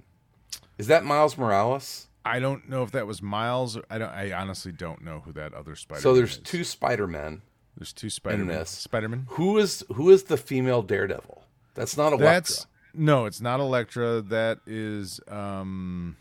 Is 0.77 0.87
that 0.87 1.03
Miles 1.05 1.37
Morales? 1.37 2.07
I 2.25 2.39
don't 2.39 2.67
know 2.69 2.83
if 2.83 2.91
that 2.91 3.07
was 3.07 3.21
Miles. 3.21 3.77
Or, 3.77 3.83
I 3.89 3.97
don't. 3.97 4.09
I 4.09 4.31
honestly 4.33 4.71
don't 4.73 5.01
know 5.01 5.21
who 5.25 5.31
that 5.33 5.53
other 5.53 5.75
Spider. 5.75 5.95
Man 5.95 5.99
is. 5.99 6.03
So 6.03 6.13
there's 6.13 6.31
is. 6.33 6.37
two 6.39 6.63
Spider-Men. 6.63 7.41
There's 7.77 7.93
two 7.93 8.09
Spider-Man. 8.09 8.47
this. 8.47 8.69
Spider-Man. 8.69 9.25
Who 9.29 9.57
is 9.57 9.83
who 9.93 10.09
is 10.09 10.23
the 10.23 10.37
female 10.37 10.81
Daredevil? 10.81 11.43
That's 11.77 11.95
not 11.95 12.11
Elektra. 12.11 12.25
That's 12.25 12.67
no, 12.95 13.25
it's 13.25 13.39
not 13.39 13.59
Elektra. 13.59 14.21
That 14.21 14.59
is 14.65 15.19
um 15.27 16.17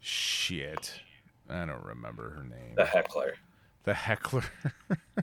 shit. 0.00 1.00
I 1.48 1.64
don't 1.64 1.82
remember 1.82 2.30
her 2.30 2.44
name. 2.44 2.74
The 2.76 2.84
heckler. 2.84 3.36
The 3.84 3.94
heckler. 3.94 4.44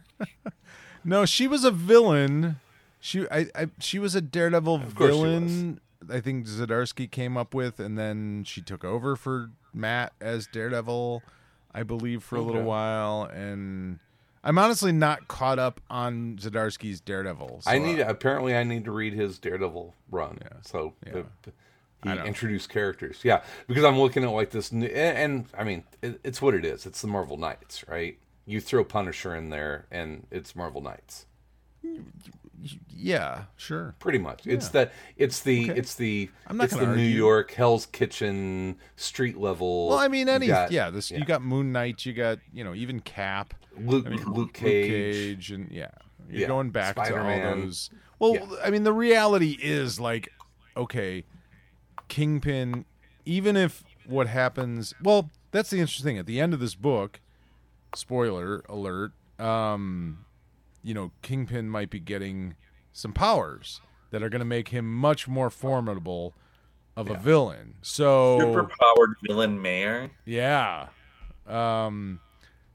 no, 1.04 1.26
she 1.26 1.48
was 1.48 1.64
a 1.64 1.72
villain. 1.72 2.56
She 3.00 3.30
I, 3.30 3.46
I 3.54 3.68
she 3.80 4.00
was 4.00 4.16
a 4.16 4.22
Daredevil 4.22 4.80
course 4.80 4.90
she 4.98 5.06
villain. 5.06 5.80
I 6.10 6.20
think 6.20 6.48
Zdarsky 6.48 7.10
came 7.10 7.38
up 7.38 7.54
with, 7.54 7.80
and 7.80 7.98
then 7.98 8.44
she 8.44 8.62
took 8.62 8.84
over 8.84 9.16
for 9.16 9.52
Matt 9.74 10.14
as 10.20 10.48
Daredevil, 10.48 11.22
I 11.74 11.84
believe, 11.84 12.24
for 12.24 12.38
a 12.38 12.42
little 12.42 12.64
while. 12.64 13.24
And 13.24 14.00
I'm 14.46 14.58
honestly 14.60 14.92
not 14.92 15.28
caught 15.28 15.58
up 15.60 15.82
on 15.90 16.38
Zdarsky's 16.40 17.02
Daredevil. 17.02 17.62
so 17.64 17.70
I 17.70 17.78
uh, 17.78 17.80
need 17.80 18.00
apparently 18.00 18.56
I 18.56 18.64
need 18.64 18.86
to 18.86 18.92
read 18.92 19.14
his 19.14 19.40
Daredevil 19.40 19.94
run. 20.12 20.38
So 20.62 20.94
Yeah. 21.06 21.24
the- 21.42 21.52
he 22.04 22.12
introduced 22.12 22.70
characters. 22.70 23.22
Yeah, 23.24 23.42
because 23.68 23.84
I'm 23.84 23.98
looking 23.98 24.24
at 24.24 24.30
like 24.30 24.52
this, 24.52 24.72
new, 24.72 24.86
and, 24.86 25.18
and 25.18 25.46
I 25.58 25.64
mean 25.64 25.84
it, 26.04 26.20
it's 26.24 26.40
what 26.40 26.54
it 26.54 26.64
is. 26.64 26.86
It's 26.86 27.02
the 27.02 27.08
Marvel 27.08 27.36
Knights, 27.36 27.84
right? 27.88 28.20
You 28.46 28.62
throw 28.62 28.84
Punisher 28.84 29.34
in 29.36 29.50
there, 29.50 29.88
and 29.90 30.28
it's 30.30 30.56
Marvel 30.56 30.82
Knights. 30.82 31.26
Yeah, 32.90 33.44
sure. 33.58 33.96
Pretty 34.00 34.18
much. 34.20 34.48
It's 34.48 34.70
that. 34.70 34.94
It's 35.18 35.42
the. 35.42 35.70
Okay. 35.72 35.80
It's 35.80 35.96
the. 35.96 36.30
I'm 36.48 36.58
not 36.58 36.66
it's 36.66 36.74
the 36.74 36.80
gonna 36.82 36.96
New. 36.96 37.04
York 37.04 37.52
Hell's 37.52 37.86
Kitchen 37.86 38.78
street 38.96 39.38
level. 39.38 39.90
Well, 39.90 39.98
I 40.00 40.08
mean, 40.08 40.28
any 40.30 40.48
got- 40.48 40.72
yeah, 40.72 40.90
this 40.90 41.12
yeah. 41.12 41.20
you 41.20 41.26
got 41.26 41.42
Moon 41.42 41.72
Knight, 41.72 42.06
you 42.06 42.14
got 42.14 42.40
you 42.54 42.64
know 42.64 42.74
even 42.74 43.00
Cap, 43.02 43.54
Luke, 43.78 44.06
I 44.08 44.10
mean, 44.10 44.20
Luke 44.26 44.36
Luke 44.38 44.54
Cage. 44.54 44.90
Cage, 44.90 45.52
and 45.52 45.72
yeah, 45.72 45.90
you're 46.30 46.42
Yeah, 46.42 46.48
going 46.48 46.70
back 46.72 46.96
to 46.96 47.18
all 47.20 47.56
those. 47.56 47.90
Well, 48.18 48.36
Yeah. 48.36 48.46
I 48.64 48.70
mean, 48.72 48.84
the 48.84 48.94
reality 48.94 49.58
is 49.62 50.00
like, 50.00 50.30
okay, 50.78 51.24
Kingpin, 52.08 52.86
even 53.26 53.56
if 53.58 53.84
what 54.06 54.28
happens, 54.28 54.94
well, 55.04 55.30
that's 55.52 55.70
the 55.70 55.80
interesting 55.80 56.06
thing. 56.06 56.18
At 56.18 56.26
the 56.26 56.40
end 56.40 56.54
of 56.54 56.60
this 56.60 56.76
book, 56.76 57.20
spoiler 57.96 58.64
alert, 58.70 59.12
um, 59.40 60.25
you 60.86 60.94
know, 60.94 61.12
Kingpin 61.24 61.68
might 61.70 61.90
be 61.90 62.00
getting 62.00 62.56
some 62.94 63.12
powers 63.12 63.82
that 64.12 64.22
are 64.22 64.30
going 64.30 64.40
to 64.40 64.46
make 64.46 64.70
him 64.70 64.94
much 64.94 65.28
more 65.28 65.50
formidable 65.50 66.36
of 66.96 67.10
a 67.10 67.16
villain. 67.16 67.74
So 67.82 68.40
Superpowered 68.40 69.16
villain 69.28 69.62
mayor. 69.62 70.12
yeah. 70.26 70.88
Um 71.48 72.20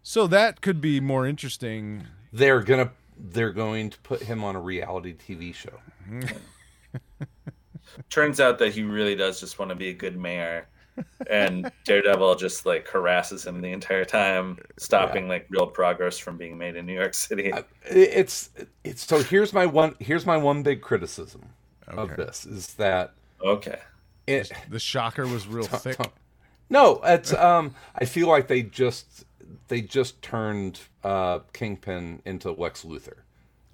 so 0.02 0.26
that 0.26 0.60
could 0.60 0.80
be 0.80 1.00
more 1.00 1.26
interesting. 1.26 2.06
They're 2.32 2.62
gonna. 2.62 2.92
They're 3.16 3.52
going 3.52 3.90
to 3.90 3.98
put 4.00 4.22
him 4.22 4.42
on 4.42 4.56
a 4.56 4.60
reality 4.60 5.14
TV 5.14 5.54
show. 5.54 5.78
Turns 8.10 8.40
out 8.40 8.58
that 8.58 8.72
he 8.72 8.82
really 8.82 9.14
does 9.14 9.40
just 9.40 9.58
want 9.58 9.68
to 9.68 9.74
be 9.74 9.90
a 9.90 9.92
good 9.92 10.16
mayor. 10.18 10.68
And 11.28 11.70
Daredevil 11.84 12.36
just 12.36 12.66
like 12.66 12.88
harasses 12.88 13.46
him 13.46 13.60
the 13.60 13.72
entire 13.72 14.04
time, 14.04 14.58
stopping 14.78 15.28
like 15.28 15.46
real 15.50 15.66
progress 15.66 16.18
from 16.18 16.36
being 16.36 16.56
made 16.58 16.76
in 16.76 16.86
New 16.86 16.94
York 16.94 17.14
City. 17.14 17.46
It- 17.46 17.66
It's. 17.90 18.50
It's. 18.84 19.04
So 19.06 19.22
here's 19.22 19.52
my 19.52 19.66
one. 19.66 19.94
Here's 19.98 20.26
my 20.26 20.36
one 20.36 20.62
big 20.62 20.80
criticism 20.82 21.42
of 21.88 22.16
this 22.16 22.44
is 22.46 22.74
that 22.74 23.12
Okay. 23.44 23.78
it. 24.26 24.50
The 24.68 24.78
shocker 24.78 25.26
was 25.26 25.46
real 25.48 25.64
thick. 25.64 25.98
No, 26.68 27.00
it's. 27.04 27.32
Um. 27.34 27.74
I 27.96 28.04
feel 28.04 28.28
like 28.28 28.48
they 28.48 28.62
just. 28.62 29.24
They 29.68 29.80
just 29.82 30.20
turned 30.22 30.80
uh, 31.04 31.40
Kingpin 31.52 32.22
into 32.24 32.50
Lex 32.52 32.84
Luthor. 32.84 33.18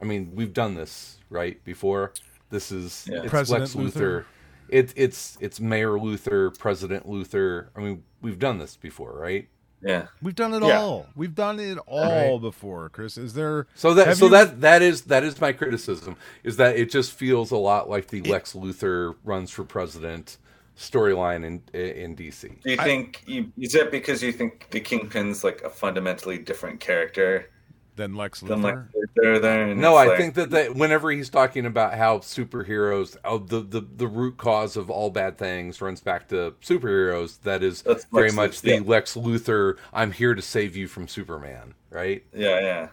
I 0.00 0.04
mean, 0.04 0.32
we've 0.34 0.52
done 0.52 0.74
this 0.74 1.18
right 1.30 1.62
before. 1.64 2.12
This 2.50 2.70
is 2.72 3.06
Yeah. 3.10 3.20
it's 3.22 3.30
President 3.30 3.62
Lex 3.62 3.74
Luthor. 3.74 4.00
Luthor. 4.00 4.24
It, 4.68 4.92
it's 4.96 5.36
it's 5.40 5.60
Mayor 5.60 5.92
Luthor, 5.92 6.56
President 6.58 7.06
Luthor. 7.06 7.68
I 7.76 7.80
mean, 7.80 8.02
we've 8.22 8.38
done 8.38 8.58
this 8.58 8.76
before, 8.76 9.12
right? 9.18 9.48
Yeah. 9.82 10.06
We've 10.22 10.34
done 10.34 10.54
it 10.54 10.62
Yeah. 10.62 10.80
all. 10.80 11.06
We've 11.14 11.34
done 11.34 11.60
it 11.60 11.78
all 11.86 12.38
before, 12.38 12.88
Chris. 12.88 13.16
Is 13.18 13.34
there 13.34 13.66
So 13.74 13.94
that 13.94 14.16
so 14.16 14.24
you- 14.26 14.30
that 14.32 14.60
that 14.62 14.82
is 14.82 15.02
that 15.02 15.22
is 15.22 15.40
my 15.40 15.52
criticism 15.52 16.16
is 16.42 16.56
that 16.56 16.76
it 16.76 16.90
just 16.90 17.12
feels 17.12 17.50
a 17.50 17.56
lot 17.56 17.88
like 17.88 18.08
the 18.08 18.22
Lex 18.22 18.54
Luthor 18.54 19.14
runs 19.24 19.50
for 19.50 19.64
president 19.64 20.38
storyline 20.76 21.44
in 21.44 21.62
in 21.78 22.16
DC. 22.16 22.62
Do 22.62 22.70
you 22.70 22.76
think 22.76 23.22
you 23.26 23.52
is 23.58 23.74
it 23.74 23.90
because 23.90 24.22
you 24.22 24.32
think 24.32 24.68
the 24.70 24.80
Kingpin's 24.80 25.44
like 25.44 25.62
a 25.62 25.70
fundamentally 25.70 26.38
different 26.38 26.80
character 26.80 27.50
then 27.96 28.14
Lex 28.14 28.40
than 28.40 28.62
like 28.62 28.74
Luthor? 28.74 29.40
there? 29.42 29.74
No, 29.74 29.94
I 29.96 30.06
like- 30.06 30.18
think 30.18 30.34
that, 30.34 30.50
that 30.50 30.74
whenever 30.76 31.10
he's 31.10 31.28
talking 31.30 31.66
about 31.66 31.94
how 31.94 32.18
superheroes, 32.18 33.16
oh, 33.24 33.38
the, 33.38 33.60
the 33.60 33.80
the 33.80 34.06
root 34.06 34.36
cause 34.36 34.76
of 34.76 34.90
all 34.90 35.10
bad 35.10 35.38
things 35.38 35.80
runs 35.80 36.00
back 36.00 36.28
to 36.28 36.54
superheroes, 36.62 37.40
that 37.42 37.62
is 37.62 37.82
That's 37.82 38.04
very 38.06 38.30
Lex 38.30 38.34
much 38.36 38.50
Luthor, 38.50 38.60
the 38.62 38.70
yeah. 38.74 38.80
Lex 38.84 39.14
Luthor. 39.14 39.76
I'm 39.92 40.12
here 40.12 40.34
to 40.34 40.42
save 40.42 40.76
you 40.76 40.86
from 40.88 41.08
Superman, 41.08 41.74
right? 41.90 42.22
Yeah, 42.34 42.60
yeah. 42.60 42.88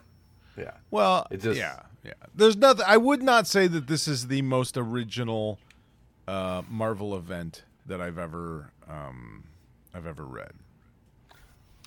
Yeah. 0.57 0.71
Well, 0.91 1.27
It 1.31 1.41
just- 1.41 1.59
yeah, 1.59 1.81
yeah. 2.03 2.13
There's 2.35 2.55
nothing. 2.57 2.85
I 2.87 2.97
would 2.97 3.21
not 3.21 3.45
say 3.47 3.67
that 3.67 3.87
this 3.87 4.07
is 4.07 4.27
the 4.27 4.41
most 4.41 4.77
original 4.77 5.59
uh, 6.27 6.61
Marvel 6.69 7.15
event 7.15 7.63
that 7.85 7.99
I've 7.99 8.17
ever 8.17 8.71
um, 8.89 9.43
I've 9.93 10.07
ever 10.07 10.23
read. 10.23 10.51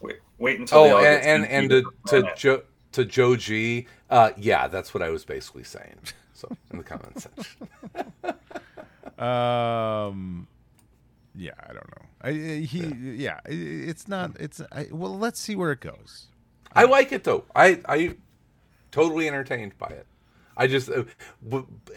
Wait, 0.02 0.16
wait 0.38 0.60
until. 0.60 0.78
Oh, 0.78 0.96
all 0.98 1.04
and 1.04 1.22
and, 1.44 1.46
and 1.46 1.72
heat 1.72 1.84
to 2.08 2.16
on 2.26 2.36
to 2.36 2.50
it. 2.54 2.66
To 2.96 3.04
Joe 3.04 3.36
G. 3.36 3.86
Uh, 4.08 4.30
yeah, 4.38 4.68
that's 4.68 4.94
what 4.94 5.02
I 5.02 5.10
was 5.10 5.22
basically 5.24 5.64
saying. 5.64 5.96
So 6.32 6.48
in 6.70 6.78
the 6.78 6.84
comments 6.84 7.24
section. 7.24 7.68
Um, 9.18 10.46
yeah, 11.34 11.52
I 11.62 11.72
don't 11.72 11.88
know. 11.88 12.06
I, 12.22 12.32
he, 12.66 12.86
yeah, 13.22 13.40
i- 13.46 13.50
it's 13.50 14.08
not. 14.08 14.32
It's 14.38 14.60
I, 14.72 14.88
well. 14.90 15.16
Let's 15.16 15.40
see 15.40 15.56
where 15.56 15.72
it 15.72 15.80
goes. 15.80 16.26
I 16.74 16.84
like 16.84 17.12
it 17.12 17.24
though. 17.24 17.44
I 17.54 17.80
I 17.88 18.16
totally 18.90 19.26
entertained 19.28 19.78
by 19.78 19.86
it. 19.88 20.06
I 20.56 20.66
just 20.66 20.90
uh, 20.90 21.04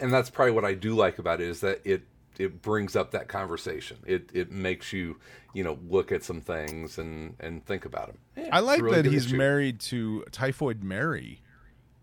and 0.00 0.12
that's 0.12 0.30
probably 0.30 0.52
what 0.52 0.64
I 0.64 0.72
do 0.74 0.94
like 0.94 1.18
about 1.18 1.40
it 1.42 1.48
is 1.48 1.60
that 1.60 1.80
it 1.84 2.02
it 2.40 2.62
brings 2.62 2.96
up 2.96 3.10
that 3.12 3.28
conversation. 3.28 3.98
It 4.06 4.30
it 4.32 4.50
makes 4.50 4.92
you 4.92 5.16
you 5.54 5.62
know 5.64 5.78
look 5.88 6.10
at 6.12 6.22
some 6.24 6.40
things 6.40 6.98
and 6.98 7.36
and 7.40 7.64
think 7.66 7.84
about 7.84 8.06
them. 8.08 8.48
I 8.52 8.60
like 8.60 8.80
really 8.80 9.02
that 9.02 9.04
he's 9.10 9.26
issue. 9.26 9.36
married 9.36 9.80
to 9.80 10.24
Typhoid 10.32 10.82
Mary, 10.82 11.42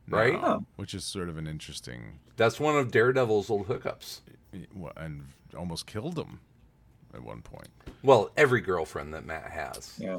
now, 0.07 0.17
Right? 0.17 0.35
Oh. 0.41 0.65
Which 0.75 0.93
is 0.93 1.03
sort 1.03 1.29
of 1.29 1.37
an 1.37 1.47
interesting, 1.47 2.19
That's 2.37 2.59
one 2.59 2.75
of 2.77 2.91
Daredevil's 2.91 3.49
old 3.49 3.67
hookups. 3.67 4.21
and 4.95 5.25
almost 5.57 5.87
killed 5.87 6.17
him 6.17 6.39
at 7.13 7.23
one 7.23 7.41
point. 7.41 7.69
Well, 8.03 8.31
every 8.37 8.61
girlfriend 8.61 9.13
that 9.13 9.25
Matt 9.25 9.49
has. 9.51 9.95
Yeah. 9.97 10.17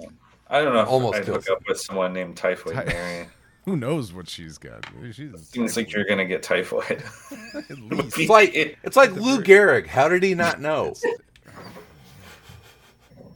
I 0.51 0.63
don't 0.63 0.73
know. 0.75 0.81
If 0.83 0.89
Almost 0.89 1.19
I'd 1.19 1.25
hook 1.27 1.45
killed 1.45 1.59
up 1.59 1.69
with 1.69 1.79
someone 1.81 2.13
named 2.15 2.37
Typhoid 2.37 2.75
Ty- 2.75 2.85
Mary. 2.87 3.27
Who 3.69 3.77
knows 3.77 4.15
what 4.15 4.31
she's 4.31 4.57
got? 4.57 4.87
She's 5.13 5.31
Seems 5.51 5.77
like 5.77 5.93
you're 5.93 6.07
gonna 6.07 6.25
get 6.25 6.43
typhoid. 6.43 7.03
at. 7.55 7.65
It's 7.71 8.31
like 8.31 8.53
it's 8.55 8.97
like 8.97 9.13
Lou 9.13 9.43
Gehrig. 9.43 9.87
How 9.87 10.09
did 10.09 10.23
he 10.23 10.33
not 10.33 10.59
know? 10.59 10.95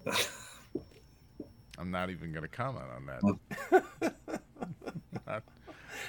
I'm 1.78 1.90
not 1.90 2.08
even 2.08 2.32
going 2.32 2.44
to 2.44 2.48
comment 2.48 2.86
on 2.96 3.04
that. 3.06 3.20
not, 5.26 5.42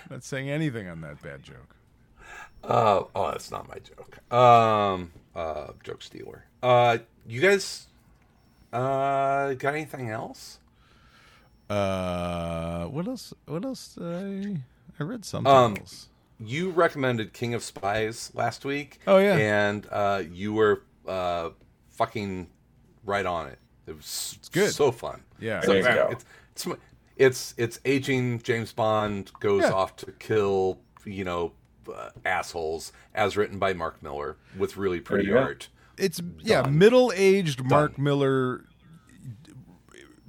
not 0.09 0.23
saying 0.23 0.49
anything 0.49 0.87
on 0.87 1.01
that 1.01 1.21
bad 1.21 1.43
joke. 1.43 1.75
Uh, 2.63 3.03
oh, 3.13 3.31
that's 3.31 3.51
not 3.51 3.67
my 3.67 3.79
joke. 3.79 4.19
Um, 4.33 5.11
uh, 5.35 5.73
joke 5.83 6.01
stealer. 6.01 6.45
Uh, 6.61 6.99
you 7.27 7.41
guys, 7.41 7.87
uh, 8.71 9.53
got 9.55 9.73
anything 9.73 10.11
else? 10.11 10.59
Uh, 11.73 12.85
what 12.85 13.07
else? 13.07 13.33
What 13.47 13.65
else? 13.65 13.95
Did 13.95 14.05
I 14.05 14.57
I 14.99 15.03
read 15.03 15.25
something 15.25 15.51
Um, 15.51 15.77
else. 15.77 16.09
You 16.39 16.69
recommended 16.71 17.33
King 17.33 17.53
of 17.53 17.63
Spies 17.63 18.31
last 18.33 18.65
week. 18.65 18.99
Oh, 19.07 19.17
yeah. 19.17 19.35
and 19.37 19.87
uh, 19.91 20.23
you 20.31 20.53
were 20.53 20.83
uh, 21.07 21.49
fucking 21.91 22.47
right 23.05 23.25
on 23.25 23.47
it. 23.47 23.59
It 23.87 23.95
was 23.95 24.35
it's 24.37 24.49
good. 24.49 24.71
so 24.73 24.91
fun. 24.91 25.21
Yeah. 25.39 25.61
So 25.61 25.67
There 25.73 25.81
you 25.81 25.87
it's, 25.87 25.95
go. 25.95 26.07
it's 26.11 26.25
it's 26.65 26.67
it's 27.17 27.53
it's 27.57 27.79
aging 27.85 28.41
James 28.41 28.71
Bond 28.73 29.31
goes 29.39 29.61
Yeah. 29.63 29.71
off 29.71 29.95
to 29.97 30.11
kill 30.13 30.79
you 31.05 31.23
know 31.23 31.53
uh, 31.93 32.09
assholes 32.25 32.91
as 33.13 33.35
written 33.35 33.59
by 33.59 33.73
Mark 33.73 34.01
Millar 34.03 34.37
with 34.57 34.77
really 34.77 34.99
pretty 35.01 35.27
you 35.27 35.33
go. 35.33 35.39
art. 35.39 35.69
It's 35.97 36.21
yeah, 36.39 36.63
middle-aged 36.67 37.63
Mark 37.65 37.97
Millar 37.99 38.65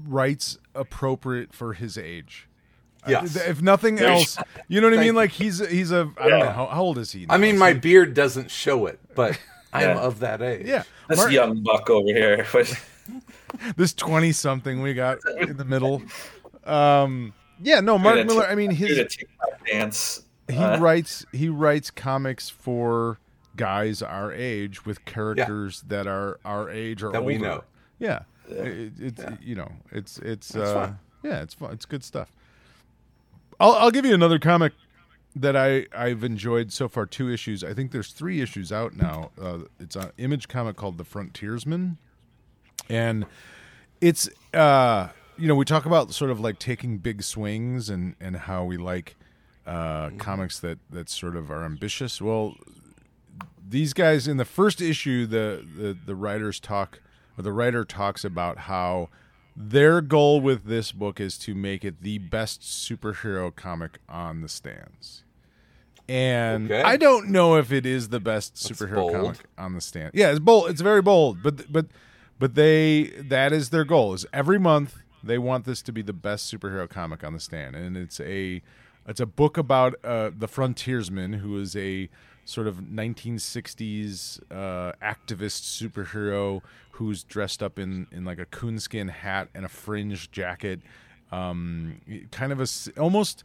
writes 0.07 0.59
appropriate 0.75 1.53
for 1.53 1.73
his 1.75 1.97
age. 1.99 2.49
Yes. 3.07 3.37
Uh, 3.37 3.41
If 3.49 3.61
nothing 3.61 3.99
else, 3.99 4.39
you 4.69 4.81
know 4.81 4.89
what 4.89 4.99
I 4.99 5.03
mean. 5.03 5.15
Like 5.15 5.31
he's 5.31 5.59
he's 5.69 5.91
a 5.93 6.11
I 6.19 6.29
don't 6.29 6.39
know 6.41 6.51
how, 6.51 6.67
how 6.67 6.83
old 6.83 6.97
is 6.99 7.13
he? 7.13 7.27
I 7.29 7.37
now? 7.37 7.41
mean, 7.43 7.55
Is 7.57 7.61
my 7.61 7.73
he- 7.75 7.79
beard 7.79 8.15
doesn't 8.15 8.51
show 8.51 8.87
it, 8.87 8.99
but 9.15 9.39
I'm 9.73 9.83
Yeah. 9.97 10.01
of 10.01 10.21
that 10.21 10.41
age. 10.41 10.67
yeah. 10.67 10.85
This 11.09 11.19
Mark- 11.19 11.33
young 11.33 11.63
buck 11.63 11.91
over 11.91 12.09
here. 12.09 12.47
this 13.77 13.93
twenty 13.93 14.33
something 14.33 14.81
we 14.81 14.95
got 14.95 15.19
in 15.39 15.57
the 15.59 15.65
middle. 15.67 16.03
Um, 16.65 17.35
yeah, 17.63 17.81
no, 17.81 17.99
Mark 17.99 18.27
Millar. 18.27 18.47
I 18.47 18.55
mean, 18.55 18.71
his 18.71 18.97
the 18.97 19.05
TikTok 19.05 19.67
dance. 19.67 20.23
he 20.49 20.57
Uh, 20.57 20.79
writes 20.81 21.27
he 21.33 21.49
writes 21.51 21.91
comics 21.91 22.49
for 22.49 23.19
guys 23.57 24.01
our 24.03 24.33
age 24.33 24.85
with 24.87 25.05
characters 25.05 25.85
that 25.89 26.07
are 26.07 26.41
our 26.45 26.71
age 26.71 27.03
or 27.03 27.13
That 27.13 27.19
older. 27.19 27.27
we 27.27 27.39
know. 27.39 27.65
Yeah, 27.99 28.23
It, 28.57 28.93
it's 28.99 29.25
you 29.43 29.55
know 29.55 29.71
it's 29.91 30.19
it's 30.19 30.55
uh, 30.55 30.93
yeah 31.23 31.43
it's 31.43 31.55
fun. 31.55 31.73
It's 31.73 31.87
good 31.87 32.05
stuff. 32.05 32.33
I'll 33.61 33.73
I'll 33.73 33.91
give 33.91 34.05
you 34.05 34.15
another 34.15 34.39
comic 34.39 34.73
that 35.37 35.57
I 35.57 35.87
I've 35.97 36.25
enjoyed 36.25 36.73
so 36.73 36.89
far. 36.89 37.07
Two 37.07 37.31
issues. 37.31 37.65
I 37.65 37.75
think 37.75 37.93
there's 37.93 38.13
three 38.13 38.41
issues 38.41 38.73
out 38.73 38.97
now. 38.97 39.31
Uh, 39.41 39.61
it's 39.81 39.97
an 39.97 40.11
image 40.19 40.49
comic 40.49 40.77
called 40.77 40.99
The 40.99 41.05
Frontiersman, 41.05 41.99
and 42.89 43.27
it's 44.01 44.29
uh 44.53 45.09
you 45.39 45.49
know 45.49 45.55
we 45.55 45.65
talk 45.65 45.87
about 45.87 46.13
sort 46.13 46.31
of 46.31 46.41
like 46.41 46.59
taking 46.59 46.99
big 46.99 47.23
swings 47.23 47.89
and 47.89 48.15
and 48.21 48.37
how 48.37 48.65
we 48.65 48.77
like 48.77 49.17
uh 49.67 50.11
comics 50.19 50.61
that 50.61 50.79
that 50.91 51.09
sort 51.09 51.37
of 51.37 51.51
are 51.51 51.65
ambitious 51.65 52.21
well 52.21 52.55
these 53.67 53.95
guys 53.95 54.29
in 54.29 54.37
the 54.37 54.45
first 54.45 54.81
issue 54.83 55.27
the 55.27 55.67
the, 55.77 55.97
the 56.07 56.15
writers 56.15 56.61
talk 56.61 57.01
the 57.43 57.53
writer 57.53 57.85
talks 57.85 58.25
about 58.25 58.59
how 58.59 59.09
their 59.57 60.01
goal 60.01 60.41
with 60.41 60.65
this 60.65 60.93
book 60.93 61.21
is 61.21 61.39
to 61.39 61.55
make 61.55 61.85
it 61.85 62.03
the 62.03 62.19
best 62.19 62.61
superhero 62.63 63.55
comic 63.55 63.99
on 64.09 64.41
the 64.41 64.49
stands 64.49 65.23
and 66.09 66.71
Okay. 66.71 66.83
I 66.83 66.97
don't 66.97 67.29
know 67.31 67.57
if 67.57 67.73
it 67.73 67.87
is 67.87 68.09
the 68.11 68.21
best 68.21 68.57
superhero 68.57 68.95
bold. 68.97 69.13
comic 69.13 69.39
on 69.57 69.75
the 69.75 69.81
stand. 69.81 70.11
Yeah, 70.15 70.31
it's 70.31 70.39
bold. 70.41 70.71
It's 70.71 70.81
very 70.83 71.01
bold, 71.03 71.43
but 71.43 71.73
but 71.73 71.87
but 72.39 72.55
they 72.55 73.05
that 73.21 73.53
is 73.53 73.71
their 73.71 73.85
goal. 73.85 74.13
Is 74.13 74.27
every 74.33 74.59
month 74.59 74.99
they 75.23 75.39
want 75.39 75.65
this 75.65 75.81
to 75.83 75.93
be 75.93 76.03
the 76.03 76.13
best 76.13 76.53
superhero 76.53 76.89
comic 76.89 77.25
on 77.25 77.33
the 77.33 77.41
stand, 77.41 77.75
and 77.75 77.97
it's 77.97 78.21
a 78.21 78.61
it's 79.07 79.21
a 79.21 79.25
book 79.27 79.57
about 79.57 79.95
uh, 80.05 80.31
the 80.37 80.49
frontiersman 80.49 81.35
who 81.35 81.59
is 81.59 81.75
a 81.75 82.11
sort 82.45 82.67
of 82.67 82.77
1960s 82.77 84.41
uh, 84.51 84.93
activist 85.03 85.63
superhero 85.81 86.61
who's 86.93 87.25
dressed 87.25 87.63
up 87.63 87.79
in 87.79 88.07
in 88.13 88.25
like 88.25 88.39
a 88.39 88.47
coonskin 88.47 89.09
hat 89.09 89.49
and 89.55 89.65
a 89.65 89.69
fringed 89.69 90.33
jacket, 90.33 90.81
um, 91.33 92.01
kind 92.31 92.53
of 92.53 92.61
a 92.61 92.67
almost 93.01 93.45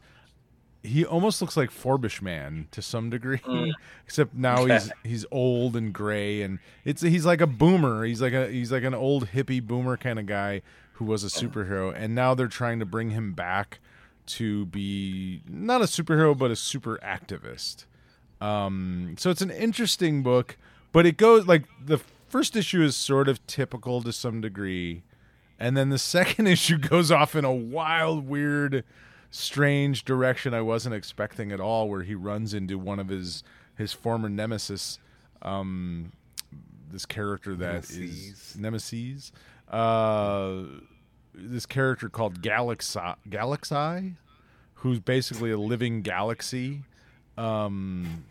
he 0.82 1.04
almost 1.04 1.40
looks 1.40 1.56
like 1.56 1.70
Forbush 1.70 2.22
Man 2.22 2.68
to 2.70 2.80
some 2.80 3.10
degree, 3.10 3.40
except 4.04 4.34
now 4.34 4.64
he's 4.64 4.90
he's 5.04 5.26
old 5.30 5.76
and 5.76 5.92
gray, 5.92 6.42
and 6.42 6.58
it's 6.84 7.02
he's 7.02 7.26
like 7.26 7.40
a 7.40 7.46
boomer. 7.46 8.04
He's 8.04 8.22
like 8.22 8.32
a 8.32 8.48
he's 8.48 8.72
like 8.72 8.84
an 8.84 8.94
old 8.94 9.28
hippie 9.28 9.62
boomer 9.62 9.96
kind 9.96 10.18
of 10.18 10.26
guy 10.26 10.62
who 10.94 11.04
was 11.04 11.24
a 11.24 11.28
superhero, 11.28 11.94
and 11.94 12.14
now 12.14 12.34
they're 12.34 12.48
trying 12.48 12.78
to 12.78 12.86
bring 12.86 13.10
him 13.10 13.32
back 13.32 13.80
to 14.26 14.66
be 14.66 15.42
not 15.48 15.80
a 15.80 15.86
superhero 15.86 16.36
but 16.36 16.50
a 16.50 16.56
super 16.56 16.98
activist. 17.02 17.84
Um, 18.40 19.16
so 19.18 19.30
it's 19.30 19.42
an 19.42 19.50
interesting 19.50 20.22
book, 20.22 20.56
but 20.92 21.06
it 21.06 21.16
goes 21.16 21.46
like 21.46 21.64
the 21.84 21.98
first 22.28 22.56
issue 22.56 22.82
is 22.82 22.96
sort 22.96 23.28
of 23.28 23.46
typical 23.46 24.02
to 24.02 24.12
some 24.12 24.40
degree, 24.40 25.02
and 25.58 25.76
then 25.76 25.90
the 25.90 25.98
second 26.16 26.46
issue 26.46 26.78
goes 26.78 27.10
off 27.10 27.34
in 27.34 27.44
a 27.44 27.52
wild, 27.52 28.26
weird, 28.26 28.84
strange 29.30 30.04
direction 30.04 30.54
I 30.54 30.62
wasn't 30.62 30.94
expecting 30.94 31.52
at 31.52 31.60
all, 31.60 31.88
where 31.88 32.02
he 32.02 32.14
runs 32.14 32.54
into 32.54 32.78
one 32.78 32.98
of 32.98 33.08
his 33.08 33.42
his 33.76 33.92
former 33.92 34.28
nemesis, 34.28 34.98
um, 35.42 36.12
this 36.90 37.06
character 37.06 37.54
that 37.56 37.84
is 37.84 38.56
Nemesis. 38.56 38.56
Nemesis, 38.56 39.32
uh, 39.70 40.62
this 41.34 41.66
character 41.66 42.08
called 42.08 42.42
Galaxy, 42.42 43.00
Galaxy, 43.28 44.14
who's 44.74 45.00
basically 45.00 45.50
a 45.50 45.58
living 45.58 46.02
galaxy. 46.02 46.82
Um, 47.40 48.24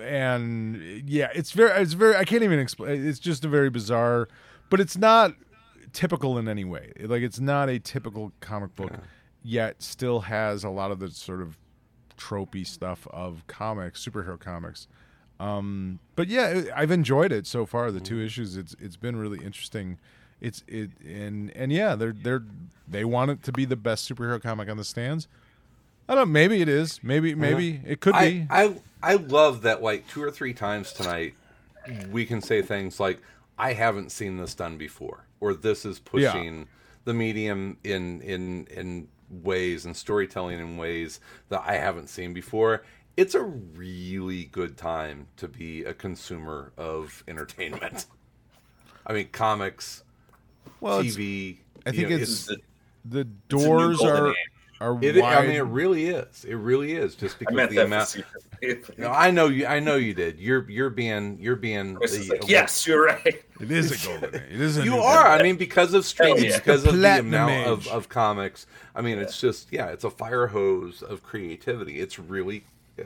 and 0.00 1.02
yeah, 1.08 1.30
it's 1.34 1.52
very, 1.52 1.70
it's 1.82 1.94
very, 1.94 2.16
I 2.16 2.24
can't 2.24 2.42
even 2.42 2.58
explain. 2.58 3.06
It's 3.06 3.18
just 3.18 3.44
a 3.44 3.48
very 3.48 3.70
bizarre, 3.70 4.28
but 4.70 4.80
it's 4.80 4.96
not 4.96 5.34
typical 5.92 6.38
in 6.38 6.48
any 6.48 6.64
way. 6.64 6.92
Like 7.00 7.22
it's 7.22 7.40
not 7.40 7.68
a 7.68 7.78
typical 7.78 8.32
comic 8.40 8.74
book, 8.76 8.92
yet 9.42 9.82
still 9.82 10.20
has 10.20 10.64
a 10.64 10.68
lot 10.68 10.90
of 10.90 10.98
the 10.98 11.10
sort 11.10 11.40
of 11.40 11.58
tropey 12.18 12.66
stuff 12.66 13.06
of 13.10 13.46
comics, 13.46 14.04
superhero 14.04 14.38
comics. 14.38 14.88
Um, 15.40 15.98
but 16.14 16.28
yeah, 16.28 16.64
I've 16.76 16.90
enjoyed 16.90 17.32
it 17.32 17.46
so 17.46 17.66
far. 17.66 17.90
The 17.90 18.00
two 18.00 18.20
issues, 18.20 18.56
it's 18.56 18.76
it's 18.78 18.96
been 18.96 19.16
really 19.16 19.44
interesting. 19.44 19.98
It's 20.40 20.62
it 20.66 20.90
and 21.04 21.50
and 21.56 21.72
yeah, 21.72 21.94
they're 21.94 22.12
they're 22.12 22.44
they 22.86 23.04
want 23.04 23.30
it 23.30 23.42
to 23.44 23.52
be 23.52 23.64
the 23.64 23.76
best 23.76 24.10
superhero 24.10 24.40
comic 24.42 24.68
on 24.68 24.76
the 24.76 24.84
stands. 24.84 25.28
I 26.08 26.14
don't. 26.14 26.28
know, 26.28 26.32
Maybe 26.32 26.60
it 26.60 26.68
is. 26.68 27.00
Maybe 27.02 27.34
maybe 27.34 27.80
it 27.86 28.00
could 28.00 28.14
I, 28.14 28.30
be. 28.30 28.46
I 28.50 28.74
I 29.02 29.14
love 29.14 29.62
that 29.62 29.82
like 29.82 30.06
two 30.08 30.22
or 30.22 30.30
three 30.30 30.52
times 30.54 30.92
tonight 30.92 31.34
we 32.10 32.24
can 32.26 32.40
say 32.40 32.62
things 32.62 33.00
like 33.00 33.20
I 33.58 33.72
haven't 33.72 34.10
seen 34.12 34.36
this 34.36 34.54
done 34.54 34.76
before 34.78 35.24
or 35.40 35.54
this 35.54 35.84
is 35.84 35.98
Yeah. 36.14 36.32
pushing 36.32 36.68
the 37.04 37.14
medium 37.14 37.78
in 37.84 38.20
in 38.22 38.66
in 38.66 39.08
ways 39.42 39.84
and 39.86 39.96
storytelling 39.96 40.60
in 40.60 40.76
ways 40.76 41.18
that 41.48 41.62
I 41.66 41.74
haven't 41.74 42.08
seen 42.08 42.32
before. 42.34 42.84
It's 43.16 43.34
a 43.34 43.42
really 43.42 44.44
good 44.44 44.76
time 44.76 45.26
to 45.36 45.48
be 45.48 45.84
a 45.84 45.92
consumer 45.94 46.72
of 46.76 47.22
entertainment. 47.28 48.06
I 49.06 49.12
mean 49.12 49.28
comics, 49.32 50.04
Well, 50.80 51.02
TV. 51.02 51.58
I 51.86 51.90
you 51.90 51.96
think 51.96 52.08
know, 52.10 52.14
it's- 52.16 52.46
The, 52.46 52.56
the 53.04 53.20
It's 53.20 53.28
new 53.52 53.58
doors 53.66 53.98
golden 53.98 54.16
are 54.16 54.28
age. 54.30 54.36
Are 54.82 54.98
It, 55.02 55.16
wide. 55.20 55.38
I 55.38 55.46
mean, 55.46 55.56
it 55.56 55.60
really 55.60 56.06
is. 56.06 56.44
It 56.44 56.56
really 56.56 56.92
is. 56.92 57.14
Just 57.14 57.38
because 57.38 57.54
meant 57.54 57.70
the 57.70 57.84
amount. 57.84 58.16
No, 58.96 59.08
I 59.10 59.32
know 59.32 59.48
you. 59.48 59.66
I 59.66 59.80
know 59.80 59.96
you 59.96 60.14
did. 60.14 60.38
You're 60.38 60.70
you're 60.70 60.88
being 60.90 61.36
you're 61.40 61.56
being. 61.56 61.94
The- 61.94 62.26
like, 62.30 62.48
yes, 62.48 62.86
you're 62.86 63.06
right. 63.06 63.42
it 63.60 63.70
is 63.72 63.90
a 63.90 64.06
golden 64.06 64.36
age. 64.36 64.42
It 64.52 64.60
is 64.60 64.78
a 64.78 64.84
You 64.84 64.98
are. 64.98 65.24
golden 65.24 65.40
I 65.40 65.42
mean, 65.42 65.56
because 65.56 65.94
of 65.94 66.04
streaming, 66.06 66.44
yeah. 66.44 66.58
because 66.58 66.84
of 66.86 66.96
the 66.96 67.18
amount 67.18 67.66
of, 67.66 67.86
age. 67.86 67.92
of 67.92 68.08
comics. 68.08 68.66
I 68.94 69.00
mean, 69.00 69.18
it's 69.18 69.40
just 69.40 69.72
yeah, 69.72 69.86
it's 69.88 70.04
a 70.04 70.10
fire 70.10 70.46
hose 70.46 71.02
of 71.02 71.24
creativity. 71.24 71.98
It's 71.98 72.20
really. 72.20 72.62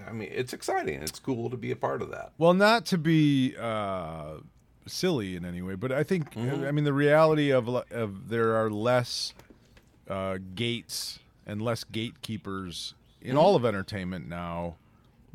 I 0.07 0.13
mean, 0.13 0.29
it's 0.31 0.53
exciting. 0.53 1.01
It's 1.01 1.19
cool 1.19 1.49
to 1.49 1.57
be 1.57 1.71
a 1.71 1.77
part 1.77 2.03
of 2.03 2.11
that. 2.11 2.33
Well, 2.37 2.53
not 2.53 2.85
to 2.87 2.99
be 2.99 3.55
uh, 3.59 4.35
silly 4.87 5.37
in 5.37 5.47
any 5.47 5.63
way, 5.63 5.75
but 5.75 5.91
I 5.91 6.03
think 6.03 6.35
Mm-hmm. 6.35 6.65
I 6.67 6.71
mean 6.71 6.85
the 6.85 6.93
reality 6.93 7.51
of 7.51 7.67
of 7.69 8.29
there 8.29 8.57
are 8.57 8.69
less 8.71 9.33
uh, 10.07 10.37
gates 10.55 11.19
and 11.47 11.63
less 11.63 11.85
gatekeepers 11.85 12.95
in 13.23 13.31
Mm-hmm. 13.31 13.39
all 13.39 13.57
of 13.57 13.65
entertainment 13.65 14.29
now 14.29 14.77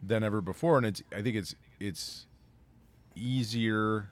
than 0.02 0.24
ever 0.24 0.42
before, 0.42 0.78
and 0.78 0.86
it's 0.86 1.02
I 1.16 1.22
think 1.22 1.36
it's 1.36 1.56
it's 1.80 2.26
easier 3.16 4.08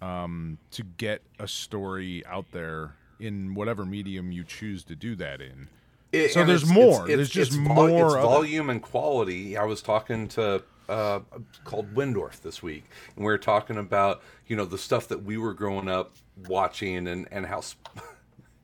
um, 0.00 0.58
to 0.70 0.82
get 0.84 1.22
a 1.38 1.48
story 1.48 2.24
out 2.26 2.46
there 2.52 2.94
in 3.18 3.54
whatever 3.54 3.84
medium 3.84 4.30
you 4.30 4.44
choose 4.44 4.84
to 4.84 4.94
do 4.94 5.16
that 5.16 5.40
in. 5.40 5.68
It- 6.12 6.32
So 6.32 6.44
there's 6.44 6.62
it's- 6.62 6.74
more. 6.74 7.04
it's- 7.08 7.16
There's 7.16 7.30
just 7.30 7.52
it's 7.52 7.60
vol- 7.66 7.88
more 7.88 8.06
It's 8.06 8.14
of 8.14 8.20
it. 8.20 8.22
volume 8.22 8.70
and 8.70 8.80
quality. 8.82 9.56
I 9.56 9.64
was 9.64 9.82
talking 9.82 10.28
to 10.28 10.62
uh, 10.88 11.20
called 11.64 11.92
Windorf 11.94 12.40
this 12.40 12.62
week, 12.62 12.84
and 13.16 13.24
we 13.24 13.30
were 13.30 13.36
talking 13.38 13.76
about 13.76 14.22
you 14.46 14.56
know 14.56 14.64
the 14.64 14.78
stuff 14.78 15.08
that 15.08 15.22
we 15.24 15.36
were 15.36 15.52
growing 15.52 15.88
up 15.88 16.12
watching, 16.46 17.06
and 17.08 17.26
and 17.30 17.46
how. 17.46 17.60
Sp- 17.60 17.82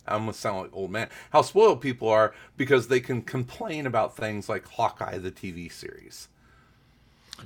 I'm 0.07 0.21
gonna 0.21 0.33
sound 0.35 0.63
like 0.63 0.71
old 0.73 0.91
man. 0.91 1.09
How 1.31 1.43
spoiled 1.43 1.81
people 1.81 2.09
are 2.09 2.35
because 2.57 2.89
they 2.89 3.01
can 3.01 3.23
complain 3.23 3.87
about 3.87 4.17
things 4.17 4.49
like 4.49 4.67
Hawkeye, 4.67 5.19
the 5.19 5.31
TV 5.31 5.71
series. 5.71 6.29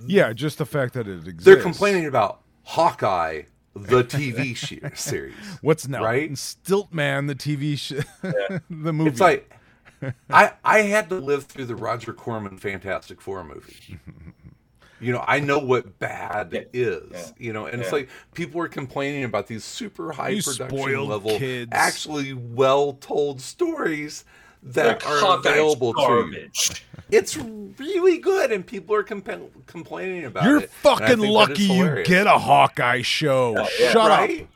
Yeah, 0.07 0.33
just 0.33 0.59
the 0.59 0.67
fact 0.67 0.95
that 0.95 1.09
it 1.09 1.21
exists. 1.21 1.45
They're 1.45 1.63
complaining 1.63 2.07
about 2.07 2.41
Hawkeye, 2.65 3.43
the 3.75 4.05
TV 4.05 4.57
series. 4.97 5.35
What's 5.63 5.89
now? 5.89 6.05
Right? 6.05 6.33
Stiltman, 6.33 7.27
the 7.27 7.35
TV, 7.35 7.79
sh- 7.79 8.05
the 8.71 8.93
movie. 8.93 9.11
It's 9.11 9.21
like 9.21 9.53
I 10.31 10.53
I 10.65 10.83
had 10.83 11.09
to 11.11 11.17
live 11.17 11.45
through 11.45 11.67
the 11.67 11.77
Roger 11.77 12.13
Corman 12.13 12.59
Fantastic 12.59 13.21
Four 13.21 13.45
movie. 13.45 13.99
You 15.01 15.13
know, 15.13 15.25
I 15.27 15.41
know 15.41 15.59
what 15.59 15.99
bad 15.99 16.51
Yeah. 16.53 16.61
is. 16.73 17.11
Yeah. 17.13 17.27
You 17.39 17.53
know, 17.53 17.67
and 17.67 17.81
it's 17.81 17.93
like 17.93 18.09
people 18.35 18.61
are 18.61 18.69
complaining 18.69 19.25
about 19.25 19.47
these 19.47 19.65
super 19.65 20.13
high 20.13 20.31
You 20.31 20.43
production 20.43 21.07
level, 21.09 21.39
kids. 21.39 21.71
actually 21.73 22.33
well 22.35 22.95
told 22.95 23.41
stories 23.41 24.25
that 24.63 24.87
Like, 25.05 25.07
are 25.09 25.21
Hawkeye's 25.21 25.47
available 25.47 25.95
to 25.95 26.31
you. 26.33 26.51
It's 27.11 27.37
really 27.37 28.19
good, 28.19 28.51
and 28.53 28.67
people 28.67 28.95
are 28.95 29.05
compa- 29.05 29.49
complaining 29.67 30.25
about 30.25 30.45
it. 30.45 30.49
You're 30.49 30.59
it. 30.59 30.63
and 30.65 30.71
I 30.95 30.97
fucking 31.09 31.19
lucky 31.21 31.63
you 31.65 32.03
get 32.05 32.27
a 32.27 32.39
Hawkeye 32.39 33.03
show. 33.03 33.55
yeah. 33.79 33.91
Shut 33.93 34.09
right? 34.11 34.43
up, 34.43 34.49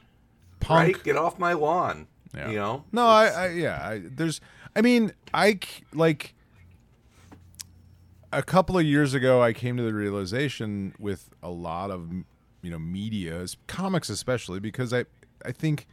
punk. 0.61 0.97
Right? 0.97 1.05
Get 1.05 1.17
off 1.17 1.39
my 1.39 1.53
lawn. 1.53 2.09
Yeah. 2.35 2.49
You 2.51 2.57
know? 2.57 2.85
No, 2.93 3.07
I, 3.07 3.27
I 3.27 3.49
yeah, 3.51 3.77
I, 3.89 4.03
there's. 4.05 4.41
I 4.75 4.81
mean, 4.81 5.13
i 5.33 5.59
like. 5.95 6.35
A 8.33 8.43
couple 8.43 8.79
of 8.79 8.85
years 8.85 9.15
ago, 9.15 9.43
I 9.43 9.53
came 9.53 9.77
to 9.77 9.83
the 9.83 9.93
realization 9.93 10.95
with 10.99 11.31
a 11.43 11.51
lot 11.51 11.91
of 11.91 12.11
you 12.63 12.71
know 12.71 12.79
media, 12.79 13.45
comics 13.67 14.09
especially, 14.09 14.61
because 14.61 14.93
I 14.93 15.05
I 15.45 15.53
think 15.53 15.87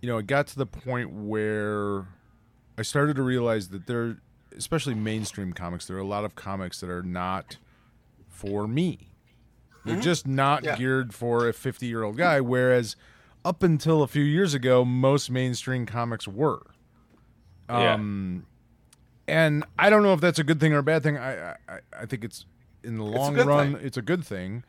you 0.00 0.08
know 0.08 0.18
it 0.18 0.26
got 0.26 0.46
to 0.48 0.56
the 0.56 0.66
point 0.66 1.12
where 1.12 2.06
I 2.78 2.82
started 2.82 3.16
to 3.16 3.22
realize 3.22 3.68
that 3.68 3.86
there, 3.86 4.18
especially 4.56 4.94
mainstream 4.94 5.52
comics, 5.52 5.86
there 5.86 5.96
are 5.96 6.00
a 6.00 6.06
lot 6.06 6.24
of 6.24 6.34
comics 6.34 6.80
that 6.80 6.90
are 6.90 7.02
not 7.02 7.58
for 8.28 8.66
me. 8.66 9.12
They're 9.84 9.94
mm-hmm. 9.94 10.02
just 10.02 10.26
not 10.26 10.64
Yeah. 10.64 10.76
geared 10.76 11.12
for 11.14 11.48
a 11.48 11.52
50 11.52 11.86
year 11.86 12.02
old 12.02 12.16
guy. 12.16 12.40
Whereas 12.40 12.96
up 13.44 13.62
until 13.62 14.02
a 14.02 14.06
few 14.06 14.22
years 14.22 14.54
ago, 14.54 14.84
most 14.84 15.30
mainstream 15.30 15.86
comics 15.86 16.28
were. 16.28 16.62
Yeah. 17.68 17.94
Um, 17.94 18.46
And 19.28 19.64
I 19.78 19.90
don't 19.90 20.02
know 20.02 20.12
if 20.12 20.20
that's 20.20 20.38
a 20.38 20.44
good 20.44 20.60
thing 20.60 20.72
or 20.72 20.78
a 20.78 20.82
bad 20.82 21.02
thing. 21.02 21.16
I 21.16 21.52
I, 21.52 21.56
I 22.00 22.06
think 22.06 22.24
it's 22.24 22.44
in 22.82 22.96
the 22.96 23.04
long 23.04 23.34
good 23.34 23.46
run, 23.46 23.74
thing. 23.74 23.86
it's 23.86 23.96
a 23.96 24.02
good 24.02 24.24
thing. 24.24 24.64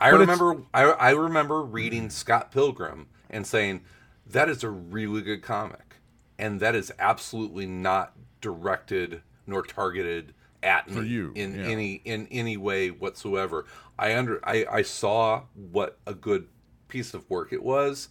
I 0.00 0.08
remember 0.08 0.62
I, 0.72 0.84
I 0.84 1.10
remember 1.10 1.62
reading 1.62 2.08
Scott 2.08 2.50
Pilgrim 2.50 3.08
and 3.28 3.46
saying 3.46 3.82
that 4.26 4.48
is 4.48 4.64
a 4.64 4.70
really 4.70 5.20
good 5.20 5.42
comic 5.42 5.96
and 6.38 6.60
that 6.60 6.74
is 6.74 6.90
absolutely 6.98 7.66
not 7.66 8.12
directed 8.40 9.22
nor 9.46 9.62
targeted 9.62 10.32
at 10.62 10.90
For 10.90 11.00
me 11.00 11.08
you, 11.08 11.32
in 11.34 11.58
yeah. 11.58 11.66
any 11.66 11.94
in 12.04 12.28
any 12.30 12.56
way 12.56 12.90
whatsoever. 12.90 13.66
I 13.98 14.16
under 14.16 14.40
I, 14.46 14.64
I 14.70 14.82
saw 14.82 15.42
what 15.54 15.98
a 16.06 16.14
good 16.14 16.48
piece 16.88 17.12
of 17.14 17.28
work 17.28 17.52
it 17.52 17.62
was 17.62 18.08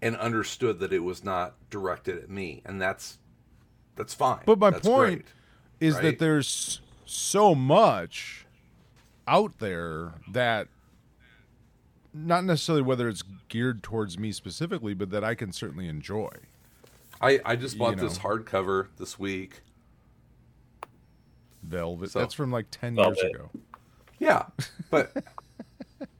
and 0.00 0.16
understood 0.16 0.80
that 0.80 0.92
it 0.92 0.98
was 1.00 1.22
not 1.22 1.54
directed 1.70 2.18
at 2.18 2.28
me 2.28 2.62
and 2.64 2.82
that's 2.82 3.18
that's 3.96 4.14
fine. 4.14 4.40
But 4.46 4.58
my 4.58 4.70
That's 4.70 4.86
point 4.86 5.24
great. 5.24 5.26
is 5.80 5.94
right? 5.94 6.02
that 6.04 6.18
there's 6.18 6.80
so 7.04 7.54
much 7.54 8.46
out 9.28 9.58
there 9.58 10.12
that 10.30 10.68
not 12.14 12.44
necessarily 12.44 12.82
whether 12.82 13.08
it's 13.08 13.22
geared 13.48 13.82
towards 13.82 14.18
me 14.18 14.32
specifically, 14.32 14.94
but 14.94 15.10
that 15.10 15.22
I 15.24 15.34
can 15.34 15.52
certainly 15.52 15.88
enjoy. 15.88 16.30
I, 17.20 17.40
I 17.44 17.56
just 17.56 17.78
bought 17.78 17.96
you 17.96 18.00
this 18.08 18.22
know. 18.22 18.28
hardcover 18.30 18.88
this 18.98 19.18
week. 19.18 19.60
Velvet. 21.62 22.10
So- 22.10 22.18
That's 22.18 22.34
from 22.34 22.50
like 22.50 22.66
10 22.70 22.96
Velvet. 22.96 23.18
years 23.22 23.34
ago. 23.34 23.50
Yeah, 24.18 24.44
but 24.90 25.12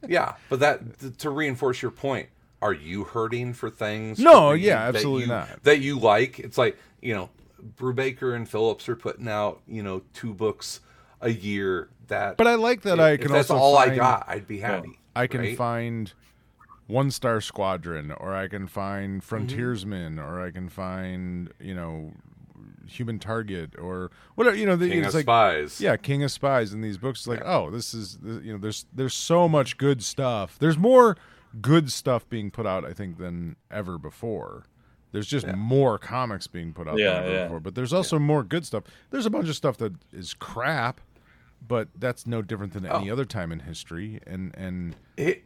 yeah, 0.09 0.35
but 0.49 0.59
that 0.61 0.99
th- 0.99 1.17
to 1.19 1.31
reinforce 1.31 1.81
your 1.83 1.91
point, 1.93 2.29
are 2.61 2.73
you 2.73 3.05
hurting 3.05 3.53
for 3.53 3.71
things? 3.71 4.19
No, 4.19 4.53
read 4.53 4.63
yeah, 4.63 4.79
absolutely 4.89 5.23
you- 5.23 5.29
not. 5.29 5.63
That 5.63 5.81
you 5.81 5.99
like? 5.99 6.39
It's 6.41 6.59
like 6.59 6.77
you 7.01 7.15
know, 7.15 7.31
Brubaker 7.77 8.35
and 8.35 8.49
Phillips 8.49 8.89
are 8.89 8.97
putting 8.97 9.29
out 9.29 9.61
you 9.67 9.83
know 9.83 10.03
two 10.13 10.35
books 10.35 10.81
a 11.21 11.31
year. 11.31 11.89
That, 12.09 12.37
But 12.37 12.47
I 12.47 12.57
like 12.57 12.83
that 12.83 13.01
I 13.01 13.13
if 13.13 13.21
can 13.23 13.33
that's 13.33 13.49
also 13.51 13.63
all 13.63 13.79
I 13.79 13.95
got, 13.95 14.25
I'd 14.29 14.47
be 14.47 14.59
happy. 14.59 14.99
I 15.17 15.27
can 15.27 15.41
right? 15.41 15.57
find 15.57 16.13
One 16.89 17.11
Star 17.11 17.41
Squadron, 17.41 18.11
or 18.13 18.35
I 18.35 18.49
can 18.49 18.63
Mm-hmm. 18.63 18.67
find 18.67 19.25
Frontiersman, 19.25 20.19
or 20.19 20.41
I 20.45 20.51
can 20.51 20.69
find 20.69 21.53
you 21.59 21.75
know 21.75 22.13
Human 22.87 23.19
Target, 23.19 23.79
or 23.79 24.11
whatever. 24.35 24.57
You 24.57 24.67
know, 24.67 24.77
the, 24.77 24.89
King 24.89 24.99
it's 24.99 25.09
of 25.09 25.15
like 25.15 25.25
Spies. 25.25 25.81
yeah, 25.81 25.97
King 25.97 26.23
of 26.25 26.31
Spies 26.33 26.75
in 26.75 26.81
these 26.83 26.99
books. 26.99 27.21
It's 27.21 27.29
like 27.29 27.43
oh, 27.45 27.71
this 27.71 27.95
is 27.95 28.19
you 28.23 28.53
know, 28.53 28.59
there's 28.59 28.85
there's 28.93 29.15
so 29.15 29.49
much 29.49 29.79
good 29.79 30.03
stuff. 30.03 30.59
There's 30.59 30.77
more 30.77 31.17
good 31.61 31.91
stuff 31.93 32.29
being 32.29 32.51
put 32.51 32.67
out, 32.67 32.85
I 32.85 32.93
think, 32.93 33.17
than 33.19 33.57
ever 33.71 33.97
before. 33.97 34.65
There's 35.13 35.27
just 35.29 35.47
more 35.47 35.99
comics 35.99 36.47
being 36.47 36.73
put 36.73 36.89
out 36.89 36.99
Yeah, 36.99 37.15
than 37.15 37.23
ever 37.25 37.33
yeah. 37.33 37.43
before, 37.45 37.61
but 37.61 37.75
there's 37.75 37.93
also 37.93 38.19
more 38.19 38.43
good 38.43 38.67
stuff. 38.67 38.85
There's 39.11 39.27
a 39.27 39.31
bunch 39.31 39.49
of 39.49 39.55
stuff 39.57 39.77
that 39.79 39.93
is 40.13 40.35
crap, 40.35 41.01
but 41.67 41.89
that's 41.95 42.27
no 42.27 42.43
different 42.43 42.73
than 42.73 42.87
any 42.87 43.11
Oh. 43.11 43.13
other 43.13 43.25
time 43.27 43.53
in 43.53 43.61
history. 43.61 44.21
And 44.27 44.55
and 44.57 44.97
It, 45.17 45.45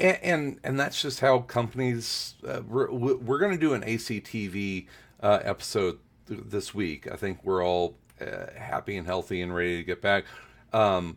and, 0.00 0.58
and 0.64 0.80
that's 0.80 1.00
just 1.02 1.20
how 1.20 1.40
companies. 1.40 2.34
Uh, 2.46 2.62
we're 2.66 2.90
we're 2.90 3.38
going 3.38 3.52
to 3.52 3.58
do 3.58 3.74
an 3.74 3.82
ACTV 3.82 4.86
uh, 5.22 5.38
episode 5.42 5.98
th- 6.28 6.40
this 6.46 6.74
week. 6.74 7.10
I 7.10 7.16
think 7.16 7.44
we're 7.44 7.64
all 7.64 7.96
uh, 8.20 8.46
happy 8.56 8.96
and 8.96 9.06
healthy 9.06 9.42
and 9.42 9.54
ready 9.54 9.76
to 9.76 9.84
get 9.84 10.00
back. 10.02 10.24
Um, 10.72 11.16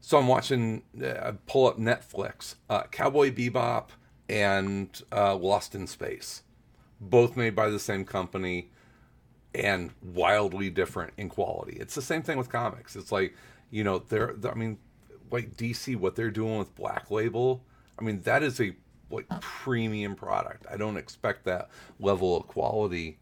so 0.00 0.18
I'm 0.18 0.28
watching. 0.28 0.82
Uh, 1.02 1.32
pull 1.46 1.66
up 1.66 1.78
Netflix. 1.78 2.56
Uh, 2.70 2.82
Cowboy 2.92 3.32
Bebop 3.32 3.88
and 4.28 5.02
uh, 5.10 5.34
Lost 5.36 5.74
in 5.74 5.86
Space, 5.88 6.42
both 7.00 7.36
made 7.36 7.54
by 7.54 7.68
the 7.68 7.78
same 7.78 8.04
company 8.04 8.70
and 9.54 9.90
wildly 10.02 10.70
different 10.70 11.12
in 11.16 11.28
quality. 11.28 11.76
It's 11.80 11.94
the 11.94 12.02
same 12.02 12.22
thing 12.22 12.38
with 12.38 12.48
comics. 12.48 12.96
It's 12.96 13.12
like, 13.12 13.34
you 13.70 13.84
know, 13.84 13.98
they're, 13.98 14.34
I 14.50 14.54
mean, 14.54 14.78
like 15.30 15.56
DC, 15.56 15.96
what 15.96 16.14
they're 16.14 16.30
doing 16.30 16.58
with 16.58 16.74
Black 16.74 17.10
Label, 17.10 17.62
I 17.98 18.02
mean, 18.02 18.20
that 18.22 18.42
is 18.42 18.60
a 18.60 18.74
like 19.10 19.28
premium 19.40 20.14
product. 20.14 20.66
I 20.70 20.76
don't 20.76 20.96
expect 20.96 21.44
that 21.44 21.70
level 22.00 22.36
of 22.36 22.46
quality 22.46 23.18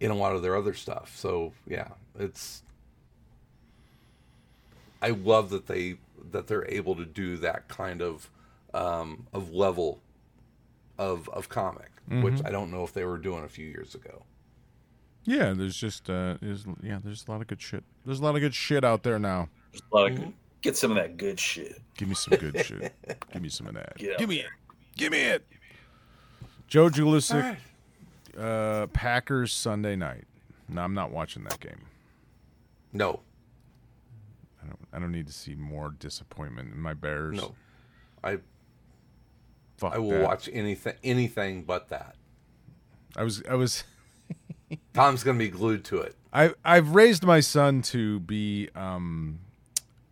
in 0.00 0.10
a 0.10 0.14
lot 0.14 0.34
of 0.34 0.42
their 0.42 0.56
other 0.56 0.74
stuff. 0.74 1.16
So 1.16 1.52
yeah, 1.66 1.88
it's. 2.18 2.62
I 5.02 5.10
love 5.10 5.50
that 5.50 5.66
they 5.66 5.96
that 6.32 6.46
they're 6.46 6.68
able 6.70 6.96
to 6.96 7.04
do 7.04 7.36
that 7.38 7.68
kind 7.68 8.00
of 8.00 8.30
um, 8.72 9.26
of 9.32 9.52
level 9.52 10.00
of 10.98 11.28
of 11.30 11.48
comic, 11.48 11.90
which 12.08 12.40
I 12.44 12.50
don't 12.50 12.70
know 12.70 12.84
if 12.84 12.92
they 12.92 13.04
were 13.04 13.18
doing 13.18 13.44
a 13.44 13.48
few 13.48 13.66
years 13.66 13.94
ago. 13.94 14.24
Yeah, 15.24 15.52
there's 15.54 15.76
just 15.76 16.08
uh, 16.08 16.36
there's 16.40 16.64
yeah, 16.82 16.98
there's 17.02 17.24
a 17.26 17.30
lot 17.30 17.40
of 17.40 17.46
good 17.48 17.60
shit. 17.60 17.84
There's 18.04 18.20
a 18.20 18.22
lot 18.22 18.34
of 18.36 18.40
good 18.40 18.54
shit 18.54 18.84
out 18.84 19.02
there 19.02 19.18
now. 19.18 19.48
Just 19.72 19.84
a 19.92 19.96
lot 19.96 20.06
of 20.10 20.12
Mm-hmm. 20.16 20.24
good- 20.24 20.32
get 20.62 20.76
some 20.76 20.90
of 20.90 20.96
that 20.96 21.16
good 21.16 21.38
shit. 21.38 21.80
Give 21.96 22.08
me 22.08 22.14
some 22.14 22.38
good 22.38 22.64
shit. 22.64 22.92
Give 23.32 23.42
me 23.42 23.48
some 23.48 23.66
of 23.66 23.74
that. 23.74 23.96
Give 23.96 24.28
me 24.28 24.40
it. 24.40 24.46
Give 24.96 25.12
me 25.12 25.20
it. 25.20 25.46
Joe 26.68 26.88
Julisik, 26.88 27.56
uh, 28.38 28.86
Packers 28.88 29.52
Sunday 29.52 29.94
night. 29.96 30.24
No, 30.68 30.82
I'm 30.82 30.94
not 30.94 31.12
watching 31.12 31.44
that 31.44 31.60
game. 31.60 31.84
No, 32.92 33.20
I 34.62 34.66
don't. 34.66 34.78
I 34.92 34.98
don't 34.98 35.12
need 35.12 35.26
to 35.26 35.32
see 35.32 35.54
more 35.54 35.90
disappointment 35.98 36.72
in 36.72 36.80
my 36.80 36.94
Bears. 36.94 37.36
no. 37.36 37.54
I 38.24 38.38
Fuck 39.76 39.94
I 39.94 39.98
will 39.98 40.10
that. 40.10 40.22
watch 40.22 40.48
anything 40.52 40.94
anything 41.04 41.62
but 41.64 41.88
that. 41.90 42.16
I 43.16 43.22
was. 43.22 43.42
I 43.48 43.54
was. 43.54 43.84
Tom's 44.94 45.22
gonna 45.22 45.38
be 45.38 45.48
glued 45.48 45.84
to 45.86 45.98
it. 45.98 46.16
I 46.32 46.52
I've 46.64 46.90
raised 46.94 47.24
my 47.24 47.40
son 47.40 47.82
to 47.82 48.20
be 48.20 48.68
um 48.74 49.38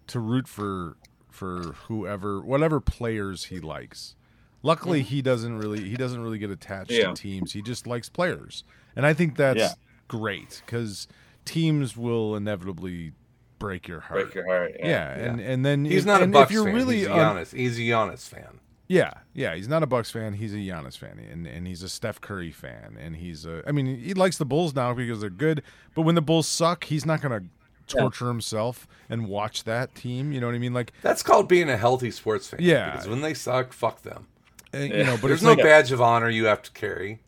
to 0.09 0.21
root 0.21 0.47
for 0.49 0.97
for 1.31 1.75
whoever 1.89 2.41
whatever 2.41 2.81
players 2.81 3.45
he 3.47 3.59
likes. 3.61 4.15
Luckily 4.63 5.03
he 5.03 5.21
doesn't 5.23 5.59
really 5.59 5.89
he 5.89 5.97
doesn't 5.97 6.23
really 6.23 6.39
get 6.39 6.51
attached 6.51 6.91
Yeah. 6.93 7.09
to 7.09 7.15
teams. 7.15 7.53
He 7.53 7.63
just 7.63 7.87
likes 7.87 8.09
players. 8.09 8.65
And 8.97 9.05
I 9.05 9.13
think 9.13 9.37
that's 9.37 9.59
Yeah. 9.59 9.73
great 10.09 10.63
cuz 10.67 11.09
teams 11.45 11.97
will 11.97 12.37
inevitably 12.37 13.13
break 13.59 13.89
your 13.89 14.01
heart. 14.01 14.23
Break 14.27 14.35
your 14.35 14.47
heart. 14.47 14.77
yeah. 14.79 15.09
and 15.19 15.41
and 15.41 15.65
then 15.65 15.85
He's 15.85 16.01
if, 16.01 16.07
not 16.07 16.23
a 16.23 16.27
Bucks 16.29 16.51
if 16.51 16.55
you're 16.55 16.65
fan. 16.65 16.75
really 16.75 16.99
he's 16.99 17.07
a 17.09 17.13
un- 17.13 17.37
Giannis. 17.37 17.53
He's 17.55 17.79
a 17.79 17.83
Giannis 17.83 18.29
fan. 18.29 18.61
Yeah, 18.95 19.13
yeah, 19.33 19.55
he's 19.57 19.69
not 19.69 19.83
a 19.83 19.87
Bucks 19.87 20.11
fan. 20.11 20.35
He's 20.35 20.55
a 20.55 20.59
Giannis 20.59 20.97
fan, 20.97 21.19
and 21.31 21.47
and 21.47 21.67
he's 21.67 21.83
a 21.83 21.89
Steph 21.89 22.21
Curry 22.21 22.51
fan, 22.53 22.97
and 23.01 23.17
he's 23.17 23.45
a. 23.45 23.63
I 23.67 23.73
mean, 23.73 23.87
he 23.99 24.15
likes 24.15 24.39
the 24.39 24.45
Bulls 24.45 24.75
now 24.75 24.95
because 24.95 25.21
they're 25.21 25.31
good, 25.31 25.63
but 25.95 26.03
when 26.03 26.15
the 26.15 26.23
Bulls 26.23 26.47
suck, 26.47 26.85
he's 26.85 27.05
not 27.05 27.21
gonna 27.21 27.43
torture 27.87 28.29
himself 28.29 28.87
and 29.11 29.27
watch 29.29 29.65
that 29.65 29.95
team. 29.95 30.33
You 30.33 30.41
know 30.41 30.47
what 30.47 30.55
I 30.55 30.59
mean? 30.59 30.73
Like, 30.73 30.93
That's 31.03 31.23
called 31.23 31.49
being 31.49 31.69
a 31.69 31.77
healthy 31.77 32.11
sports 32.11 32.49
fan. 32.49 32.61
Yeah. 32.63 32.93
Because 32.93 33.09
when 33.09 33.21
they 33.21 33.35
suck, 33.35 33.73
fuck 33.75 34.03
them. 34.03 34.27
uh, 34.73 34.79
you 34.79 35.05
know, 35.05 35.19
but 35.21 35.29
There's 35.29 35.43
no 35.43 35.51
like, 35.53 35.63
badge 35.63 35.93
of 35.93 36.01
honor 36.01 36.31
you 36.31 36.47
have 36.47 36.63
to 36.63 36.71
carry. 36.73 37.21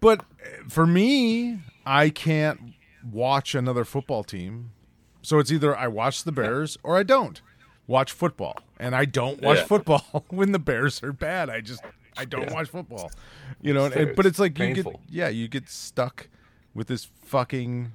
but 0.00 0.20
uh, 0.20 0.68
for 0.68 0.86
me, 0.86 1.60
I 1.86 2.10
can't 2.10 2.60
watch 3.10 3.54
another 3.54 3.84
football 3.84 4.24
team, 4.24 4.72
so 5.22 5.38
it's 5.38 5.50
either 5.52 5.76
I 5.76 5.88
watch 5.88 6.24
the 6.24 6.32
Bears 6.32 6.76
or 6.82 6.98
I 6.98 7.02
don't 7.02 7.40
watch 7.86 8.12
football, 8.12 8.58
and 8.78 8.94
I 8.94 9.04
don't 9.04 9.42
watch 9.42 9.58
Yeah. 9.58 9.64
football 9.64 10.24
when 10.30 10.52
the 10.52 10.58
Bears 10.58 11.02
are 11.02 11.12
bad. 11.12 11.50
I 11.50 11.60
just 11.60 11.82
I 12.16 12.24
don't 12.24 12.52
watch 12.52 12.68
football, 12.68 13.10
you 13.60 13.74
know. 13.74 13.86
It's 13.86 13.96
and- 13.96 14.16
but 14.16 14.26
it's 14.26 14.38
like 14.38 14.58
you 14.58 14.74
get 14.74 14.86
yeah, 15.08 15.28
you 15.28 15.48
get 15.48 15.68
stuck 15.68 16.28
with 16.74 16.88
this 16.88 17.04
fucking 17.24 17.92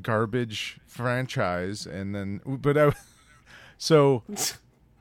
garbage 0.00 0.78
franchise, 0.86 1.86
and 1.86 2.14
then 2.14 2.40
but 2.46 2.76
I 2.78 2.92
so. 3.78 4.22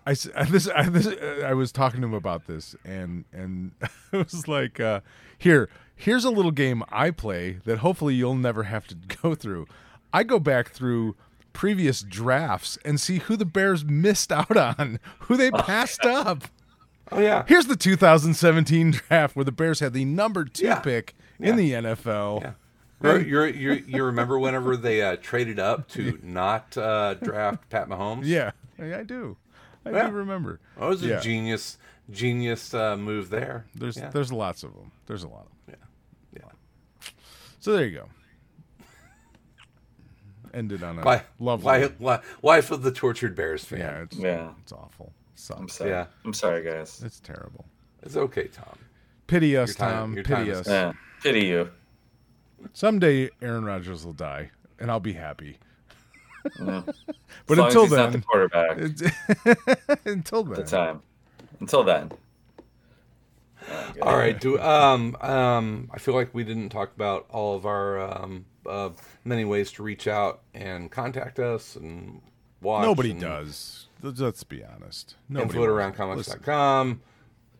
I, 0.04 0.16
this, 0.16 0.68
I, 0.76 0.90
this, 0.90 1.08
I 1.46 1.54
was 1.54 1.72
talking 1.72 2.02
to 2.02 2.08
him 2.08 2.16
about 2.16 2.48
this, 2.48 2.76
and 2.84 3.24
and 3.32 3.72
it 4.12 4.18
was 4.18 4.48
like, 4.48 4.80
uh, 4.80 5.02
here, 5.38 5.70
here's 5.96 6.26
a 6.26 6.32
little 6.32 6.50
game 6.50 6.84
I 6.90 7.12
play 7.12 7.60
that 7.66 7.78
hopefully 7.78 8.16
you'll 8.16 8.34
never 8.34 8.64
have 8.64 8.88
to 8.88 8.96
go 9.22 9.36
through. 9.36 9.68
I 10.12 10.24
go 10.24 10.40
back 10.40 10.70
through 10.70 11.16
previous 11.54 12.02
drafts 12.02 12.78
and 12.86 13.00
see 13.00 13.20
who 13.20 13.36
the 13.36 13.46
Bears 13.46 13.84
missed 13.86 14.32
out 14.32 14.56
on, 14.56 15.00
who 15.20 15.38
they 15.38 15.52
passed 15.52 16.06
up. 16.06 16.44
Oh 17.12 17.20
yeah. 17.20 17.44
Here's 17.48 17.66
the 17.68 17.76
2017 17.76 18.92
draft 18.92 19.36
where 19.36 19.44
the 19.46 19.52
Bears 19.52 19.80
had 19.80 19.94
the 19.94 20.06
number 20.06 20.46
two 20.46 20.66
Yeah. 20.66 20.80
pick 20.80 21.16
Yeah. 21.40 21.50
in 21.50 21.56
the 21.58 21.72
NFL. 21.74 22.42
Yeah. 22.42 22.52
You're, 23.04 23.20
you're, 23.20 23.48
you're, 23.48 23.74
you 23.88 24.04
remember 24.04 24.38
whenever 24.40 24.78
they 24.78 25.02
uh, 25.02 25.18
traded 25.22 25.60
up 25.60 25.88
to 25.90 26.20
not 26.24 26.78
uh, 26.78 27.16
draft 27.16 27.70
Pat 27.70 27.90
Mahomes? 27.90 28.22
Yeah, 28.26 28.52
I 28.80 29.00
I 29.00 29.04
do. 29.04 29.38
I 29.86 29.90
Yeah. 29.92 30.08
do 30.08 30.14
remember. 30.14 30.60
That 30.80 30.88
was 30.88 31.04
a 31.04 31.08
Yeah. 31.08 31.20
genius, 31.20 31.78
genius 32.12 32.74
uh, 32.74 32.96
move 32.96 33.30
there. 33.30 33.66
There's 33.76 33.98
yeah. 33.98 34.10
there's 34.10 34.32
lots 34.32 34.64
of 34.64 34.74
them. 34.76 34.92
There's 35.08 35.24
a 35.24 35.28
lot 35.28 35.48
of 35.48 35.74
them. 35.74 35.80
Yeah. 36.36 36.44
Yeah. 36.44 37.10
So 37.60 37.74
there 37.74 37.86
you 37.86 37.98
go. 37.98 38.10
Ended 40.54 40.84
on 40.84 40.98
a 41.00 41.02
Wi- 41.02 41.24
lovely. 41.40 41.66
wi- 41.66 41.88
wi- 42.00 42.22
wife 42.42 42.72
of 42.72 42.84
the 42.84 42.92
tortured 42.92 43.36
Bears 43.36 43.64
fan. 43.64 43.80
yeah, 43.80 44.02
it's 44.02 44.18
Yeah. 44.18 44.52
it's 44.62 44.72
awful. 44.72 45.14
I'm 45.58 45.70
sorry. 45.70 45.90
Yeah. 45.92 46.06
I'm 46.26 46.34
sorry, 46.34 46.64
guys. 46.64 47.02
It's 47.04 47.20
terrible. 47.20 47.66
It's 48.04 48.16
okay, 48.18 48.48
Tom. 48.48 48.78
Pity 49.28 49.56
us, 49.58 49.70
Your 49.70 49.76
time- 49.76 50.16
Tom. 50.16 50.24
time 50.24 50.38
Pity 50.46 50.52
us. 50.52 50.68
Yeah. 50.68 50.92
Pity 51.24 51.46
you. 51.48 51.72
Someday 52.74 53.30
Aaron 53.42 53.66
Rodgers 53.66 54.06
will 54.06 54.14
die, 54.14 54.52
and 54.80 54.92
I'll 54.92 55.00
be 55.00 55.14
happy. 55.14 55.58
Yeah. 56.60 56.82
But 57.48 57.54
as 57.54 57.58
long 57.58 57.68
until 57.68 57.84
as 57.84 57.90
he's 57.90 57.98
not 57.98 58.06
the 58.12 58.18
then, 58.18 58.22
quarterback 58.22 58.78
until 60.06 60.44
then, 60.44 60.54
the 60.56 60.64
time. 60.64 61.02
Until 61.60 61.84
then. 61.84 62.12
All 64.02 64.18
right. 64.18 64.40
Do 64.40 64.60
um 64.60 65.16
um. 65.22 65.90
I 65.94 65.98
feel 66.00 66.14
like 66.14 66.34
we 66.34 66.44
didn't 66.44 66.70
talk 66.70 66.94
about 66.96 67.26
all 67.30 67.56
of 67.56 67.66
our 67.66 68.00
um 68.00 68.46
uh, 68.66 68.90
many 69.24 69.46
ways 69.46 69.72
to 69.74 69.84
reach 69.84 70.08
out 70.08 70.42
and 70.54 70.92
contact 70.92 71.40
us 71.40 71.76
and 71.76 72.22
watch. 72.62 72.84
nobody 72.84 73.12
and 73.12 73.22
does. 73.22 73.88
Let's- 74.02 74.20
Let's 74.20 74.44
be 74.44 74.64
honest. 74.64 75.16
Nobody 75.30 75.50
Info 75.50 75.60
wants- 75.60 75.72
around 75.72 75.94
comics.com. 75.94 77.02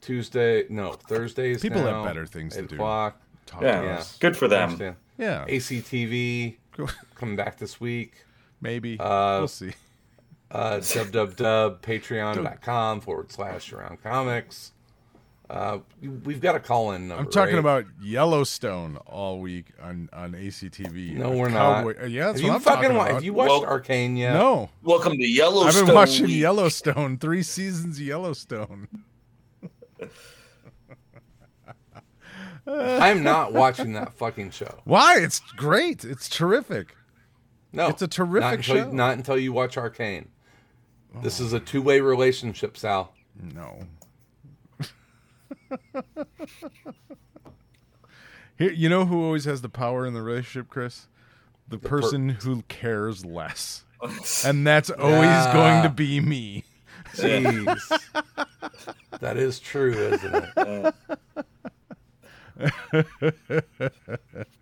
Tuesday, 0.02 0.66
no 0.70 0.94
Thursdays. 0.94 1.62
People 1.62 1.82
have 1.84 2.04
better 2.04 2.26
things 2.26 2.56
to 2.56 2.62
8 2.64 2.70
do. 2.70 2.76
O'clock. 2.76 3.22
Talk 3.46 3.62
Yeah. 3.62 3.82
to 3.82 3.88
Yeah. 3.88 3.94
us. 3.98 4.18
Good 4.18 4.36
for 4.36 4.48
them. 4.48 4.64
Understand. 4.72 4.96
Yeah, 5.18 5.46
ACTV 5.48 6.58
Go- 6.76 6.88
coming 7.16 7.36
back 7.36 7.58
this 7.58 7.80
week. 7.80 8.26
maybe. 8.60 9.00
Uh, 9.00 9.40
we'll 9.40 9.48
see. 9.48 9.74
Uh, 10.50 10.78
www 10.78 11.80
patreon.com 11.82 13.02
forward 13.02 13.32
slash 13.32 13.72
around 13.72 14.02
comics. 14.04 14.72
Uh, 15.52 15.80
we've 16.24 16.40
got 16.40 16.56
a 16.56 16.62
call 16.62 16.94
in 16.94 17.10
number. 17.10 17.26
I'm 17.26 17.30
talking 17.30 17.56
right? 17.56 17.60
about 17.60 17.84
Yellowstone 18.02 18.96
all 19.06 19.42
week 19.42 19.66
on 19.84 20.08
on 20.14 20.32
ACTV. 20.32 21.12
No, 21.16 21.32
we're 21.32 21.50
cowboy- 21.50 21.94
not. 21.96 22.04
uh, 22.04 22.06
Yeah, 22.06 22.28
that's 22.28 22.40
have 22.40 22.44
what 22.44 22.48
you 22.48 22.54
I'm 22.54 22.62
fucking 22.62 22.84
talking 22.84 22.96
wa- 22.98 23.04
about. 23.04 23.14
Have 23.16 23.24
you 23.26 23.34
watched 23.34 23.50
Well- 23.50 23.66
Arcane 23.66 24.16
yet? 24.16 24.34
No, 24.34 24.70
Welcome 24.82 25.18
to 25.18 25.28
Yellowstone. 25.28 25.82
I've 25.82 25.86
been 25.88 25.96
watching 25.96 26.26
Week. 26.28 26.38
Yellowstone. 26.38 27.18
Three 27.18 27.44
seasons 27.44 27.98
of 27.98 28.04
Yellowstone. 28.06 28.88
I'm 32.68 33.22
not 33.24 33.52
watching 33.54 33.92
that 33.94 34.14
fucking 34.14 34.52
show. 34.52 34.80
Why? 34.86 35.18
It's 35.20 35.40
great. 35.58 36.06
It's 36.06 36.30
terrific. 36.30 36.96
No, 37.74 37.88
It's 37.88 38.02
a 38.02 38.08
terrific 38.08 38.42
not 38.44 38.54
until, 38.54 38.76
show. 38.76 38.92
Not 38.92 39.18
until 39.18 39.38
you 39.38 39.52
watch 39.52 39.78
Arcane. 39.78 40.30
This 41.22 41.40
is 41.42 41.52
a 41.54 41.60
two-way 41.60 42.00
relationship, 42.00 42.78
Sal. 42.78 43.14
No. 43.54 43.86
Here, 48.58 48.72
you 48.72 48.90
know 48.90 49.06
who 49.06 49.24
always 49.24 49.46
has 49.46 49.62
the 49.62 49.70
power 49.70 50.06
in 50.06 50.14
the 50.14 50.22
relationship, 50.22 50.70
Chris? 50.70 51.08
The 51.68 51.78
person 51.80 52.30
who 52.30 52.64
cares 52.68 53.26
less, 53.26 53.86
and 54.46 54.68
that's 54.68 54.90
always 54.90 55.30
Yeah. 55.30 55.54
going 55.54 55.84
to 55.84 55.90
be 55.90 56.20
me. 56.20 56.66
Jeez, 57.16 58.10
that 59.20 59.38
is 59.38 59.60
true, 59.60 59.92
isn't 59.94 60.36
it? 60.36 60.94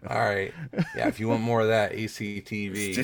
All 0.07 0.19
right. 0.19 0.53
Yeah, 0.95 1.07
if 1.07 1.19
you 1.19 1.27
want 1.27 1.41
more 1.41 1.61
of 1.61 1.67
that, 1.67 1.91
ACTV. 1.93 2.97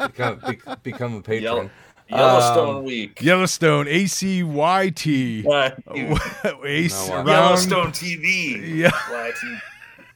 um, 0.00 0.08
become, 0.08 0.40
be, 0.48 0.58
become 0.82 1.14
a 1.16 1.20
patron. 1.22 1.42
Yellow, 1.42 1.70
Yellowstone 2.08 2.76
Um, 2.76 2.84
Week. 2.84 3.20
Yellowstone, 3.20 3.88
A 3.88 4.06
C 4.06 4.42
Y 4.42 4.90
T. 4.90 5.38
Ace 5.40 5.44
No, 7.08 7.14
uh. 7.16 7.24
Yellowstone 7.24 7.92
TV. 7.92 8.76
Yeah. 8.78 8.90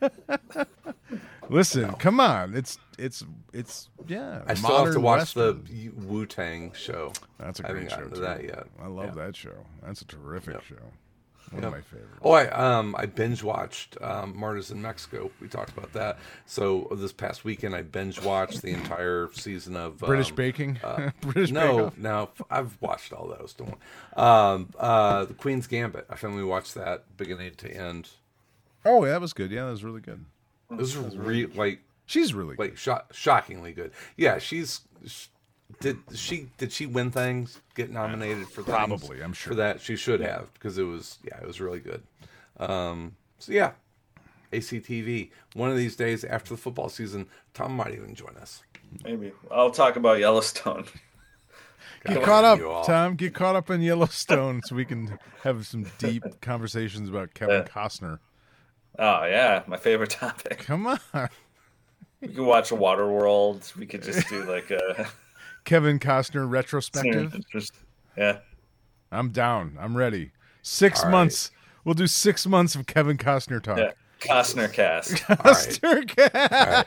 YT. 0.02 0.66
Listen, 1.48 1.92
come 1.94 2.20
on. 2.20 2.54
It's 2.54 2.78
it's 2.96 3.24
it's 3.52 3.88
yeah. 4.06 4.42
I 4.46 4.54
still 4.54 4.84
have 4.84 4.94
to 4.94 5.00
watch 5.00 5.20
Western. 5.34 5.64
the 5.64 5.88
Wu 6.06 6.24
Tang 6.26 6.72
show. 6.74 7.12
That's 7.38 7.58
a 7.60 7.66
haven't 7.66 7.88
great 7.88 7.90
show 7.90 8.08
too. 8.08 8.20
that 8.20 8.44
yet. 8.44 8.66
I 8.80 8.86
love 8.86 9.16
Yeah. 9.16 9.24
that 9.24 9.36
show. 9.36 9.66
That's 9.82 10.00
a 10.02 10.04
terrific 10.04 10.54
Yep. 10.54 10.62
show. 10.64 10.76
One 11.50 11.64
of 11.64 11.72
my 11.72 11.80
favorites. 11.80 12.20
Oh, 12.22 12.32
I 12.32 12.46
um 12.48 12.94
I 12.98 13.06
binge 13.06 13.42
watched 13.42 13.96
um, 14.00 14.36
Martyrs 14.36 14.70
in 14.70 14.80
Mexico. 14.80 15.30
We 15.40 15.48
talked 15.48 15.70
about 15.76 15.92
that. 15.94 16.18
So 16.46 16.86
this 16.92 17.12
past 17.12 17.44
weekend, 17.44 17.74
I 17.74 17.82
binge 17.82 18.20
watched 18.22 18.62
the 18.62 18.70
entire 18.70 19.28
season 19.32 19.76
of 19.76 19.98
British 19.98 20.30
um, 20.30 20.36
baking. 20.36 20.78
uh, 20.84 21.10
British 21.20 21.50
no, 21.50 21.92
no, 21.96 22.30
I've 22.50 22.80
watched 22.80 23.12
all 23.12 23.26
those. 23.28 23.52
Don't 23.54 23.68
worry. 23.70 23.78
Um, 24.28 24.68
uh, 24.78 25.24
the 25.24 25.34
Queen's 25.34 25.66
Gambit. 25.66 26.06
I 26.08 26.14
finally 26.16 26.44
watched 26.44 26.74
that 26.76 27.16
beginning 27.16 27.54
to 27.56 27.70
end. 27.70 28.10
Oh, 28.84 29.04
yeah, 29.04 29.12
that 29.12 29.20
was 29.20 29.32
good. 29.32 29.50
Yeah, 29.50 29.64
that 29.66 29.72
was 29.72 29.84
really 29.84 30.00
good. 30.00 30.24
It 30.70 30.76
was 30.78 30.96
re- 30.96 31.46
like 31.46 31.80
She's 32.06 32.32
really 32.32 32.56
good. 32.56 32.62
like 32.70 32.76
sho- 32.76 33.02
shockingly 33.12 33.72
good. 33.72 33.90
Yeah, 34.16 34.38
she's 34.38 34.82
sh- 35.06 35.26
did 35.80 35.98
she 36.14 36.48
did 36.58 36.72
she 36.72 36.86
win 36.86 37.10
things? 37.10 37.60
Get 37.74 37.90
nominated 37.90 38.48
for 38.48 38.62
things 38.62 38.74
Probably, 38.76 39.22
I'm 39.22 39.32
sure. 39.32 39.52
for 39.52 39.56
that. 39.56 39.80
She 39.80 39.96
should 39.96 40.20
have 40.20 40.52
because 40.54 40.78
it 40.78 40.82
was 40.84 41.18
yeah, 41.24 41.38
it 41.40 41.46
was 41.46 41.60
really 41.60 41.80
good. 41.80 42.02
Um, 42.58 43.16
so 43.38 43.52
yeah, 43.52 43.72
ACTV. 44.52 45.30
One 45.54 45.70
of 45.70 45.76
these 45.76 45.96
days 45.96 46.24
after 46.24 46.50
the 46.50 46.56
football 46.60 46.88
season, 46.88 47.26
Tom 47.54 47.76
might 47.76 47.92
even 47.92 48.14
join 48.14 48.36
us. 48.36 48.62
Maybe 49.04 49.32
I'll 49.50 49.70
talk 49.70 49.96
about 49.96 50.18
Yellowstone. 50.18 50.84
Get 52.04 52.14
Come 52.16 52.24
caught 52.24 52.44
up. 52.44 52.86
Tom. 52.86 53.14
Get 53.16 53.34
caught 53.34 53.56
up 53.56 53.68
in 53.70 53.82
Yellowstone 53.82 54.62
so 54.64 54.74
we 54.74 54.84
can 54.86 55.18
have 55.42 55.66
some 55.66 55.86
deep 55.98 56.24
conversations 56.40 57.08
about 57.08 57.34
Kevin 57.34 57.56
Yeah. 57.56 57.64
Costner. 57.64 58.18
Oh 58.98 59.24
yeah, 59.24 59.62
my 59.66 59.76
favorite 59.76 60.10
topic. 60.20 60.58
Come 60.60 60.86
on. 60.86 60.98
We 62.20 62.28
could 62.28 62.44
watch 62.44 62.70
a 62.70 62.74
Waterworld. 62.74 63.74
We 63.76 63.86
could 63.86 64.02
just 64.02 64.28
do 64.28 64.44
like 64.44 64.70
a 64.70 65.08
Kevin 65.64 65.98
Costner 65.98 66.48
retrospective. 66.48 67.36
just 67.52 67.74
yeah. 68.16 68.38
I'm 69.12 69.30
down. 69.30 69.76
I'm 69.80 69.96
ready. 69.96 70.32
Six 70.62 71.00
All 71.00 71.06
right. 71.06 71.12
months. 71.12 71.50
We'll 71.84 71.94
do 71.94 72.06
six 72.06 72.46
months 72.46 72.74
of 72.74 72.86
Kevin 72.86 73.16
Costner 73.16 73.62
talk. 73.62 73.78
Yeah. 73.78 73.92
Costner 74.20 74.70
cast. 74.72 75.12
Costner 75.14 76.06
cast. 76.06 76.86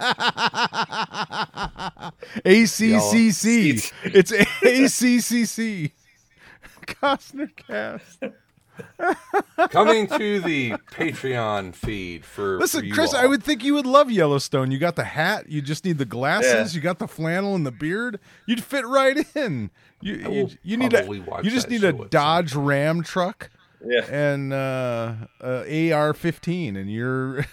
ACCC. 2.45 3.91
It's 4.03 4.31
ACCC. 4.31 5.91
Costner 6.85 7.55
cast. 7.55 8.23
Coming 9.69 10.07
to 10.07 10.39
the 10.41 10.71
Patreon 10.91 11.73
feed 11.75 12.25
for 12.25 12.33
for 12.43 12.59
Listen, 12.59 12.85
you 12.85 12.93
Chris, 12.93 13.13
all. 13.13 13.21
I 13.21 13.25
would 13.27 13.43
think 13.43 13.63
you 13.63 13.73
would 13.75 13.85
love 13.85 14.11
Yellowstone. 14.11 14.71
You 14.71 14.77
got 14.79 14.95
the 14.95 15.03
hat. 15.03 15.49
You 15.49 15.61
just 15.61 15.85
need 15.85 15.97
the 15.97 16.05
glasses. 16.05 16.73
Yeah. 16.73 16.77
You 16.77 16.81
got 16.81 16.99
the 16.99 17.07
flannel 17.07 17.55
and 17.55 17.65
the 17.65 17.71
beard. 17.71 18.19
You'd 18.47 18.63
fit 18.63 18.85
right 18.85 19.17
in. 19.35 19.69
You 20.01 20.13
you, 20.15 20.49
you 20.63 20.77
need 20.77 20.93
a 20.93 21.05
you 21.05 21.49
just 21.49 21.69
need 21.69 21.83
a 21.83 21.91
show 21.91 21.95
at 21.95 21.97
some 21.99 22.07
Dodge 22.09 22.55
Ram 22.55 23.03
truck 23.03 23.49
Yeah. 23.85 24.05
and 24.11 24.51
uh, 24.53 25.13
uh, 25.41 25.63
AR-15, 25.65 26.77
and 26.77 26.91
you're 26.91 27.45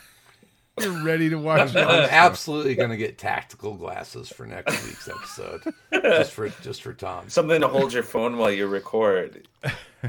you're 0.79 1.05
ready 1.05 1.29
to 1.31 1.37
watch. 1.37 1.61
I'm, 1.77 1.89
I'm 1.89 2.09
absolutely 2.11 2.75
going 2.75 2.91
to 2.91 2.97
get 2.97 3.19
tactical 3.19 3.75
glasses 3.75 4.29
for 4.29 4.47
next 4.47 4.85
week's 4.85 5.09
episode, 5.09 5.63
just 5.93 6.33
for 6.33 6.49
just 6.49 6.83
for 6.83 6.93
Tom. 6.93 7.29
Something 7.29 7.61
to 7.61 7.69
hold 7.69 7.93
your 7.93 8.03
phone 8.03 8.37
while 8.37 8.51
you 8.51 8.67
record. 8.67 9.47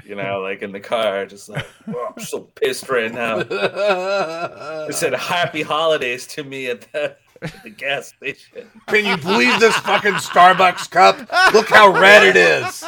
You 0.06 0.16
know, 0.16 0.40
like 0.40 0.62
in 0.62 0.72
the 0.72 0.80
car, 0.80 1.26
just 1.26 1.50
like 1.50 1.66
oh, 1.90 2.14
I'm 2.16 2.24
so 2.24 2.42
pissed 2.56 2.88
right 2.90 3.14
now. 3.14 3.40
It 3.40 4.94
said 4.94 5.14
happy 5.14 5.64
holidays 5.64 6.26
to 6.28 6.44
me 6.44 6.68
at 6.68 6.82
the, 6.92 7.18
at 7.42 7.64
the 7.64 7.70
gas 7.70 8.08
station. 8.08 8.70
Can 8.88 9.06
you 9.06 9.18
believe 9.18 9.60
this 9.60 9.76
fucking 9.78 10.14
Starbucks 10.14 10.90
cup? 10.90 11.18
Look 11.54 11.70
how 11.70 11.92
red 11.92 12.24
it 12.24 12.38
is. 12.38 12.86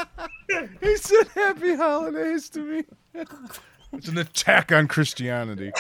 He 0.82 0.96
said 0.96 1.28
happy 1.36 1.76
holidays 1.76 2.50
to 2.50 2.60
me. 2.60 2.84
It's 3.92 4.08
an 4.08 4.18
attack 4.18 4.72
on 4.72 4.88
Christianity. 4.88 5.72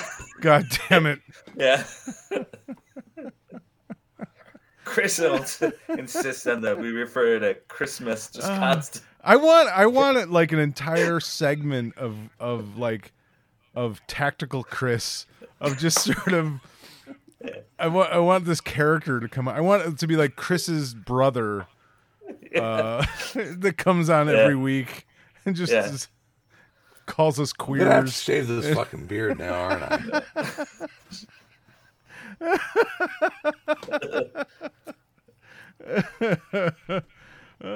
God 0.42 0.66
damn 0.90 1.06
it. 1.06 1.20
Yeah. 1.58 1.84
Chris 4.86 5.18
ins- 5.20 5.64
insists 5.90 6.46
on 6.46 6.62
that 6.62 6.78
we 6.78 6.90
refer 6.90 7.40
to 7.40 7.54
Christmas 7.68 8.30
just 8.30 8.48
Uh, 8.48 8.58
constant. 8.60 9.04
I 9.24 9.38
want 9.38 9.70
I 9.70 9.86
want 9.86 10.18
it 10.18 10.30
like 10.30 10.52
an 10.52 10.60
entire 10.60 11.20
segment 11.22 11.98
of 11.98 12.18
of 12.40 12.78
like 12.78 13.14
of 13.76 14.02
tactical 14.08 14.64
Chris 14.64 15.26
of 15.62 15.78
just 15.78 16.00
sort 16.00 16.34
of 16.34 16.52
I 17.80 17.88
want 17.88 18.12
I 18.12 18.20
want 18.20 18.44
this 18.46 18.60
character 18.62 19.20
to 19.22 19.30
come 19.30 19.48
out. 19.48 19.56
I 19.56 19.62
want 19.62 19.84
it 19.88 19.98
to 20.00 20.08
be 20.08 20.18
like 20.18 20.36
Chris's 20.36 20.94
brother 20.94 21.66
uh 22.56 23.06
that 23.34 23.76
comes 23.78 24.10
on 24.10 24.28
every 24.30 24.56
week 24.56 25.08
and 25.46 25.56
just, 25.56 25.72
Yeah. 25.72 25.88
just 25.88 26.10
calls 27.06 27.40
us 27.40 27.54
I'm 27.60 27.66
gonna 27.78 27.84
have 27.86 27.92
to 28.06 28.12
queers. 28.12 28.22
shave 28.22 28.48
this 28.48 28.74
fucking 28.76 29.06
beard 29.08 29.40
now, 29.40 29.54
aren't 29.54 30.14
I? 30.14 30.22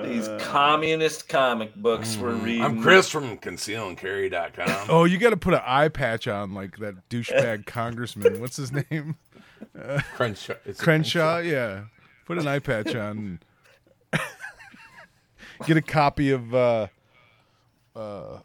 These 0.03 0.27
communist 0.39 1.29
comic 1.29 1.73
books 1.75 2.17
we're 2.17 2.33
reading. 2.33 2.63
I'm 2.63 2.81
Chris 2.81 3.09
from 3.09 3.37
concealandcarry.com. 3.37 4.87
Oh, 4.89 5.05
you 5.05 5.17
got 5.17 5.29
to 5.29 5.37
put 5.37 5.53
an 5.53 5.61
eye 5.65 5.87
patch 5.87 6.27
on 6.27 6.53
like 6.53 6.77
that 6.77 7.07
douchebag 7.09 7.65
congressman. 7.67 8.41
What's 8.41 8.57
his 8.57 8.71
name? 8.73 9.15
Crenshaw. 10.15 10.55
It's 10.65 10.81
a 10.81 10.83
Crenshaw, 10.83 11.37
yeah. 11.37 11.85
Put 12.25 12.37
an 12.37 12.47
eye 12.47 12.59
patch 12.59 12.95
on. 12.95 13.39
and 14.13 14.21
Get 15.65 15.77
a 15.77 15.81
copy 15.81 16.31
of 16.31 16.53
uh 16.53 16.87
uh 17.95 18.39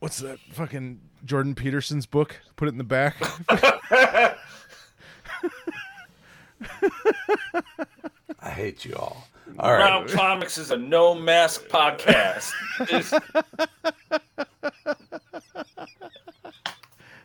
what's 0.00 0.18
that 0.18 0.38
fucking 0.52 1.00
Jordan 1.24 1.54
Peterson's 1.54 2.04
book? 2.04 2.38
Put 2.56 2.68
it 2.68 2.72
in 2.72 2.78
the 2.78 2.84
back. 2.84 3.16
I 8.40 8.50
hate 8.50 8.84
you 8.84 8.94
all. 8.96 9.26
All 9.58 9.72
right. 9.72 9.80
Around 9.80 10.08
Comics 10.10 10.58
is 10.58 10.70
a 10.70 10.76
no 10.76 11.14
mask 11.14 11.66
podcast. 11.68 12.52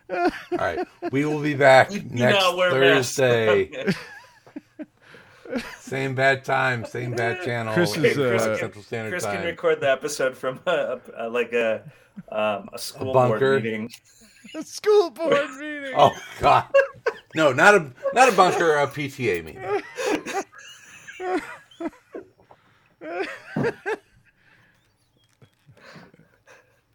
All 0.09 0.57
right. 0.57 0.87
We 1.11 1.25
will 1.25 1.41
be 1.41 1.53
back 1.53 1.89
do 1.89 2.01
next 2.09 2.39
not 2.39 2.57
wear 2.57 2.79
masks. 2.79 3.15
Thursday. 3.15 3.93
same 5.79 6.15
bad 6.15 6.43
time, 6.43 6.85
same 6.85 7.11
bad 7.11 7.43
channel. 7.43 7.73
Chris 7.73 7.95
is, 7.97 8.17
uh, 8.17 8.23
uh, 8.23 8.57
Central 8.57 8.83
Standard 8.83 9.11
Chris 9.11 9.23
Time. 9.23 9.37
can 9.37 9.45
record 9.45 9.79
the 9.79 9.89
episode 9.89 10.35
from 10.35 10.59
uh, 10.65 10.97
uh, 11.17 11.29
like 11.29 11.53
a 11.53 11.83
um, 12.29 12.69
a 12.73 12.79
school 12.79 13.13
bunker. 13.13 13.39
board 13.39 13.63
meeting. 13.63 13.89
A 14.53 14.63
school 14.63 15.09
board 15.09 15.49
meeting. 15.59 15.93
Oh 15.97 16.15
God, 16.39 16.65
no, 17.35 17.51
not 17.53 17.75
a 17.75 17.91
not 18.13 18.29
a 18.29 18.31
bunker, 18.31 18.75
a 18.77 18.87
PTA 18.87 19.43
meeting. 19.43 19.81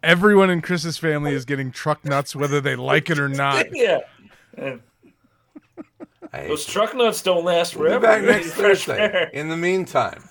Everyone 0.03 0.49
in 0.49 0.63
Chris's 0.63 0.97
family 0.97 1.35
is 1.35 1.45
getting 1.45 1.71
truck 1.71 2.05
nuts 2.05 2.35
whether 2.35 2.61
they 2.61 2.75
like 2.77 3.11
it 3.11 3.19
or 3.19 3.29
not. 3.29 3.67
Yeah. 3.75 3.99
And 4.57 4.81
I 6.33 6.39
hate 6.39 6.49
those 6.49 6.67
you. 6.67 6.73
truck 6.75 6.95
nuts 6.95 7.23
don't 7.23 7.45
last 7.45 7.77
We'll 7.77 7.89
forever. 8.01 8.01
be 8.01 8.07
back 8.07 8.43
next 8.43 8.53
Thursday. 8.55 9.31
In 9.33 9.49
the 9.49 9.57
meantime, 9.57 10.29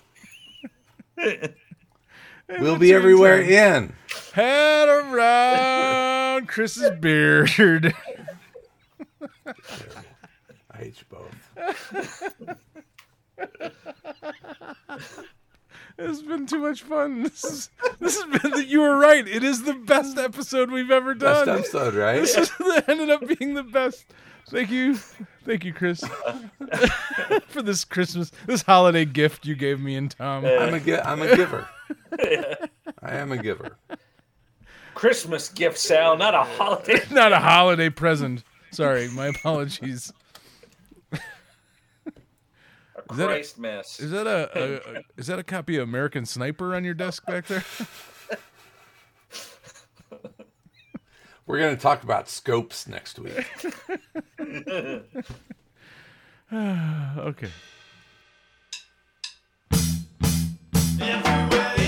we'll 2.60 2.78
be 2.78 2.94
everywhere 2.94 3.42
in. 3.42 3.94
Head 4.34 4.88
around 4.90 6.48
Chris's 6.48 6.92
beard. 7.00 7.94
I 10.72 10.78
hate 10.78 10.96
you 11.00 11.06
both. 11.10 11.36
It's 15.98 16.22
been 16.22 16.46
too 16.46 16.60
much 16.60 16.84
fun. 16.84 17.24
This 17.24 17.44
is 17.44 17.70
this 18.00 18.22
has 18.22 18.42
been 18.42 18.52
that 18.52 18.68
you 18.68 18.82
were 18.82 18.96
right. 18.98 19.28
It 19.28 19.44
is 19.44 19.64
the 19.64 19.74
best 19.74 20.18
episode 20.18 20.72
we've 20.72 20.92
ever 20.92 21.14
done. 21.14 21.46
Best 21.46 21.60
episode, 21.74 21.94
right? 21.96 22.22
This 22.22 22.38
is, 22.38 22.52
ended 22.88 23.10
up 23.10 23.28
being 23.28 23.54
the 23.54 23.64
best. 23.64 24.06
Thank 24.50 24.72
you, 24.72 24.96
thank 25.46 25.64
you, 25.64 25.74
Chris, 25.74 26.04
for 27.50 27.62
this 27.62 27.86
Christmas, 27.86 28.32
this 28.48 28.64
holiday 28.64 29.06
gift 29.06 29.46
you 29.46 29.54
gave 29.56 29.80
me 29.80 29.96
and 29.96 30.10
Tom. 30.10 30.44
I'm 30.46 30.74
a 30.74 30.80
gi- 30.80 30.98
I'm 30.98 31.22
a 31.22 31.36
giver. 31.36 31.68
I 32.20 33.16
am 33.16 33.32
a 33.32 33.38
giver. 33.38 33.78
Christmas 34.96 35.50
gift, 35.50 35.78
Sal, 35.78 36.18
not 36.18 36.34
a 36.34 36.44
holiday. 36.44 37.00
Not 37.12 37.32
a 37.32 37.40
holiday 37.40 37.90
present. 37.90 38.44
Sorry, 38.72 39.08
my 39.10 39.28
apologies. 39.28 40.14
A 43.10 43.16
that 43.16 43.24
a- 43.24 43.28
Christ 43.28 43.58
mess. 43.58 44.00
Is 44.00 44.12
that 44.12 44.28
a, 44.28 44.50
a, 44.58 44.76
a 44.98 45.02
is 45.18 45.28
that 45.28 45.40
a 45.40 45.44
copy 45.44 45.78
of 45.78 45.84
American 45.84 46.26
Sniper 46.26 46.76
on 46.76 46.84
your 46.84 46.94
desk 46.94 47.26
back 47.26 47.48
there? 47.48 47.64
We're 51.46 51.58
going 51.58 51.76
to 51.76 51.82
talk 51.82 52.04
about 52.04 52.30
scopes 52.30 52.88
next 52.88 53.18
week. 53.18 53.44
okay. 56.54 57.50
Everywhere 61.02 61.79